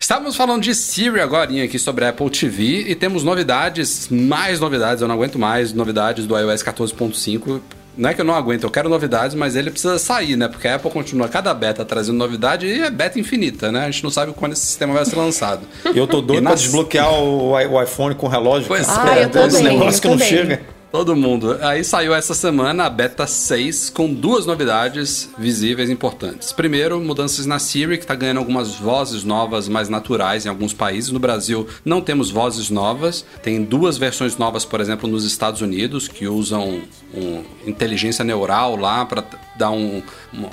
Estávamos 0.00 0.36
falando 0.36 0.62
de 0.62 0.74
Siri 0.74 1.20
agora 1.20 1.50
aqui 1.64 1.78
sobre 1.78 2.04
a 2.04 2.10
Apple 2.10 2.30
TV 2.30 2.84
e 2.88 2.94
temos 2.94 3.24
novidades, 3.24 4.08
mais 4.08 4.60
novidades, 4.60 5.02
eu 5.02 5.08
não 5.08 5.14
aguento 5.16 5.38
mais, 5.38 5.72
novidades 5.72 6.24
do 6.24 6.38
iOS 6.38 6.62
14.5. 6.62 7.60
Não 7.96 8.08
é 8.08 8.14
que 8.14 8.20
eu 8.20 8.24
não 8.24 8.34
aguento, 8.34 8.62
eu 8.62 8.70
quero 8.70 8.88
novidades, 8.88 9.34
mas 9.34 9.56
ele 9.56 9.72
precisa 9.72 9.98
sair, 9.98 10.36
né? 10.36 10.46
Porque 10.46 10.68
a 10.68 10.76
Apple 10.76 10.88
continua 10.88 11.28
cada 11.28 11.52
beta 11.52 11.84
trazendo 11.84 12.16
novidade 12.16 12.64
e 12.64 12.80
é 12.80 12.90
beta 12.90 13.18
infinita, 13.18 13.72
né? 13.72 13.86
A 13.86 13.90
gente 13.90 14.04
não 14.04 14.10
sabe 14.10 14.32
quando 14.34 14.52
esse 14.52 14.64
sistema 14.64 14.94
vai 14.94 15.04
ser 15.04 15.16
lançado. 15.16 15.62
E 15.92 15.98
eu 15.98 16.06
tô 16.06 16.22
doido 16.22 16.44
nas... 16.44 16.52
pra 16.52 16.62
desbloquear 16.62 17.12
o, 17.12 17.54
o 17.54 17.82
iPhone 17.82 18.14
com 18.14 18.28
relógio. 18.28 18.68
Pois 18.68 18.88
ah, 18.88 19.18
é, 19.18 19.24
eu 19.24 19.30
também, 19.30 19.64
negócio 19.64 20.00
que 20.00 20.08
não 20.08 20.18
chega. 20.18 20.62
Todo 20.90 21.14
mundo. 21.14 21.58
Aí 21.60 21.84
saiu 21.84 22.14
essa 22.14 22.32
semana 22.32 22.84
a 22.84 22.90
beta 22.90 23.26
6 23.26 23.90
com 23.90 24.12
duas 24.12 24.46
novidades 24.46 25.28
visíveis 25.36 25.90
importantes. 25.90 26.50
Primeiro, 26.50 26.98
mudanças 26.98 27.44
na 27.44 27.58
Siri, 27.58 27.98
que 27.98 28.04
está 28.04 28.14
ganhando 28.14 28.38
algumas 28.38 28.76
vozes 28.76 29.22
novas 29.22 29.68
mais 29.68 29.90
naturais 29.90 30.46
em 30.46 30.48
alguns 30.48 30.72
países. 30.72 31.10
No 31.10 31.18
Brasil 31.18 31.68
não 31.84 32.00
temos 32.00 32.30
vozes 32.30 32.70
novas. 32.70 33.22
Tem 33.42 33.62
duas 33.62 33.98
versões 33.98 34.38
novas, 34.38 34.64
por 34.64 34.80
exemplo, 34.80 35.06
nos 35.06 35.24
Estados 35.24 35.60
Unidos, 35.60 36.08
que 36.08 36.26
usam 36.26 36.80
um, 37.14 37.44
inteligência 37.66 38.24
neural 38.24 38.74
lá 38.74 39.04
para 39.04 39.22
dar 39.56 39.70
um, 39.70 40.02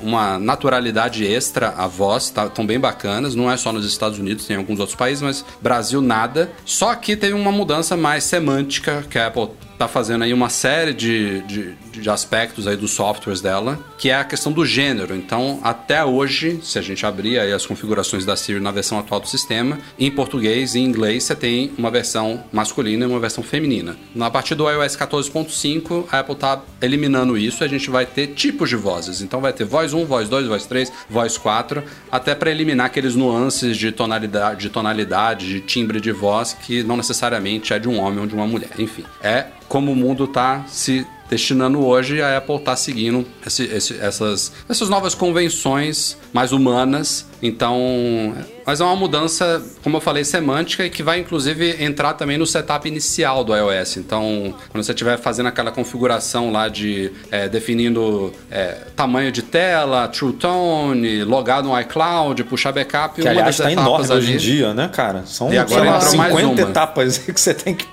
uma 0.04 0.38
naturalidade 0.38 1.26
extra 1.26 1.70
à 1.70 1.88
voz. 1.88 2.26
Estão 2.26 2.50
tá, 2.50 2.64
bem 2.64 2.80
bacanas. 2.80 3.36
Não 3.36 3.50
é 3.50 3.56
só 3.56 3.72
nos 3.72 3.86
Estados 3.86 4.20
Unidos, 4.20 4.46
tem 4.46 4.58
em 4.58 4.60
alguns 4.60 4.82
outros 4.82 4.98
países, 4.98 5.22
mas 5.22 5.46
Brasil 5.62 6.02
nada. 6.02 6.52
Só 6.66 6.94
que 6.94 7.16
teve 7.16 7.34
uma 7.34 7.54
mudança 7.54 7.96
mais 7.96 8.26
semântica 8.26 9.06
que 9.10 9.18
a 9.18 9.28
Apple 9.28 9.50
tá 9.78 9.88
fazendo 9.88 10.24
aí 10.24 10.34
uma 10.34 10.50
série 10.50 10.94
de, 10.94 11.42
de, 11.42 11.74
de, 12.02 12.10
aspectos 12.10 12.68
aí 12.68 12.78
dos 12.78 12.92
softwares 12.92 13.42
dela, 13.42 13.80
que 13.98 14.10
é 14.10 14.16
a 14.16 14.24
questão 14.24 14.52
do 14.52 14.66
gênero. 14.66 15.16
Então, 15.16 15.60
até 15.64 16.04
hoje, 16.04 16.60
se 16.64 16.80
a 16.80 16.82
gente 16.82 17.06
abrir 17.06 17.40
aí 17.40 17.52
as 17.52 17.66
configurações 17.66 18.26
da 18.26 18.36
Siri 18.36 18.60
na 18.60 18.72
versão 18.72 19.00
atual 19.00 19.20
do 19.20 19.28
sistema, 19.28 19.80
em 20.00 20.10
português 20.12 20.76
e 20.76 20.80
em 20.80 20.86
inglês 20.86 21.24
você 21.24 21.36
tem 21.36 21.72
uma 21.78 21.92
versão 21.92 22.44
masculina 22.52 23.06
e 23.06 23.08
uma 23.08 23.20
versão 23.20 23.44
feminina. 23.44 23.98
Na 24.14 24.30
partir 24.30 24.56
do 24.56 24.70
iOS 24.70 24.96
14.5, 24.96 26.06
a 26.12 26.20
Apple 26.20 26.36
tá 26.36 26.62
eliminando 26.82 27.38
isso 27.38 27.64
a 27.64 27.68
gente 27.68 27.90
vai 27.90 28.06
ter 28.06 28.28
tipos 28.28 28.70
de 28.70 28.76
vozes. 28.76 29.22
Então 29.22 29.42
vai 29.42 29.54
ter 29.54 29.66
voz 29.66 29.94
1, 29.94 30.06
voz 30.06 30.30
2, 30.30 30.48
voz 30.48 30.66
3, 30.66 30.92
voz 31.10 31.38
4, 31.38 31.84
até 32.12 32.36
para 32.36 32.52
eliminar 32.52 32.88
aqueles 32.88 33.16
nuances 33.16 33.78
de 33.78 33.92
tonalidade, 33.92 34.62
de 34.62 34.70
tonalidade, 34.70 35.48
de 35.48 35.62
timbre 35.62 36.00
de 36.00 36.12
voz 36.12 36.54
que 36.54 36.84
não 36.84 36.98
necessariamente 36.98 37.74
é 37.74 37.80
de 37.80 37.88
um 37.88 38.00
homem 38.00 38.20
ou 38.20 38.28
de 38.28 38.36
uma 38.36 38.48
mulher. 38.48 38.70
Enfim, 38.78 39.04
é 39.22 39.48
como 39.68 39.92
o 39.92 39.96
mundo 39.96 40.26
está 40.26 40.64
se 40.68 41.06
destinando 41.30 41.86
hoje, 41.86 42.22
a 42.22 42.38
Apple 42.38 42.56
está 42.56 42.76
seguindo 42.76 43.26
esse, 43.46 43.64
esse, 43.64 43.98
essas, 43.98 44.52
essas 44.70 44.90
novas 44.90 45.16
convenções 45.16 46.18
mais 46.34 46.52
humanas. 46.52 47.26
Então, 47.42 48.36
mas 48.66 48.82
é 48.82 48.84
uma 48.84 48.96
mudança, 48.96 49.62
como 49.84 49.98
eu 49.98 50.02
falei, 50.02 50.24
semântica 50.24 50.86
e 50.86 50.90
que 50.90 51.04
vai 51.04 51.20
inclusive 51.20 51.84
entrar 51.84 52.14
também 52.14 52.38
no 52.38 52.46
setup 52.46 52.88
inicial 52.88 53.44
do 53.44 53.56
iOS. 53.56 53.98
Então, 53.98 54.54
quando 54.70 54.84
você 54.84 54.92
estiver 54.92 55.18
fazendo 55.18 55.48
aquela 55.48 55.72
configuração 55.72 56.52
lá 56.52 56.68
de 56.68 57.12
é, 57.30 57.48
definindo 57.48 58.34
é, 58.50 58.78
tamanho 58.96 59.32
de 59.32 59.42
tela, 59.42 60.08
True 60.08 60.34
Tone, 60.34 61.24
logar 61.24 61.62
no 61.62 61.80
iCloud, 61.80 62.44
puxar 62.46 62.72
backup, 62.72 63.22
que 63.22 63.28
aliás 63.28 63.60
está 63.60 63.72
enorme 63.72 64.06
ali, 64.06 64.14
hoje 64.18 64.34
em 64.34 64.38
dia, 64.38 64.74
né, 64.74 64.90
cara? 64.92 65.24
São, 65.26 65.54
e 65.54 65.58
agora 65.58 66.02
são 66.02 66.12
50 66.24 66.62
etapas 66.62 67.18
que 67.20 67.40
você 67.40 67.54
tem 67.54 67.76
que 67.76 67.86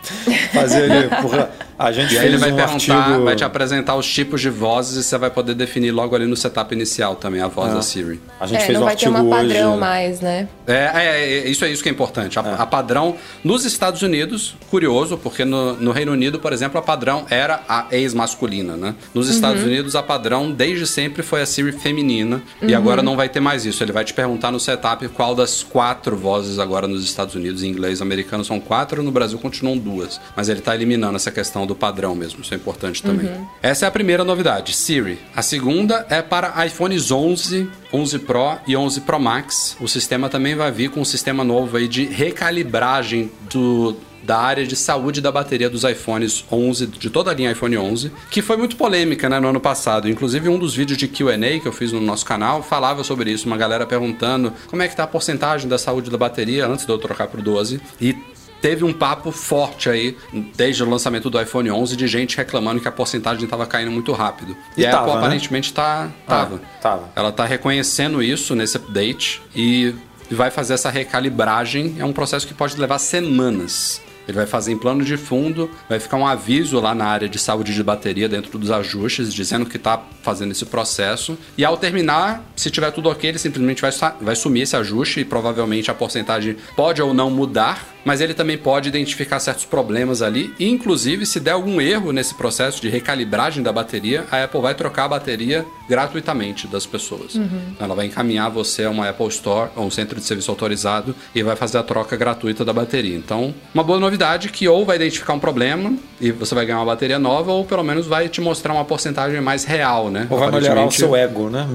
fazer 0.52 0.90
ali. 0.90 1.08
Porra. 1.20 1.50
A 1.82 1.90
gente 1.90 2.14
e 2.14 2.18
aí 2.18 2.26
ele 2.26 2.36
vai 2.36 2.52
um 2.52 2.56
perguntar, 2.56 2.94
artigo... 2.94 3.24
vai 3.24 3.34
te 3.34 3.42
apresentar 3.42 3.96
os 3.96 4.06
tipos 4.06 4.40
de 4.40 4.48
vozes 4.48 4.96
e 4.96 5.02
você 5.02 5.18
vai 5.18 5.30
poder 5.30 5.54
definir 5.54 5.90
logo 5.90 6.14
ali 6.14 6.26
no 6.26 6.36
setup 6.36 6.72
inicial 6.72 7.16
também 7.16 7.40
a 7.40 7.48
voz 7.48 7.72
é. 7.72 7.74
da 7.74 7.82
Siri. 7.82 8.20
A 8.38 8.46
gente 8.46 8.62
é, 8.62 8.66
fez 8.66 8.78
um 8.78 8.86
artigo 8.86 9.10
uma 9.10 9.24
padrão 9.36 9.76
mais, 9.76 10.20
né? 10.20 10.48
É, 10.66 10.90
é, 10.94 11.04
é, 11.04 11.48
isso 11.48 11.64
é 11.64 11.70
isso 11.70 11.82
que 11.82 11.88
é 11.88 11.92
importante. 11.92 12.38
A, 12.38 12.42
é. 12.42 12.54
a 12.58 12.66
padrão 12.66 13.16
nos 13.42 13.64
Estados 13.64 14.02
Unidos, 14.02 14.54
curioso, 14.70 15.16
porque 15.16 15.44
no, 15.44 15.74
no, 15.74 15.92
Reino 15.92 16.12
Unido, 16.12 16.38
por 16.38 16.52
exemplo, 16.52 16.78
a 16.78 16.82
padrão 16.82 17.26
era 17.28 17.62
a 17.68 17.86
ex-masculina, 17.90 18.76
né? 18.76 18.94
Nos 19.14 19.28
uhum. 19.28 19.34
Estados 19.34 19.62
Unidos, 19.62 19.96
a 19.96 20.02
padrão 20.02 20.50
desde 20.50 20.86
sempre 20.86 21.22
foi 21.22 21.42
a 21.42 21.46
Siri 21.46 21.72
feminina 21.72 22.42
uhum. 22.60 22.68
e 22.68 22.74
agora 22.74 23.02
não 23.02 23.16
vai 23.16 23.28
ter 23.28 23.40
mais 23.40 23.64
isso. 23.64 23.82
Ele 23.82 23.92
vai 23.92 24.04
te 24.04 24.14
perguntar 24.14 24.50
no 24.50 24.60
setup 24.60 25.06
qual 25.08 25.34
das 25.34 25.62
quatro 25.62 26.16
vozes 26.16 26.58
agora 26.58 26.86
nos 26.86 27.04
Estados 27.04 27.34
Unidos, 27.34 27.62
em 27.62 27.68
inglês 27.68 28.00
americano 28.00 28.44
são 28.44 28.60
quatro, 28.60 29.02
no 29.02 29.10
Brasil 29.10 29.38
continuam 29.38 29.76
duas. 29.76 30.20
Mas 30.36 30.48
ele 30.48 30.60
está 30.60 30.74
eliminando 30.74 31.16
essa 31.16 31.30
questão 31.30 31.66
do 31.66 31.74
padrão 31.74 32.14
mesmo. 32.14 32.42
Isso 32.42 32.54
é 32.54 32.56
importante 32.56 33.02
também. 33.02 33.26
Uhum. 33.26 33.46
Essa 33.62 33.86
é 33.86 33.88
a 33.88 33.90
primeira 33.90 34.24
novidade, 34.24 34.74
Siri. 34.74 35.18
A 35.34 35.42
segunda 35.42 36.06
é 36.08 36.22
para 36.22 36.64
iPhones 36.66 37.10
11, 37.10 37.68
11 37.92 38.18
Pro 38.20 38.58
e 38.66 38.76
11 38.76 39.00
Pro 39.02 39.18
Max. 39.22 39.76
O 39.80 39.88
sistema 39.88 40.28
também 40.28 40.54
vai 40.54 40.70
vir 40.70 40.90
com 40.90 41.00
um 41.00 41.04
sistema 41.04 41.42
novo 41.42 41.76
aí 41.76 41.88
de 41.88 42.04
recalibragem 42.04 43.30
do 43.50 43.96
da 44.22 44.38
área 44.38 44.64
de 44.64 44.76
saúde 44.76 45.20
da 45.20 45.32
bateria 45.32 45.68
dos 45.68 45.82
iPhones 45.84 46.44
11, 46.50 46.86
de 46.86 47.10
toda 47.10 47.30
a 47.30 47.34
linha 47.34 47.50
iPhone 47.50 47.76
11, 47.76 48.12
que 48.30 48.40
foi 48.40 48.56
muito 48.56 48.76
polêmica 48.76 49.28
né, 49.28 49.40
no 49.40 49.48
ano 49.48 49.60
passado. 49.60 50.08
Inclusive, 50.08 50.48
um 50.48 50.58
dos 50.58 50.74
vídeos 50.74 50.96
de 50.96 51.08
QA 51.08 51.36
que 51.60 51.66
eu 51.66 51.72
fiz 51.72 51.92
no 51.92 52.00
nosso 52.00 52.24
canal 52.24 52.62
falava 52.62 53.02
sobre 53.02 53.32
isso. 53.32 53.46
Uma 53.46 53.56
galera 53.56 53.84
perguntando 53.84 54.52
como 54.68 54.82
é 54.82 54.88
que 54.88 54.96
tá 54.96 55.04
a 55.04 55.08
porcentagem 55.08 55.68
da 55.68 55.78
saúde 55.78 56.10
da 56.10 56.16
bateria 56.16 56.66
antes 56.66 56.86
de 56.86 56.92
eu 56.92 56.98
trocar 56.98 57.26
pro 57.26 57.42
12. 57.42 57.80
E 58.00 58.16
teve 58.62 58.84
um 58.84 58.92
papo 58.92 59.32
forte 59.32 59.90
aí, 59.90 60.16
desde 60.56 60.84
o 60.84 60.88
lançamento 60.88 61.28
do 61.28 61.38
iPhone 61.38 61.68
11, 61.70 61.96
de 61.96 62.06
gente 62.06 62.36
reclamando 62.36 62.80
que 62.80 62.86
a 62.86 62.92
porcentagem 62.92 63.44
estava 63.44 63.66
caindo 63.66 63.90
muito 63.90 64.12
rápido. 64.12 64.56
E, 64.76 64.82
e 64.82 64.86
a 64.86 65.00
Apple 65.00 65.12
né? 65.12 65.18
aparentemente 65.18 65.72
tá, 65.74 66.08
tava. 66.26 66.60
Ah, 66.62 66.80
tava. 66.80 67.12
Ela 67.16 67.28
está 67.30 67.44
reconhecendo 67.44 68.22
isso 68.22 68.54
nesse 68.54 68.76
update 68.76 69.42
e 69.54 69.92
vai 70.30 70.50
fazer 70.50 70.74
essa 70.74 70.88
recalibragem. 70.88 71.96
É 71.98 72.04
um 72.04 72.12
processo 72.12 72.46
que 72.46 72.54
pode 72.54 72.78
levar 72.78 72.98
semanas. 73.00 74.00
Ele 74.26 74.36
vai 74.36 74.46
fazer 74.46 74.72
em 74.72 74.78
plano 74.78 75.04
de 75.04 75.16
fundo, 75.16 75.68
vai 75.88 75.98
ficar 75.98 76.16
um 76.16 76.26
aviso 76.26 76.78
lá 76.78 76.94
na 76.94 77.06
área 77.06 77.28
de 77.28 77.38
saúde 77.38 77.74
de 77.74 77.82
bateria 77.82 78.28
dentro 78.28 78.56
dos 78.58 78.70
ajustes, 78.70 79.34
dizendo 79.34 79.66
que 79.66 79.76
está 79.76 80.00
fazendo 80.22 80.52
esse 80.52 80.64
processo. 80.64 81.36
E 81.58 81.64
ao 81.64 81.76
terminar, 81.76 82.42
se 82.54 82.70
tiver 82.70 82.90
tudo 82.92 83.08
ok, 83.08 83.30
ele 83.30 83.38
simplesmente 83.38 83.82
vai, 83.82 83.90
vai 84.20 84.36
sumir 84.36 84.62
esse 84.62 84.76
ajuste 84.76 85.20
e 85.20 85.24
provavelmente 85.24 85.90
a 85.90 85.94
porcentagem 85.94 86.56
pode 86.76 87.02
ou 87.02 87.12
não 87.12 87.30
mudar 87.30 87.84
mas 88.04 88.20
ele 88.20 88.34
também 88.34 88.58
pode 88.58 88.88
identificar 88.88 89.38
certos 89.40 89.64
problemas 89.64 90.22
ali. 90.22 90.52
E, 90.58 90.68
inclusive, 90.68 91.26
se 91.26 91.40
der 91.40 91.52
algum 91.52 91.80
erro 91.80 92.12
nesse 92.12 92.34
processo 92.34 92.80
de 92.80 92.88
recalibragem 92.88 93.62
da 93.62 93.72
bateria, 93.72 94.24
a 94.30 94.44
Apple 94.44 94.60
vai 94.60 94.74
trocar 94.74 95.04
a 95.04 95.08
bateria 95.08 95.64
gratuitamente 95.88 96.66
das 96.66 96.86
pessoas. 96.86 97.34
Uhum. 97.34 97.74
Ela 97.78 97.94
vai 97.94 98.06
encaminhar 98.06 98.50
você 98.50 98.84
a 98.84 98.90
uma 98.90 99.08
Apple 99.08 99.28
Store, 99.28 99.70
ou 99.76 99.86
um 99.86 99.90
centro 99.90 100.18
de 100.18 100.24
serviço 100.24 100.50
autorizado, 100.50 101.14
e 101.34 101.42
vai 101.42 101.56
fazer 101.56 101.78
a 101.78 101.82
troca 101.82 102.16
gratuita 102.16 102.64
da 102.64 102.72
bateria. 102.72 103.16
Então, 103.16 103.54
uma 103.74 103.82
boa 103.82 103.98
novidade 103.98 104.48
que 104.48 104.66
ou 104.68 104.84
vai 104.84 104.96
identificar 104.96 105.32
um 105.34 105.38
problema 105.38 105.94
e 106.20 106.30
você 106.30 106.54
vai 106.54 106.64
ganhar 106.64 106.78
uma 106.78 106.86
bateria 106.86 107.18
nova, 107.18 107.52
ou 107.52 107.64
pelo 107.64 107.82
menos 107.82 108.06
vai 108.06 108.28
te 108.28 108.40
mostrar 108.40 108.72
uma 108.72 108.84
porcentagem 108.84 109.40
mais 109.40 109.64
real, 109.64 110.10
né? 110.10 110.26
Ou 110.30 110.38
vai 110.38 110.50
melhorar 110.50 110.86
o 110.86 110.90
seu 110.90 111.14
ego, 111.16 111.50
né? 111.50 111.66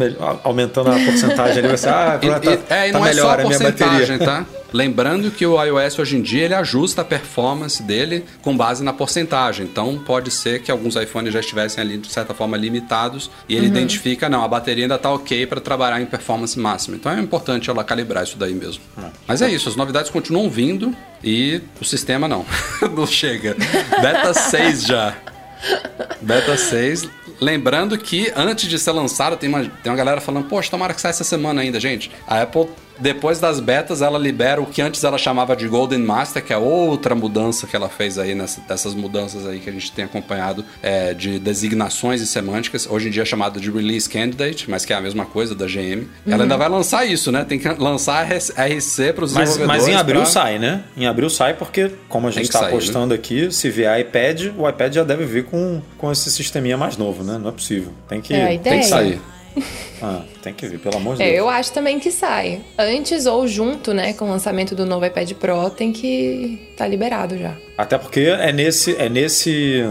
Aumentando 0.44 0.90
a 0.90 0.94
porcentagem 0.94 1.60
ali, 1.60 1.68
você, 1.68 1.90
ah, 1.90 2.20
e, 2.22 2.28
tá, 2.28 2.76
é, 2.76 2.90
e 2.90 2.92
tá 2.92 2.98
não 2.98 3.06
melhor 3.06 3.40
é 3.40 3.44
só 3.44 3.46
a 3.46 3.50
minha 3.50 3.60
bateria. 3.60 4.20
tá? 4.20 4.46
Lembrando 4.74 5.32
que 5.32 5.46
o 5.46 5.62
iOS 5.64 6.00
hoje 6.00 6.18
em 6.18 6.22
dia 6.22 6.46
ele 6.46 6.54
ajusta 6.54 7.02
a 7.02 7.06
performance 7.06 7.82
dele 7.82 8.26
com 8.42 8.56
base 8.56 8.84
na 8.84 8.94
porcentagem. 8.94 9.66
Então 9.66 9.98
pode 10.00 10.32
ser 10.32 10.62
que 10.62 10.72
alguns 10.72 10.96
iPhones 10.96 11.34
já 11.34 11.40
estivessem 11.40 11.82
ali 11.84 11.98
de 11.98 12.12
certa 12.12 12.34
forma 12.34 12.58
limitados 12.58 13.30
e 13.48 13.56
ele 13.56 13.68
uhum. 13.68 13.74
identifica, 13.74 14.30
não, 14.30 14.44
a 14.44 14.48
bateria 14.48 14.86
ainda 14.86 14.96
está 14.96 15.12
ok 15.12 15.46
para 15.46 15.62
trabalhar 15.62 16.02
em 16.02 16.06
performance 16.06 16.58
máxima. 16.60 16.96
Então 16.96 17.12
é 17.12 17.20
importante 17.20 17.70
ela 17.70 17.84
calibrar 17.84 18.24
isso 18.24 18.38
daí 18.38 18.54
mesmo. 18.54 18.84
Uhum. 18.98 19.10
Mas 19.28 19.42
é 19.42 19.50
isso, 19.50 19.70
as 19.70 19.76
novidades 19.76 20.12
continuam 20.12 20.50
vindo 20.50 20.96
e 21.24 21.62
o 21.80 21.86
sistema 21.86 22.28
não. 22.28 22.46
não 22.96 23.08
chega. 23.08 23.56
Beta 24.02 24.34
6 24.34 24.84
já. 24.86 25.16
Beta 26.22 26.58
6. 26.58 27.10
Lembrando 27.40 27.98
que 27.98 28.32
antes 28.36 28.68
de 28.68 28.80
ser 28.80 28.92
lançado, 28.92 29.38
tem 29.38 29.48
uma, 29.48 29.64
tem 29.64 29.92
uma 29.92 29.96
galera 29.96 30.20
falando, 30.20 30.48
poxa, 30.48 30.72
tomara 30.72 30.94
que 30.94 31.02
saia 31.02 31.12
essa 31.12 31.24
semana 31.24 31.62
ainda, 31.62 31.80
gente. 31.80 32.12
A 32.28 32.42
Apple 32.42 32.68
depois 33.00 33.40
das 33.40 33.60
betas, 33.60 34.02
ela 34.02 34.18
libera 34.18 34.62
o 34.62 34.66
que 34.66 34.82
antes 34.82 35.04
ela 35.04 35.18
chamava 35.18 35.56
de 35.56 35.68
Golden 35.68 36.00
Master, 36.00 36.44
que 36.44 36.54
é 36.54 36.58
outra 36.58 37.16
mudança 37.16 37.68
que 37.68 37.76
ela 37.76 37.90
fez 37.90 38.18
aí, 38.18 38.36
nessa, 38.36 38.62
dessas 38.62 38.94
mudanças 38.94 39.46
aí 39.46 39.60
que 39.60 39.70
a 39.70 39.74
gente 39.74 39.92
tem 39.92 40.06
acompanhado 40.06 40.64
é, 40.82 41.14
de 41.14 41.40
designações 41.40 42.22
e 42.22 42.28
semânticas. 42.28 42.88
Hoje 42.90 43.08
em 43.08 43.12
dia 43.12 43.24
é 43.24 43.26
chamada 43.26 43.60
de 43.60 43.70
Release 43.72 44.10
Candidate, 44.10 44.70
mas 44.70 44.86
que 44.86 44.94
é 44.94 44.96
a 44.96 45.02
mesma 45.02 45.26
coisa 45.26 45.56
da 45.56 45.66
GM. 45.66 46.02
Uhum. 46.02 46.08
Ela 46.28 46.44
ainda 46.44 46.58
vai 46.58 46.70
lançar 46.70 47.06
isso, 47.06 47.32
né? 47.32 47.46
Tem 47.46 47.60
que 47.60 47.68
lançar 47.70 48.28
RC 48.28 49.14
para 49.14 49.26
os 49.26 49.34
desenvolvedores. 49.34 49.68
Mas 49.68 49.88
em 49.88 49.96
abril 49.96 50.22
pra... 50.22 50.30
sai, 50.30 50.60
né? 50.60 50.84
Em 50.96 51.08
abril 51.08 51.30
sai 51.30 51.54
porque, 51.54 51.92
como 52.08 52.28
a 52.28 52.32
gente 52.32 52.46
está 52.46 52.68
apostando 52.68 53.08
né? 53.08 53.16
aqui, 53.16 53.52
se 53.52 53.70
vier 53.70 54.00
iPad, 54.00 54.48
o 54.58 54.68
iPad 54.68 54.94
já 54.94 55.04
deve 55.04 55.26
vir 55.26 55.46
com, 55.46 55.82
com 55.98 56.12
esse 56.12 56.32
sisteminha 56.32 56.78
mais 56.78 56.98
novo, 56.98 57.24
né? 57.24 57.38
Não 57.38 57.50
é 57.50 57.52
possível. 57.52 57.94
Tem 58.08 58.22
que, 58.22 58.34
é 58.34 58.58
tem 58.58 58.80
que 58.80 58.86
sair. 58.86 59.20
Ah, 60.00 60.22
tem 60.44 60.54
que 60.54 60.68
vir, 60.68 60.78
pelo 60.78 60.98
amor 60.98 61.16
de 61.16 61.24
é, 61.24 61.26
Deus. 61.26 61.38
Eu 61.40 61.50
acho 61.50 61.74
também 61.74 62.00
que 62.00 62.12
sai. 62.12 62.62
Antes 62.78 63.26
ou 63.26 63.48
junto, 63.48 63.96
né, 63.96 64.14
com 64.14 64.26
o 64.26 64.30
lançamento 64.30 64.76
do 64.76 64.86
novo 64.86 65.04
iPad 65.04 65.32
Pro, 65.34 65.72
tem 65.72 65.92
que 65.92 66.70
tá 66.78 66.88
liberado 66.88 67.36
já. 67.36 67.56
Até 67.76 67.98
porque 67.98 68.20
é 68.20 68.54
nesse, 68.54 68.96
é 68.96 69.10
nesse 69.10 69.84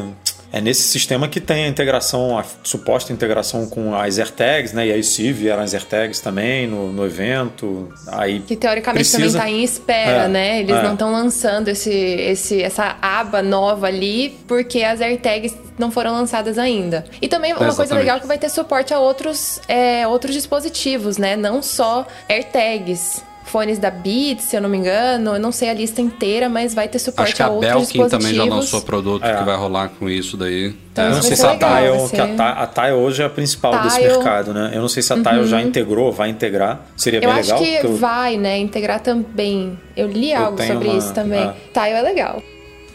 é 0.52 0.60
nesse 0.60 0.82
sistema 0.82 1.28
que 1.28 1.40
tem 1.40 1.64
a 1.64 1.68
integração, 1.68 2.38
a 2.38 2.44
suposta 2.62 3.12
integração 3.12 3.66
com 3.68 3.94
as 3.94 4.18
AirTags, 4.18 4.72
né? 4.72 4.86
E 4.86 4.92
aí 4.92 5.02
se 5.02 5.32
vieram 5.32 5.62
as 5.62 5.74
AirTags 5.74 6.20
também 6.20 6.66
no, 6.66 6.92
no 6.92 7.04
evento. 7.04 7.92
Aí 8.08 8.40
que 8.40 8.56
teoricamente 8.56 9.08
precisa... 9.10 9.18
também 9.18 9.28
está 9.28 9.50
em 9.50 9.64
espera, 9.64 10.24
é, 10.24 10.28
né? 10.28 10.60
Eles 10.60 10.76
é. 10.76 10.82
não 10.82 10.92
estão 10.92 11.12
lançando 11.12 11.68
esse, 11.68 11.90
esse, 11.90 12.62
essa 12.62 12.96
aba 13.02 13.42
nova 13.42 13.86
ali 13.86 14.38
porque 14.46 14.82
as 14.82 15.00
AirTags 15.00 15.56
não 15.78 15.90
foram 15.90 16.12
lançadas 16.12 16.58
ainda. 16.58 17.04
E 17.20 17.28
também 17.28 17.52
uma 17.52 17.66
Exatamente. 17.66 17.76
coisa 17.76 17.94
legal 17.94 18.16
é 18.16 18.20
que 18.20 18.26
vai 18.26 18.38
ter 18.38 18.48
suporte 18.48 18.94
a 18.94 18.98
outros, 18.98 19.60
é, 19.68 20.06
outros 20.06 20.34
dispositivos, 20.34 21.18
né? 21.18 21.36
Não 21.36 21.62
só 21.62 22.06
AirTags 22.28 23.22
fones 23.46 23.78
da 23.78 23.90
Beats, 23.90 24.44
se 24.44 24.56
eu 24.56 24.60
não 24.60 24.68
me 24.68 24.76
engano. 24.76 25.34
Eu 25.34 25.40
não 25.40 25.52
sei 25.52 25.70
a 25.70 25.74
lista 25.74 26.00
inteira, 26.00 26.48
mas 26.48 26.74
vai 26.74 26.88
ter 26.88 26.98
suporte 26.98 27.28
Acho 27.28 27.36
que 27.36 27.42
a, 27.42 27.46
a 27.46 27.50
Belkin 27.50 28.08
também 28.08 28.34
já 28.34 28.44
lançou 28.44 28.82
produto 28.82 29.24
é. 29.24 29.36
que 29.36 29.44
vai 29.44 29.56
rolar 29.56 29.88
com 29.88 30.08
isso 30.08 30.36
daí. 30.36 30.74
Então, 30.92 31.04
é, 31.04 31.08
eu 31.08 31.14
não 31.14 31.22
sei 31.22 31.36
se 31.36 31.46
a 31.46 31.50
Tile, 31.50 32.08
que 32.10 32.40
a 32.40 32.66
Tile 32.66 32.92
hoje 32.92 33.22
é 33.22 33.24
a 33.26 33.30
principal 33.30 33.72
Tile. 33.72 33.84
desse 33.84 34.00
mercado, 34.00 34.54
né? 34.54 34.70
Eu 34.74 34.80
não 34.80 34.88
sei 34.88 35.02
se 35.02 35.12
a 35.12 35.16
Tile 35.16 35.40
uhum. 35.40 35.46
já 35.46 35.62
integrou, 35.62 36.12
vai 36.12 36.28
integrar. 36.28 36.86
Seria 36.96 37.18
eu 37.18 37.28
bem 37.28 37.42
legal. 37.42 37.62
Eu 37.62 37.64
acho 37.64 37.80
que 37.80 37.86
vai, 37.88 38.36
né? 38.36 38.58
Integrar 38.58 39.00
também. 39.00 39.78
Eu 39.96 40.08
li 40.08 40.32
eu 40.32 40.44
algo 40.44 40.62
sobre 40.62 40.88
uma... 40.88 40.98
isso 40.98 41.12
também. 41.12 41.40
É. 41.40 41.54
Tile 41.72 41.96
é 41.96 42.02
legal. 42.02 42.42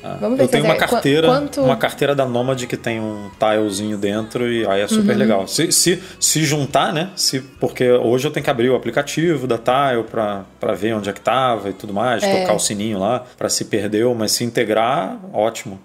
Ah, 0.04 0.18
Vamos 0.20 0.38
ver 0.38 0.44
eu 0.44 0.48
tenho 0.48 0.66
uma 0.66 0.76
carteira, 0.76 1.28
quanto... 1.28 1.62
uma 1.62 1.76
carteira 1.76 2.16
da 2.16 2.26
Nomad 2.26 2.64
que 2.66 2.78
tem 2.78 3.00
um 3.00 3.30
tilezinho 3.38 3.98
dentro 3.98 4.52
e 4.52 4.66
aí 4.68 4.82
é 4.82 4.88
super 4.88 5.14
uhum. 5.14 5.18
legal. 5.18 5.48
Se, 5.48 5.72
se, 5.72 6.02
se 6.20 6.44
juntar, 6.44 6.94
né? 6.94 7.12
Se, 7.16 7.40
porque 7.40 7.90
hoje 7.92 8.28
eu 8.28 8.32
tenho 8.32 8.44
que 8.44 8.50
abrir 8.50 8.70
o 8.70 8.76
aplicativo 8.76 9.48
da 9.48 9.58
Tile 9.58 10.04
para 10.10 10.74
ver 10.74 10.94
onde 10.94 11.10
é 11.10 11.14
que 11.14 11.22
tava 11.22 11.70
e 11.70 11.74
tudo 11.74 11.94
mais, 11.94 12.24
é. 12.24 12.42
tocar 12.42 12.54
o 12.54 12.60
sininho 12.60 13.00
lá 13.00 13.24
para 13.38 13.50
se 13.50 13.66
perdeu, 13.66 14.14
mas 14.16 14.32
se 14.32 14.44
integrar, 14.44 15.20
ótimo. 15.34 15.80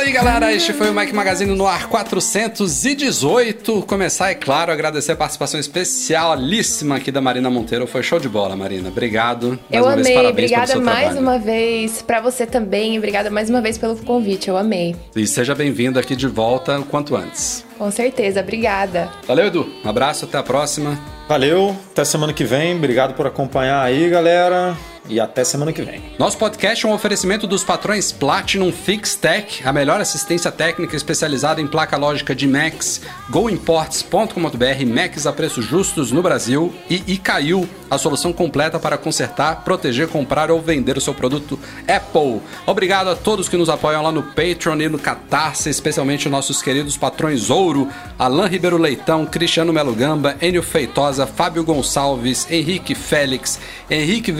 Isso 0.00 0.08
aí, 0.08 0.12
galera. 0.12 0.52
Este 0.52 0.72
foi 0.72 0.88
o 0.88 0.94
Mike 0.94 1.14
Magazine 1.14 1.54
no 1.54 1.66
ar 1.66 1.88
418. 1.88 3.82
Começar, 3.82 4.30
é 4.30 4.34
claro, 4.34 4.72
agradecer 4.72 5.12
a 5.12 5.16
participação 5.16 5.60
especialíssima 5.60 6.96
aqui 6.96 7.12
da 7.12 7.20
Marina 7.20 7.50
Monteiro. 7.50 7.86
Foi 7.86 8.02
show 8.02 8.18
de 8.18 8.28
bola, 8.28 8.56
Marina. 8.56 8.88
Obrigado. 8.88 9.58
Mais 9.70 9.84
Eu 9.84 9.88
amei. 9.88 10.14
Vez, 10.14 10.28
Obrigada 10.30 10.76
mais 10.76 10.98
trabalho. 11.00 11.20
uma 11.20 11.38
vez 11.38 12.02
para 12.02 12.20
você 12.20 12.46
também. 12.46 12.96
Obrigada 12.96 13.30
mais 13.30 13.50
uma 13.50 13.60
vez 13.60 13.76
pelo 13.76 13.96
convite. 13.96 14.48
Eu 14.48 14.56
amei. 14.56 14.96
E 15.14 15.26
seja 15.26 15.54
bem-vindo 15.54 15.98
aqui 15.98 16.16
de 16.16 16.26
volta 16.26 16.78
o 16.80 16.84
quanto 16.84 17.14
antes. 17.14 17.64
Com 17.76 17.90
certeza. 17.90 18.40
Obrigada. 18.40 19.10
Valeu, 19.26 19.46
Edu. 19.46 19.68
Um 19.84 19.88
abraço. 19.88 20.24
Até 20.24 20.38
a 20.38 20.42
próxima. 20.42 20.98
Valeu. 21.28 21.76
Até 21.92 22.04
semana 22.04 22.32
que 22.32 22.44
vem. 22.44 22.74
Obrigado 22.74 23.14
por 23.14 23.26
acompanhar 23.26 23.82
aí, 23.82 24.08
galera 24.08 24.76
e 25.08 25.18
até 25.18 25.44
semana 25.44 25.72
que 25.72 25.82
vem. 25.82 26.02
Nosso 26.18 26.36
podcast 26.38 26.84
é 26.84 26.88
um 26.88 26.92
oferecimento 26.92 27.46
dos 27.46 27.64
patrões 27.64 28.12
Platinum 28.12 28.72
FixTech, 28.72 29.66
a 29.66 29.72
melhor 29.72 30.00
assistência 30.00 30.52
técnica 30.52 30.96
especializada 30.96 31.60
em 31.60 31.66
placa 31.66 31.96
lógica 31.96 32.34
de 32.34 32.46
Macs, 32.46 33.00
goimports.com.br, 33.30 34.86
Macs 34.86 35.26
a 35.26 35.32
preços 35.32 35.64
justos 35.64 36.12
no 36.12 36.22
Brasil 36.22 36.72
e 36.88 37.02
Icaiu, 37.06 37.68
a 37.90 37.98
solução 37.98 38.32
completa 38.32 38.78
para 38.78 38.96
consertar, 38.96 39.64
proteger, 39.64 40.08
comprar 40.08 40.50
ou 40.50 40.60
vender 40.60 40.96
o 40.96 41.00
seu 41.00 41.12
produto 41.12 41.58
Apple. 41.88 42.40
Obrigado 42.66 43.08
a 43.10 43.16
todos 43.16 43.48
que 43.48 43.56
nos 43.56 43.68
apoiam 43.68 44.02
lá 44.02 44.12
no 44.12 44.22
Patreon 44.22 44.80
e 44.80 44.88
no 44.88 44.98
Catarse, 44.98 45.68
especialmente 45.68 46.28
nossos 46.28 46.62
queridos 46.62 46.96
patrões 46.96 47.50
Ouro, 47.50 47.88
Alain 48.18 48.48
Ribeiro 48.48 48.76
Leitão, 48.76 49.26
Cristiano 49.26 49.72
Melo 49.72 49.94
Gamba, 49.94 50.36
Enio 50.40 50.62
Feitosa, 50.62 51.26
Fábio 51.26 51.64
Gonçalves, 51.64 52.46
Henrique 52.50 52.94
Félix, 52.94 53.58
Henrique 53.90 54.30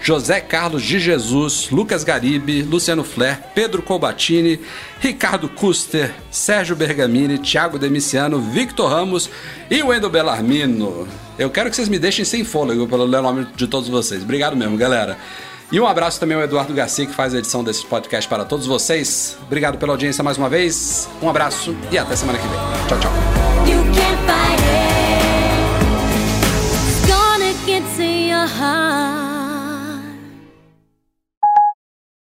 José 0.00 0.40
Carlos 0.40 0.82
de 0.82 0.98
Jesus, 0.98 1.68
Lucas 1.70 2.04
Garibe, 2.04 2.62
Luciano 2.62 3.04
Flair, 3.04 3.38
Pedro 3.54 3.82
Colbatini, 3.82 4.60
Ricardo 5.00 5.48
Custer, 5.48 6.14
Sérgio 6.30 6.74
Bergamini, 6.74 7.38
Thiago 7.38 7.78
Demiciano, 7.78 8.40
Victor 8.40 8.90
Ramos 8.90 9.28
e 9.70 9.82
Wendel 9.82 10.10
Bellarmino. 10.10 11.06
Eu 11.38 11.50
quero 11.50 11.70
que 11.70 11.76
vocês 11.76 11.88
me 11.88 11.98
deixem 11.98 12.24
sem 12.24 12.44
fôlego 12.44 12.86
pelo 12.88 13.06
nome 13.06 13.46
de 13.56 13.66
todos 13.66 13.88
vocês. 13.88 14.22
Obrigado 14.22 14.56
mesmo, 14.56 14.76
galera. 14.76 15.16
E 15.70 15.78
um 15.78 15.86
abraço 15.86 16.18
também 16.18 16.36
ao 16.36 16.42
Eduardo 16.42 16.72
Garcia, 16.72 17.06
que 17.06 17.14
faz 17.14 17.34
a 17.34 17.38
edição 17.38 17.62
desse 17.62 17.84
podcast 17.84 18.28
para 18.28 18.44
todos 18.44 18.66
vocês. 18.66 19.36
Obrigado 19.42 19.76
pela 19.76 19.92
audiência 19.92 20.24
mais 20.24 20.38
uma 20.38 20.48
vez. 20.48 21.08
Um 21.20 21.28
abraço 21.28 21.76
e 21.90 21.98
até 21.98 22.16
semana 22.16 22.38
que 22.38 22.48
vem. 22.48 22.58
Tchau, 22.88 22.98
tchau. 23.00 24.87